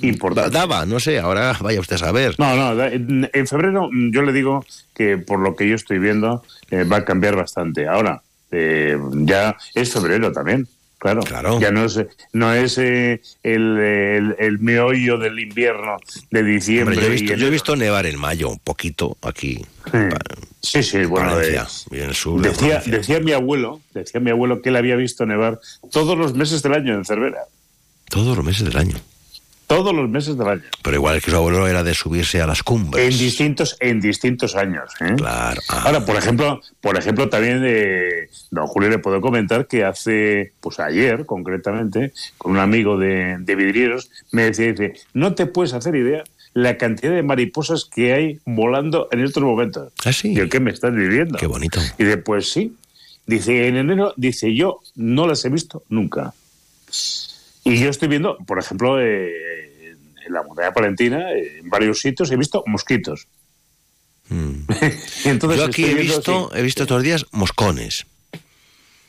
Importante. 0.01 0.51
Daba, 0.51 0.85
no 0.85 0.99
sé, 0.99 1.19
ahora 1.19 1.55
vaya 1.61 1.79
usted 1.79 1.95
a 1.95 1.99
saber. 1.99 2.35
No, 2.37 2.55
no, 2.55 2.83
en, 2.83 3.47
febrero 3.47 3.89
mm, 3.91 4.11
yo 4.11 4.21
le 4.21 4.33
digo 4.33 4.65
que 4.93 5.17
por 5.17 5.39
lo 5.39 5.55
que 5.55 5.67
yo 5.67 5.75
estoy 5.75 5.99
viendo 5.99 6.43
eh, 6.71 6.83
va 6.83 6.97
a 6.97 7.05
cambiar 7.05 7.35
bastante. 7.35 7.87
Ahora, 7.87 8.21
eh, 8.51 8.97
ya 9.13 9.57
es 9.73 9.91
febrero 9.91 10.31
también. 10.31 10.67
Claro, 10.97 11.21
claro. 11.21 11.61
Ya 11.61 11.71
no 11.71 11.85
es, 11.85 11.97
no 12.33 12.53
es 12.53 12.77
eh, 12.77 13.21
el, 13.41 13.77
el, 13.77 14.35
el, 14.37 14.59
meollo 14.59 15.17
del 15.17 15.39
invierno 15.39 15.95
de 16.29 16.43
diciembre. 16.43 16.95
Hombre, 16.95 17.07
yo, 17.07 17.07
he 17.07 17.21
visto, 17.21 17.35
yo, 17.35 17.47
he 17.47 17.49
visto, 17.49 17.75
nevar 17.77 18.05
en 18.05 18.19
mayo 18.19 18.49
un 18.49 18.59
poquito 18.59 19.17
aquí. 19.21 19.65
Sí, 20.61 20.83
sí, 20.83 21.05
bueno, 21.05 21.35
Valencia, 21.35 21.67
en 21.91 22.09
el 22.09 22.15
sur 22.15 22.41
decía, 22.41 22.83
decía 22.85 23.21
mi 23.21 23.31
abuelo, 23.31 23.79
decía 23.93 24.19
mi 24.19 24.29
abuelo 24.29 24.61
que 24.61 24.69
él 24.69 24.75
había 24.75 24.97
visto 24.97 25.25
nevar 25.25 25.61
todos 25.89 26.17
los 26.17 26.33
meses 26.33 26.61
del 26.63 26.73
año 26.73 26.93
en 26.95 27.05
Cervera. 27.05 27.43
Todos 28.09 28.35
los 28.35 28.45
meses 28.45 28.65
del 28.65 28.75
año 28.75 28.97
todos 29.69 29.93
los 29.93 30.09
meses 30.09 30.35
del 30.35 30.47
año. 30.47 30.63
Pero 30.81 30.95
igual 30.95 31.21
que 31.21 31.29
su 31.29 31.37
abuelo 31.37 31.67
era 31.67 31.83
de 31.83 31.93
subirse 31.93 32.41
a 32.41 32.47
las 32.47 32.63
cumbres. 32.63 33.13
En 33.13 33.19
distintos, 33.19 33.77
en 33.79 34.01
distintos 34.01 34.55
años. 34.55 34.91
¿eh? 34.99 35.13
Claro. 35.15 35.61
Ah. 35.69 35.83
Ahora, 35.85 36.03
por 36.03 36.15
ejemplo, 36.15 36.59
por 36.81 36.97
ejemplo, 36.97 37.29
también 37.29 37.61
de 37.61 38.29
don 38.49 38.65
Julio 38.65 38.89
le 38.89 38.97
puedo 38.97 39.21
comentar 39.21 39.67
que 39.67 39.85
hace, 39.85 40.53
pues 40.59 40.79
ayer 40.79 41.27
concretamente, 41.27 42.13
con 42.39 42.53
un 42.53 42.57
amigo 42.57 42.97
de, 42.97 43.37
de 43.39 43.55
vidrieros, 43.55 44.09
me 44.31 44.45
decía, 44.45 44.71
dice, 44.71 44.93
no 45.13 45.35
te 45.35 45.45
puedes 45.45 45.73
hacer 45.73 45.95
idea 45.95 46.23
la 46.55 46.79
cantidad 46.79 47.13
de 47.13 47.21
mariposas 47.21 47.85
que 47.85 48.11
hay 48.13 48.39
volando 48.45 49.07
en 49.11 49.23
estos 49.23 49.43
momentos. 49.43 49.93
¿Ah, 50.03 50.11
sí? 50.11 50.33
¿Y 50.35 50.49
qué 50.49 50.59
me 50.59 50.71
estás 50.71 50.95
viviendo? 50.95 51.37
Qué 51.37 51.45
bonito. 51.45 51.79
Y 51.99 52.05
después 52.05 52.51
sí. 52.51 52.75
Dice, 53.27 53.67
en 53.67 53.77
enero, 53.77 54.15
dice, 54.17 54.55
yo 54.55 54.79
no 54.95 55.27
las 55.27 55.45
he 55.45 55.49
visto 55.49 55.83
nunca. 55.89 56.33
Y 57.69 57.77
yo 57.77 57.89
estoy 57.89 58.07
viendo, 58.07 58.37
por 58.47 58.57
ejemplo, 58.57 58.99
eh, 58.99 59.95
en 60.25 60.33
la 60.33 60.41
montaña 60.41 60.73
palentina, 60.73 61.31
eh, 61.33 61.59
en 61.59 61.69
varios 61.69 61.99
sitios 61.99 62.31
he 62.31 62.35
visto 62.35 62.63
mosquitos. 62.65 63.27
Mm. 64.29 64.63
Entonces 65.25 65.59
yo 65.59 65.65
aquí 65.65 65.85
he 65.85 65.93
visto, 65.93 66.51
he 66.55 66.63
visto 66.63 66.87
todos 66.87 66.99
los 66.99 67.03
días 67.03 67.25
moscones. 67.31 68.07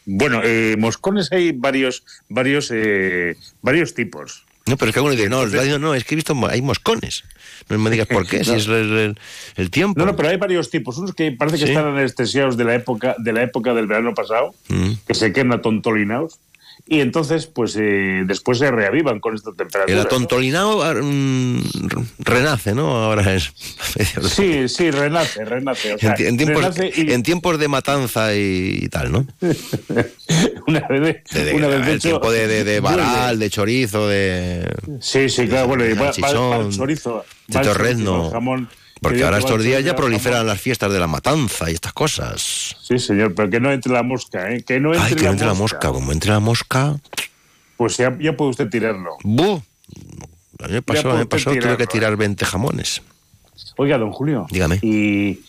Bueno, 0.04 0.42
eh, 0.44 0.76
moscones 0.78 1.32
hay 1.32 1.52
varios, 1.52 2.04
varios, 2.28 2.72
varios 3.62 3.94
tipos. 3.94 4.44
No, 4.66 4.76
pero 4.76 4.90
es 4.90 4.94
que 4.94 4.98
alguno 4.98 5.16
dice, 5.16 5.28
no, 5.30 5.46
no, 5.78 5.94
es 5.94 6.04
que 6.04 6.14
he 6.14 6.16
visto, 6.16 6.36
hay 6.48 6.60
moscones. 6.60 7.24
No 7.68 7.78
me 7.78 7.90
digas 7.90 8.08
por 8.08 8.26
qué, 8.26 8.44
si 8.44 8.52
es 8.52 8.66
el, 8.68 9.70
tiempo. 9.70 9.98
No, 9.98 10.04
no, 10.04 10.16
pero 10.16 10.28
hay 10.28 10.36
varios 10.36 10.68
tipos. 10.68 10.98
Unos 10.98 11.14
que 11.14 11.32
parece 11.32 11.58
que 11.58 11.64
están 11.64 11.86
anestesiados 11.86 12.58
de 12.58 12.64
la 12.64 12.74
época, 12.74 13.16
de 13.18 13.32
la 13.32 13.42
época 13.42 13.72
del 13.72 13.86
verano 13.86 14.12
pasado, 14.14 14.54
mm. 14.68 14.92
que 15.06 15.14
se 15.14 15.32
quedan 15.32 15.52
atontolinados 15.52 16.38
y 16.86 17.00
entonces 17.00 17.46
pues 17.46 17.76
eh, 17.76 18.24
después 18.26 18.58
se 18.58 18.70
reavivan 18.70 19.20
con 19.20 19.34
esta 19.34 19.52
temperatura. 19.52 19.94
El 19.94 20.00
atontolinado 20.00 20.82
ah, 20.82 20.94
mm, 20.94 21.60
renace, 22.18 22.74
¿no? 22.74 22.96
Ahora 22.96 23.32
es. 23.32 23.52
sí, 24.28 24.68
sí, 24.68 24.90
renace, 24.90 25.44
renace. 25.44 25.96
en, 26.00 27.22
tiempos, 27.22 27.58
de 27.58 27.68
matanza 27.68 28.34
y, 28.34 28.88
tal, 28.88 29.12
¿no? 29.12 29.26
una 30.66 30.88
vez, 30.88 31.22
de, 31.32 31.54
una 31.54 31.68
vez 31.68 31.86
el 31.86 32.00
tiempo 32.00 32.32
de, 32.32 32.64
de, 32.64 32.80
varal, 32.80 33.38
de 33.38 33.50
chorizo, 33.50 34.08
de. 34.08 34.68
Sí, 35.00 35.28
sí, 35.28 35.46
claro, 35.46 35.68
bueno, 35.68 35.86
y 35.86 35.92
va, 35.92 36.10
chorizo, 36.10 37.24
de 37.46 37.60
torrezno. 37.60 38.30
Jamón, 38.30 38.68
porque 39.00 39.24
ahora 39.24 39.38
estos 39.38 39.62
días 39.62 39.84
ya 39.84 39.96
proliferan 39.96 40.46
las 40.46 40.60
fiestas 40.60 40.92
de 40.92 41.00
la 41.00 41.06
matanza 41.06 41.70
y 41.70 41.74
estas 41.74 41.92
cosas. 41.92 42.76
Sí, 42.82 42.98
señor, 42.98 43.34
pero 43.34 43.48
que 43.50 43.60
no 43.60 43.72
entre 43.72 43.92
la 43.92 44.02
mosca, 44.02 44.52
¿eh? 44.52 44.62
Que 44.62 44.78
no 44.80 44.92
entre, 44.92 45.08
Ay, 45.08 45.14
que 45.14 45.24
no 45.24 45.30
entre 45.30 45.46
la 45.46 45.54
mosca. 45.54 45.88
Como 45.88 46.12
entre 46.12 46.30
la 46.30 46.40
mosca... 46.40 46.96
Pues 47.76 47.96
ya, 47.96 48.10
puede 48.10 48.50
usted 48.50 48.68
tirarlo. 48.68 49.16
¡Bu! 49.22 49.62
A 50.62 50.66
mí 50.66 50.74
me 50.74 50.82
pasó, 50.82 51.16
me 51.16 51.24
pasó 51.24 51.50
tuve 51.54 51.78
que 51.78 51.86
tirar 51.86 52.14
20 52.16 52.44
jamones. 52.44 53.00
Oiga, 53.76 53.96
don 53.96 54.12
Julio. 54.12 54.46
Dígame. 54.50 54.78
¿Y 54.82 55.40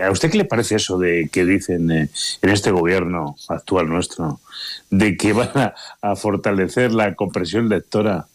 a 0.00 0.10
usted 0.10 0.30
qué 0.30 0.38
le 0.38 0.44
parece 0.46 0.76
eso 0.76 0.98
de 0.98 1.28
que 1.30 1.44
dicen 1.44 1.90
eh, 1.90 2.08
en 2.40 2.48
este 2.48 2.70
gobierno 2.70 3.36
actual 3.48 3.88
nuestro, 3.88 4.40
de 4.88 5.16
que 5.18 5.34
van 5.34 5.50
a, 5.54 5.74
a 6.00 6.16
fortalecer 6.16 6.92
la 6.92 7.14
compresión 7.14 7.68
lectora 7.68 8.26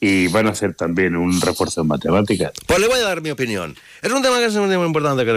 y 0.00 0.28
van 0.28 0.46
a 0.46 0.50
hacer 0.50 0.74
también 0.74 1.16
un 1.16 1.40
refuerzo 1.40 1.80
en 1.80 1.88
matemáticas. 1.88 2.52
Pues 2.66 2.78
le 2.78 2.88
voy 2.88 2.98
a 2.98 3.02
dar 3.02 3.22
mi 3.22 3.30
opinión. 3.30 3.76
Es 4.02 4.12
un 4.12 4.22
tema 4.22 4.38
que 4.38 4.46
es 4.46 4.54
muy 4.54 4.74
importante. 4.74 5.24
Que, 5.24 5.32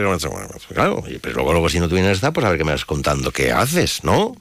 claro, 0.73 1.03
pero 1.21 1.35
luego, 1.35 1.51
luego 1.53 1.69
si 1.69 1.79
no 1.79 1.87
tuvieras 1.87 2.13
esta, 2.13 2.33
pues 2.33 2.45
a 2.45 2.49
ver 2.49 2.57
qué 2.57 2.65
me 2.65 2.71
vas 2.71 2.85
contando. 2.85 3.31
¿Qué 3.31 3.51
haces, 3.51 4.03
no? 4.03 4.35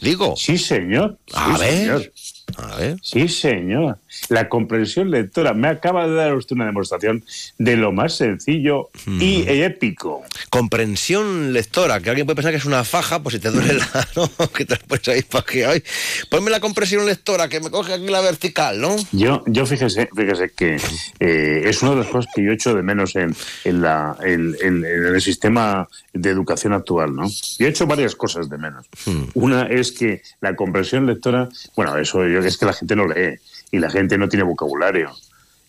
Digo. 0.00 0.34
Sí, 0.36 0.58
señor. 0.58 1.18
A 1.32 1.58
ver. 1.58 1.78
Señor. 1.78 2.12
A 2.56 2.76
ver. 2.76 2.96
Sí, 3.02 3.28
señor. 3.28 3.98
La 4.28 4.48
comprensión 4.48 5.10
lectora. 5.10 5.52
Me 5.52 5.68
acaba 5.68 6.06
de 6.06 6.14
dar 6.14 6.34
usted 6.34 6.56
una 6.56 6.66
demostración 6.66 7.24
de 7.58 7.76
lo 7.76 7.92
más 7.92 8.16
sencillo 8.16 8.90
y 9.06 9.42
hmm. 9.42 9.48
épico. 9.48 10.22
Comprensión 10.48 11.52
lectora, 11.52 12.00
que 12.00 12.10
alguien 12.10 12.26
puede 12.26 12.36
pensar 12.36 12.52
que 12.52 12.58
es 12.58 12.64
una 12.64 12.84
faja, 12.84 13.22
pues 13.22 13.34
si 13.34 13.40
te 13.40 13.50
duele 13.50 13.74
la. 13.74 14.08
¿no? 14.16 14.48
que 14.54 14.64
te 14.64 14.76
puedes 14.76 15.08
ahí 15.08 15.22
para 15.22 15.44
que. 15.44 15.66
Ay, 15.66 15.82
ponme 16.30 16.50
la 16.50 16.60
comprensión 16.60 17.04
lectora, 17.04 17.48
que 17.48 17.60
me 17.60 17.70
coge 17.70 17.94
aquí 17.94 18.06
la 18.06 18.20
vertical, 18.20 18.80
¿no? 18.80 18.96
Yo, 19.12 19.42
yo 19.46 19.66
fíjese, 19.66 20.08
fíjese 20.14 20.50
que 20.50 20.76
eh, 21.20 21.62
es 21.64 21.82
una 21.82 21.92
de 21.92 21.96
las 21.98 22.06
cosas 22.06 22.30
que 22.34 22.42
yo 22.42 22.52
echo 22.52 22.74
de 22.74 22.82
menos 22.82 23.16
en, 23.16 23.34
en, 23.64 23.82
la, 23.82 24.16
en, 24.22 24.56
en 24.62 24.84
el 24.84 25.20
sistema 25.20 25.88
de 26.12 26.30
educación 26.30 26.72
actual, 26.72 27.14
¿no? 27.14 27.28
Yo 27.58 27.66
he 27.66 27.70
hecho 27.70 27.86
varias 27.86 28.14
cosas 28.14 28.48
de 28.48 28.58
menos. 28.58 28.86
Hmm. 29.04 29.24
Una 29.34 29.66
es 29.66 29.92
que 29.92 30.22
la 30.40 30.54
comprensión 30.56 31.06
lectora, 31.06 31.48
bueno, 31.74 31.96
eso 31.96 32.26
yo, 32.26 32.35
es 32.44 32.58
que 32.58 32.66
la 32.66 32.72
gente 32.72 32.96
no 32.96 33.06
lee 33.06 33.38
y 33.70 33.78
la 33.78 33.90
gente 33.90 34.18
no 34.18 34.28
tiene 34.28 34.44
vocabulario 34.44 35.12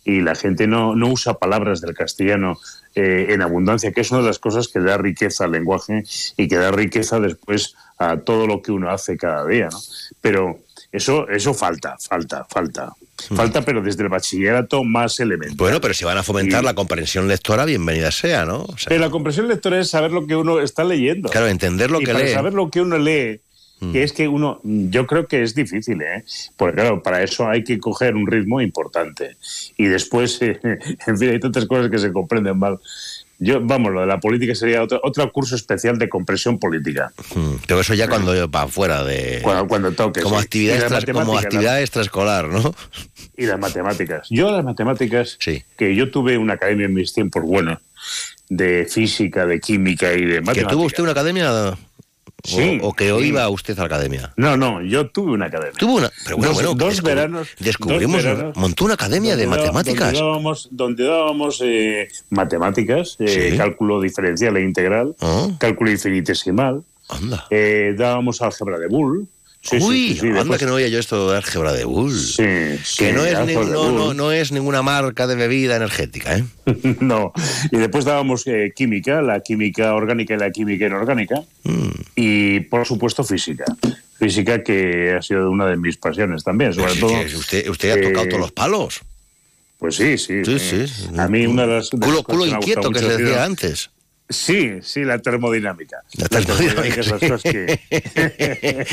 y 0.07 0.22
la 0.22 0.36
gente 0.36 0.68
no, 0.68 0.95
no 0.95 1.09
usa 1.09 1.34
palabras 1.34 1.82
del 1.82 1.93
castellano 1.93 2.57
eh, 2.95 3.28
en 3.30 3.41
abundancia, 3.41 3.91
que 3.91 4.01
es 4.01 4.09
una 4.11 4.22
de 4.22 4.28
las 4.28 4.39
cosas 4.39 4.70
que 4.70 4.80
da 4.80 4.97
riqueza 4.97 5.43
al 5.43 5.51
lenguaje 5.51 6.03
y 6.38 6.47
que 6.47 6.55
da 6.55 6.72
riqueza 6.72 7.20
después 7.20 7.76
a 7.97 8.18
todo 8.18 8.47
lo 8.47 8.61
que 8.61 8.72
uno 8.72 8.89
hace 8.89 9.18
cada 9.18 9.45
día, 9.45 9.68
¿no? 9.70 9.80
Pero 10.22 10.59
eso, 10.93 11.28
eso 11.28 11.53
falta, 11.53 11.97
falta, 11.99 12.45
falta. 12.49 12.93
Hmm. 13.30 13.36
Falta, 13.36 13.61
pero 13.63 13.82
desde 13.82 14.03
el 14.03 14.09
bachillerato 14.09 14.84
más 14.84 15.20
elementos. 15.20 15.57
Bueno, 15.57 15.82
pero 15.82 15.93
si 15.93 16.05
van 16.05 16.18
a 16.18 16.24
fomentar 16.24 16.63
la 16.63 16.74
comprensión 16.74 17.28
lectora, 17.28 17.65
bienvenida 17.65 18.11
sea, 18.11 18.45
¿no? 18.45 18.65
pero 18.88 19.01
la 19.01 19.09
comprensión 19.09 19.47
lectora 19.47 19.80
es 19.80 19.89
saber 19.89 20.11
lo 20.11 20.26
que 20.26 20.36
uno 20.36 20.61
está 20.61 20.84
leyendo. 20.84 21.30
Claro, 21.30 21.47
entender 21.47 21.91
lo 21.91 21.99
y 21.99 22.05
que 22.05 22.13
para 22.13 22.26
lee. 22.26 22.34
saber 22.34 22.53
lo 22.53 22.70
que 22.70 22.80
uno 22.80 22.97
lee, 22.97 23.41
Mm. 23.80 23.91
que 23.91 24.03
es 24.03 24.11
que 24.11 24.28
uno, 24.28 24.59
yo 24.63 25.05
creo 25.05 25.28
que 25.28 25.43
es 25.43 25.53
difícil, 25.53 26.01
¿eh? 26.01 26.23
Porque 26.55 26.78
claro, 26.78 27.03
para 27.03 27.21
eso 27.21 27.47
hay 27.47 27.63
que 27.63 27.78
coger 27.80 28.15
un 28.15 28.25
ritmo 28.25 28.59
importante. 28.61 29.38
Y 29.78 29.86
después, 29.86 30.41
en 30.41 31.17
fin, 31.17 31.30
hay 31.30 31.39
tantas 31.39 31.65
cosas 31.65 31.89
que 31.91 31.99
se 31.99 32.11
comprenden 32.11 32.57
mal. 32.57 32.80
Yo, 33.39 33.61
vamos, 33.61 33.93
lo 33.93 34.01
de 34.01 34.07
la 34.07 34.19
política 34.19 34.55
sería 34.55 34.82
otro, 34.82 34.99
otro 35.03 35.32
curso 35.32 35.55
especial 35.55 35.99
de 35.99 36.09
compresión 36.09 36.57
política. 36.57 37.11
Mm, 37.36 37.55
pero 37.67 37.82
eso 37.82 37.93
ya 37.93 38.07
cuando 38.07 38.49
va 38.49 38.67
fuera 38.67 39.03
de... 39.03 39.41
Cuando, 39.43 39.67
cuando 39.67 39.91
toque. 39.91 40.21
Como, 40.21 40.39
actividad, 40.39 41.03
como 41.13 41.38
actividad 41.38 41.80
extraescolar, 41.80 42.47
¿no? 42.47 42.73
Y 43.36 43.45
las 43.45 43.59
matemáticas. 43.59 44.28
Yo 44.32 44.49
las 44.49 44.65
matemáticas, 44.65 45.38
que 45.38 45.95
yo 45.95 46.09
tuve 46.09 46.39
una 46.39 46.53
academia 46.53 46.88
en 46.88 46.95
mis 46.95 47.13
tiempos, 47.13 47.43
bueno, 47.43 47.80
de 48.49 48.88
física, 48.89 49.45
de 49.45 49.59
química 49.59 50.13
y 50.13 50.25
de 50.25 50.41
matemáticas. 50.41 50.67
¿Que 50.67 50.73
tuvo 50.73 50.86
usted 50.86 51.03
una 51.03 51.11
academia 51.11 51.78
o, 52.81 52.93
que 52.93 53.11
hoy 53.11 53.27
iba 53.27 53.47
usted 53.49 53.77
a 53.77 53.81
la 53.81 53.85
academia. 53.85 54.33
No, 54.35 54.57
no, 54.57 54.81
yo 54.81 55.09
tuve 55.09 55.31
una 55.31 55.47
academia. 55.47 55.73
Tuvo 55.77 55.97
una, 55.97 56.11
pero 56.23 56.37
bueno, 56.37 56.53
dos, 56.53 56.63
bueno, 56.63 56.75
dos 56.75 57.01
veranos. 57.01 57.47
Descubrimos, 57.59 58.23
montó 58.55 58.85
una 58.85 58.93
academia 58.93 59.35
de 59.35 59.47
matemáticas. 59.47 60.13
Donde 60.13 60.19
dábamos, 60.19 60.67
donde 60.71 61.03
dábamos 61.03 61.61
eh, 61.63 62.07
matemáticas, 62.29 63.15
eh, 63.19 63.55
cálculo 63.57 64.01
diferencial 64.01 64.57
e 64.57 64.63
integral, 64.63 65.15
ah. 65.21 65.49
cálculo 65.57 65.91
infinitesimal. 65.91 66.83
Anda. 67.09 67.45
Eh, 67.49 67.95
dábamos 67.97 68.41
álgebra 68.41 68.77
de 68.77 68.87
Bull. 68.87 69.27
Uy, 69.82 70.18
anda 70.39 70.58
que 70.58 70.66
no 70.66 70.76
oía 70.76 70.88
yo 70.88 70.99
esto 70.99 71.32
de 71.32 71.38
álgebra 71.38 71.74
de 71.74 71.84
Bull. 71.84 72.18
Sí, 72.18 72.43
que 72.97 73.12
no 73.12 73.26
es, 73.26 73.38
no, 73.38 73.91
no, 73.91 74.14
no 74.14 74.32
es, 74.32 74.51
ninguna 74.51 74.82
marca 74.82 75.28
de 75.28 75.36
bebida 75.36 75.76
energética, 75.76 76.38
¿eh? 76.38 76.43
no. 77.01 77.34
Y 77.72 77.78
después 77.78 78.05
dábamos 78.05 78.47
eh, 78.47 78.72
química, 78.76 79.22
la 79.22 79.41
química 79.41 79.93
orgánica 79.93 80.36
y 80.36 80.38
la 80.38 80.51
química 80.51 80.86
inorgánica. 80.86 81.43
Mm. 81.64 81.89
Y, 82.16 82.60
por 82.62 82.86
supuesto, 82.86 83.24
física. 83.24 83.66
Física 84.18 84.64
que 84.64 85.14
ha 85.18 85.22
sido 85.22 85.51
una 85.51 85.68
de 85.68 85.76
mis 85.76 85.97
pasiones 85.97 86.43
también, 86.43 86.74
sobre 86.74 86.95
todo... 86.95 87.14
Usted, 87.38 87.68
usted 87.68 87.91
ha 87.91 88.01
tocado 88.01 88.28
todos 88.28 88.41
los 88.41 88.51
palos. 88.51 89.01
Pues 89.80 89.95
sí, 89.95 90.18
sí. 90.18 90.43
Sí, 90.45 90.60
sí. 90.60 90.86
A 91.18 91.28
mí 91.28 91.45
una 91.45 91.68
de 91.68 91.74
las... 91.76 91.89
culo, 91.89 92.24
culo 92.24 92.45
inquieto 92.45 92.89
que 92.89 92.99
se 92.99 93.18
decía 93.18 93.43
antes. 93.43 93.89
Sí, 94.30 94.80
sí, 94.82 95.03
la 95.05 95.19
termodinámica. 95.19 96.03
La 96.17 96.28
termodinámica, 96.28 96.97
cosas 96.97 97.41
que... 97.41 97.80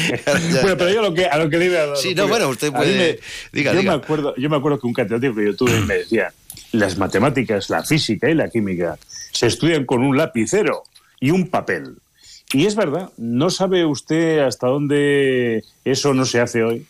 bueno, 0.62 0.76
pero 0.76 0.90
yo 0.90 1.02
lo 1.02 1.12
que, 1.12 1.26
a 1.26 1.38
lo 1.38 1.50
que 1.50 1.58
le 1.58 1.66
iba 1.66 1.92
a 1.92 1.96
Sí, 1.96 2.14
no, 2.14 2.28
bueno, 2.28 2.48
usted 2.48 2.72
puede... 2.72 3.18
yo, 3.52 3.82
Me 3.82 3.90
acuerdo, 3.90 4.34
yo 4.36 4.48
me 4.48 4.56
acuerdo 4.56 4.78
que 4.78 4.86
un 4.86 4.92
catedrático 4.92 5.34
que 5.34 5.44
yo 5.44 5.56
tuve 5.56 5.80
me 5.80 5.98
decía, 5.98 6.32
las 6.72 6.96
matemáticas, 6.98 7.68
la 7.68 7.82
física 7.82 8.30
y 8.30 8.34
la 8.34 8.48
química 8.48 8.96
se 9.32 9.48
estudian 9.48 9.84
con 9.84 10.02
un 10.02 10.16
lapicero 10.16 10.84
y 11.20 11.30
un 11.30 11.48
papel. 11.48 11.96
Y 12.52 12.66
es 12.66 12.76
verdad, 12.76 13.10
no 13.16 13.50
sabe 13.50 13.84
usted 13.84 14.38
hasta 14.38 14.68
dónde 14.68 15.64
eso 15.84 16.14
no 16.14 16.24
se 16.24 16.40
hace 16.40 16.62
hoy, 16.62 16.86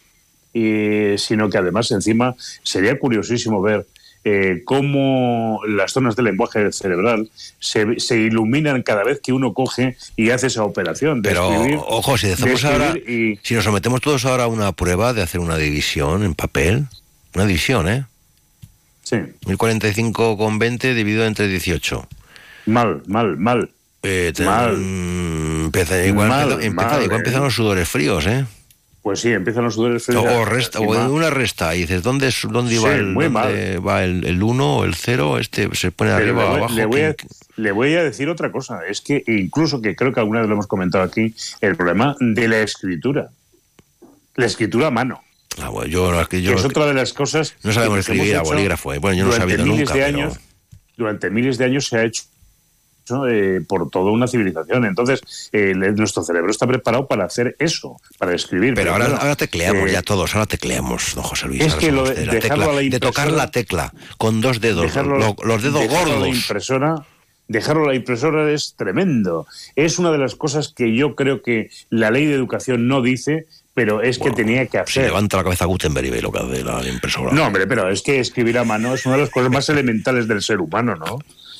y, 0.52 1.16
sino 1.16 1.48
que 1.48 1.58
además 1.58 1.90
encima 1.90 2.34
sería 2.62 2.98
curiosísimo 2.98 3.62
ver 3.62 3.86
eh, 4.24 4.62
cómo 4.64 5.60
las 5.68 5.92
zonas 5.92 6.16
del 6.16 6.24
lenguaje 6.26 6.72
cerebral 6.72 7.28
se, 7.58 8.00
se, 8.00 8.18
iluminan 8.18 8.82
cada 8.82 9.04
vez 9.04 9.20
que 9.20 9.32
uno 9.32 9.52
coge 9.52 9.96
y 10.16 10.30
hace 10.30 10.46
esa 10.46 10.64
operación. 10.64 11.20
De 11.20 11.28
Pero, 11.28 11.52
escribir, 11.52 11.78
ojo, 11.86 12.16
si 12.16 12.28
decimos 12.28 12.64
ahora, 12.64 12.94
y... 12.96 13.38
si 13.42 13.54
nos 13.54 13.64
sometemos 13.64 14.00
todos 14.00 14.24
ahora 14.24 14.44
a 14.44 14.46
una 14.46 14.72
prueba 14.72 15.12
de 15.12 15.22
hacer 15.22 15.40
una 15.40 15.58
división 15.58 16.24
en 16.24 16.34
papel, 16.34 16.86
una 17.34 17.46
división, 17.46 17.88
¿eh? 17.88 18.06
Sí. 19.02 19.16
1045 19.46 20.38
con 20.38 20.58
20 20.58 20.94
dividido 20.94 21.26
entre 21.26 21.46
18. 21.46 22.08
Mal, 22.66 23.02
mal, 23.06 23.36
mal. 23.36 23.70
Eh, 24.02 24.32
te, 24.34 24.44
mal. 24.44 24.76
Mm, 24.78 25.64
empieza, 25.66 26.04
igual, 26.04 26.28
mal, 26.28 26.52
empieza, 26.52 26.66
empieza, 26.66 26.90
mal, 26.90 27.02
igual 27.02 27.16
eh. 27.16 27.20
empiezan 27.20 27.42
los 27.42 27.54
sudores 27.54 27.88
fríos, 27.88 28.26
¿eh? 28.26 28.46
Pues 29.04 29.20
sí, 29.20 29.30
empiezan 29.32 29.64
los 29.64 29.74
sudores 29.74 30.02
O, 30.08 30.12
fríos. 30.12 30.24
o 30.24 30.44
resta, 30.46 30.80
o 30.80 31.12
una 31.12 31.28
resta 31.28 31.76
y 31.76 31.80
dices, 31.82 32.02
¿dónde, 32.02 32.28
es- 32.28 32.46
dónde 32.50 32.74
Sí, 32.78 32.82
va, 32.82 32.94
el, 32.94 33.12
dónde 33.14 33.78
va 33.78 34.02
el, 34.02 34.24
el 34.24 34.42
1 34.42 34.76
o 34.78 34.84
el 34.86 34.94
0? 34.94 35.38
Este 35.38 35.68
se 35.74 35.90
pone 35.92 36.10
Pero 36.12 36.22
arriba 36.24 36.44
o 36.46 36.56
abajo. 36.56 36.74
le 36.74 36.86
voy 36.86 37.00
a, 37.02 37.12
¿quién- 37.14 37.28
le 37.56 37.70
voy 37.72 37.94
a 37.96 38.02
decir 38.02 38.30
otra 38.30 38.50
cosa. 38.50 38.80
Es 38.88 39.02
que 39.02 39.22
incluso 39.26 39.82
que 39.82 39.94
creo 39.94 40.12
que 40.14 40.20
alguna 40.20 40.40
vez 40.40 40.48
lo 40.48 40.54
hemos 40.54 40.66
comentado 40.66 41.04
aquí, 41.04 41.34
el 41.60 41.76
problema 41.76 42.16
de 42.18 42.48
la 42.48 42.60
escritura. 42.62 43.28
La 44.36 44.46
escritura 44.46 44.86
a 44.86 44.90
mano. 44.90 45.22
Ah, 45.60 45.68
bueno, 45.68 45.86
yo, 45.86 46.10
yo- 46.22 46.26
que 46.28 46.38
es 46.54 46.64
otra 46.64 46.86
de 46.86 46.94
las 46.94 47.12
cosas. 47.12 47.54
no 47.62 47.72
sabemos 47.74 47.96
que 47.96 48.00
escribir 48.12 48.36
a 48.36 48.42
bolígrafo. 48.42 48.94
eh. 48.94 48.98
Bueno, 49.00 49.18
yo 49.18 49.26
no 49.26 49.32
he 49.34 49.36
sabido 49.36 49.66
nunca. 49.66 49.92
de 49.92 50.00
pero- 50.00 50.06
años, 50.06 50.40
Durante 50.96 51.28
miles 51.28 51.58
de 51.58 51.64
años 51.66 51.88
se 51.88 51.98
ha 51.98 52.04
hecho 52.04 52.22
eh, 53.28 53.60
por 53.66 53.90
toda 53.90 54.10
una 54.10 54.26
civilización. 54.26 54.84
Entonces, 54.84 55.20
eh, 55.52 55.74
nuestro 55.74 56.22
cerebro 56.22 56.50
está 56.50 56.66
preparado 56.66 57.06
para 57.06 57.24
hacer 57.24 57.56
eso, 57.58 57.96
para 58.18 58.34
escribir. 58.34 58.74
Pero 58.74 58.92
ahora, 58.92 59.06
claro, 59.06 59.20
ahora 59.22 59.36
tecleamos 59.36 59.88
eh, 59.90 59.92
ya 59.92 60.02
todos, 60.02 60.34
ahora 60.34 60.46
tecleamos, 60.46 61.14
don 61.14 61.24
José 61.24 61.46
Luis. 61.48 61.62
es 61.62 61.74
que 61.74 61.92
lo 61.92 62.06
somos 62.06 62.16
de- 62.20 62.26
la 62.26 62.32
tecla, 62.38 62.56
la 62.72 62.80
de 62.80 63.00
tocar 63.00 63.30
la 63.30 63.50
tecla 63.50 63.92
con 64.18 64.40
dos 64.40 64.60
dedos, 64.60 64.84
dejarlo- 64.84 65.18
lo- 65.18 65.36
los 65.44 65.62
dedos 65.62 65.82
a 65.82 65.86
la 65.86 65.98
gordos. 66.14 66.28
impresora, 66.28 66.94
dejarlo 67.48 67.84
a 67.84 67.88
la 67.88 67.94
impresora 67.94 68.50
es 68.50 68.74
tremendo. 68.76 69.46
Es 69.76 69.98
una 69.98 70.10
de 70.10 70.18
las 70.18 70.34
cosas 70.34 70.68
que 70.74 70.94
yo 70.96 71.14
creo 71.14 71.42
que 71.42 71.70
la 71.90 72.10
ley 72.10 72.26
de 72.26 72.34
educación 72.34 72.88
no 72.88 73.02
dice, 73.02 73.46
pero 73.74 74.02
es 74.02 74.18
que 74.20 74.30
tenía 74.30 74.64
que 74.66 74.78
Se 74.78 74.78
hacer. 74.78 75.04
levanta 75.06 75.36
la 75.36 75.42
cabeza 75.42 75.64
Gutenberg 75.64 76.06
y 76.06 76.10
ve 76.10 76.22
lo 76.22 76.30
que 76.30 76.38
hace 76.38 76.62
la 76.64 76.86
impresora. 76.88 77.32
No, 77.32 77.44
hombre, 77.46 77.66
pero 77.66 77.90
es 77.90 78.02
que 78.02 78.20
escribir 78.20 78.56
a 78.58 78.64
mano 78.64 78.94
es 78.94 79.04
una 79.04 79.16
de 79.16 79.22
las 79.22 79.30
cosas 79.30 79.50
más 79.50 79.68
elementales 79.68 80.28
del 80.28 80.42
ser 80.42 80.60
humano, 80.60 80.94
¿no? 80.94 81.18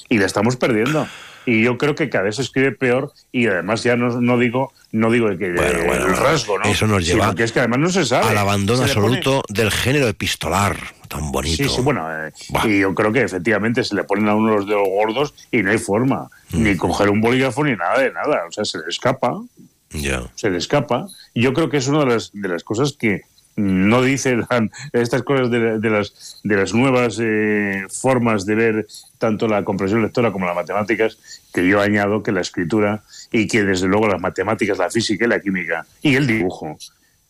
Y 0.08 0.18
la 0.18 0.26
estamos 0.26 0.56
perdiendo. 0.56 1.08
Y 1.46 1.62
yo 1.62 1.76
creo 1.78 1.94
que 1.94 2.08
cada 2.08 2.24
vez 2.24 2.36
se 2.36 2.42
escribe 2.42 2.72
peor 2.72 3.12
y 3.32 3.46
además 3.48 3.82
ya 3.82 3.96
no, 3.96 4.20
no 4.20 4.38
digo 4.38 4.72
no 4.92 5.10
digo 5.10 5.26
que 5.36 5.52
Bueno, 5.52 5.78
eh, 5.80 5.84
bueno, 5.86 6.06
el 6.06 6.16
rasgo, 6.16 6.56
¿no? 6.58 6.64
eso 6.66 6.86
nos 6.86 7.04
lleva 7.04 7.34
es 7.36 7.50
que 7.52 7.58
además 7.58 7.78
no 7.80 7.90
se 7.90 8.04
sabe. 8.04 8.28
al 8.28 8.38
abandono 8.38 8.82
Se 8.86 8.88
le 8.88 8.94
pone- 8.94 9.16
absoluto 9.18 9.42
del 9.48 9.70
género 9.72 10.06
epistolar, 10.06 10.76
tan 11.08 11.32
bonito. 11.32 11.56
Sí, 11.64 11.68
sí, 11.68 11.80
bueno, 11.80 12.06
eh, 12.26 12.32
y 12.64 12.78
yo 12.78 12.94
creo 12.94 13.12
que 13.12 13.22
efectivamente 13.22 13.82
se 13.82 13.96
le 13.96 14.04
ponen 14.04 14.28
a 14.28 14.36
uno 14.36 14.54
los 14.56 14.66
dedos 14.68 14.86
gordos 14.88 15.34
y 15.50 15.62
no 15.62 15.70
hay 15.72 15.78
forma, 15.78 16.28
Mm. 16.52 16.62
ni 16.62 16.76
coger 16.76 17.10
un 17.10 17.20
bolígrafo 17.20 17.64
ni 17.64 17.74
nada 17.74 17.98
de 17.98 18.12
nada, 18.12 18.42
o 18.48 18.52
sea, 18.52 18.64
se 18.64 18.78
le 18.78 18.84
escapa, 18.88 19.42
Ya. 19.90 20.22
se 20.36 20.48
le 20.50 20.58
escapa. 20.58 21.08
Y 21.34 21.42
yo 21.42 21.52
creo 21.52 21.68
que 21.68 21.78
es 21.78 21.88
una 21.88 22.00
de 22.00 22.06
las, 22.06 22.30
de 22.32 22.48
las 22.48 22.62
cosas 22.62 22.92
que 22.98 23.22
no 23.56 24.02
dicen 24.02 24.44
estas 24.92 25.22
cosas 25.22 25.50
de, 25.50 25.78
de 25.78 25.90
las, 25.90 26.40
de 26.42 26.56
las 26.56 26.74
nuevas 26.74 27.18
eh, 27.20 27.84
formas 27.90 28.46
de 28.46 28.54
ver 28.54 28.86
tanto 29.18 29.46
la 29.48 29.64
comprensión 29.64 30.02
lectora 30.02 30.32
como 30.32 30.46
las 30.46 30.56
matemáticas, 30.56 31.18
que 31.52 31.66
yo 31.66 31.80
añado 31.80 32.22
que 32.22 32.32
la 32.32 32.40
escritura 32.40 33.02
y 33.30 33.46
que 33.46 33.62
desde 33.64 33.86
luego 33.86 34.08
las 34.08 34.20
matemáticas, 34.20 34.78
la 34.78 34.90
física 34.90 35.24
y 35.24 35.28
la 35.28 35.40
química 35.40 35.86
y 36.02 36.14
el 36.16 36.26
dibujo, 36.26 36.76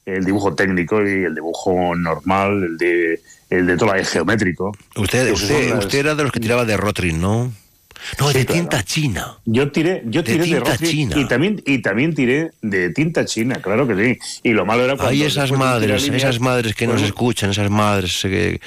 el 0.07 0.25
dibujo 0.25 0.55
técnico 0.55 1.03
y 1.03 1.25
el 1.25 1.35
dibujo 1.35 1.95
normal, 1.95 2.63
el 2.65 2.77
de, 2.79 3.21
el 3.51 3.67
de 3.67 3.77
toda 3.77 3.97
el 3.99 4.05
geométrico. 4.07 4.73
Usted, 4.97 5.31
usted, 5.33 5.71
las- 5.71 5.85
usted 5.85 5.99
era 5.99 6.15
de 6.15 6.23
los 6.23 6.33
que 6.33 6.41
tiraba 6.41 6.65
de 6.65 6.77
Rotring, 6.77 7.21
¿no? 7.21 7.53
No, 8.19 8.29
Sí, 8.31 8.39
de 8.39 8.47
claro. 8.47 8.61
tinta 8.61 8.83
china. 8.85 9.39
Yo 9.45 9.71
tiré, 9.73 10.03
yo 10.07 10.23
De 10.23 10.33
tiré 10.33 10.45
de, 10.45 10.55
tinta 10.57 10.71
Rotring 10.73 10.91
china. 10.91 11.17
y 11.19 11.25
también 11.29 11.63
y 11.67 11.79
también 11.79 12.15
tiré 12.15 12.51
de 12.63 12.91
tinta 12.91 13.25
china, 13.25 13.57
claro 13.63 13.87
que 13.87 13.95
sí. 13.95 14.19
Y 14.43 14.51
lo 14.53 14.65
malo 14.67 14.85
era 14.85 14.95
cuando 14.97 15.11
Ay, 15.13 15.23
esas 15.23 15.51
de 15.51 15.57
madres, 15.57 16.09
esas 16.09 16.41
madres 16.41 16.75
que 16.75 16.87
nos 16.87 16.97
pues, 16.97 17.07
escuchan, 17.07 17.51
esas 17.51 17.71
madres 17.71 18.19
que... 18.23 18.61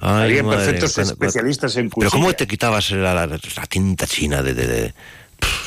Ay, 0.00 0.24
Había 0.24 0.42
madre, 0.42 0.58
perfectos 0.64 0.94
cuando- 0.94 1.12
especialistas 1.12 1.76
en 1.76 1.90
Pero 1.90 2.10
¿cómo 2.10 2.24
cuchilla. 2.24 2.36
te 2.36 2.46
quitabas 2.46 2.90
la, 2.92 3.14
la- 3.14 3.26
la 3.26 3.66
tinta 3.68 4.06
china 4.06 4.42
de... 4.42 4.54
de- 4.54 4.66
de- 4.66 4.94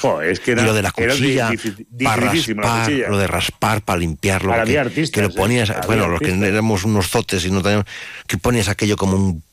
jo, 0.01 0.21
es 0.21 0.39
que 0.39 0.51
era, 0.51 0.63
y 0.63 0.65
lo 0.65 0.73
de 0.73 0.81
la 0.81 0.91
cuchilla, 0.91 1.51
para 2.03 2.21
la 2.25 2.31
raspar, 2.31 2.85
cuchilla. 2.85 3.09
lo 3.09 3.17
de 3.17 3.27
raspar 3.27 3.81
para 3.81 3.99
limpiarlo, 3.99 4.51
Ahora 4.53 4.65
que, 4.65 4.79
artistas, 4.79 5.11
que 5.11 5.21
lo 5.21 5.27
¿eh? 5.27 5.33
ponías, 5.35 5.69
Había 5.69 5.85
bueno, 5.85 6.07
los 6.07 6.19
que 6.19 6.31
éramos 6.31 6.83
unos 6.83 7.07
zotes 7.09 7.45
y 7.45 7.51
no 7.51 7.61
teníamos, 7.61 7.85
que 8.25 8.37
ponías 8.37 8.69
aquello 8.69 8.95
como 8.95 9.15
un 9.17 9.43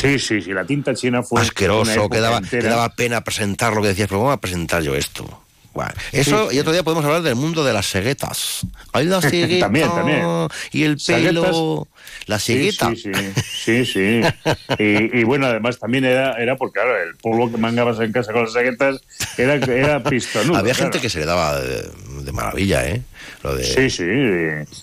Sí, 0.00 0.18
sí, 0.18 0.40
sí, 0.40 0.52
la 0.52 0.64
tinta 0.64 0.94
china 0.94 1.22
fue 1.22 1.40
asqueroso, 1.40 1.90
época 1.92 2.16
que 2.16 2.20
daba, 2.20 2.36
entera. 2.38 2.62
que 2.62 2.68
daba 2.68 2.88
pena 2.90 3.24
presentar 3.24 3.74
lo 3.74 3.82
que 3.82 3.88
decías, 3.88 4.08
pero 4.08 4.18
¿cómo 4.18 4.28
voy 4.28 4.34
a 4.34 4.40
presentar 4.40 4.82
yo 4.82 4.94
esto? 4.94 5.42
Eso, 6.12 6.50
Sí. 6.50 6.56
y 6.56 6.58
otro 6.60 6.72
día 6.72 6.82
podemos 6.82 7.04
hablar 7.04 7.22
del 7.22 7.34
mundo 7.36 7.64
de 7.64 7.72
las 7.72 7.86
seguetas. 7.86 8.66
Hay 8.92 9.06
la 9.06 9.20
cegueta 9.20 9.66
También, 9.66 9.88
también. 9.88 10.24
y 10.72 10.82
el 10.84 10.96
pelo, 10.98 11.88
la 12.26 12.38
Sí, 12.38 12.54
cegueta. 12.54 12.90
Sí, 12.94 13.12
sí, 13.64 13.84
sí, 13.84 13.84
sí. 13.86 14.20
Y, 14.78 15.20
y 15.20 15.24
bueno, 15.24 15.46
además 15.46 15.78
también 15.78 16.04
era, 16.04 16.34
era 16.34 16.56
porque, 16.56 16.80
claro, 16.80 16.96
el 17.02 17.16
polvo 17.16 17.50
que 17.50 17.56
mangabas 17.58 17.98
en 18.00 18.12
casa 18.12 18.32
con 18.32 18.42
las 18.44 18.52
saguetas 18.52 19.00
era, 19.36 19.54
era 19.54 20.02
pistonudo. 20.02 20.56
Había 20.58 20.72
claro. 20.74 20.84
gente 20.92 21.00
que 21.00 21.08
se 21.10 21.18
le 21.20 21.26
daba 21.26 21.60
de, 21.60 21.88
de 22.22 22.32
maravilla, 22.32 22.86
¿eh? 22.86 23.02
Lo 23.42 23.54
de, 23.56 23.64
Sí, 23.64 23.90
sí. 23.90 24.04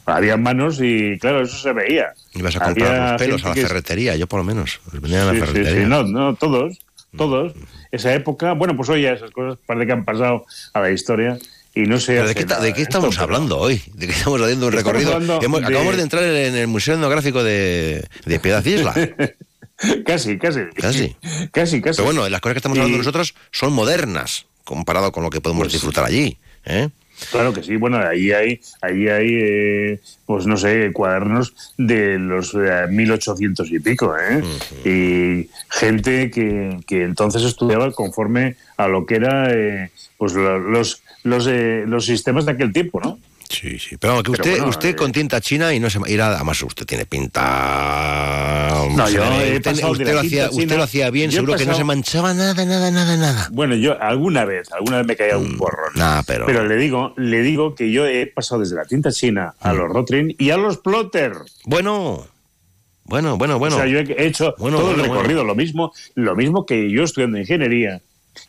Había 0.06 0.38
manos 0.38 0.80
y, 0.82 1.18
claro, 1.20 1.42
eso 1.42 1.58
se 1.58 1.74
veía. 1.74 2.14
Ibas 2.34 2.56
a 2.58 2.60
comprar 2.66 2.92
Había 2.96 3.12
los 3.14 3.22
pelos 3.22 3.46
a 3.46 3.50
la 3.50 3.56
ferretería, 3.56 4.16
yo 4.16 4.28
por 4.28 4.40
lo 4.40 4.44
menos. 4.44 4.80
Los 4.92 5.02
vendían 5.02 5.22
a 5.24 5.26
la 5.26 5.32
Sí, 5.34 5.40
sí, 5.40 5.46
ferretería. 5.46 5.82
sí, 5.84 5.90
no, 5.90 6.04
no, 6.04 6.36
todos, 6.36 6.78
todos. 7.18 7.54
Esa 7.96 8.14
época, 8.14 8.54
bueno, 8.54 8.76
pues 8.76 8.90
hoy 8.90 9.02
ya 9.04 9.14
esas 9.14 9.32
cosas 9.32 9.58
parece 9.66 9.88
que 9.88 9.94
han 9.94 10.06
pasado 10.06 10.46
a 10.74 10.80
la 10.82 10.92
historia 10.92 11.38
y 11.74 11.82
no 11.82 12.00
sé. 12.00 12.14
¿Pero 12.16 12.28
de 12.28 12.36
qué, 12.36 12.46
de 12.46 12.74
qué 12.74 12.82
estamos 12.82 13.18
hablando 13.20 13.58
hoy? 13.58 13.82
¿De 13.94 14.08
qué 14.08 14.14
estamos 14.14 14.42
haciendo 14.42 14.68
un 14.68 14.72
recorrido? 14.74 15.14
hablando 15.14 15.42
Hemos- 15.42 15.62
de- 15.62 15.68
Acabamos 15.68 15.96
de 15.98 16.04
entrar 16.04 16.24
en 16.24 16.56
el 16.56 16.68
Museo 16.68 16.96
Etnográfico 16.96 17.44
de, 17.44 18.06
de 18.26 18.40
Piedad 18.40 18.64
Isla. 18.66 18.94
Casi, 20.06 20.38
casi. 20.38 20.62
Casi. 20.76 21.16
Casi, 21.52 21.82
casi. 21.82 21.98
Pero 21.98 22.06
bueno, 22.06 22.30
las 22.30 22.40
cosas 22.40 22.54
que 22.54 22.60
estamos 22.60 22.78
hablando 22.78 22.96
Y- 22.96 23.00
nosotros 23.00 23.36
son 23.52 23.74
modernas 23.74 24.46
comparado 24.64 25.12
con 25.12 25.22
lo 25.24 25.30
que 25.30 25.42
podemos 25.42 25.64
Pues 25.64 25.74
disfrutar 25.74 26.06
allí. 26.06 26.38
¿eh? 26.66 26.90
Claro 27.32 27.54
que 27.54 27.64
sí, 27.64 27.76
bueno, 27.78 27.98
ahí 27.98 28.32
hay, 28.32 28.60
ahí 28.82 29.08
hay 29.08 29.28
eh, 29.42 30.00
pues 30.26 30.46
no 30.46 30.58
sé, 30.58 30.92
cuadernos 30.94 31.54
de 31.78 32.20
los 32.20 32.54
eh, 32.56 32.88
1800 32.90 33.72
y 33.72 33.80
pico, 33.80 34.16
¿eh? 34.18 34.44
Y 34.86 35.50
gente 35.70 36.30
que, 36.30 36.78
que 36.86 37.04
entonces 37.04 37.44
estudiaba 37.44 37.92
conforme 37.92 38.56
a 38.78 38.88
lo 38.88 39.06
que 39.06 39.16
era 39.16 39.48
eh, 39.54 39.92
pues 40.18 40.34
lo- 40.34 40.60
los, 40.60 41.02
los, 41.24 41.48
eh, 41.48 41.86
los 41.88 42.06
sistemas 42.06 42.46
de 42.46 42.52
aquel 42.52 42.74
tiempo, 42.74 43.00
¿no? 43.02 43.18
Sí, 43.50 43.78
sí. 43.80 43.98
Pero 43.98 44.24
que 44.24 44.32
Pero 44.32 44.44
usted, 44.44 44.52
bueno, 44.58 44.70
usted 44.70 44.90
eh, 44.90 44.96
con 44.96 45.12
tinta 45.12 45.40
china 45.42 45.74
y 45.74 45.80
no 45.80 45.90
se 45.90 46.00
irá, 46.08 46.36
además 46.36 46.62
usted 46.64 46.86
tiene 46.86 47.06
pinta. 47.06 48.86
No, 48.96 49.10
yo 49.10 49.24
he 49.42 49.56
usted, 49.58 49.84
usted 49.84 50.14
lo 50.14 50.20
hacía, 50.20 50.50
usted 50.50 50.78
lo 50.78 50.84
hacía 50.84 51.10
bien, 51.10 51.30
yo 51.32 51.38
seguro 51.38 51.56
que 51.58 51.66
no 51.66 51.76
se 51.76 51.84
manchaba 51.84 52.34
nada, 52.34 52.66
nada, 52.66 52.92
nada, 52.92 53.18
nada. 53.18 53.48
Bueno, 53.52 53.76
yo 53.76 54.02
alguna 54.02 54.46
vez, 54.46 54.72
alguna 54.72 54.98
vez 54.98 55.08
me 55.08 55.16
caía 55.16 55.38
un. 55.38 55.58
Nada, 55.96 56.22
Mm, 56.22 56.26
pero. 56.28 56.46
Pero 56.46 56.66
le 56.68 56.76
digo, 56.78 57.14
le 57.18 57.42
digo 57.42 57.76
que 57.76 57.92
yo 57.92 58.06
he 58.08 58.28
pasado 58.28 58.62
desde 58.62 58.76
la 58.76 58.86
tinta 58.86 59.12
china 59.12 59.54
a 59.60 59.74
Mm. 59.74 59.78
los 59.78 59.90
Rotring 59.90 60.36
y 60.38 60.50
a 60.50 60.58
los 60.58 60.78
plotter. 60.78 61.34
Bueno, 61.66 62.26
bueno, 63.06 63.38
bueno, 63.38 63.60
bueno. 63.60 63.76
O 63.76 63.80
sea, 63.80 63.88
yo 63.88 64.00
he 64.00 64.26
hecho 64.26 64.56
Bueno, 64.58 64.78
todo 64.80 64.92
el 64.92 64.98
bueno, 64.98 65.14
recorrido, 65.14 65.44
lo 65.44 65.56
mismo, 65.56 65.94
lo 66.16 66.36
mismo 66.36 66.66
que 66.66 66.90
yo 66.92 67.04
estudiando 67.04 67.38
ingeniería. 67.38 68.02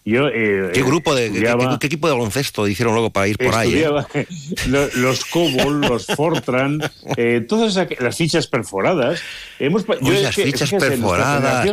Yo, 0.05 0.28
eh, 0.28 0.70
¿Qué 0.72 0.82
grupo 0.82 1.14
de, 1.14 1.26
estudiaba- 1.26 1.70
qué- 1.72 1.78
qué 1.80 1.87
equipo 1.89 2.07
de 2.09 2.14
baloncesto 2.14 2.66
hicieron 2.68 2.95
luego 2.95 3.11
para 3.11 3.28
ir 3.28 3.39
por 3.39 3.55
ahí? 3.55 3.82
eh? 4.14 4.26
los 4.97 5.24
COBOL, 5.26 5.80
los 5.80 6.07
Fortran, 6.16 6.80
eh, 7.16 7.45
todas 7.49 7.76
las 7.99 8.16
fichas 8.16 8.47
perforadas. 8.47 9.20
Hemos, 9.59 9.84
yo 9.87 10.12
es 10.12 10.22
las 10.22 10.34
que- 10.37 10.45
fichas 10.45 10.70
perforadas. 10.72 11.66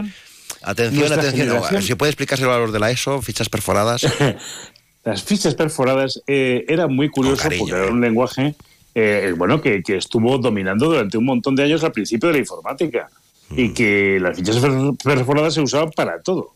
Atención, 0.61 1.11
atención. 1.13 1.47
generación- 1.47 1.81
¿Se 1.83 1.95
puede 1.95 2.11
explicárselo 2.11 2.53
a 2.53 2.59
los 2.59 2.71
de 2.71 2.79
la 2.79 2.89
ESO? 2.91 3.21
Fichas 3.21 3.49
perforadas. 3.49 4.05
Las 5.05 5.21
fichas 5.21 5.53
perforadas 5.55 6.21
eh, 6.27 6.63
era 6.69 6.87
muy 6.87 7.09
curioso 7.09 7.49
porque 7.57 7.73
era 7.73 7.87
un 7.91 7.99
lenguaje 7.99 8.55
eh, 8.95 9.33
bueno 9.35 9.59
que, 9.61 9.83
que 9.83 9.97
estuvo 9.97 10.37
dominando 10.37 10.85
durante 10.85 11.17
un 11.17 11.25
montón 11.25 11.57
de 11.57 11.63
años 11.63 11.83
al 11.83 11.91
principio 11.91 12.27
de 12.29 12.33
la 12.33 12.39
informática 12.39 13.09
y 13.51 13.67
Mm. 13.67 13.73
que 13.73 14.17
las 14.21 14.37
fichas 14.37 14.55
per- 14.59 14.71
perforadas 15.03 15.55
se 15.55 15.59
usaban 15.61 15.91
para 15.91 16.21
todo. 16.21 16.53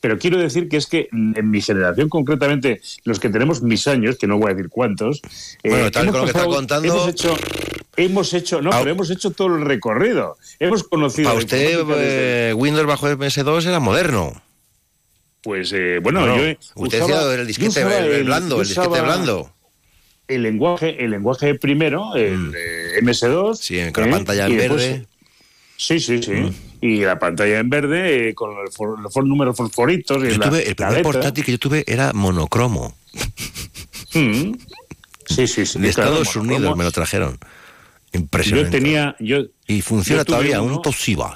Pero 0.00 0.18
quiero 0.18 0.38
decir 0.38 0.68
que 0.68 0.78
es 0.78 0.86
que 0.86 1.08
mm, 1.12 1.32
en 1.38 1.50
mi 1.50 1.60
generación, 1.60 2.08
concretamente 2.08 2.80
los 3.04 3.20
que 3.20 3.28
tenemos 3.28 3.62
mis 3.62 3.86
años, 3.86 4.16
que 4.16 4.26
no 4.26 4.38
voy 4.38 4.50
a 4.50 4.54
decir 4.54 4.70
cuántos, 4.70 5.20
eh, 5.62 5.68
Bueno, 5.68 5.90
tal 5.90 6.04
hemos 6.04 6.12
con 6.12 6.20
lo 6.20 6.32
que 6.32 6.38
está 6.38 6.44
contando- 6.48 6.88
hemos 6.88 7.08
hecho, 7.08 7.36
hemos 7.96 8.32
hecho, 8.34 8.62
no, 8.62 8.70
pero 8.70 8.90
hemos 8.90 9.10
hecho 9.10 9.30
todo 9.30 9.56
el 9.56 9.62
recorrido. 9.64 10.36
Hemos 10.58 10.84
conocido. 10.84 11.28
Para 11.28 11.38
usted, 11.38 11.84
desde- 11.84 12.50
eh, 12.50 12.54
Windows 12.54 12.86
bajo 12.86 13.08
MS2 13.08 13.66
era 13.66 13.78
moderno. 13.78 14.40
pues 15.42 15.72
eh, 15.72 16.00
bueno, 16.02 16.26
yo 16.36 16.54
usted 16.76 17.02
usaba- 17.02 17.34
el 17.34 17.46
disquete 17.46 17.68
usaba 17.70 17.98
el, 17.98 18.12
el 18.12 18.24
blando, 18.24 18.60
el 18.60 18.68
disquete 18.68 19.00
blando. 19.00 19.50
el 20.28 20.42
lenguaje, 20.42 21.02
el 21.02 21.10
lenguaje 21.10 21.54
primero, 21.54 22.14
el 22.14 22.52
eh, 22.56 22.98
MS2. 23.02 23.52
Mm. 23.52 23.54
Sí, 23.56 23.92
con 23.92 24.02
la 24.04 24.08
¿eh? 24.08 24.12
pantalla 24.12 24.46
en 24.46 24.56
después- 24.58 24.80
verde. 24.82 25.06
Sí, 25.76 25.98
sí, 25.98 26.22
sí. 26.22 26.52
Y 26.80 27.00
la 27.00 27.18
pantalla 27.18 27.58
en 27.58 27.68
verde 27.70 28.28
eh, 28.30 28.34
con 28.34 28.54
los, 28.54 28.74
for- 28.74 29.26
números 29.26 29.56
fosforitos. 29.56 30.22
Y 30.24 30.36
la- 30.36 30.50
tuve- 30.50 30.66
el 30.66 30.74
primer 30.76 30.94
letra. 30.94 31.02
portátil 31.12 31.44
que 31.44 31.52
yo 31.52 31.58
tuve 31.58 31.84
era 31.86 32.12
monocromo. 32.12 32.94
Mm. 34.14 34.52
Sí, 35.26 35.46
sí, 35.46 35.64
sí. 35.66 35.78
De 35.78 35.92
claro, 35.92 36.10
Estados 36.22 36.36
monocromo. 36.36 36.56
Unidos 36.56 36.76
me 36.78 36.84
lo 36.84 36.90
trajeron. 36.92 37.38
Impresionante. 38.12 38.70
Yo 38.78 38.82
tenía. 38.82 39.16
Yo, 39.20 39.44
y 39.66 39.82
funciona 39.82 40.22
yo 40.22 40.24
todavía, 40.24 40.60
un 40.62 40.82
Toshiba. 40.82 41.34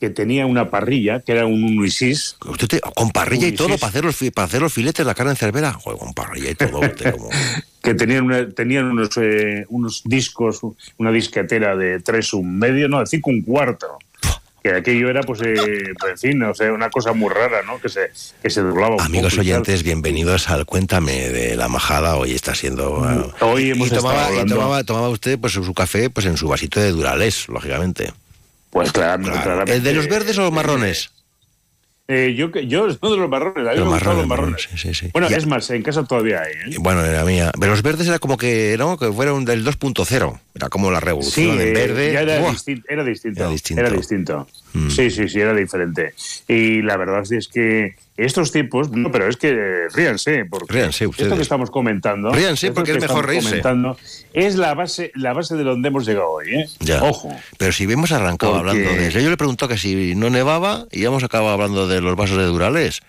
que 0.00 0.10
tenía 0.10 0.46
una 0.46 0.70
parrilla, 0.70 1.20
que 1.20 1.32
era 1.32 1.44
un 1.44 1.62
Unisys. 1.64 2.36
Usted 2.46 2.68
te- 2.68 2.80
con 2.80 3.10
parrilla 3.10 3.48
y 3.48 3.52
todo 3.52 3.76
para 3.76 3.88
hacer 3.88 4.04
los 4.04 4.16
para 4.34 4.46
hacer 4.46 4.62
los 4.62 4.72
filetes, 4.72 5.04
la 5.04 5.14
carne 5.14 5.32
en 5.32 5.36
cervera. 5.36 5.72
Joder, 5.74 5.98
con 5.98 6.14
parrilla 6.14 6.50
y 6.50 6.54
todo. 6.54 6.80
como- 6.80 7.28
que 7.82 7.94
tenían, 7.94 8.24
una- 8.24 8.48
tenían 8.48 8.86
unos, 8.86 9.10
eh, 9.18 9.66
unos 9.68 10.02
discos, 10.04 10.60
una 10.96 11.10
disquetera 11.12 11.76
de 11.76 12.00
tres 12.00 12.32
un 12.32 12.58
medio, 12.58 12.88
no, 12.88 13.00
de 13.00 13.06
cinco 13.06 13.30
un 13.30 13.42
cuarto. 13.42 13.86
Que 14.68 14.74
aquello 14.74 15.08
era, 15.08 15.22
pues, 15.22 15.40
eh, 15.42 15.94
pues, 15.98 16.12
en 16.12 16.18
fin, 16.18 16.42
sea, 16.52 16.70
una 16.74 16.90
cosa 16.90 17.14
muy 17.14 17.30
rara, 17.30 17.62
¿no? 17.62 17.80
Que 17.80 17.88
se, 17.88 18.10
que 18.42 18.50
se 18.50 18.60
doblaba 18.60 18.96
un 18.96 19.00
Amigos 19.00 19.38
oyentes, 19.38 19.82
bienvenidos 19.82 20.50
al 20.50 20.66
Cuéntame 20.66 21.30
de 21.30 21.56
la 21.56 21.68
Majada. 21.68 22.16
Hoy 22.16 22.34
está 22.34 22.54
siendo. 22.54 23.02
eh, 23.10 23.32
Hoy 23.40 23.70
hemos 23.70 23.88
y 23.88 23.90
tomaba, 23.92 24.24
estado 24.24 24.44
y 24.44 24.46
tomaba, 24.46 24.84
tomaba 24.84 25.08
usted 25.08 25.38
pues, 25.38 25.54
su 25.54 25.72
café 25.72 26.10
pues, 26.10 26.26
en 26.26 26.36
su 26.36 26.48
vasito 26.48 26.80
de 26.80 26.90
Durales, 26.90 27.48
lógicamente. 27.48 28.12
Pues 28.68 28.92
claro, 28.92 29.22
claramente. 29.22 29.72
¿El 29.72 29.82
de 29.82 29.94
los 29.94 30.06
verdes 30.06 30.36
o 30.36 30.42
los 30.42 30.52
marrones? 30.52 31.12
Eh, 32.10 32.34
yo, 32.34 32.50
que- 32.50 32.66
yo 32.66 32.90
soy 33.00 33.10
de 33.12 33.16
los 33.18 33.28
marrones, 33.28 33.68
a 33.68 33.72
mí 33.72 33.78
Los 33.78 33.88
marrones, 33.90 34.26
marrones. 34.26 34.68
Sí, 34.76 34.94
sí. 34.94 35.10
Bueno, 35.12 35.28
Ya- 35.28 35.36
es 35.36 35.46
más, 35.46 35.68
en 35.70 35.82
casa 35.82 36.04
todavía 36.04 36.40
hay, 36.40 36.72
¿eh? 36.72 36.76
Bueno, 36.80 37.04
era 37.04 37.22
mía. 37.24 37.52
Pero 37.60 37.72
los 37.72 37.82
verdes 37.82 38.08
era 38.08 38.18
como 38.18 38.38
que, 38.38 38.76
¿no? 38.78 38.96
Que 38.98 39.12
fueron 39.12 39.44
del 39.44 39.62
2.0. 39.62 40.40
Era 40.54 40.68
como 40.70 40.90
la 40.90 41.00
Sí, 41.00 41.04
revolución 41.04 41.60
en 41.60 41.68
eh, 41.68 41.72
verde. 41.72 42.12
ya 42.14 42.20
era, 42.22 42.36
era 42.36 42.50
distinto. 42.50 42.84
Era 42.88 43.04
distinto. 43.04 43.80
Era 43.80 43.90
distinto. 43.90 44.46
Mm. 44.72 44.88
Sí, 44.90 45.10
sí, 45.10 45.28
sí, 45.28 45.38
era 45.38 45.52
diferente. 45.54 46.14
Y 46.48 46.80
la 46.80 46.96
verdad 46.96 47.22
es 47.30 47.46
que 47.48 47.96
estos 48.18 48.50
tiempos, 48.52 48.90
no, 48.90 49.10
pero 49.12 49.28
es 49.28 49.36
que 49.36 49.50
eh, 49.50 49.88
ríanse, 49.94 50.44
porque 50.44 50.72
Ríanse 50.72 51.04
esto 51.04 51.36
que 51.36 51.42
estamos 51.42 51.70
comentando, 51.70 52.30
Ríanse, 52.32 52.66
esto 52.66 52.74
porque 52.74 52.92
que 52.92 52.98
es 52.98 53.02
mejor 53.04 53.26
reírse. 53.26 53.48
comentando, 53.48 53.96
es 54.32 54.56
la 54.56 54.74
base, 54.74 55.12
la 55.14 55.32
base 55.32 55.54
de 55.56 55.62
donde 55.64 55.88
hemos 55.88 56.04
llegado 56.04 56.28
hoy, 56.30 56.48
¿eh? 56.52 56.66
Ya. 56.80 57.02
Ojo. 57.02 57.34
Pero 57.58 57.72
si 57.72 57.84
hemos 57.84 58.10
arrancado 58.12 58.54
Porque- 58.54 58.70
hablando 58.70 58.90
de 58.90 59.06
eso, 59.08 59.20
yo 59.20 59.30
le 59.30 59.36
preguntó 59.36 59.68
que 59.68 59.78
si 59.78 60.14
no 60.16 60.30
nevaba 60.30 60.86
y 60.90 61.04
hemos 61.04 61.22
acabado 61.22 61.50
hablando 61.54 61.86
de 61.86 62.00
los 62.00 62.16
vasos 62.16 62.36
de 62.38 62.44
Durales. 62.44 63.00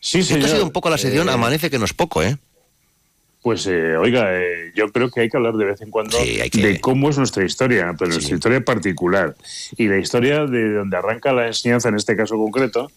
Sí, 0.00 0.20
Esto 0.20 0.34
señor. 0.34 0.48
ha 0.48 0.52
sido 0.52 0.64
un 0.64 0.72
poco 0.72 0.90
la 0.90 0.98
sesión, 0.98 1.28
Eh, 1.28 1.32
amanece 1.32 1.68
que 1.70 1.78
no 1.78 1.84
es 1.84 1.92
poco, 1.94 2.22
¿eh? 2.22 2.36
Pues, 3.42 3.66
eh, 3.66 3.94
oiga, 3.98 4.28
eh, 4.40 4.72
yo 4.74 4.90
creo 4.90 5.10
que 5.10 5.20
hay 5.20 5.28
que 5.28 5.36
hablar 5.36 5.52
de 5.54 5.66
vez 5.66 5.82
en 5.82 5.90
cuando 5.90 6.16
de 6.18 6.78
cómo 6.80 7.10
es 7.10 7.18
nuestra 7.18 7.44
historia, 7.44 7.94
pero 7.98 8.10
nuestra 8.10 8.34
historia 8.36 8.62
particular. 8.64 9.36
Y 9.76 9.86
la 9.86 9.98
historia 9.98 10.46
de 10.46 10.72
donde 10.72 10.96
arranca 10.96 11.30
la 11.34 11.46
enseñanza, 11.48 11.90
en 11.90 11.96
este 11.96 12.16
caso 12.16 12.36
concreto, 12.36 12.90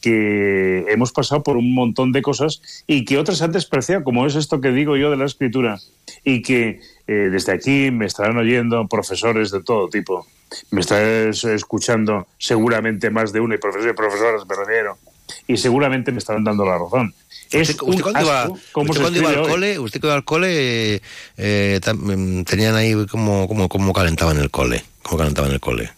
que 0.00 0.84
hemos 0.88 1.12
pasado 1.12 1.42
por 1.42 1.56
un 1.56 1.74
montón 1.74 2.12
de 2.12 2.22
cosas 2.22 2.62
y 2.86 3.04
que 3.04 3.18
otras 3.18 3.42
han 3.42 3.52
despreciado, 3.52 4.02
como 4.04 4.26
es 4.26 4.34
esto 4.34 4.60
que 4.60 4.70
digo 4.70 4.96
yo 4.96 5.10
de 5.10 5.16
la 5.16 5.26
escritura, 5.26 5.78
y 6.24 6.42
que 6.42 6.80
eh, 7.06 7.12
desde 7.30 7.52
aquí 7.52 7.90
me 7.90 8.06
estarán 8.06 8.36
oyendo 8.36 8.86
profesores 8.88 9.50
de 9.50 9.62
todo 9.62 9.88
tipo. 9.88 10.26
Me 10.70 10.80
estarán 10.80 11.30
escuchando 11.30 12.26
seguramente 12.38 13.10
más 13.10 13.32
de 13.32 13.40
uno, 13.40 13.54
y 13.54 13.58
profesores 13.58 13.92
y 13.92 13.96
profesoras 13.96 14.42
me 14.48 14.56
refiero, 14.56 14.98
y 15.46 15.56
seguramente 15.56 16.10
me 16.12 16.18
estarán 16.18 16.44
dando 16.44 16.64
la 16.64 16.78
razón. 16.78 17.14
Es 17.52 17.70
usted, 17.70 18.02
cuando 18.02 18.20
iba, 18.20 18.48
usted 18.48 19.00
cuando 19.00 19.28
al 19.28 19.42
cole, 19.48 19.78
usted 19.80 20.00
iba 20.02 20.14
al 20.14 20.24
cole, 20.24 21.02
eh, 21.36 21.80
tam- 21.82 22.44
tenían 22.44 22.74
ahí 22.76 22.94
como, 23.06 23.48
como, 23.48 23.68
como 23.68 23.92
calentaban 23.92 24.38
el 24.38 24.50
cole, 24.50 24.84
cómo 25.02 25.18
calentaban 25.18 25.50
el 25.50 25.58
cole. 25.60 25.90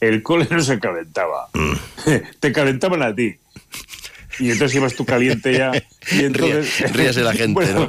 El 0.00 0.22
cole 0.22 0.46
no 0.50 0.60
se 0.62 0.78
calentaba. 0.78 1.48
Mm. 1.54 1.72
Te 2.40 2.52
calentaban 2.52 3.02
a 3.02 3.14
ti. 3.14 3.36
Y 4.40 4.50
entonces 4.52 4.76
ibas 4.76 4.94
tú 4.94 5.04
caliente 5.04 5.52
ya. 5.52 5.72
Y 6.12 6.24
entonces, 6.24 6.78
Ría- 6.80 6.92
ríase 6.92 7.22
la 7.22 7.32
gente, 7.34 7.52
Bueno, 7.54 7.88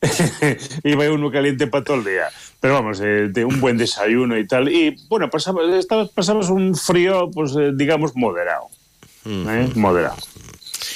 iba 0.84 1.10
uno 1.10 1.30
caliente 1.30 1.66
para 1.66 1.84
todo 1.84 1.98
el 1.98 2.04
día. 2.04 2.28
Pero 2.60 2.74
vamos, 2.74 3.00
eh, 3.00 3.28
de 3.30 3.44
un 3.44 3.60
buen 3.60 3.76
desayuno 3.78 4.36
y 4.38 4.46
tal. 4.46 4.68
Y 4.68 4.96
bueno, 5.08 5.30
pasaba, 5.30 5.62
estaba- 5.78 6.08
pasabas 6.08 6.50
un 6.50 6.74
frío, 6.74 7.30
pues 7.32 7.52
eh, 7.58 7.70
digamos, 7.74 8.16
moderado. 8.16 8.64
Mm. 9.24 9.48
¿eh? 9.48 9.68
Moderado. 9.76 10.16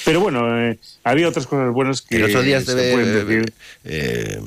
Pero 0.05 0.19
bueno, 0.19 0.59
eh, 0.59 0.79
había 1.05 1.29
otras 1.29 1.47
cosas 1.47 1.71
buenas 1.71 2.01
que 2.01 2.17
El 2.17 2.25
otro 2.25 2.41
día 2.41 2.59
se 2.59 2.71
estuve, 2.71 2.91
pueden 2.91 3.13
decir. 3.27 3.53
eh, 3.85 4.41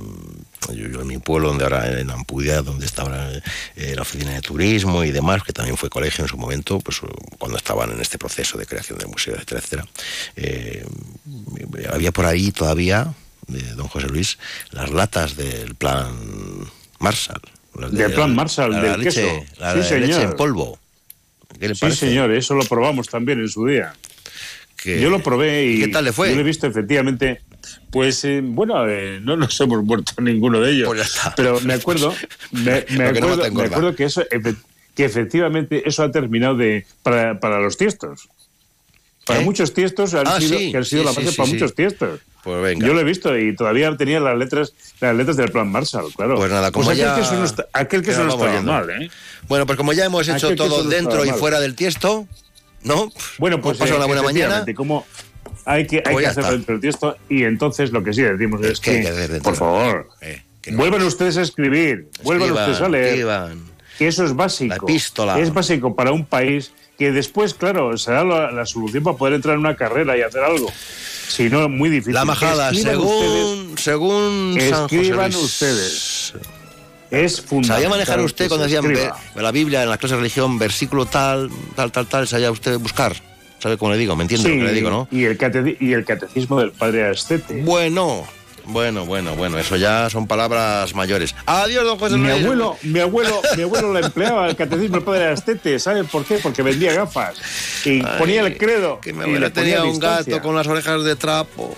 yo, 0.72 0.88
yo 0.88 1.00
en 1.02 1.06
mi 1.06 1.18
pueblo, 1.18 1.48
donde 1.48 1.64
ahora 1.64 2.00
en 2.00 2.10
Ampudia, 2.10 2.62
donde 2.62 2.86
estaba 2.86 3.28
eh, 3.76 3.92
la 3.94 4.02
oficina 4.02 4.32
de 4.32 4.40
turismo 4.40 5.04
y 5.04 5.10
demás, 5.12 5.42
que 5.42 5.52
también 5.52 5.76
fue 5.76 5.88
colegio 5.90 6.24
en 6.24 6.28
su 6.28 6.36
momento, 6.36 6.80
pues 6.80 7.00
cuando 7.38 7.56
estaban 7.58 7.90
en 7.92 8.00
este 8.00 8.18
proceso 8.18 8.58
de 8.58 8.66
creación 8.66 8.98
del 8.98 9.08
museo, 9.08 9.34
etcétera, 9.34 9.60
etcétera. 9.60 9.84
eh, 10.36 10.84
había 11.92 12.12
por 12.12 12.26
ahí 12.26 12.52
todavía, 12.52 13.12
de 13.48 13.62
don 13.74 13.88
José 13.88 14.08
Luis, 14.08 14.38
las 14.70 14.90
latas 14.90 15.36
del 15.36 15.74
plan 15.74 16.12
Marshall. 16.98 17.40
las 17.78 17.92
de- 17.92 17.98
Del 18.04 18.12
plan 18.14 18.34
Marshall, 18.34 18.72
la, 18.72 18.80
del 18.82 19.00
leche, 19.04 19.22
queso. 19.22 19.44
La, 19.60 19.72
Sí, 19.72 19.78
la 19.94 19.98
leche 20.00 20.12
señor. 20.14 20.22
en 20.30 20.36
polvo. 20.36 20.78
¿Qué 21.60 21.68
le 21.68 21.74
Sí, 21.74 21.80
parece? 21.82 22.08
señor, 22.08 22.30
eso 22.32 22.54
lo 22.54 22.64
probamos 22.64 23.08
también 23.08 23.38
en 23.40 23.48
su 23.48 23.66
día. 23.66 23.94
Que- 24.76 25.00
Yo 25.00 25.10
lo 25.10 25.22
probé 25.22 25.64
y 25.66 25.80
¿Qué 25.80 25.88
tal 25.88 26.04
le 26.04 26.12
fue? 26.12 26.28
Yo 26.30 26.34
lo 26.34 26.40
he 26.42 26.44
visto 26.44 26.66
efectivamente. 26.66 27.40
Pues 27.90 28.24
eh, 28.24 28.40
bueno, 28.42 28.86
eh, 28.88 29.20
no 29.22 29.36
nos 29.36 29.58
hemos 29.60 29.82
muerto 29.84 30.12
ninguno 30.20 30.60
de 30.60 30.72
ellos. 30.72 30.90
Pero 31.36 31.60
me 31.60 31.74
acuerdo, 31.74 32.14
me, 32.52 32.84
me 32.90 33.12
que 33.12 33.20
no 33.20 33.28
acuerdo, 33.32 33.52
me 33.52 33.64
acuerdo 33.64 33.94
que 33.94 34.04
eso 34.04 34.22
que 34.94 35.04
efectivamente 35.04 35.82
eso 35.86 36.02
ha 36.02 36.10
terminado 36.10 36.56
de 36.56 36.86
para, 37.02 37.38
para 37.38 37.60
los 37.60 37.76
tiestos. 37.76 38.28
Para 39.26 39.40
¿Eh? 39.40 39.44
muchos 39.44 39.74
tiestos 39.74 40.14
han 40.14 40.26
Ah, 40.26 40.40
sido, 40.40 40.58
sí, 40.58 40.70
que 40.70 40.76
han 40.78 40.84
sido 40.84 41.02
sí, 41.02 41.06
la 41.06 41.12
base 41.12 41.30
sí, 41.32 41.36
para 41.36 41.48
muchos 41.48 41.74
tiestos. 41.74 42.20
Pues 42.44 42.62
venga. 42.62 42.86
Yo 42.86 42.94
lo 42.94 43.00
he 43.00 43.04
visto 43.04 43.36
y 43.36 43.54
todavía 43.56 43.94
tenía 43.96 44.20
las 44.20 44.38
letras 44.38 44.72
las 45.00 45.14
letras 45.16 45.36
del 45.36 45.50
plan 45.50 45.68
Marshall, 45.70 46.12
claro. 46.14 46.36
Pues 46.36 46.50
nada, 46.50 46.70
como 46.70 46.88
aquel 46.90 47.04
ya- 47.04 47.14
que 47.16 47.20
eso 47.22 47.34
no 47.34 47.44
está, 47.44 47.66
aquel 47.72 48.02
que 48.02 48.06
ya 48.06 48.12
eso 48.12 48.22
no 48.24 48.36
vamos 48.36 48.46
estaba 48.46 48.52
viendo. 48.52 48.72
mal, 48.72 49.02
¿eh? 49.02 49.10
Bueno, 49.48 49.66
pues 49.66 49.76
como 49.76 49.92
ya 49.92 50.04
hemos 50.04 50.26
hecho 50.28 50.46
Aquel 50.46 50.56
todo 50.56 50.84
dentro 50.84 51.24
y 51.24 51.30
fuera 51.30 51.58
del 51.60 51.74
tiesto, 51.74 52.26
¿no? 52.84 53.10
Bueno, 53.38 53.60
pues 53.60 53.80
eh, 53.80 53.92
una 53.94 54.06
buena 54.06 54.22
mañana. 54.22 54.64
como 54.76 55.04
hay 55.64 55.86
que, 55.86 56.02
hay 56.04 56.12
Pues 56.12 56.24
que 56.24 56.30
hacerlo 56.30 56.50
dentro 56.52 56.74
del 56.74 56.80
texto 56.80 57.16
y 57.28 57.44
entonces 57.44 57.92
lo 57.92 58.02
que 58.02 58.12
sí 58.12 58.22
decimos 58.22 58.64
es, 58.64 58.80
que 58.80 58.90
hay 58.90 59.02
que, 59.02 59.28
que 59.34 59.40
por 59.40 59.56
favor, 59.56 60.08
Eh, 60.20 60.42
vuelvan 60.72 61.02
ustedes 61.02 61.36
a 61.36 61.42
escribir, 61.42 62.08
vuelvan 62.22 62.48
Escriban, 62.48 62.70
ustedes 62.70 62.86
a 62.86 62.88
leer, 62.88 63.06
escriban. 63.06 63.64
que 63.98 64.08
eso 64.08 64.24
es 64.24 64.34
básico. 64.34 64.68
La 64.68 64.76
epístola. 64.76 65.38
Es 65.38 65.52
básico 65.52 65.94
para 65.94 66.12
un 66.12 66.24
país 66.24 66.72
que 66.98 67.12
después, 67.12 67.54
claro, 67.54 67.96
será 67.98 68.24
la, 68.24 68.50
la 68.50 68.66
solución 68.66 69.04
para 69.04 69.16
poder 69.16 69.34
entrar 69.34 69.54
en 69.54 69.60
una 69.60 69.76
carrera 69.76 70.16
y 70.16 70.22
hacer 70.22 70.42
algo. 70.42 70.70
Si 71.28 71.50
no, 71.50 71.68
muy 71.68 71.90
difícil. 71.90 72.14
La 72.14 72.24
majada, 72.24 72.70
Escriban 72.70 72.94
según, 72.96 73.74
según 73.78 74.56
San 74.60 74.82
José 74.82 74.96
Escriban 74.96 75.34
ustedes. 75.34 76.34
Es 77.10 77.40
fundamental. 77.40 77.76
¿Sabía 77.76 77.88
manejar 77.88 78.20
usted 78.20 78.48
cuando 78.48 78.66
decían 78.66 78.84
la 79.34 79.52
Biblia 79.52 79.82
en 79.82 79.90
la 79.90 79.98
clase 79.98 80.14
de 80.14 80.20
religión, 80.20 80.58
versículo 80.58 81.06
tal, 81.06 81.50
tal, 81.74 81.92
tal, 81.92 82.06
tal, 82.06 82.26
sabía 82.26 82.50
usted 82.50 82.78
buscar? 82.78 83.14
¿Sabe 83.58 83.76
cómo 83.78 83.90
le 83.92 83.98
digo? 83.98 84.14
¿Me 84.16 84.22
entiende 84.22 84.48
Sí, 84.48 84.54
lo 84.54 84.60
que 84.60 84.68
le 84.68 84.72
digo, 84.74 84.90
no? 84.90 85.08
y, 85.10 85.24
el 85.24 85.36
cate- 85.38 85.76
y 85.80 85.92
el 85.92 86.04
catecismo 86.04 86.60
del 86.60 86.72
padre 86.72 87.08
Astete. 87.08 87.62
Bueno, 87.62 88.26
bueno, 88.66 89.06
bueno, 89.06 89.34
bueno, 89.36 89.58
eso 89.58 89.76
ya 89.76 90.10
son 90.10 90.26
palabras 90.26 90.94
mayores. 90.94 91.34
Adiós, 91.46 91.84
don 91.84 91.98
José 91.98 92.16
Mi 92.16 92.28
Luis. 92.28 92.42
abuelo, 92.44 92.76
mi 92.82 93.00
abuelo, 93.00 93.40
mi 93.56 93.62
abuelo 93.62 93.92
la 93.92 94.00
empleaba 94.00 94.48
el 94.48 94.56
catecismo 94.56 94.96
del 94.96 95.04
padre 95.04 95.26
Astete, 95.28 95.78
¿sabe 95.78 96.04
por 96.04 96.24
qué? 96.24 96.38
Porque 96.38 96.62
vendía 96.62 96.92
gafas 96.94 97.36
y 97.86 98.04
Ay, 98.04 98.06
ponía 98.18 98.40
el 98.42 98.56
credo. 98.58 99.00
Que 99.00 99.12
mi 99.12 99.20
y 99.20 99.22
abuelo 99.22 99.52
tenía 99.52 99.84
un 99.84 99.98
gato 99.98 100.40
con 100.42 100.54
las 100.54 100.66
orejas 100.66 101.02
de 101.04 101.16
trapo. 101.16 101.74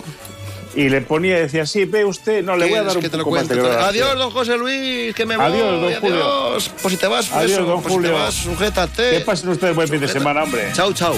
Y 0.75 0.87
le 0.89 1.01
ponía, 1.01 1.35
decía, 1.39 1.65
sí, 1.65 1.85
ve 1.85 2.05
usted, 2.05 2.43
no, 2.43 2.55
le 2.55 2.65
voy 2.69 2.77
a 2.77 2.83
¿Quieres 2.83 2.87
dar 2.87 2.97
un 2.97 3.01
que 3.03 3.09
te 3.09 3.17
lo 3.17 3.23
poco 3.23 3.37
de 3.37 3.45
cuente? 3.47 3.67
Adiós, 3.83 4.15
don 4.17 4.29
José 4.29 4.55
Luis, 4.57 5.15
que 5.15 5.25
me 5.25 5.35
voy. 5.35 5.45
Adiós, 5.45 5.81
don 5.81 5.93
Julio. 5.95 6.15
adiós. 6.23 6.71
Pues 6.81 6.93
si 6.93 6.99
te 6.99 7.07
vas, 7.07 7.25
pues 7.25 7.37
Adiós, 7.45 7.51
eso, 7.57 7.63
don 7.65 7.81
pues 7.81 7.93
si 7.93 7.99
te 8.01 8.07
Julio. 8.07 8.13
vas, 8.23 8.33
sujétate. 8.35 9.09
Que 9.11 9.19
pasen 9.21 9.49
ustedes 9.49 9.75
buen 9.75 9.87
fin 9.87 9.99
de 9.99 10.07
semana, 10.07 10.43
hombre. 10.43 10.69
Chau, 10.73 10.93
chau. 10.93 11.15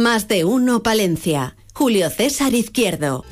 Más 0.00 0.28
de 0.28 0.46
uno 0.46 0.82
Palencia. 0.82 1.56
Julio 1.74 2.08
César 2.08 2.54
Izquierdo. 2.54 3.26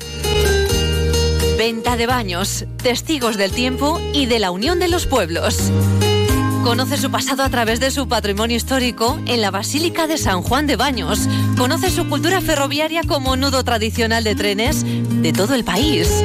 Venta 1.57 1.97
de 1.97 2.05
baños, 2.05 2.65
testigos 2.83 3.37
del 3.37 3.49
tiempo 3.49 3.99
y 4.13 4.27
de 4.27 4.37
la 4.37 4.51
unión 4.51 4.77
de 4.77 4.87
los 4.87 5.07
pueblos. 5.07 5.57
Conoce 6.63 6.97
su 6.97 7.09
pasado 7.09 7.41
a 7.41 7.49
través 7.49 7.79
de 7.79 7.89
su 7.89 8.07
patrimonio 8.07 8.55
histórico 8.55 9.19
en 9.25 9.41
la 9.41 9.49
Basílica 9.49 10.05
de 10.05 10.19
San 10.19 10.43
Juan 10.43 10.67
de 10.67 10.75
Baños. 10.75 11.27
Conoce 11.57 11.89
su 11.89 12.07
cultura 12.07 12.39
ferroviaria 12.39 13.01
como 13.01 13.35
nudo 13.35 13.63
tradicional 13.63 14.23
de 14.23 14.35
trenes 14.35 14.85
de 14.85 15.33
todo 15.33 15.55
el 15.55 15.63
país. 15.63 16.23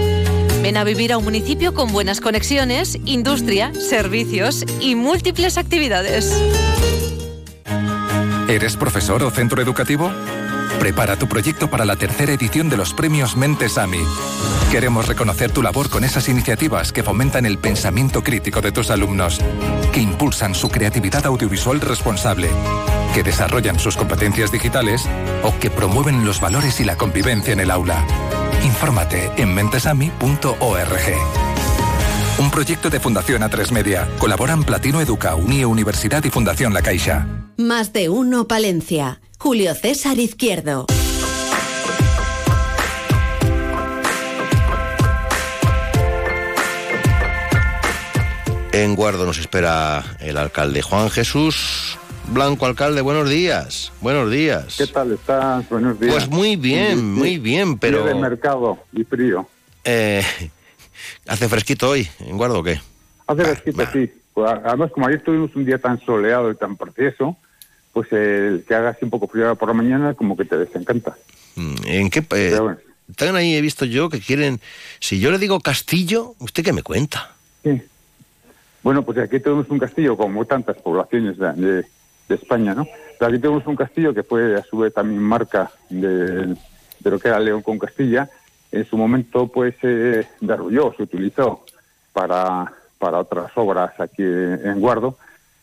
Ven 0.61 0.77
a 0.77 0.85
vivir 0.85 1.15
a 1.15 1.17
un 1.17 1.25
municipio 1.25 1.73
con 1.73 1.91
buenas 1.91 2.21
conexiones, 2.21 2.99
industria, 3.07 3.73
servicios 3.73 4.67
y 4.79 4.95
múltiples 4.95 5.57
actividades. 5.57 6.35
¿Eres 8.49 8.77
profesor 8.77 9.23
o 9.23 9.31
centro 9.31 9.63
educativo? 9.63 10.13
Prepara 10.79 11.17
tu 11.17 11.27
proyecto 11.27 11.71
para 11.71 11.87
la 11.87 11.97
tercera 11.97 12.33
edición 12.33 12.69
de 12.69 12.77
los 12.77 12.93
premios 12.93 13.37
Mentes 13.37 13.79
AMI. 13.79 14.01
Queremos 14.71 15.09
reconocer 15.09 15.51
tu 15.51 15.63
labor 15.63 15.89
con 15.89 16.05
esas 16.05 16.29
iniciativas 16.29 16.93
que 16.93 17.03
fomentan 17.03 17.47
el 17.47 17.57
pensamiento 17.59 18.23
crítico 18.23 18.61
de 18.61 18.71
tus 18.71 18.91
alumnos, 18.91 19.41
que 19.93 20.01
impulsan 20.01 20.55
su 20.55 20.69
creatividad 20.69 21.25
audiovisual 21.25 21.81
responsable, 21.81 22.51
que 23.15 23.23
desarrollan 23.23 23.79
sus 23.79 23.97
competencias 23.97 24.53
digitales 24.53 25.09
o 25.43 25.59
que 25.59 25.71
promueven 25.71 26.27
los 26.27 26.39
valores 26.41 26.81
y 26.81 26.85
la 26.85 26.97
convivencia 26.97 27.55
en 27.55 27.61
el 27.61 27.71
aula. 27.71 28.05
Infórmate 28.63 29.31
en 29.37 29.55
mentesami.org. 29.55 31.44
Un 32.37 32.51
proyecto 32.51 32.91
de 32.91 32.99
Fundación 32.99 33.43
A3 33.43 33.71
Media. 33.71 34.09
Colaboran 34.19 34.65
Platino 34.65 35.01
Educa, 35.01 35.37
Unie 35.37 35.65
Universidad 35.65 36.25
y 36.25 36.31
Fundación 36.31 36.75
La 36.75 36.83
Caixa. 36.83 37.29
Más 37.57 37.93
de 37.93 38.09
uno 38.09 38.49
Palencia. 38.49 39.21
Julio 39.39 39.73
César 39.75 40.19
Izquierdo. 40.19 40.87
En 48.73 48.97
Guardo 48.97 49.25
nos 49.27 49.39
espera 49.39 50.03
el 50.19 50.37
alcalde 50.37 50.83
Juan 50.83 51.09
Jesús 51.11 51.97
Blanco, 52.29 52.67
alcalde. 52.67 53.01
Buenos 53.01 53.29
días. 53.29 53.93
Buenos 54.01 54.31
días. 54.31 54.77
¿Qué 54.79 54.87
tal 54.87 55.13
estás? 55.13 55.69
Buenos 55.69 56.01
días. 56.01 56.13
Pues 56.13 56.29
muy 56.29 56.57
bien, 56.57 57.13
muy 57.13 57.39
bien, 57.39 57.79
pero... 57.79 58.05
de 58.05 58.15
mercado 58.15 58.79
y 58.93 59.05
frío. 59.05 59.47
Eh, 59.85 60.25
¿Hace 61.27 61.49
fresquito 61.49 61.91
hoy 61.91 62.09
en 62.21 62.37
Guardo 62.37 62.61
o 62.61 62.63
qué? 62.63 62.81
Hace 63.27 63.45
fresquito, 63.45 63.87
sí. 63.93 64.11
Pues, 64.33 64.51
además, 64.65 64.91
como 64.93 65.07
ayer 65.07 65.23
tuvimos 65.23 65.55
un 65.55 65.65
día 65.65 65.79
tan 65.79 66.01
soleado 66.05 66.51
y 66.51 66.57
tan 66.57 66.77
precioso, 66.77 67.37
pues 67.93 68.13
el 68.13 68.65
que 68.67 68.75
haga 68.75 68.91
así 68.91 69.05
un 69.05 69.11
poco 69.11 69.29
frío 69.29 69.55
por 69.57 69.69
la 69.69 69.75
mañana 69.75 70.15
como 70.15 70.37
que 70.37 70.45
te 70.45 70.59
desencanta. 70.59 71.17
Mm, 71.55 71.75
¿En 71.85 72.11
qué? 72.11 72.27
Eh, 72.31 72.59
están 73.09 73.37
ahí, 73.37 73.55
he 73.55 73.61
visto 73.61 73.85
yo, 73.85 74.09
que 74.09 74.21
quieren... 74.21 74.61
Si 74.99 75.21
yo 75.21 75.31
le 75.31 75.39
digo 75.39 75.61
castillo, 75.61 76.35
¿usted 76.41 76.65
qué 76.65 76.73
me 76.73 76.83
cuenta? 76.83 77.33
Sí. 77.63 77.81
Bueno, 78.83 79.03
pues 79.03 79.17
aquí 79.19 79.41
tenemos 79.41 79.69
un 79.71 79.79
castillo, 79.79 80.17
como 80.17 80.45
tantas 80.45 80.77
poblaciones 80.77 81.39
de, 81.39 81.87
España, 82.29 82.75
¿no? 82.75 82.87
Pero 83.19 83.31
aquí 83.31 83.41
tenemos 83.41 83.67
un 83.67 83.77
castillo 83.77 84.13
que 84.13 84.23
fue 84.23 84.57
a 84.57 84.63
su 84.65 84.79
vez 84.79 84.93
también 84.93 85.23
marca 85.23 85.71
de, 85.89 86.57
lo 87.03 87.19
que 87.19 87.29
era 87.29 87.39
León 87.39 87.63
con 87.63 87.79
Castilla. 87.79 88.29
En 88.75 88.85
su 88.87 88.97
momento, 88.97 89.49
pues, 89.49 89.75
se 89.81 90.27
derrulló, 90.41 90.93
se 90.97 91.05
utilizó 91.05 91.65
para, 92.13 92.73
para 92.99 93.21
otras 93.21 93.51
obras 93.57 93.99
aquí 94.01 94.23
en 94.23 94.81
Guardo 94.81 95.17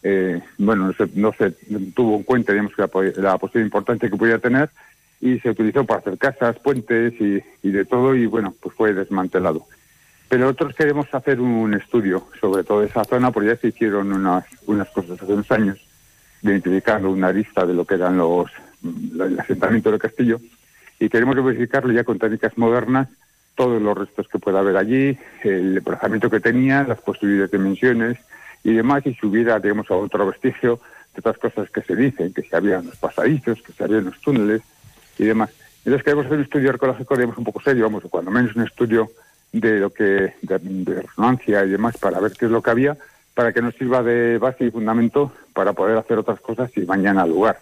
eh, 0.03 0.41
bueno, 0.57 0.87
no 0.87 0.93
se, 0.93 1.07
no 1.13 1.33
se, 1.33 1.51
tuvo 1.93 2.17
en 2.17 2.23
cuenta, 2.23 2.53
digamos, 2.53 2.73
que 2.75 2.81
la, 2.81 3.37
posibilidad 3.37 3.65
importante 3.65 4.09
que 4.09 4.17
podía 4.17 4.39
tener 4.39 4.69
y 5.19 5.39
se 5.39 5.51
utilizó 5.51 5.85
para 5.85 5.99
hacer 5.99 6.17
casas, 6.17 6.57
puentes 6.59 7.13
y, 7.19 7.69
de 7.69 7.85
todo 7.85 8.15
y, 8.15 8.25
bueno, 8.25 8.55
pues 8.59 8.75
fue 8.75 8.93
desmantelado. 8.93 9.65
Pero 10.27 10.45
nosotros 10.45 10.75
queremos 10.75 11.13
hacer 11.13 11.39
un 11.39 11.73
estudio 11.73 12.27
sobre 12.39 12.63
toda 12.63 12.85
esa 12.85 13.03
zona, 13.03 13.31
porque 13.31 13.49
ya 13.49 13.57
se 13.57 13.67
hicieron 13.67 14.11
unas, 14.11 14.45
unas 14.65 14.89
cosas 14.89 15.21
hace 15.21 15.33
unos 15.33 15.51
años, 15.51 15.77
identificando 16.41 17.11
una 17.11 17.31
lista 17.31 17.65
de 17.65 17.73
lo 17.73 17.85
que 17.85 17.95
eran 17.95 18.17
los 18.17 18.49
el 18.83 19.39
asentamiento 19.39 19.91
del 19.91 19.99
castillo, 19.99 20.39
y 21.01 21.09
queremos 21.09 21.35
verificarlo 21.43 21.91
ya 21.91 22.03
con 22.03 22.19
técnicas 22.19 22.55
modernas, 22.59 23.09
todos 23.55 23.81
los 23.81 23.97
restos 23.97 24.27
que 24.27 24.37
pueda 24.37 24.59
haber 24.59 24.77
allí, 24.77 25.17
el 25.43 25.77
emplazamiento 25.77 26.29
que 26.29 26.39
tenía, 26.39 26.83
las 26.83 27.01
posibles 27.01 27.49
dimensiones, 27.49 28.19
y 28.63 28.73
demás, 28.73 29.05
y 29.07 29.15
si 29.15 29.25
hubiera, 29.25 29.59
digamos, 29.59 29.89
otro 29.89 30.27
vestigio 30.27 30.79
de 31.15 31.19
otras 31.19 31.39
cosas 31.39 31.71
que 31.71 31.81
se 31.81 31.95
dicen, 31.95 32.31
que 32.33 32.43
se 32.43 32.55
habían 32.55 32.85
los 32.85 32.95
pasadizos, 32.97 33.59
que 33.63 33.73
se 33.73 33.83
habían 33.83 34.05
los 34.05 34.21
túneles 34.21 34.61
y 35.17 35.25
demás. 35.25 35.49
Entonces 35.79 36.03
queremos 36.03 36.27
hacer 36.27 36.37
un 36.37 36.43
estudio 36.43 36.69
arqueológico, 36.69 37.15
digamos, 37.15 37.37
un 37.39 37.45
poco 37.45 37.61
serio, 37.61 37.85
vamos, 37.85 38.03
cuando 38.07 38.29
menos 38.29 38.55
un 38.55 38.61
estudio 38.61 39.09
de 39.51 39.79
lo 39.79 39.89
que, 39.89 40.35
de, 40.43 41.01
resonancia 41.01 41.65
y 41.65 41.69
demás, 41.69 41.97
para 41.97 42.19
ver 42.19 42.33
qué 42.33 42.45
es 42.45 42.51
lo 42.51 42.61
que 42.61 42.69
había, 42.69 42.95
para 43.33 43.51
que 43.51 43.63
nos 43.63 43.73
sirva 43.73 44.03
de 44.03 44.37
base 44.37 44.65
y 44.65 44.71
fundamento 44.71 45.33
para 45.53 45.73
poder 45.73 45.97
hacer 45.97 46.19
otras 46.19 46.39
cosas 46.41 46.69
y 46.77 46.81
mañana 46.81 47.23
al 47.23 47.31
lugar, 47.31 47.57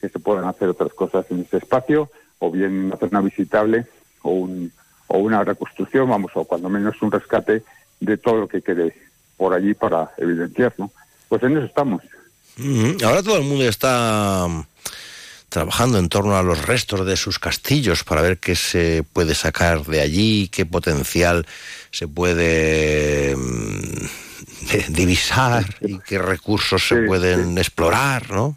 que 0.00 0.08
se 0.08 0.18
puedan 0.18 0.46
hacer 0.46 0.68
otras 0.68 0.92
cosas 0.92 1.24
en 1.30 1.42
ese 1.42 1.58
espacio, 1.58 2.10
o 2.40 2.50
bien 2.50 2.86
una 2.86 2.96
zona 2.96 3.20
visitable, 3.20 3.86
o, 4.22 4.32
un, 4.32 4.72
o 5.06 5.18
una 5.18 5.44
reconstrucción, 5.44 6.08
vamos, 6.08 6.32
o 6.34 6.44
cuando 6.44 6.68
menos 6.68 7.00
un 7.00 7.12
rescate 7.12 7.62
de 8.00 8.16
todo 8.16 8.38
lo 8.38 8.48
que 8.48 8.62
quede 8.62 8.94
por 9.36 9.54
allí 9.54 9.74
para 9.74 10.10
evidenciar, 10.18 10.74
¿no? 10.76 10.90
Pues 11.28 11.42
en 11.44 11.56
eso 11.56 11.66
estamos. 11.66 12.02
Ahora 13.04 13.22
todo 13.22 13.38
el 13.38 13.44
mundo 13.44 13.64
está 13.64 14.46
mm, 14.48 14.64
trabajando 15.48 15.98
en 15.98 16.08
torno 16.08 16.36
a 16.36 16.42
los 16.42 16.66
restos 16.66 17.06
de 17.06 17.16
sus 17.16 17.38
castillos 17.38 18.04
para 18.04 18.22
ver 18.22 18.38
qué 18.38 18.56
se 18.56 19.04
puede 19.12 19.34
sacar 19.34 19.84
de 19.84 20.00
allí, 20.00 20.48
qué 20.48 20.66
potencial 20.66 21.46
se 21.90 22.08
puede 22.08 23.36
mm, 23.36 24.06
divisar 24.88 25.64
y 25.80 25.98
qué 26.00 26.18
recursos 26.18 26.86
se 26.86 26.96
pueden 27.02 27.56
explorar, 27.58 28.30
¿no? 28.30 28.56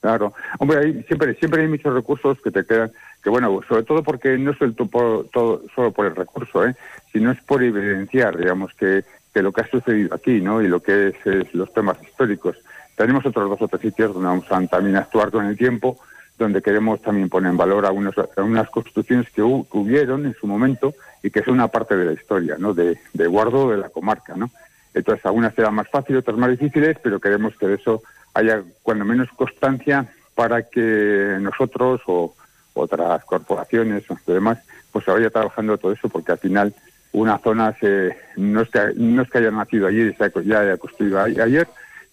Claro, 0.00 0.32
hombre, 0.58 0.78
hay, 0.78 1.02
siempre 1.04 1.34
siempre 1.34 1.62
hay 1.62 1.68
muchos 1.68 1.92
recursos 1.92 2.40
que 2.40 2.50
te 2.50 2.64
quedan, 2.64 2.90
que 3.22 3.28
bueno, 3.28 3.60
sobre 3.68 3.82
todo 3.82 4.02
porque 4.02 4.38
no 4.38 4.52
es 4.52 4.60
el 4.62 4.74
todo, 4.74 5.62
solo 5.74 5.92
por 5.92 6.06
el 6.06 6.16
recurso, 6.16 6.64
¿eh? 6.64 6.74
sino 7.12 7.30
es 7.30 7.40
por 7.42 7.62
evidenciar, 7.62 8.38
digamos, 8.38 8.72
que 8.74 9.04
que 9.32 9.42
lo 9.42 9.52
que 9.52 9.62
ha 9.62 9.68
sucedido 9.68 10.14
aquí, 10.14 10.40
¿no? 10.40 10.62
Y 10.62 10.68
lo 10.68 10.80
que 10.80 11.08
es, 11.24 11.54
los 11.54 11.72
temas 11.72 12.02
históricos. 12.02 12.56
Tenemos 12.96 13.24
otros 13.24 13.48
dos 13.48 13.62
o 13.62 13.68
tres 13.68 13.82
sitios 13.82 14.12
donde 14.12 14.28
vamos 14.28 14.50
a 14.50 14.66
también 14.66 14.96
actuar 14.96 15.30
con 15.30 15.46
el 15.46 15.56
tiempo, 15.56 15.98
donde 16.38 16.62
queremos 16.62 17.00
también 17.00 17.28
poner 17.28 17.50
en 17.50 17.56
valor 17.56 17.86
a, 17.86 17.92
unas 17.92 18.70
construcciones 18.70 19.30
que, 19.30 19.42
hubieron 19.42 20.26
en 20.26 20.34
su 20.34 20.46
momento 20.46 20.94
y 21.22 21.30
que 21.30 21.42
son 21.42 21.54
una 21.54 21.68
parte 21.68 21.96
de 21.96 22.06
la 22.06 22.12
historia, 22.12 22.56
¿no? 22.58 22.74
De, 22.74 22.98
guardo 23.14 23.70
de 23.70 23.78
la 23.78 23.88
comarca, 23.88 24.34
¿no? 24.36 24.50
Entonces, 24.92 25.24
algunas 25.24 25.54
serán 25.54 25.74
más 25.74 25.88
fáciles, 25.88 26.20
otras 26.20 26.36
más 26.36 26.50
difíciles, 26.50 26.96
pero 27.00 27.20
queremos 27.20 27.56
que 27.56 27.68
de 27.68 27.74
eso 27.74 28.02
haya 28.34 28.62
cuando 28.82 29.04
menos 29.04 29.28
constancia 29.36 30.06
para 30.34 30.62
que 30.62 31.36
nosotros 31.40 32.00
o 32.06 32.34
otras 32.74 33.24
corporaciones 33.24 34.04
o 34.10 34.32
demás, 34.32 34.58
pues 34.92 35.04
se 35.04 35.10
vaya 35.10 35.30
trabajando 35.30 35.78
todo 35.78 35.92
eso, 35.92 36.08
porque 36.08 36.32
al 36.32 36.38
final 36.38 36.74
una 37.12 37.38
zona 37.38 37.76
se, 37.80 38.16
no, 38.36 38.62
es 38.62 38.68
que, 38.68 38.80
no 38.96 39.22
es 39.22 39.30
que 39.30 39.38
haya 39.38 39.50
nacido 39.50 39.88
ayer 39.88 40.14
y 40.16 40.48
ya 40.48 40.60
haya 40.60 40.76
construido 40.76 41.20
ayer, 41.20 41.66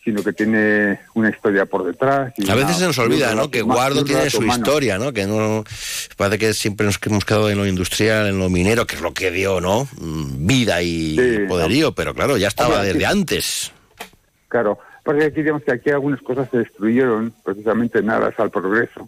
sino 0.03 0.23
que 0.23 0.33
tiene 0.33 0.99
una 1.15 1.29
historia 1.29 1.65
por 1.65 1.83
detrás. 1.83 2.33
a 2.49 2.55
veces 2.55 2.77
se 2.77 2.85
nos 2.85 2.97
olvida, 2.97 3.35
¿no? 3.35 3.51
Que 3.51 3.61
Guardo 3.61 4.03
tiene 4.03 4.29
su 4.29 4.43
historia, 4.43 4.97
¿no? 4.97 5.11
Que 5.11 5.25
no 5.25 5.63
parece 6.15 6.39
que 6.39 6.53
siempre 6.53 6.85
nos 6.85 6.97
hemos 7.05 7.25
quedado 7.25 7.49
en 7.49 7.57
lo 7.57 7.67
industrial, 7.67 8.27
en 8.27 8.39
lo 8.39 8.49
minero, 8.49 8.87
que 8.87 8.95
es 8.95 9.01
lo 9.01 9.13
que 9.13 9.31
dio, 9.31 9.59
¿no? 9.59 9.87
Mm, 9.99 10.47
vida 10.47 10.81
y 10.81 11.45
poderío, 11.47 11.91
pero 11.91 12.13
claro, 12.13 12.37
ya 12.37 12.47
estaba 12.47 12.81
desde 12.83 13.05
antes. 13.05 13.73
Claro, 14.47 14.79
porque 15.07 15.23
aquí 15.23 15.41
digamos 15.41 15.63
que 15.63 15.71
aquí 15.71 15.89
algunas 15.89 16.21
cosas 16.21 16.49
se 16.49 16.57
destruyeron 16.57 17.31
precisamente 17.41 17.99
en 17.99 18.09
aras 18.09 18.37
al 18.41 18.51
progreso. 18.51 19.07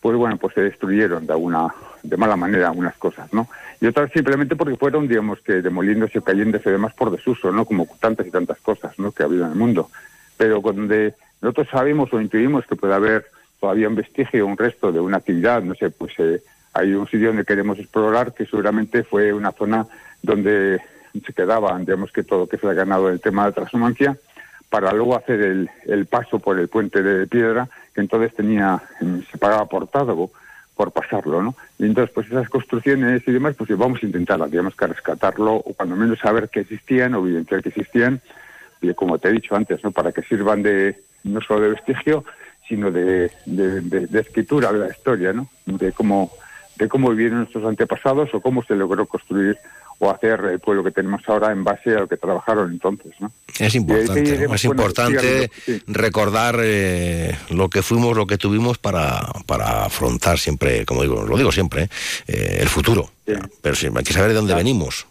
Pues 0.00 0.16
bueno, 0.16 0.38
pues 0.38 0.54
se 0.54 0.62
destruyeron 0.62 1.26
de 1.26 1.34
alguna 1.34 1.74
de 2.02 2.16
mala 2.16 2.36
manera 2.36 2.68
algunas 2.68 2.96
cosas, 2.96 3.30
¿no? 3.30 3.46
Y 3.82 3.86
otras 3.86 4.10
simplemente 4.12 4.56
porque 4.56 4.78
fueron, 4.78 5.06
digamos, 5.06 5.42
que 5.42 5.60
demoliéndose 5.60 6.20
o 6.20 6.24
cayéndose 6.24 6.70
demás 6.70 6.94
por 6.94 7.10
desuso, 7.10 7.52
¿no? 7.52 7.66
Como 7.66 7.86
tantas 8.00 8.28
y 8.28 8.30
tantas 8.30 8.60
cosas, 8.60 8.98
¿no? 8.98 9.12
Que 9.12 9.22
ha 9.22 9.26
habido 9.26 9.44
en 9.44 9.50
el 9.50 9.58
mundo. 9.58 9.90
Pero 10.38 10.62
donde 10.62 11.12
nosotros 11.42 11.68
sabemos 11.70 12.10
o 12.14 12.20
intuimos 12.22 12.66
que 12.66 12.76
puede 12.76 12.94
haber 12.94 13.26
todavía 13.60 13.90
un 13.90 13.96
vestigio, 13.96 14.46
un 14.46 14.56
resto 14.56 14.90
de 14.90 15.00
una 15.00 15.18
actividad, 15.18 15.62
no 15.62 15.74
sé, 15.74 15.90
pues 15.90 16.14
eh, 16.16 16.42
hay 16.72 16.94
un 16.94 17.06
sitio 17.06 17.26
donde 17.26 17.44
queremos 17.44 17.78
explorar 17.78 18.32
que 18.32 18.46
seguramente 18.46 19.04
fue 19.04 19.34
una 19.34 19.52
zona 19.52 19.86
donde 20.22 20.80
se 21.12 21.32
quedaban, 21.34 21.84
digamos 21.84 22.10
que 22.10 22.22
todo 22.22 22.38
lo 22.38 22.46
que 22.46 22.56
se 22.56 22.66
ha 22.66 22.72
ganado 22.72 23.10
el 23.10 23.20
tema 23.20 23.44
de 23.44 23.52
transhumancia, 23.52 24.16
para 24.70 24.92
luego 24.92 25.16
hacer 25.16 25.40
el, 25.42 25.70
el 25.86 26.06
paso 26.06 26.38
por 26.38 26.58
el 26.58 26.68
puente 26.68 27.02
de 27.02 27.26
piedra, 27.26 27.68
que 27.92 28.00
entonces 28.00 28.34
tenía, 28.34 28.80
se 29.30 29.36
pagaba 29.36 29.66
por 29.66 29.88
por 29.90 30.92
pasarlo, 30.92 31.42
¿no? 31.42 31.54
Y 31.78 31.84
entonces, 31.84 32.14
pues 32.14 32.28
esas 32.28 32.48
construcciones 32.48 33.22
y 33.26 33.32
demás, 33.32 33.54
pues 33.58 33.76
vamos 33.76 34.02
a 34.02 34.06
intentarlas, 34.06 34.50
digamos 34.50 34.74
que 34.74 34.86
rescatarlo, 34.86 35.56
o 35.56 35.74
cuando 35.74 35.96
menos 35.96 36.18
saber 36.20 36.48
que 36.48 36.60
existían, 36.60 37.14
o 37.14 37.18
evidenciar 37.18 37.62
que 37.62 37.68
existían, 37.68 38.20
y 38.80 38.94
como 38.94 39.18
te 39.18 39.28
he 39.28 39.32
dicho 39.32 39.54
antes, 39.54 39.84
¿no? 39.84 39.90
Para 39.90 40.12
que 40.12 40.22
sirvan 40.22 40.62
de, 40.62 40.96
no 41.24 41.40
solo 41.42 41.62
de 41.62 41.68
vestigio, 41.70 42.24
sino 42.66 42.90
de, 42.90 43.30
de 43.44 44.20
escritura 44.20 44.72
de 44.72 44.78
la 44.78 44.88
historia, 44.88 45.32
¿no? 45.32 45.48
De 45.66 45.92
cómo, 45.92 46.30
de 46.76 46.88
cómo 46.88 47.10
vivieron 47.10 47.40
nuestros 47.40 47.64
antepasados 47.64 48.32
o 48.32 48.40
cómo 48.40 48.62
se 48.62 48.76
logró 48.76 49.04
construir 49.04 49.58
o 50.00 50.10
hacer 50.10 50.40
el 50.46 50.58
pueblo 50.60 50.82
que 50.82 50.90
tenemos 50.90 51.20
ahora 51.28 51.52
en 51.52 51.62
base 51.62 51.90
a 51.90 52.00
lo 52.00 52.08
que 52.08 52.16
trabajaron 52.16 52.72
entonces. 52.72 53.12
¿no? 53.20 53.30
Es 53.58 53.74
importante, 53.74 54.46
es 54.50 54.64
importante 54.64 55.50
recordar 55.86 56.56
eh, 56.60 57.36
lo 57.50 57.68
que 57.68 57.82
fuimos, 57.82 58.16
lo 58.16 58.26
que 58.26 58.38
tuvimos 58.38 58.78
para, 58.78 59.20
para 59.44 59.84
afrontar 59.84 60.38
siempre, 60.38 60.86
como 60.86 61.02
digo, 61.02 61.22
lo 61.22 61.36
digo 61.36 61.52
siempre, 61.52 61.90
eh, 62.26 62.58
el 62.60 62.68
futuro. 62.68 63.10
Pero 63.60 63.74
sí, 63.74 63.88
hay 63.94 64.02
que 64.02 64.14
saber 64.14 64.30
de 64.30 64.36
dónde 64.36 64.54
venimos. 64.54 65.06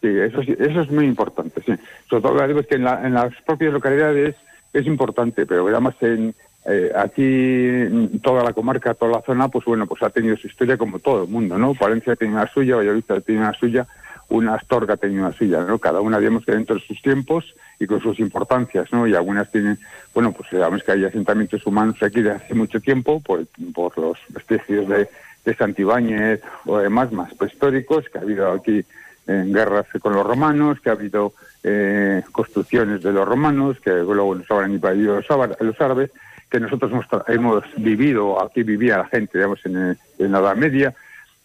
Sí, 0.00 0.08
eso, 0.08 0.40
eso 0.40 0.80
es 0.80 0.90
muy 0.90 1.06
importante, 1.06 1.62
sí. 1.64 1.72
Sobre 2.10 2.22
todo, 2.22 2.46
digo, 2.48 2.60
es 2.60 2.66
que 2.66 2.74
en, 2.74 2.84
las 2.84 3.32
propias 3.46 3.72
localidades 3.72 4.34
es 4.72 4.86
importante, 4.86 5.46
pero 5.46 5.68
además 5.68 5.94
en, 6.00 6.34
eh, 6.64 6.92
aquí 6.94 8.18
toda 8.22 8.44
la 8.44 8.52
comarca, 8.52 8.94
toda 8.94 9.12
la 9.12 9.22
zona, 9.22 9.48
pues 9.48 9.64
bueno, 9.64 9.86
pues 9.86 10.02
ha 10.02 10.10
tenido 10.10 10.36
su 10.36 10.46
historia 10.46 10.76
como 10.76 10.98
todo 11.00 11.24
el 11.24 11.30
mundo, 11.30 11.58
¿no? 11.58 11.74
Palencia 11.74 12.14
tiene 12.14 12.34
una 12.34 12.46
suya, 12.46 12.76
Valladolid 12.76 13.04
tiene 13.26 13.40
una 13.40 13.52
suya, 13.54 13.86
una 14.28 14.54
Astorga 14.54 14.96
tiene 14.96 15.18
una 15.18 15.32
suya, 15.32 15.62
¿no? 15.62 15.78
Cada 15.78 16.00
una, 16.00 16.18
digamos, 16.18 16.44
que 16.44 16.52
dentro 16.52 16.76
de 16.76 16.82
sus 16.82 17.02
tiempos 17.02 17.54
y 17.80 17.86
con 17.86 18.00
sus 18.00 18.20
importancias, 18.20 18.92
¿no? 18.92 19.06
Y 19.06 19.14
algunas 19.14 19.50
tienen, 19.50 19.78
bueno, 20.14 20.32
pues 20.32 20.48
sabemos 20.50 20.82
que 20.84 20.92
hay 20.92 21.04
asentamientos 21.04 21.66
humanos 21.66 22.00
aquí 22.02 22.22
de 22.22 22.30
hace 22.30 22.54
mucho 22.54 22.80
tiempo 22.80 23.20
por, 23.20 23.44
por 23.74 23.98
los 23.98 24.18
vestigios 24.28 24.88
de, 24.88 25.08
de 25.44 25.54
Santibáñez 25.56 26.40
o 26.64 26.78
demás 26.78 27.10
más 27.10 27.34
prehistóricos, 27.34 28.08
que 28.08 28.18
ha 28.18 28.22
habido 28.22 28.52
aquí 28.52 28.84
en 29.26 29.52
guerras 29.52 29.86
con 30.00 30.14
los 30.14 30.26
romanos, 30.26 30.80
que 30.80 30.90
ha 30.90 30.92
habido 30.92 31.32
eh, 31.62 32.22
construcciones 32.32 33.02
de 33.02 33.12
los 33.12 33.26
romanos, 33.26 33.78
que 33.80 33.90
luego 33.90 34.34
nos 34.34 34.50
habrán 34.50 34.72
invadido 34.72 35.16
los, 35.16 35.26
los 35.60 35.80
árabes, 35.80 36.10
que 36.52 36.60
nosotros 36.60 36.92
hemos, 37.28 37.64
vivido, 37.78 38.42
aquí 38.44 38.62
vivía 38.62 38.98
la 38.98 39.06
gente, 39.06 39.38
digamos, 39.38 39.64
en, 39.64 39.96
en, 40.18 40.32
la 40.32 40.38
Edad 40.38 40.54
Media. 40.54 40.94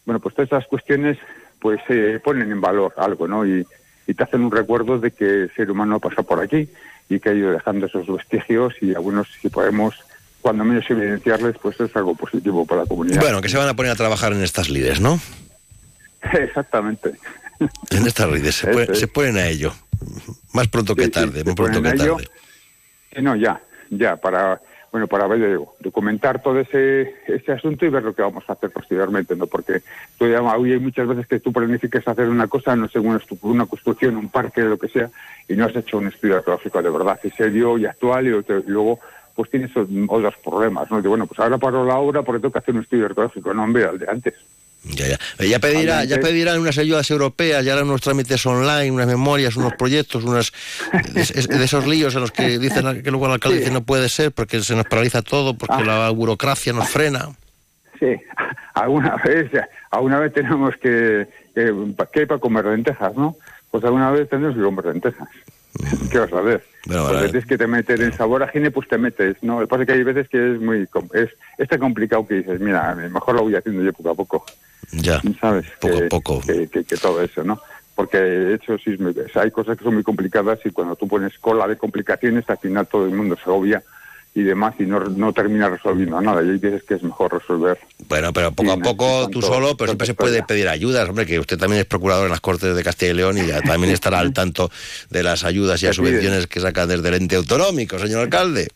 Bueno, 0.04 0.20
pues 0.20 0.34
todas 0.34 0.48
esas 0.52 0.66
cuestiones 0.66 1.16
pues 1.58 1.80
se 1.88 2.20
ponen 2.20 2.52
en 2.52 2.60
valor 2.60 2.92
algo, 2.98 3.26
¿no? 3.26 3.46
Y, 3.46 3.66
y, 4.06 4.12
te 4.12 4.22
hacen 4.22 4.42
un 4.42 4.50
recuerdo 4.50 4.98
de 4.98 5.10
que 5.10 5.24
el 5.24 5.54
ser 5.56 5.70
humano 5.70 5.98
pasa 5.98 6.22
por 6.22 6.40
aquí 6.42 6.68
y 7.08 7.20
que 7.20 7.30
ha 7.30 7.32
ido 7.32 7.50
dejando 7.52 7.86
esos 7.86 8.06
vestigios 8.06 8.74
y 8.82 8.94
algunos, 8.94 9.28
si 9.40 9.48
podemos, 9.48 9.96
cuando 10.42 10.62
menos 10.62 10.84
evidenciarles, 10.90 11.56
pues 11.56 11.80
es 11.80 11.96
algo 11.96 12.14
positivo 12.14 12.66
para 12.66 12.82
la 12.82 12.86
comunidad. 12.86 13.22
Bueno, 13.22 13.40
que 13.40 13.48
se 13.48 13.56
van 13.56 13.68
a 13.68 13.74
poner 13.74 13.92
a 13.92 13.96
trabajar 13.96 14.34
en 14.34 14.42
estas 14.42 14.68
lides, 14.68 15.00
¿no? 15.00 15.18
Exactamente. 16.34 17.14
En 17.90 18.06
estas 18.06 18.30
lides, 18.30 18.56
se, 18.56 18.94
se 18.94 19.08
ponen 19.08 19.38
a 19.38 19.46
ello. 19.46 19.72
Más 20.52 20.68
pronto 20.68 20.94
que 20.94 21.08
tarde, 21.08 21.44
más 21.44 21.54
pronto 21.54 21.80
que 21.80 21.92
tarde. 21.94 22.28
no, 23.22 23.34
ya, 23.36 23.58
ya, 23.88 24.16
para 24.16 24.60
bueno, 24.98 25.06
para 25.06 25.28
ver, 25.28 25.60
documentar 25.78 26.42
todo 26.42 26.58
ese, 26.58 27.14
ese 27.28 27.52
asunto 27.52 27.86
y 27.86 27.88
ver 27.88 28.02
lo 28.02 28.14
que 28.14 28.22
vamos 28.22 28.42
a 28.48 28.54
hacer 28.54 28.70
posteriormente, 28.70 29.36
¿no? 29.36 29.46
Porque 29.46 29.82
tú, 30.18 30.24
hoy 30.24 30.72
hay 30.72 30.80
muchas 30.80 31.06
veces 31.06 31.28
que 31.28 31.38
tú 31.38 31.52
planificas 31.52 32.08
hacer 32.08 32.28
una 32.28 32.48
cosa, 32.48 32.74
no 32.74 32.88
sé, 32.88 32.98
una, 32.98 33.20
construcción, 33.66 34.16
un 34.16 34.28
parque, 34.28 34.62
lo 34.62 34.76
que 34.76 34.88
sea, 34.88 35.08
y 35.48 35.54
no 35.54 35.66
has 35.66 35.76
hecho 35.76 35.98
un 35.98 36.08
estudio 36.08 36.38
arqueológico 36.38 36.82
de 36.82 36.90
verdad 36.90 37.20
y 37.22 37.30
serio 37.30 37.78
y 37.78 37.86
actual, 37.86 38.26
y, 38.26 38.30
luego 38.66 38.98
pues 39.36 39.50
tienes 39.50 39.70
otros 39.76 40.34
problemas, 40.42 40.90
¿no? 40.90 40.98
Y 40.98 41.02
bueno, 41.02 41.28
pues 41.28 41.38
ahora 41.38 41.58
paro 41.58 41.84
la 41.84 41.98
obra 41.98 42.22
porque 42.22 42.40
tengo 42.40 42.52
que 42.52 42.58
hacer 42.58 42.74
un 42.74 42.80
estudio 42.80 43.06
arqueológico, 43.06 43.54
no, 43.54 43.62
hombre, 43.62 43.84
al 43.84 44.00
de 44.00 44.10
antes. 44.10 44.34
Ya, 44.94 45.06
ya. 45.06 45.44
Ya, 45.44 45.58
pedirá, 45.58 46.04
ya 46.04 46.18
pedirán 46.18 46.60
unas 46.60 46.78
ayudas 46.78 47.10
europeas, 47.10 47.64
ya 47.64 47.74
harán 47.74 47.88
unos 47.88 48.00
trámites 48.00 48.44
online, 48.46 48.90
unas 48.90 49.06
memorias, 49.06 49.56
unos 49.56 49.74
proyectos, 49.74 50.24
unas 50.24 50.52
de, 51.12 51.64
esos 51.64 51.86
líos 51.86 52.14
en 52.14 52.22
los 52.22 52.30
que 52.30 52.58
dicen 52.58 53.02
que 53.02 53.10
luego 53.10 53.26
el 53.26 53.32
alcalde 53.32 53.58
dice 53.58 53.70
no 53.70 53.82
puede 53.82 54.08
ser 54.08 54.32
porque 54.32 54.60
se 54.62 54.74
nos 54.74 54.86
paraliza 54.86 55.22
todo, 55.22 55.54
porque 55.54 55.84
la 55.84 56.06
ah. 56.06 56.10
burocracia 56.10 56.72
nos 56.72 56.88
frena. 56.88 57.28
Sí, 57.98 58.16
alguna 58.74 59.16
vez, 59.16 59.50
alguna 59.90 60.20
vez 60.20 60.32
tenemos 60.32 60.76
que, 60.76 61.26
que, 61.54 61.74
que 62.12 62.26
para 62.26 62.40
comer 62.40 62.64
lentejas, 62.66 63.14
¿no? 63.16 63.36
Pues 63.70 63.84
alguna 63.84 64.10
vez 64.10 64.28
tenemos 64.28 64.56
que 64.56 64.62
comer 64.62 64.86
lentejas. 64.86 65.28
¿Qué 66.10 66.18
vas 66.18 66.32
a 66.32 66.40
ver? 66.40 66.64
Bueno, 66.86 67.20
veces 67.20 67.46
que 67.46 67.58
te 67.58 67.66
metes 67.66 68.00
en 68.00 68.12
sabor 68.12 68.42
ajene, 68.42 68.70
pues 68.70 68.88
te 68.88 68.98
metes, 68.98 69.36
¿no? 69.42 69.60
Lo 69.60 69.66
que 69.66 69.70
pasa 69.70 69.82
es 69.82 69.86
que 69.86 69.92
hay 69.92 70.02
veces 70.02 70.28
que 70.28 70.54
es 70.54 70.60
muy... 70.60 70.88
Es, 71.12 71.30
es 71.58 71.68
tan 71.68 71.78
complicado 71.78 72.26
que 72.26 72.36
dices, 72.36 72.60
mira, 72.60 72.94
mejor 72.94 73.34
lo 73.34 73.42
voy 73.42 73.54
haciendo 73.54 73.82
yo 73.82 73.92
poco 73.92 74.10
a 74.10 74.14
poco. 74.14 74.46
Ya, 74.92 75.20
¿sabes? 75.40 75.66
Poco 75.80 75.98
a 75.98 76.08
poco. 76.08 76.40
Que, 76.46 76.84
todo 77.00 77.22
eso, 77.22 77.44
¿no? 77.44 77.60
Porque 77.94 78.18
de 78.18 78.54
hecho 78.54 78.78
sí, 78.78 78.96
hay 79.34 79.50
cosas 79.50 79.76
que 79.76 79.84
son 79.84 79.94
muy 79.94 80.02
complicadas 80.02 80.60
y 80.64 80.70
cuando 80.70 80.96
tú 80.96 81.08
pones 81.08 81.36
cola 81.38 81.66
de 81.66 81.76
complicaciones, 81.76 82.48
al 82.48 82.58
final 82.58 82.86
todo 82.86 83.04
el 83.04 83.12
mundo 83.12 83.36
se 83.42 83.50
obvia 83.50 83.82
y 84.34 84.42
demás 84.42 84.74
y 84.78 84.84
no, 84.84 85.00
no 85.00 85.32
termina 85.32 85.68
resolviendo 85.68 86.20
nada. 86.20 86.42
Y 86.42 86.50
ahí 86.50 86.58
dices 86.58 86.84
que 86.84 86.94
es 86.94 87.02
mejor 87.02 87.32
resolver. 87.32 87.78
Bueno, 88.08 88.32
pero 88.32 88.52
poco 88.52 88.72
a 88.72 88.76
poco 88.78 89.28
tú 89.30 89.42
solo, 89.42 89.76
pero 89.76 89.90
siempre 89.90 90.06
se 90.06 90.14
puede 90.14 90.42
pedir 90.42 90.68
ayudas. 90.68 91.08
Hombre, 91.08 91.26
que 91.26 91.40
usted 91.40 91.58
también 91.58 91.80
es 91.80 91.86
procurador 91.86 92.26
en 92.26 92.30
las 92.30 92.40
Cortes 92.40 92.74
de 92.76 92.84
Castilla 92.84 93.12
y 93.12 93.14
León 93.14 93.38
y 93.38 93.46
ya 93.46 93.60
también 93.66 93.92
estará 93.92 94.20
al 94.20 94.32
tanto 94.32 94.70
de 95.10 95.22
las 95.22 95.44
ayudas 95.44 95.82
y 95.82 95.86
las 95.86 95.96
subvenciones 95.96 96.46
que 96.46 96.60
saca 96.60 96.86
desde 96.86 97.08
el 97.08 97.14
ente 97.14 97.36
autonómico, 97.36 97.98
señor 97.98 98.20
alcalde. 98.20 98.68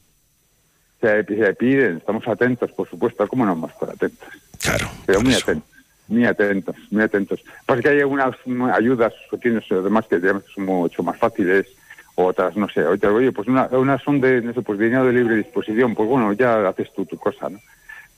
Se, 1.00 1.24
piden, 1.54 1.96
estamos 1.96 2.26
atentos, 2.28 2.70
por 2.72 2.88
supuesto, 2.88 3.26
¿cómo 3.26 3.44
no 3.44 3.52
vamos 3.52 3.70
a 3.70 3.74
estar 3.74 3.90
atentos? 3.90 4.28
Claro. 4.60 4.88
Pero 5.04 5.20
muy 5.20 5.34
atentos. 5.34 5.71
Muy 6.12 6.26
atentos, 6.26 6.76
muy 6.90 7.02
atentos. 7.02 7.42
Pasa 7.64 7.80
que 7.80 7.88
hay 7.88 8.00
algunas 8.00 8.36
ayudas, 8.74 9.14
tienes 9.40 9.64
además 9.72 10.06
que 10.06 10.20
son 10.20 10.64
mucho 10.66 11.02
más 11.02 11.16
fáciles, 11.16 11.66
otras, 12.14 12.54
no 12.54 12.68
sé, 12.68 12.84
oye, 12.84 13.32
pues 13.32 13.48
una, 13.48 13.66
unas 13.72 14.02
son 14.02 14.20
de, 14.20 14.42
no 14.42 14.52
sé, 14.52 14.60
pues 14.60 14.78
dinero 14.78 15.06
de 15.06 15.14
libre 15.14 15.36
disposición, 15.36 15.94
pues 15.94 16.06
bueno, 16.06 16.34
ya 16.34 16.68
haces 16.68 16.92
tú 16.92 17.06
tu 17.06 17.16
cosa, 17.16 17.48
¿no? 17.48 17.58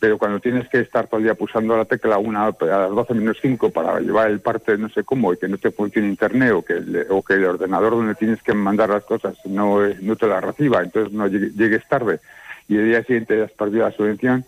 Pero 0.01 0.19
cuando 0.19 0.41
tienes 0.41 0.69
que 0.69 0.81
estar 0.81 1.07
todo 1.07 1.19
el 1.19 1.25
día 1.25 1.37
pulsando 1.37 1.77
la 1.77 1.85
tecla 1.85 2.19
una, 2.19 2.47
a 2.47 2.67
las 2.67 2.91
12 2.91 3.15
menos 3.15 3.39
5 3.41 3.71
para 3.71 4.01
llevar 4.01 4.29
el 4.29 4.41
parte 4.41 4.77
no 4.77 4.89
sé 4.89 5.05
cómo 5.05 5.33
y 5.33 5.37
que 5.37 5.47
no 5.47 5.57
te 5.57 5.71
funcione 5.71 6.09
internet 6.09 6.53
o 6.53 6.65
que, 6.65 6.73
el, 6.73 7.07
o 7.11 7.23
que 7.23 7.35
el 7.35 7.45
ordenador 7.45 7.93
donde 7.93 8.17
tienes 8.17 8.43
que 8.43 8.55
mandar 8.55 8.91
las 8.91 9.05
cosas 9.05 9.37
no, 9.45 9.79
no 10.03 10.17
te 10.17 10.27
la 10.27 10.41
reciba, 10.41 10.83
entonces 10.83 11.13
no 11.13 11.29
llegues 11.29 11.87
tarde 11.89 12.19
y 12.67 12.77
el 12.77 12.87
día 12.87 13.05
siguiente 13.05 13.41
has 13.41 13.53
perdido 13.53 13.89
la 13.89 13.93
subvención, 13.93 14.45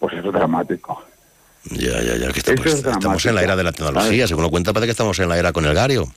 pues 0.00 0.14
eso 0.14 0.26
es 0.26 0.34
dramático. 0.34 1.11
Ya, 1.70 2.02
ya, 2.02 2.16
ya, 2.16 2.32
que 2.32 2.40
estamos, 2.40 2.66
estamos 2.66 3.26
en 3.26 3.34
la 3.34 3.42
era 3.42 3.56
de 3.56 3.64
la 3.64 3.72
tecnología, 3.72 4.26
según 4.26 4.42
lo 4.42 4.50
cuenta 4.50 4.72
parece 4.72 4.88
que 4.88 4.92
estamos 4.92 5.18
en 5.20 5.28
la 5.28 5.38
era 5.38 5.52
con 5.52 5.64
el 5.64 5.74
Gario. 5.74 6.08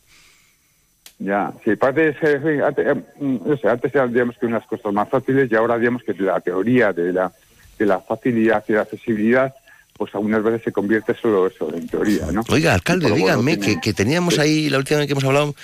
Ya, 1.17 1.53
sí, 1.63 1.75
parte 1.75 2.07
antes, 2.07 2.85
eh, 2.85 3.03
mm, 3.19 3.67
antes 3.67 3.95
eran, 3.95 4.11
digamos, 4.11 4.35
que 4.37 4.47
unas 4.47 4.65
cosas 4.65 4.91
más 4.91 5.07
fáciles 5.07 5.49
y 5.49 5.55
ahora, 5.55 5.77
digamos, 5.77 6.03
que 6.03 6.13
la 6.13 6.41
teoría 6.41 6.91
de 6.91 7.13
la, 7.13 7.31
de 7.77 7.85
la 7.85 7.99
facilidad 7.99 8.63
y 8.67 8.73
la 8.73 8.81
accesibilidad, 8.81 9.53
pues 9.97 10.13
algunas 10.13 10.43
veces 10.43 10.63
se 10.65 10.71
convierte 10.73 11.15
solo 11.15 11.47
eso 11.47 11.73
en 11.73 11.87
teoría, 11.87 12.25
¿no? 12.33 12.43
Oiga, 12.49 12.73
alcalde, 12.73 13.11
dígame, 13.11 13.59
que, 13.59 13.79
que, 13.79 13.93
teníamos 13.93 14.39
ahí, 14.39 14.69
la 14.69 14.77
última 14.77 14.99
vez 14.99 15.07
que 15.07 15.13
hemos 15.13 15.23
hablado, 15.23 15.55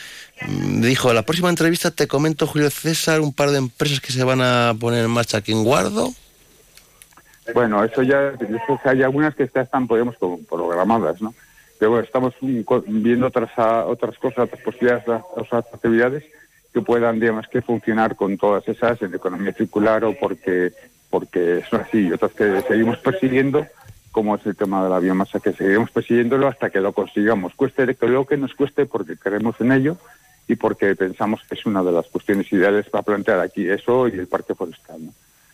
mm, 0.47 0.79
me 0.79 0.87
dijo, 0.87 1.11
la 1.11 1.23
próxima 1.23 1.49
entrevista 1.49 1.91
te 1.91 2.07
comento, 2.07 2.47
Julio 2.47 2.69
César, 2.69 3.19
un 3.19 3.33
par 3.33 3.51
de 3.51 3.57
empresas 3.57 3.99
que 3.99 4.13
se 4.13 4.23
van 4.23 4.39
a 4.41 4.73
poner 4.79 5.03
en 5.03 5.11
marcha 5.11 5.39
aquí 5.39 5.51
en 5.51 5.65
Guardo. 5.65 6.13
Bueno, 7.53 7.83
eso 7.83 8.03
ya, 8.03 8.33
hay 8.83 9.03
algunas 9.03 9.35
que 9.35 9.49
ya 9.53 9.61
están, 9.61 9.87
podemos, 9.87 10.15
programadas, 10.49 11.21
¿no? 11.21 11.33
pero 11.81 11.99
estamos 11.99 12.35
viendo 12.39 13.25
otras 13.25 13.49
otras 13.87 14.15
cosas, 14.19 14.45
otras 14.45 14.61
posibilidades, 14.61 15.03
otras 15.35 15.65
actividades 15.73 16.23
que 16.71 16.79
puedan, 16.79 17.19
digamos, 17.19 17.47
que 17.47 17.63
funcionar 17.63 18.15
con 18.15 18.37
todas 18.37 18.67
esas 18.67 19.01
en 19.01 19.15
economía 19.15 19.51
circular 19.51 20.05
o 20.05 20.13
porque 20.13 20.71
porque 21.09 21.63
son 21.67 21.81
así, 21.81 22.11
otras 22.11 22.33
que 22.33 22.61
seguimos 22.67 22.99
persiguiendo, 22.99 23.65
como 24.11 24.35
es 24.35 24.45
el 24.45 24.55
tema 24.55 24.83
de 24.83 24.91
la 24.91 24.99
biomasa, 24.99 25.39
que 25.39 25.53
seguimos 25.53 25.89
persiguiéndolo 25.89 26.47
hasta 26.47 26.69
que 26.69 26.79
lo 26.79 26.93
consigamos, 26.93 27.55
cueste 27.55 27.97
lo 27.99 28.25
que 28.27 28.37
nos 28.37 28.53
cueste 28.53 28.85
porque 28.85 29.17
creemos 29.17 29.59
en 29.59 29.71
ello 29.71 29.97
y 30.47 30.57
porque 30.57 30.95
pensamos 30.95 31.41
que 31.49 31.55
es 31.55 31.65
una 31.65 31.81
de 31.81 31.93
las 31.93 32.05
cuestiones 32.07 32.53
ideales 32.53 32.87
para 32.91 33.01
plantear 33.01 33.39
aquí 33.39 33.67
eso 33.67 34.07
y 34.07 34.11
el 34.11 34.27
parque 34.27 34.53
forestal. 34.53 35.01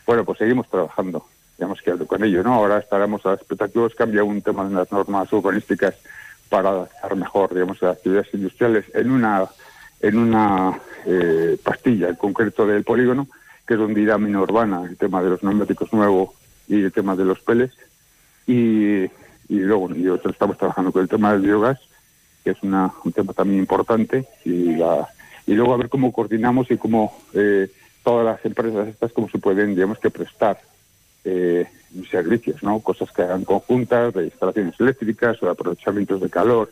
Bueno, 0.06 0.26
pues 0.26 0.40
seguimos 0.40 0.70
trabajando 0.70 1.26
digamos 1.58 1.82
que 1.82 1.92
con 2.06 2.24
ello, 2.24 2.44
¿no? 2.44 2.54
Ahora 2.54 2.78
estaremos 2.78 3.26
a 3.26 3.34
expectativos, 3.34 3.96
cambia 3.96 4.24
un 4.24 4.42
tema 4.42 4.68
de 4.68 4.76
las 4.76 4.92
normas 4.92 5.32
urbanísticas 5.34 5.96
para 6.50 6.70
adaptar 6.70 7.16
mejor, 7.16 7.54
digamos, 7.54 7.82
las 7.82 7.98
actividades 7.98 8.34
industriales 8.34 8.86
en 8.94 9.12
una 9.12 9.48
en 10.00 10.18
una 10.18 10.80
eh, 11.06 11.58
pastilla 11.64 12.10
en 12.10 12.16
concreto 12.16 12.68
del 12.68 12.84
polígono, 12.84 13.28
que 13.66 13.74
es 13.74 13.80
donde 13.80 14.02
irá 14.02 14.18
mina 14.18 14.42
urbana, 14.42 14.84
el 14.88 14.96
tema 14.96 15.24
de 15.24 15.30
los 15.32 15.44
neumáticos 15.44 15.92
nuevos 15.92 16.30
y 16.68 16.84
el 16.84 16.92
tema 16.92 17.16
de 17.16 17.26
los 17.26 17.40
peles. 17.40 17.72
Y, 18.46 19.06
y 19.50 19.60
luego 19.60 19.90
nosotros 19.90 20.34
estamos 20.34 20.58
trabajando 20.58 20.92
con 20.92 21.02
el 21.02 21.10
tema 21.10 21.32
del 21.32 21.42
biogás, 21.42 21.80
que 22.44 22.52
es 22.52 22.62
una, 22.62 22.94
un 23.04 23.12
tema 23.12 23.34
también 23.34 23.60
importante, 23.60 24.28
y, 24.46 24.76
la, 24.76 25.08
y 25.48 25.54
luego 25.54 25.74
a 25.74 25.78
ver 25.78 25.90
cómo 25.90 26.12
coordinamos 26.12 26.70
y 26.70 26.78
cómo 26.78 27.18
eh, 27.34 27.70
todas 28.04 28.26
las 28.26 28.46
empresas 28.46 28.88
estas, 28.88 29.12
cómo 29.12 29.28
se 29.30 29.40
pueden, 29.40 29.74
digamos, 29.74 29.98
que 29.98 30.12
prestar 30.12 30.60
eh, 31.28 31.68
servicios, 32.10 32.64
¿no? 32.64 32.80
Cosas 32.80 33.12
que 33.12 33.22
hagan 33.22 33.44
conjuntas, 33.44 34.14
de 34.14 34.26
instalaciones 34.26 34.80
eléctricas 34.80 35.42
o 35.44 35.50
aprovechamientos 35.50 36.22
de 36.22 36.30
calor, 36.30 36.72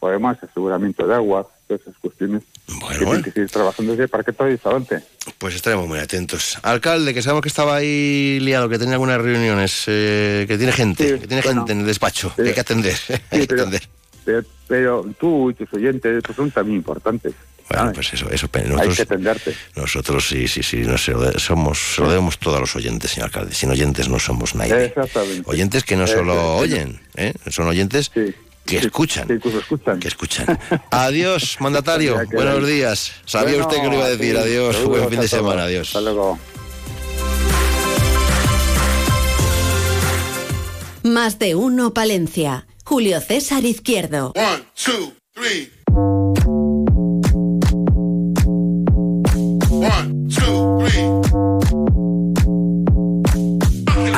o 0.00 0.08
además 0.08 0.38
aseguramiento 0.42 1.06
de 1.06 1.14
agua, 1.14 1.46
todas 1.68 1.82
esas 1.82 1.96
cuestiones 1.98 2.42
bueno, 2.66 2.88
que 2.88 3.04
tienen 3.04 3.22
que 3.22 3.30
seguir 3.30 3.50
trabajando 3.50 3.92
desde 3.92 4.08
para 4.08 4.24
que 4.24 4.32
todo 4.32 4.48
adelante. 4.48 5.04
Pues 5.38 5.54
estaremos 5.54 5.86
muy 5.86 6.00
atentos. 6.00 6.58
Alcalde, 6.62 7.14
que 7.14 7.22
sabemos 7.22 7.42
que 7.42 7.48
estaba 7.48 7.76
ahí 7.76 8.40
liado, 8.40 8.68
que 8.68 8.78
tenía 8.78 8.94
algunas 8.94 9.20
reuniones, 9.20 9.84
eh, 9.86 10.46
que 10.48 10.56
tiene 10.58 10.72
gente, 10.72 11.20
que 11.20 11.26
tiene 11.26 11.42
gente 11.42 11.72
en 11.72 11.80
el 11.80 11.86
despacho, 11.86 12.32
que 12.34 12.42
hay 12.42 12.54
que 12.54 12.60
atender. 12.60 12.96
hay 13.30 13.46
que 13.46 13.54
atender. 13.54 13.82
Pero, 14.24 14.42
pero, 14.66 15.06
tú 15.18 15.50
y 15.50 15.54
tus 15.54 15.72
oyentes 15.74 16.22
pues 16.24 16.36
son 16.36 16.50
también 16.50 16.78
importantes. 16.78 17.34
Bueno, 17.72 17.92
pues 17.92 18.12
eso, 18.12 18.30
eso. 18.30 18.48
Nosotros, 18.66 19.00
Hay 19.00 19.16
que 19.36 19.54
Nosotros 19.80 20.28
sí, 20.28 20.46
sí, 20.48 20.62
sí, 20.62 20.78
no 20.78 20.98
sé, 20.98 21.14
somos, 21.38 21.78
se 21.96 22.02
lo 22.02 22.08
debemos 22.08 22.38
todo 22.38 22.56
a 22.56 22.60
los 22.60 22.76
oyentes, 22.76 23.12
señor 23.12 23.26
alcalde. 23.26 23.54
Sin 23.54 23.70
oyentes 23.70 24.08
no 24.08 24.18
somos 24.18 24.54
nadie. 24.54 24.86
Exactamente. 24.86 25.42
Oyentes 25.46 25.84
que 25.84 25.96
no 25.96 26.06
solo 26.06 26.56
oyen, 26.56 27.00
¿eh? 27.16 27.32
son 27.48 27.68
oyentes 27.68 28.10
que 28.10 28.76
escuchan. 28.76 29.26
que 29.26 29.34
escuchan. 29.34 30.00
Que 30.00 30.08
escuchan. 30.08 30.58
Adiós, 30.90 31.56
mandatario. 31.60 32.20
Buenos 32.32 32.66
días. 32.66 33.12
Sabía 33.24 33.58
usted 33.58 33.80
que 33.80 33.88
lo 33.88 33.94
iba 33.94 34.04
a 34.04 34.10
decir. 34.10 34.36
Adiós. 34.36 34.84
Buen 34.84 35.08
fin 35.08 35.20
de 35.20 35.28
semana. 35.28 35.64
Adiós. 35.64 35.88
Hasta 35.88 36.00
luego. 36.00 36.38
Más 41.02 41.38
de 41.38 41.54
uno 41.54 41.92
Palencia. 41.92 42.66
Julio 42.84 43.20
César 43.20 43.64
Izquierdo. 43.64 44.32
One, 44.36 44.64
two, 44.74 45.12
three. 45.34 45.81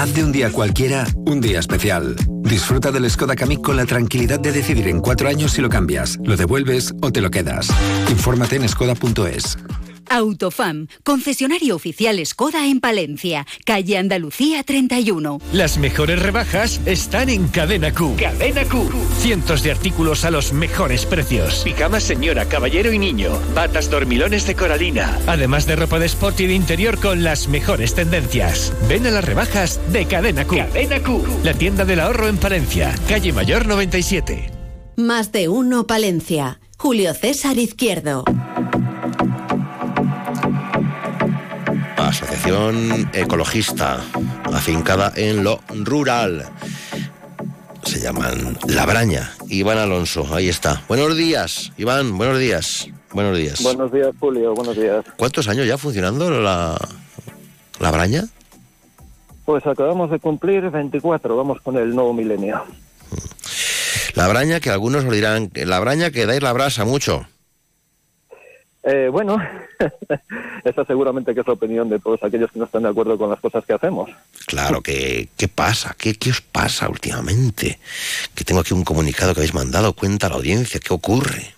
Haz 0.05 0.13
de 0.13 0.23
un 0.23 0.33
día 0.33 0.53
cualquiera 0.53 1.07
un 1.25 1.41
día 1.41 1.61
especial. 1.61 2.15
Disfruta 2.43 2.93
del 2.93 3.11
Skoda 3.11 3.35
Kamiq 3.35 3.63
con 3.63 3.79
la 3.79 3.87
tranquilidad 3.87 4.39
de 4.39 4.53
decidir 4.53 4.87
en 4.89 5.01
cuatro 5.01 5.31
años 5.31 5.53
si 5.53 5.63
lo 5.63 5.71
cambias, 5.71 6.19
lo 6.23 6.37
devuelves 6.37 6.93
o 7.01 7.11
te 7.11 7.23
lo 7.23 7.31
quedas. 7.31 7.71
Infórmate 8.11 8.57
en 8.57 8.69
skoda.es. 8.69 9.57
Autofam, 10.09 10.89
concesionario 11.03 11.77
oficial 11.77 12.25
Skoda 12.25 12.67
en 12.67 12.81
Palencia, 12.81 13.47
calle 13.65 13.99
Andalucía 13.99 14.63
31. 14.63 15.41
Las 15.53 15.79
mejores 15.79 16.21
rebajas 16.21 16.81
están 16.87 17.29
en 17.29 17.49
Cadena 17.49 17.93
Q. 17.93 18.17
Cadena 18.19 18.65
Q. 18.65 18.89
Cientos 19.19 19.63
de 19.63 19.73
artículos 19.73 20.25
a 20.25 20.31
los 20.31 20.53
mejores 20.53 21.07
precios. 21.07 21.63
Pijamas 21.65 22.03
señora, 22.05 22.47
caballero 22.47 22.93
y 22.93 22.99
niño. 22.99 23.33
Batas 23.55 23.91
dormilones 23.91 24.47
de 24.47 24.55
coralina. 24.55 25.19
Además 25.27 25.67
de 25.67 25.77
ropa 25.77 25.99
de 25.99 26.07
sport 26.07 26.41
y 26.41 26.47
de 26.47 26.55
interior 26.55 26.99
con 26.99 27.25
las 27.25 27.49
mejores 27.49 27.95
tendencias. 27.95 28.73
Ven 28.89 29.07
a 29.07 29.11
las 29.11 29.25
rebajas 29.25 29.81
de 29.93 30.07
Cadena 30.07 30.45
Q. 30.45 30.57
Cadena 30.57 31.03
Q. 31.03 31.25
La 31.43 31.55
tienda 31.55 31.85
del 31.85 32.01
ahorro 32.01 32.29
en 32.29 32.37
Palencia, 32.37 32.95
calle 33.09 33.33
Mayor 33.33 33.67
97. 33.67 34.51
Más 34.97 35.33
de 35.33 35.49
uno 35.49 35.87
Palencia. 35.87 36.61
Julio 36.79 37.15
César 37.15 37.59
Izquierdo. 37.59 38.25
Asociación 42.15 43.11
ecologista, 43.13 43.99
afincada 44.45 45.13
en 45.17 45.43
lo 45.43 45.59
rural. 45.83 46.45
Se 47.83 47.99
llaman 47.99 48.57
Labraña. 48.69 49.33
Iván 49.49 49.79
Alonso, 49.79 50.25
ahí 50.33 50.49
está. 50.49 50.81
Buenos 50.87 51.17
días, 51.17 51.73
Iván, 51.77 52.17
buenos 52.17 52.39
días. 52.39 52.87
Buenos 53.13 53.37
días. 53.37 53.61
Buenos 53.65 53.91
días, 53.91 54.11
Julio, 54.21 54.55
buenos 54.55 54.77
días. 54.77 55.05
¿Cuántos 55.17 55.49
años 55.49 55.67
ya 55.67 55.77
funcionando 55.77 56.31
la 56.41 56.79
Labraña? 57.81 58.27
Pues 59.45 59.67
acabamos 59.67 60.09
de 60.13 60.21
cumplir 60.21 60.71
24, 60.71 61.37
vamos 61.37 61.61
con 61.63 61.77
el 61.79 61.97
nuevo 61.97 62.13
milenio. 62.13 62.63
Labraña 64.15 64.61
que 64.61 64.71
algunos 64.71 65.05
os 65.05 65.11
dirán, 65.11 65.51
Labraña 65.53 66.13
que 66.13 66.27
dais 66.27 66.41
la 66.41 66.53
brasa 66.53 66.85
mucho. 66.85 67.27
Eh, 68.87 69.09
bueno, 69.11 69.39
esa 70.65 70.85
seguramente 70.85 71.33
que 71.33 71.41
es 71.41 71.47
la 71.47 71.55
opinión 71.55 71.89
de 71.89 71.99
todos 71.99 72.23
aquellos 72.23 72.53
que 72.53 72.59
no 72.59 72.67
están 72.67 72.83
de 72.83 72.91
acuerdo 72.91 73.17
con 73.17 73.31
las 73.31 73.41
cosas 73.41 73.65
que 73.65 73.73
hacemos. 73.73 74.11
Claro, 74.47 74.83
que, 74.83 75.29
¿qué 75.39 75.49
pasa? 75.49 75.97
¿Qué, 75.99 76.15
¿Qué 76.15 76.31
os 76.31 76.43
pasa 76.43 76.89
últimamente? 76.91 77.79
Que 78.35 78.45
tengo 78.45 78.61
aquí 78.61 78.75
un 78.75 78.85
comunicado 78.85 79.33
que 79.33 79.41
habéis 79.41 79.55
mandado, 79.55 79.95
cuenta 79.95 80.27
a 80.27 80.31
la 80.31 80.37
audiencia, 80.37 80.81
¿qué 80.81 80.93
ocurre? 80.93 81.55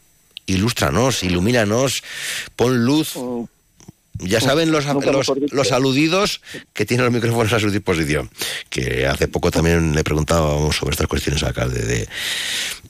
Ilústranos, 0.46 1.24
ilumínanos, 1.24 2.04
pon 2.54 2.84
luz. 2.84 3.14
Ya 4.18 4.40
saben 4.40 4.70
los, 4.70 4.86
los, 5.52 5.72
aludidos 5.72 6.40
que 6.72 6.86
tienen 6.86 7.04
los 7.04 7.12
micrófonos 7.12 7.52
a 7.52 7.60
su 7.60 7.70
disposición. 7.70 8.30
Que 8.70 9.06
hace 9.06 9.28
poco 9.28 9.50
también 9.50 9.94
le 9.94 10.04
preguntábamos 10.04 10.76
sobre 10.76 10.92
estas 10.92 11.08
cuestiones 11.08 11.42
al 11.42 11.48
alcalde 11.48 11.84
de, 11.84 12.08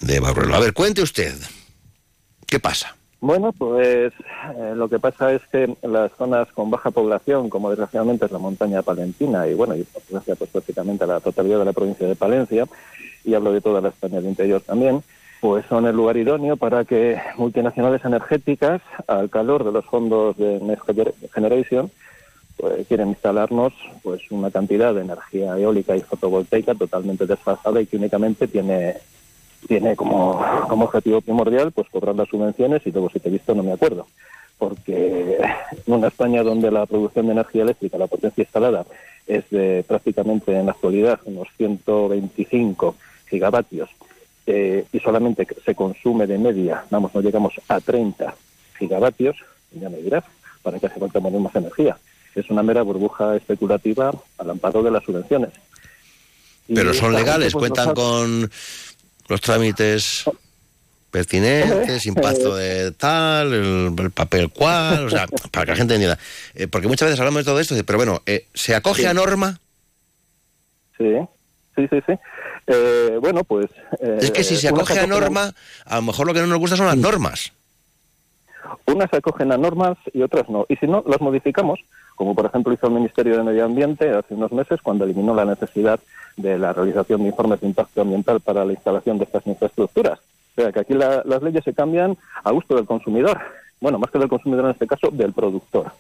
de 0.00 0.20
Barruelo. 0.20 0.54
A 0.54 0.60
ver, 0.60 0.72
cuente 0.72 1.02
usted. 1.02 1.34
¿Qué 2.46 2.60
pasa? 2.60 2.94
Bueno, 3.20 3.52
pues 3.52 4.12
eh, 4.56 4.72
lo 4.76 4.88
que 4.88 4.98
pasa 4.98 5.32
es 5.32 5.42
que 5.50 5.74
las 5.82 6.12
zonas 6.12 6.52
con 6.52 6.70
baja 6.70 6.90
población, 6.90 7.48
como 7.48 7.70
desgraciadamente 7.70 8.26
es 8.26 8.32
la 8.32 8.38
montaña 8.38 8.82
palentina 8.82 9.48
y 9.48 9.54
bueno, 9.54 9.74
y 9.74 9.84
pues 9.84 10.50
prácticamente 10.50 11.06
la 11.06 11.20
totalidad 11.20 11.58
de 11.58 11.64
la 11.64 11.72
provincia 11.72 12.06
de 12.06 12.14
Palencia, 12.14 12.66
y 13.24 13.34
hablo 13.34 13.52
de 13.52 13.62
toda 13.62 13.80
la 13.80 13.88
España 13.88 14.16
del 14.16 14.26
interior 14.26 14.60
también, 14.60 15.02
pues 15.40 15.64
son 15.66 15.86
el 15.86 15.96
lugar 15.96 16.16
idóneo 16.16 16.56
para 16.56 16.84
que 16.84 17.18
multinacionales 17.36 18.04
energéticas, 18.04 18.82
al 19.06 19.30
calor 19.30 19.64
de 19.64 19.72
los 19.72 19.84
fondos 19.86 20.36
de 20.36 20.60
Next 20.60 20.84
Generation, 21.32 21.90
pues 22.56 22.86
quieren 22.86 23.08
instalarnos 23.08 23.72
pues 24.02 24.30
una 24.30 24.50
cantidad 24.50 24.94
de 24.94 25.02
energía 25.02 25.58
eólica 25.58 25.96
y 25.96 26.00
fotovoltaica 26.00 26.74
totalmente 26.74 27.26
desfasada 27.26 27.80
y 27.80 27.86
que 27.86 27.96
únicamente 27.96 28.48
tiene 28.48 28.96
tiene 29.66 29.96
como, 29.96 30.44
como 30.68 30.84
objetivo 30.84 31.20
primordial 31.20 31.72
pues 31.72 31.88
cobrar 31.88 32.14
las 32.14 32.28
subvenciones 32.28 32.82
y 32.86 32.90
luego 32.90 33.10
si 33.10 33.20
te 33.20 33.28
he 33.28 33.32
visto 33.32 33.54
no 33.54 33.62
me 33.62 33.72
acuerdo 33.72 34.06
porque 34.58 35.38
en 35.86 35.92
una 35.94 36.08
España 36.08 36.42
donde 36.42 36.70
la 36.70 36.86
producción 36.86 37.26
de 37.26 37.32
energía 37.32 37.62
eléctrica, 37.62 37.98
la 37.98 38.06
potencia 38.06 38.42
instalada 38.42 38.86
es 39.26 39.48
de 39.50 39.84
prácticamente 39.86 40.56
en 40.58 40.66
la 40.66 40.72
actualidad 40.72 41.20
unos 41.24 41.48
125 41.56 42.96
gigavatios 43.28 43.90
eh, 44.46 44.84
y 44.92 45.00
solamente 45.00 45.46
se 45.64 45.74
consume 45.74 46.26
de 46.26 46.38
media, 46.38 46.84
vamos, 46.90 47.14
no 47.14 47.20
llegamos 47.20 47.54
a 47.68 47.80
30 47.80 48.34
gigavatios, 48.78 49.36
ya 49.72 49.88
me 49.88 49.98
dirás, 49.98 50.24
para 50.62 50.78
que 50.78 50.86
hace 50.86 51.00
falta 51.00 51.20
poner 51.20 51.40
más 51.40 51.54
energía. 51.56 51.98
Es 52.34 52.48
una 52.50 52.62
mera 52.62 52.82
burbuja 52.82 53.34
especulativa 53.34 54.12
al 54.38 54.50
amparo 54.50 54.82
de 54.82 54.90
las 54.90 55.02
subvenciones. 55.02 55.50
Y 56.68 56.74
Pero 56.74 56.94
son 56.94 57.14
legales, 57.14 57.52
pues, 57.52 57.70
cuentan 57.70 57.94
con 57.94 58.50
los 59.28 59.40
trámites 59.40 60.24
pertinentes, 61.10 62.06
impacto 62.06 62.56
de 62.56 62.92
tal, 62.92 63.52
el, 63.52 63.94
el 63.98 64.10
papel 64.10 64.50
cual, 64.50 65.06
o 65.06 65.10
sea, 65.10 65.26
para 65.50 65.64
que 65.66 65.72
la 65.72 65.76
gente 65.76 65.94
entienda. 65.94 66.18
Eh, 66.54 66.66
porque 66.68 66.88
muchas 66.88 67.06
veces 67.06 67.20
hablamos 67.20 67.40
de 67.40 67.44
todo 67.50 67.60
esto, 67.60 67.74
pero 67.84 67.98
bueno, 67.98 68.22
eh, 68.26 68.46
¿se 68.54 68.74
acoge 68.74 69.02
Sí. 69.02 69.06
a 69.08 69.14
norma? 69.14 69.58
Sí, 70.98 71.04
sí, 71.76 71.86
sí, 71.90 71.98
sí. 72.06 72.12
Eh, 72.68 73.18
bueno, 73.20 73.44
pues... 73.44 73.66
eh, 74.00 74.18
Es 74.20 74.30
que 74.30 74.42
si 74.42 74.56
se 74.56 74.68
acoge 74.68 74.98
a 74.98 75.06
norma, 75.06 75.54
a 75.84 75.96
lo 75.96 76.02
mejor 76.02 76.26
lo 76.26 76.34
que 76.34 76.40
no 76.40 76.46
nos 76.46 76.58
gusta 76.58 76.76
son 76.76 76.86
las 76.86 76.96
normas. 76.96 77.52
Unas 78.86 79.08
se 79.10 79.18
acogen 79.18 79.52
a 79.52 79.56
normas 79.56 79.96
y 80.12 80.22
otras 80.22 80.48
no. 80.48 80.66
Y 80.68 80.76
si 80.76 80.86
no, 80.86 81.04
las 81.06 81.20
modificamos, 81.20 81.78
como 82.16 82.34
por 82.34 82.46
ejemplo 82.46 82.72
hizo 82.72 82.86
el 82.88 82.94
Ministerio 82.94 83.36
de 83.36 83.44
Medio 83.44 83.64
Ambiente 83.64 84.10
hace 84.10 84.34
unos 84.34 84.50
meses 84.52 84.80
cuando 84.82 85.04
eliminó 85.04 85.34
la 85.34 85.44
necesidad 85.44 86.00
de 86.36 86.58
la 86.58 86.72
realización 86.72 87.22
de 87.22 87.28
informes 87.28 87.60
de 87.60 87.66
impacto 87.68 88.02
ambiental 88.02 88.40
para 88.40 88.64
la 88.64 88.72
instalación 88.72 89.18
de 89.18 89.24
estas 89.24 89.46
infraestructuras. 89.46 90.18
O 90.18 90.60
sea, 90.62 90.72
que 90.72 90.80
aquí 90.80 90.94
la- 90.94 91.22
las 91.24 91.42
leyes 91.42 91.64
se 91.64 91.74
cambian 91.74 92.16
a 92.44 92.50
gusto 92.52 92.74
del 92.76 92.84
consumidor. 92.86 93.38
Bueno, 93.80 93.98
más 93.98 94.10
que 94.10 94.18
del 94.18 94.28
consumidor 94.28 94.64
en 94.66 94.70
este 94.72 94.86
caso, 94.86 95.08
del 95.10 95.32
productor. 95.32 95.92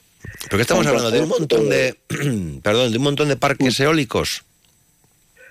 Porque 0.50 0.62
estamos 0.62 0.86
hablando 0.86 1.10
de 1.10 1.20
un 1.20 1.28
montón 1.28 1.68
de, 1.68 1.94
perdón, 2.62 2.90
de 2.90 2.98
un 2.98 3.04
montón 3.04 3.28
de 3.28 3.36
parques 3.36 3.78
eólicos. 3.80 4.42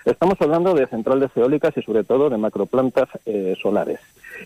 Estamos 0.06 0.36
hablando 0.40 0.74
de 0.76 0.86
centrales 0.88 1.32
eólicas 1.36 1.76
y 1.78 1.82
sobre 1.82 2.04
todo 2.04 2.30
de 2.30 2.38
macroplantas 2.38 3.10
eh, 3.26 3.56
solares, 3.62 4.00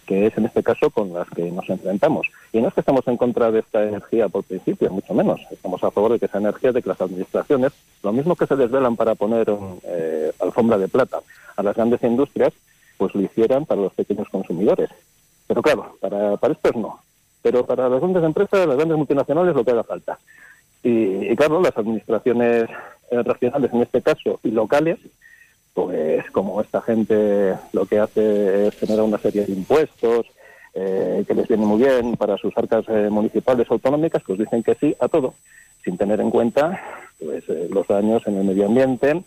que 0.05 0.27
es 0.27 0.37
en 0.37 0.45
este 0.45 0.63
caso 0.63 0.89
con 0.89 1.13
las 1.13 1.29
que 1.29 1.51
nos 1.51 1.69
enfrentamos. 1.69 2.27
Y 2.51 2.61
no 2.61 2.67
es 2.67 2.73
que 2.73 2.81
estamos 2.81 3.07
en 3.07 3.17
contra 3.17 3.51
de 3.51 3.59
esta 3.59 3.83
energía 3.83 4.27
por 4.27 4.43
principio, 4.43 4.89
mucho 4.89 5.13
menos. 5.13 5.39
Estamos 5.51 5.83
a 5.83 5.91
favor 5.91 6.13
de 6.13 6.19
que 6.19 6.25
esa 6.25 6.39
energía, 6.39 6.71
de 6.71 6.81
que 6.81 6.89
las 6.89 7.01
administraciones, 7.01 7.73
lo 8.03 8.11
mismo 8.11 8.35
que 8.35 8.47
se 8.47 8.55
desvelan 8.55 8.95
para 8.95 9.15
poner 9.15 9.47
eh, 9.83 10.31
alfombra 10.39 10.77
de 10.77 10.87
plata 10.87 11.19
a 11.55 11.63
las 11.63 11.75
grandes 11.75 12.01
industrias, 12.03 12.53
pues 12.97 13.13
lo 13.15 13.21
hicieran 13.21 13.65
para 13.65 13.81
los 13.81 13.93
pequeños 13.93 14.27
consumidores. 14.29 14.89
Pero 15.47 15.61
claro, 15.61 15.97
para, 15.99 16.37
para 16.37 16.53
estos 16.53 16.75
no. 16.75 16.99
Pero 17.41 17.65
para 17.65 17.89
las 17.89 17.99
grandes 17.99 18.23
empresas, 18.23 18.67
las 18.67 18.77
grandes 18.77 18.97
multinacionales, 18.97 19.55
lo 19.55 19.63
que 19.63 19.71
haga 19.71 19.83
falta. 19.83 20.19
Y, 20.83 21.31
y 21.31 21.35
claro, 21.35 21.61
las 21.61 21.77
administraciones 21.77 22.69
eh, 23.11 23.23
regionales 23.23 23.73
en 23.73 23.81
este 23.81 24.01
caso 24.01 24.39
y 24.43 24.51
locales, 24.51 24.99
pues 25.85 26.29
como 26.31 26.59
esta 26.61 26.81
gente 26.81 27.55
lo 27.71 27.85
que 27.85 27.99
hace 27.99 28.67
es 28.67 28.75
generar 28.75 29.03
una 29.03 29.17
serie 29.17 29.45
de 29.45 29.53
impuestos 29.53 30.25
eh, 30.73 31.23
que 31.25 31.33
les 31.33 31.47
viene 31.47 31.65
muy 31.65 31.81
bien 31.81 32.17
para 32.17 32.37
sus 32.37 32.55
arcas 32.57 32.83
eh, 32.89 33.07
municipales 33.09 33.65
autonómicas, 33.69 34.21
pues 34.25 34.39
dicen 34.39 34.61
que 34.61 34.75
sí 34.75 34.93
a 34.99 35.07
todo, 35.07 35.33
sin 35.83 35.97
tener 35.97 36.19
en 36.19 36.31
cuenta 36.31 36.81
pues, 37.17 37.47
eh, 37.47 37.69
los 37.71 37.87
daños 37.87 38.21
en 38.27 38.37
el 38.39 38.43
medio 38.43 38.65
ambiente, 38.65 39.23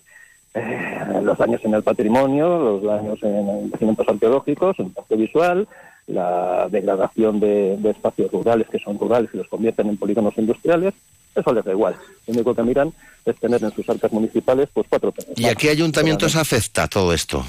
eh, 0.55 1.21
los 1.23 1.39
daños 1.39 1.65
en 1.65 1.75
el 1.75 1.83
patrimonio, 1.83 2.59
los 2.59 2.83
daños 2.83 3.19
en 3.23 3.71
yacimientos 3.71 4.09
arqueológicos, 4.09 4.79
el 4.79 4.87
impacto 4.87 5.17
visual, 5.17 5.67
la 6.07 6.69
degradación 6.71 7.41
de, 7.41 7.79
de 7.79 7.91
espacios 7.91 8.31
rurales 8.31 8.69
que 8.69 8.79
son 8.79 8.99
rurales 8.99 9.31
y 9.33 9.39
los 9.39 9.49
convierten 9.49 9.89
en 9.89 9.97
polígonos 9.97 10.37
industriales. 10.37 10.93
Eso 11.35 11.53
les 11.53 11.65
da 11.65 11.73
igual. 11.73 11.97
Lo 12.27 12.35
único 12.35 12.55
que 12.55 12.63
miran 12.63 12.93
es 13.25 13.37
tener 13.37 13.63
en 13.63 13.73
sus 13.73 13.89
arcas 13.89 14.13
municipales 14.13 14.69
pues 14.73 14.87
cuatro 14.89 15.13
pesos. 15.13 15.33
¿Y 15.37 15.47
a 15.47 15.55
qué 15.55 15.71
ayuntamientos 15.71 16.37
afecta 16.37 16.89
todo 16.89 17.13
esto? 17.13 17.45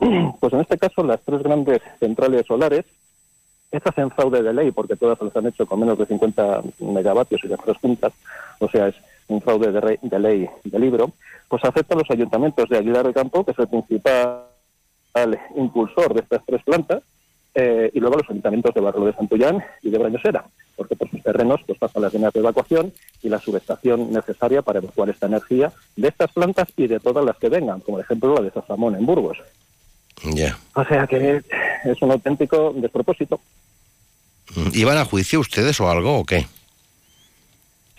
Pues 0.40 0.52
en 0.52 0.60
este 0.60 0.78
caso 0.78 1.02
las 1.02 1.20
tres 1.22 1.42
grandes 1.42 1.80
centrales 1.98 2.46
solares, 2.46 2.84
estas 3.72 3.98
en 3.98 4.10
fraude 4.12 4.42
de 4.42 4.52
ley, 4.52 4.70
porque 4.70 4.94
todas 4.94 5.20
las 5.20 5.34
han 5.34 5.48
hecho 5.48 5.66
con 5.66 5.80
menos 5.80 5.98
de 5.98 6.06
50 6.06 6.62
megavatios 6.78 7.40
y 7.42 7.48
las 7.48 7.60
tres 7.60 7.76
juntas, 7.78 8.12
o 8.60 8.68
sea, 8.68 8.86
es 8.86 8.94
un 9.26 9.42
fraude 9.42 9.72
de, 9.72 9.98
de 10.00 10.18
ley 10.20 10.48
de 10.62 10.78
libro, 10.78 11.12
pues 11.48 11.64
afecta 11.64 11.94
a 11.94 11.98
los 11.98 12.10
ayuntamientos 12.10 12.68
de 12.68 12.78
Aguilar 12.78 13.06
de 13.06 13.12
Campo, 13.12 13.44
que 13.44 13.50
es 13.50 13.58
el 13.58 13.66
principal 13.66 14.44
impulsor 15.56 16.14
de 16.14 16.20
estas 16.20 16.42
tres 16.46 16.62
plantas, 16.62 17.02
eh, 17.54 17.90
y 17.92 18.00
luego 18.00 18.16
los 18.16 18.28
ayuntamientos 18.28 18.74
de 18.74 18.80
Barrio 18.80 19.06
de 19.06 19.12
Santullán 19.14 19.64
y 19.82 19.90
de 19.90 19.98
Brañosera, 19.98 20.44
porque 20.76 20.96
por 20.96 21.10
sus 21.10 21.22
terrenos 21.22 21.60
pues 21.66 21.78
pasan 21.78 22.02
las 22.02 22.12
líneas 22.12 22.32
de 22.32 22.40
evacuación 22.40 22.92
y 23.22 23.28
la 23.28 23.38
subestación 23.38 24.12
necesaria 24.12 24.62
para 24.62 24.78
evacuar 24.78 25.08
esta 25.08 25.26
energía 25.26 25.72
de 25.96 26.08
estas 26.08 26.32
plantas 26.32 26.68
y 26.76 26.86
de 26.86 27.00
todas 27.00 27.24
las 27.24 27.36
que 27.36 27.48
vengan, 27.48 27.80
como 27.80 27.96
por 27.96 28.04
ejemplo 28.04 28.34
la 28.34 28.42
de 28.42 28.50
Sazamón 28.50 28.94
en 28.94 29.06
Burgos. 29.06 29.38
O 30.74 30.84
sea 30.84 31.06
que 31.06 31.42
es 31.84 32.02
un 32.02 32.10
auténtico 32.10 32.72
despropósito. 32.74 33.40
¿Iban 34.72 34.98
a 34.98 35.04
juicio 35.04 35.40
ustedes 35.40 35.80
o 35.80 35.90
algo 35.90 36.18
o 36.18 36.24
qué? 36.24 36.46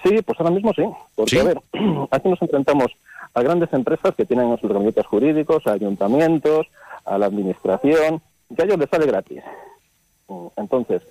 Sí, 0.03 0.21
pues 0.25 0.39
ahora 0.39 0.51
mismo 0.51 0.73
sí. 0.73 0.83
Porque, 1.15 1.39
a 1.39 1.43
ver, 1.43 1.61
aquí 2.11 2.29
nos 2.29 2.41
enfrentamos 2.41 2.91
a 3.33 3.41
grandes 3.41 3.71
empresas 3.73 4.15
que 4.15 4.25
tienen 4.25 4.57
sus 4.59 4.71
gabinetes 4.71 5.05
jurídicos, 5.05 5.67
a 5.67 5.73
ayuntamientos, 5.73 6.67
a 7.05 7.17
la 7.17 7.27
administración, 7.27 8.21
que 8.55 8.61
a 8.61 8.65
ellos 8.65 8.79
les 8.79 8.89
sale 8.89 9.05
gratis. 9.05 9.43
Mm, 10.27 10.47
Entonces, 10.57 11.01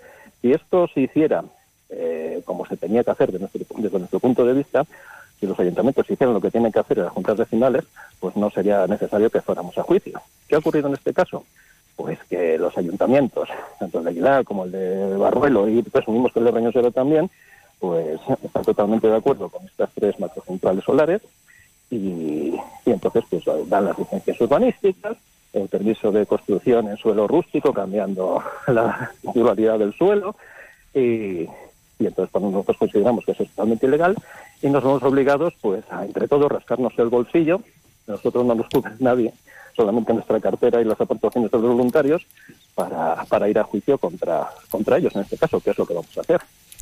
si 0.40 0.52
esto 0.52 0.88
se 0.88 1.02
hiciera 1.02 1.44
eh, 1.90 2.42
como 2.44 2.66
se 2.66 2.76
tenía 2.76 3.02
que 3.02 3.10
hacer 3.10 3.32
desde 3.32 3.40
nuestro, 3.40 3.82
desde 3.82 3.98
nuestro 3.98 4.20
punto 4.20 4.44
de 4.44 4.52
vista, 4.52 4.84
si 5.40 5.46
los 5.46 5.58
ayuntamientos 5.58 6.08
hicieran 6.10 6.34
lo 6.34 6.40
que 6.40 6.50
tienen 6.50 6.72
que 6.72 6.80
hacer 6.80 6.98
en 6.98 7.04
las 7.04 7.12
juntas 7.12 7.36
vecinales, 7.36 7.84
pues 8.20 8.36
no 8.36 8.50
sería 8.50 8.86
necesario 8.86 9.30
que 9.30 9.40
fuéramos 9.40 9.76
a 9.78 9.82
juicio. 9.82 10.20
¿Qué 10.48 10.56
ha 10.56 10.58
ocurrido 10.58 10.88
en 10.88 10.94
este 10.94 11.14
caso? 11.14 11.44
Pues 11.96 12.18
que 12.28 12.58
los 12.58 12.76
ayuntamientos, 12.76 13.48
tanto 13.78 13.98
el 13.98 14.04
de 14.04 14.10
Aguilar 14.10 14.44
como 14.44 14.64
el 14.64 14.72
de 14.72 15.16
Barruelo 15.16 15.68
y 15.68 15.82
presumimos 15.82 16.32
que 16.32 16.40
el 16.40 16.44
de 16.46 16.50
Reñosero 16.50 16.90
también, 16.90 17.30
pues 17.78 18.20
están 18.42 18.64
totalmente 18.64 19.08
de 19.08 19.16
acuerdo 19.16 19.48
con 19.48 19.64
estas 19.64 19.90
tres 19.94 20.18
macrocentrales 20.18 20.84
solares 20.84 21.22
y, 21.90 22.54
y 22.84 22.90
entonces 22.90 23.24
pues 23.30 23.44
dan 23.68 23.84
las 23.84 23.98
licencias 23.98 24.40
urbanísticas, 24.40 25.16
el 25.62 25.68
permiso 25.68 26.10
de 26.12 26.26
construcción 26.26 26.88
en 26.88 26.96
suelo 26.96 27.26
rústico, 27.26 27.72
cambiando 27.72 28.42
la 28.66 29.12
titularidad 29.22 29.78
del 29.78 29.92
suelo 29.94 30.36
y, 30.94 31.46
y 31.98 32.06
entonces 32.06 32.30
pues, 32.30 32.44
nosotros 32.44 32.76
consideramos 32.76 33.24
que 33.24 33.32
eso 33.32 33.42
es 33.42 33.50
totalmente 33.50 33.86
ilegal 33.86 34.16
y 34.62 34.68
nos 34.68 34.82
vemos 34.82 35.02
obligados 35.02 35.54
pues 35.60 35.84
a 35.90 36.04
entre 36.04 36.28
todos 36.28 36.50
rascarnos 36.50 36.92
el 36.98 37.08
bolsillo, 37.08 37.60
nosotros 38.06 38.44
no 38.44 38.54
nos 38.54 38.68
cubre 38.68 38.92
nadie, 38.98 39.32
solamente 39.76 40.12
nuestra 40.12 40.40
cartera 40.40 40.80
y 40.80 40.84
las 40.84 41.00
aportaciones 41.00 41.50
de 41.50 41.58
los 41.58 41.68
voluntarios 41.68 42.26
para, 42.74 43.24
para 43.24 43.48
ir 43.48 43.58
a 43.58 43.64
juicio 43.64 43.98
contra, 43.98 44.48
contra 44.70 44.98
ellos 44.98 45.14
en 45.14 45.22
este 45.22 45.36
caso, 45.36 45.60
que 45.60 45.70
es 45.70 45.78
lo 45.78 45.86
que 45.86 45.94
vamos 45.94 46.16
a 46.16 46.20
hacer. 46.20 46.40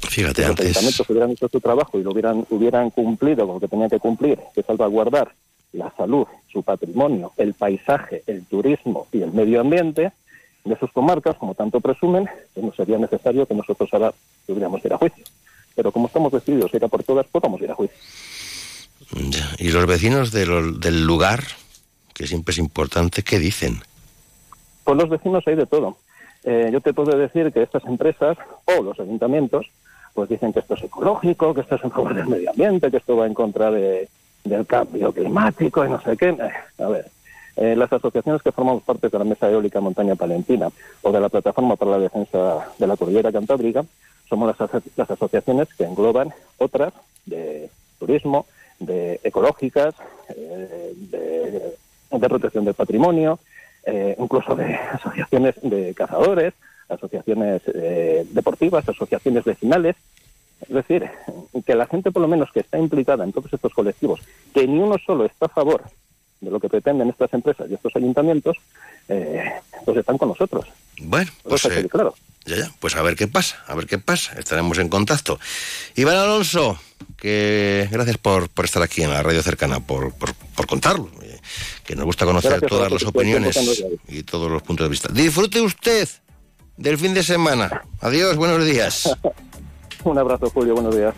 Fíjate, 0.09 0.11
Si 0.11 0.21
los 0.21 0.51
antes... 0.51 0.65
ayuntamientos 0.65 1.11
hubieran 1.11 1.31
hecho 1.31 1.49
su 1.49 1.61
trabajo 1.61 1.99
y 1.99 2.03
lo 2.03 2.13
hubieran, 2.13 2.47
hubieran 2.51 2.91
cumplido 2.91 3.47
con 3.47 3.57
lo 3.57 3.61
que 3.61 3.69
tenían 3.69 3.91
que 3.91 3.99
cumplir, 3.99 4.39
que 4.55 4.63
salvaguardar 4.63 5.33
la 5.77 5.93
salud, 5.97 6.27
su 6.53 6.63
patrimonio, 6.63 7.33
el 7.37 7.55
paisaje, 7.55 8.23
el 8.27 8.45
turismo 8.47 9.07
y 9.13 9.23
el 9.23 9.33
medio 9.33 9.61
ambiente 9.61 10.13
de 10.65 10.77
sus 10.79 10.91
comarcas, 10.93 11.37
como 11.37 11.55
tanto 11.55 11.81
presumen, 11.81 12.29
pues 12.55 12.67
no 12.67 12.73
sería 12.73 12.99
necesario 12.99 13.47
que 13.47 13.55
nosotros 13.55 13.89
ahora 13.93 14.13
tuviéramos 14.47 14.81
que 14.83 14.89
ir 14.89 14.95
a 14.95 14.99
juicio. 14.99 15.25
Pero 15.75 15.93
como 15.93 16.07
estamos 16.09 16.33
decididos 16.33 16.73
a 16.73 16.77
ir 16.77 16.85
a 16.85 16.89
por 16.89 17.05
todas, 17.05 17.27
pues 17.31 17.43
vamos 17.43 17.61
a 17.61 17.65
ir 17.65 17.71
a 17.71 17.75
juicio. 17.75 17.97
Ya. 19.31 19.47
¿Y 19.59 19.71
los 19.71 19.87
vecinos 19.87 20.33
de 20.33 20.47
lo- 20.47 20.73
del 20.73 21.05
lugar, 21.05 21.45
que 22.15 22.27
siempre 22.27 22.53
es 22.53 22.59
importante, 22.59 23.23
qué 23.23 23.39
dicen? 23.39 23.81
Pues 24.85 24.97
los 24.97 25.09
vecinos 25.09 25.45
hay 25.47 25.55
de 25.55 25.67
todo. 25.67 25.97
Eh, 26.45 26.71
yo 26.73 26.81
te 26.81 26.93
puedo 26.95 27.17
decir 27.17 27.53
que 27.53 27.63
estas 27.63 27.85
empresas 27.85 28.37
o 28.65 28.83
los 28.83 28.99
ayuntamientos 29.01 29.67
pues 30.15 30.31
dicen 30.31 30.51
que 30.53 30.61
esto 30.61 30.75
es 30.75 30.83
ecológico, 30.85 31.53
que 31.53 31.61
esto 31.61 31.75
es 31.75 31.85
en 31.85 31.91
favor 31.91 32.15
del 32.15 32.27
medio 32.27 32.49
ambiente, 32.51 32.91
que 32.91 32.97
esto 32.97 33.17
va 33.17 33.27
en 33.27 33.35
contra 33.35 33.71
de, 33.71 34.09
del 34.49 34.67
cambio 34.67 35.13
climático 35.13 35.85
y 35.85 35.91
no 35.91 36.01
sé 36.01 36.17
qué. 36.17 36.29
Eh, 36.29 36.83
a 36.83 36.89
ver, 36.89 37.11
eh, 37.57 37.75
las 37.77 37.93
asociaciones 37.93 38.43
que 38.43 38.53
formamos 38.53 38.83
parte 38.83 39.09
de 39.09 39.19
la 39.19 39.25
Mesa 39.25 39.51
Eólica 39.51 39.81
Montaña 39.81 40.15
Palentina 40.15 40.69
o 41.03 41.13
de 41.13 41.21
la 41.21 41.29
Plataforma 41.29 41.77
para 41.77 41.93
la 41.93 41.99
Defensa 41.99 42.69
de 42.79 42.87
la 42.87 42.97
Cordillera 42.97 43.33
Cantábrica 43.33 43.85
somos 44.29 44.55
las, 44.59 44.71
las 44.97 45.11
asociaciones 45.11 45.69
que 45.75 45.85
engloban 45.85 46.33
otras 46.59 46.93
de 47.27 47.71
turismo, 47.99 48.47
de 48.81 49.21
ecológicas, 49.23 49.95
eh, 50.37 50.93
de, 52.11 52.29
protección 52.29 52.65
del 52.65 52.75
patrimonio, 52.75 53.39
incluso 54.19 54.57
de 54.57 54.75
asociaciones 54.75 55.55
de 55.63 55.95
cazadores, 55.95 56.55
asociaciones 56.89 57.63
deportivas, 58.33 58.89
asociaciones 58.89 59.45
vecinales. 59.45 59.95
Es 60.63 60.75
decir, 60.75 61.09
que 61.65 61.75
la 61.75 61.87
gente 61.87 62.11
por 62.11 62.23
lo 62.23 62.29
menos 62.29 62.51
que 62.53 62.61
está 62.61 62.79
implicada 62.79 63.25
en 63.25 63.33
todos 63.33 63.53
estos 63.53 63.73
colectivos, 63.75 64.21
que 64.55 64.67
ni 64.67 64.79
uno 64.79 64.97
solo 65.05 65.25
está 65.25 65.47
a 65.47 65.51
favor 65.51 65.85
de 66.41 66.51
lo 66.51 66.61
que 66.61 66.69
pretenden 66.69 67.09
estas 67.09 67.33
empresas 67.33 67.71
y 67.71 67.75
estos 67.75 67.95
ayuntamientos, 67.97 68.57
eh, 69.09 69.45
pues 69.85 69.99
están 69.99 70.19
con 70.19 70.29
nosotros. 70.29 70.67
Bueno, 70.99 71.31
pues 71.43 71.65
eh, 71.67 71.87
claro, 71.91 72.15
ya, 72.45 72.57
ya, 72.57 72.73
pues 72.79 72.97
a 72.97 73.03
ver 73.03 73.17
qué 73.17 73.29
pasa, 73.29 73.63
a 73.67 73.75
ver 73.75 73.87
qué 73.87 73.99
pasa, 73.99 74.39
estaremos 74.39 74.79
en 74.79 74.89
contacto. 74.89 75.39
Iván 75.95 76.17
Alonso, 76.17 76.79
que 77.17 77.89
gracias 77.91 78.19
por, 78.19 78.49
por 78.49 78.65
estar 78.65 78.83
aquí 78.83 79.03
en 79.03 79.11
la 79.11 79.23
radio 79.23 79.43
cercana, 79.43 79.81
por, 79.81 80.15
por, 80.15 80.35
por 80.35 80.67
contarlo, 80.67 81.11
eh, 81.23 81.39
que 81.85 81.95
nos 81.97 82.07
gusta 82.07 82.25
conocer 82.25 82.53
Gracias 82.53 82.71
todas 82.71 82.91
las 82.91 83.03
opiniones 83.05 83.85
y 84.09 84.23
todos 84.23 84.51
los 84.51 84.63
puntos 84.63 84.87
de 84.87 84.91
vista. 84.91 85.09
Disfrute 85.13 85.61
usted 85.61 86.09
del 86.77 86.99
fin 86.99 87.15
de 87.15 87.23
semana. 87.23 87.83
Adiós, 88.01 88.37
buenos 88.37 88.65
días. 88.65 89.17
un 90.11 90.19
abrazo 90.19 90.51
Julio, 90.51 90.75
buenos 90.75 90.95
días. 90.95 91.15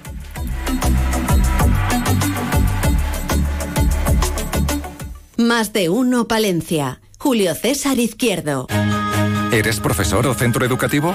Más 5.36 5.72
de 5.72 5.88
uno 5.88 6.26
Palencia. 6.26 7.00
Julio 7.18 7.54
César 7.54 7.98
Izquierdo. 7.98 8.66
¿Eres 9.52 9.80
profesor 9.80 10.26
o 10.26 10.34
centro 10.34 10.64
educativo? 10.64 11.14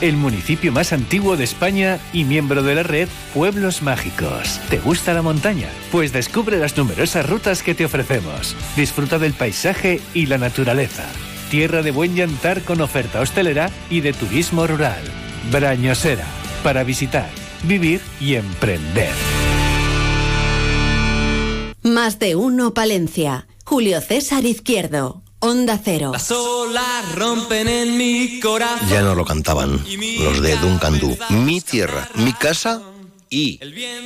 el 0.00 0.16
municipio 0.16 0.72
más 0.72 0.92
antiguo 0.92 1.36
de 1.36 1.44
España 1.44 1.98
y 2.12 2.24
miembro 2.24 2.62
de 2.62 2.74
la 2.74 2.82
red 2.82 3.08
Pueblos 3.34 3.82
Mágicos. 3.82 4.60
¿Te 4.68 4.78
gusta 4.78 5.14
la 5.14 5.22
montaña? 5.22 5.68
Pues 5.90 6.12
descubre 6.12 6.58
las 6.58 6.76
numerosas 6.76 7.28
rutas 7.28 7.62
que 7.62 7.74
te 7.74 7.84
ofrecemos. 7.84 8.54
Disfruta 8.76 9.18
del 9.18 9.32
paisaje 9.32 10.00
y 10.14 10.26
la 10.26 10.38
naturaleza. 10.38 11.04
Tierra 11.50 11.82
de 11.82 11.92
buen 11.92 12.14
llantar 12.14 12.62
con 12.62 12.80
oferta 12.80 13.20
hostelera 13.20 13.70
y 13.88 14.00
de 14.00 14.12
turismo 14.12 14.66
rural. 14.66 15.02
Brañosera, 15.50 16.26
para 16.62 16.82
visitar, 16.84 17.30
vivir 17.62 18.00
y 18.20 18.34
emprender. 18.34 19.12
Más 21.82 22.18
de 22.18 22.34
uno 22.34 22.74
Palencia. 22.74 23.46
Julio 23.64 24.00
César 24.00 24.44
Izquierdo. 24.44 25.22
Onda 25.40 25.78
Cero. 25.82 26.10
Las 26.12 26.30
olas 26.30 27.14
rompen 27.14 27.68
en 27.68 27.96
mi 27.96 28.40
corazón. 28.40 28.88
Ya 28.88 29.02
no 29.02 29.14
lo 29.14 29.24
cantaban 29.24 29.72
los 29.72 30.40
de 30.40 30.56
Duncan 30.56 30.98
Du. 30.98 31.16
Mi 31.28 31.60
tierra, 31.60 32.08
mi 32.14 32.32
casa 32.32 32.80
y 33.28 33.60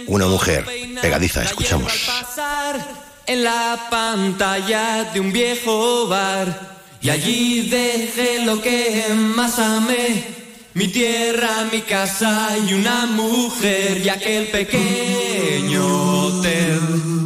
una 0.08 0.26
mujer 0.26 0.66
pegadiza, 1.00 1.44
escuchamos. 1.44 1.92
pasar 2.06 2.80
en 3.26 3.44
la 3.44 3.86
pantalla 3.90 5.04
de 5.04 5.20
un 5.20 5.32
viejo 5.32 6.08
bar 6.08 6.78
y 7.00 7.10
allí 7.10 7.68
dejé 7.68 8.44
lo 8.44 8.60
que 8.60 9.04
más 9.14 9.58
amé. 9.58 10.40
Mi 10.74 10.88
tierra, 10.88 11.68
mi 11.72 11.82
casa 11.82 12.56
y 12.68 12.74
una 12.74 13.06
mujer 13.06 14.02
y 14.04 14.08
aquel 14.08 14.48
pequeño 14.48 16.26
hotel 16.26 17.20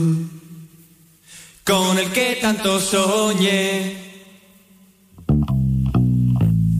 con 1.65 1.99
el 1.99 2.13
que 2.13 2.39
tanto 2.41 2.79
soñé. 2.79 3.97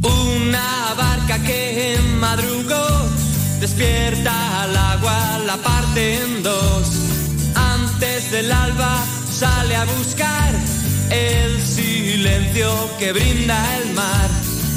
Una 0.03 0.95
barca 0.97 1.43
que 1.43 1.99
madrugó, 2.21 2.87
despierta 3.61 4.63
al 4.63 4.77
agua, 4.77 5.39
la 5.47 5.57
parte 5.57 6.17
en 6.17 6.43
dos. 6.43 6.87
Antes 7.55 8.31
del 8.31 8.53
alba 8.53 9.03
sale 9.31 9.75
a 9.75 9.85
buscar 9.87 10.53
el 11.11 11.63
silencio 11.63 12.91
que 12.99 13.13
brinda 13.13 13.57
el 13.79 13.95
mar. 13.95 14.31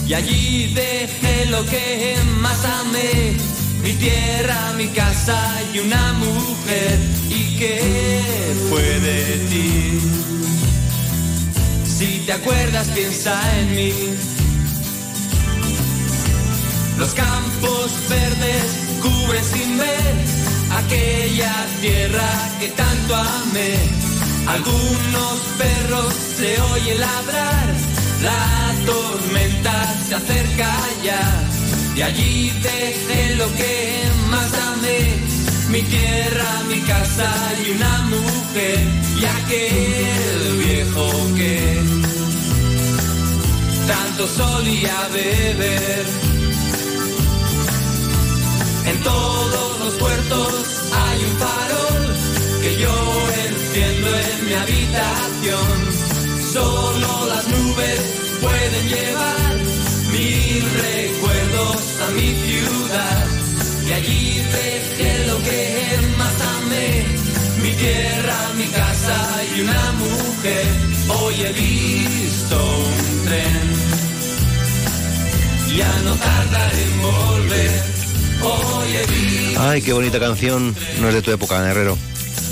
Y 0.07 0.13
allí 0.13 0.73
dejé 0.73 1.47
lo 1.47 1.65
que 1.65 2.15
más 2.39 2.63
amé, 2.63 3.35
mi 3.83 3.91
tierra, 3.93 4.71
mi 4.77 4.87
casa 4.87 5.37
y 5.73 5.79
una 5.79 6.13
mujer. 6.13 6.97
¿Y 7.57 7.59
qué 7.59 8.55
fue 8.69 8.83
de 8.83 9.47
ti? 9.49 9.99
Si 11.85 12.19
te 12.27 12.33
acuerdas, 12.33 12.87
piensa 12.89 13.33
en 13.59 13.75
mí. 13.75 13.93
Los 16.99 17.15
campos 17.15 17.91
verdes 18.09 18.63
cubre 19.01 19.43
sin 19.43 19.75
ver 19.75 20.13
aquella 20.71 21.51
tierra 21.81 22.29
que 22.59 22.67
tanto 22.67 23.15
amé. 23.15 23.73
Algunos 24.47 25.39
perros 25.57 26.13
se 26.37 26.61
oye 26.61 26.93
ladrar, 26.93 27.73
la 28.21 28.85
tormenta 28.85 29.95
se 30.07 30.13
acerca 30.13 30.71
ya. 31.03 31.43
Y 31.95 32.01
allí 32.03 32.51
dejé 32.61 33.35
lo 33.35 33.51
que 33.55 34.03
más 34.29 34.53
amé, 34.75 35.36
mi 35.69 35.81
tierra, 35.81 36.63
mi 36.67 36.79
casa 36.81 37.29
y 37.65 37.71
una 37.71 38.01
mujer, 38.03 38.79
y 39.19 39.25
aquel 39.25 40.57
viejo 40.65 41.11
que 41.35 41.81
tanto 43.87 44.27
solía 44.27 45.07
beber. 45.11 46.05
En 48.85 49.03
todos 49.03 49.79
los 49.79 49.93
puertos 49.95 50.53
hay 50.93 51.25
un 51.25 51.37
farol 51.37 52.15
que 52.61 52.77
yo 52.77 52.95
enciendo 53.49 54.07
en 54.07 54.45
mi 54.45 54.53
habitación. 54.53 55.77
Solo 56.53 57.25
las 57.27 57.47
nubes 57.47 57.99
pueden 58.41 58.87
llevar 58.87 59.55
mil 60.11 60.63
recuerdos 60.85 61.77
a 62.01 62.11
mi 62.11 62.29
ciudad. 62.45 63.46
Y 63.87 63.93
allí 63.93 64.41
dejé 64.51 65.27
lo 65.27 65.37
que 65.43 65.97
más 66.17 66.33
amé, 66.41 67.05
mi 67.63 67.71
tierra, 67.75 68.37
mi 68.57 68.65
casa 68.65 69.43
y 69.55 69.61
una 69.61 69.91
mujer. 69.93 70.65
Hoy 71.09 71.35
he 71.41 71.53
visto 71.53 72.57
un 72.57 73.25
tren, 73.25 73.67
ya 75.77 75.91
no 76.03 76.13
tardaré 76.15 76.83
en 76.83 77.01
volver. 77.01 77.83
Hoy 78.43 78.87
he 78.95 79.05
visto 79.07 79.61
Ay, 79.61 79.81
qué 79.81 79.93
bonita 79.93 80.19
canción. 80.19 80.75
No 80.99 81.07
es 81.07 81.13
de 81.13 81.21
tu 81.21 81.31
época, 81.31 81.67
Herrero. 81.69 81.97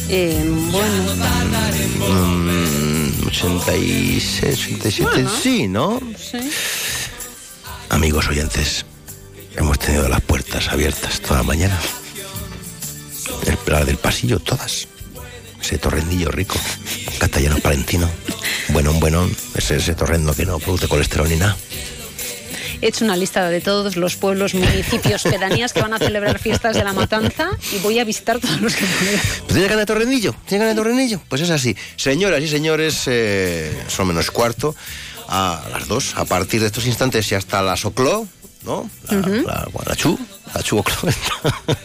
Eh, 0.10 0.42
bueno, 0.72 1.16
Mm, 1.98 3.28
86, 3.28 4.54
87, 4.54 5.10
Bueno. 5.12 5.30
sí, 5.42 5.68
¿no? 5.68 6.00
sí. 6.18 6.38
Amigos 7.90 8.28
oyentes, 8.30 8.86
hemos 9.58 9.80
tenido 9.80 10.08
las 10.10 10.22
puertas 10.22 10.70
abiertas 10.70 11.20
toda 11.22 11.38
la 11.38 11.44
mañana. 11.44 11.80
El 13.48 13.58
plan 13.58 13.86
del 13.86 13.98
pasillo, 13.98 14.40
todas. 14.40 14.88
Ese 15.62 15.78
torrendillo 15.78 16.30
rico, 16.30 16.56
castellano 17.18 17.58
palentino. 17.60 18.10
Buenón, 18.70 19.00
buenón. 19.00 19.36
Ese, 19.56 19.78
ese 19.78 19.96
torrendo 19.96 20.34
que 20.34 20.46
no 20.46 20.60
produce 20.60 20.88
colesterol 20.88 21.28
ni 21.30 21.38
nada. 21.38 21.58
He 22.82 22.90
hecho 22.90 23.06
una 23.06 23.16
lista 23.16 23.50
de 23.50 23.62
todos 23.62 23.96
los 23.96 24.16
pueblos, 24.16 24.54
municipios, 24.54 25.24
pedanías 25.24 25.74
que 25.74 25.82
van 25.82 25.94
a 25.94 25.98
celebrar 25.98 26.40
fiestas 26.40 26.76
de 26.76 26.84
la 26.84 26.94
matanza 26.94 27.50
y 27.74 27.80
voy 27.80 28.00
a 28.00 28.04
visitar 28.04 28.40
todos 28.40 28.62
los 28.62 28.76
que 28.76 28.86
pueda. 28.86 29.20
¿Pues 29.22 29.48
¿Tiene 29.48 29.64
ganas 29.64 29.80
de 29.80 29.86
torrenillo? 29.86 30.36
¿Tiene 30.48 30.66
ganas 30.66 30.76
de 30.76 30.84
torrenillo? 30.84 31.22
Pues 31.28 31.42
es 31.42 31.50
así. 31.50 31.76
Señoras 31.96 32.42
y 32.42 32.48
señores, 32.48 33.04
eh, 33.08 33.76
son 33.88 34.08
menos 34.08 34.30
cuarto 34.30 34.76
a 35.28 35.64
las 35.72 35.88
dos. 35.88 36.14
A 36.16 36.26
partir 36.26 36.62
de 36.62 36.68
estos 36.68 36.86
instantes 36.86 37.32
y 37.32 37.36
hasta 37.36 37.62
las 37.62 37.86
oclo, 37.86 38.28
¿no? 38.66 38.90
La, 39.10 39.18
la, 39.18 39.68
la 39.86 39.96
chu, 39.96 40.18
la 40.54 40.64
chu 40.64 40.84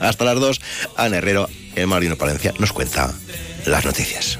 hasta 0.00 0.24
las 0.24 0.40
dos, 0.40 0.60
Ana 0.96 1.18
Herrero, 1.18 1.48
el 1.74 1.86
Marino 1.86 2.16
Palencia, 2.16 2.52
nos 2.58 2.72
cuenta 2.72 3.12
las 3.66 3.84
noticias. 3.84 4.38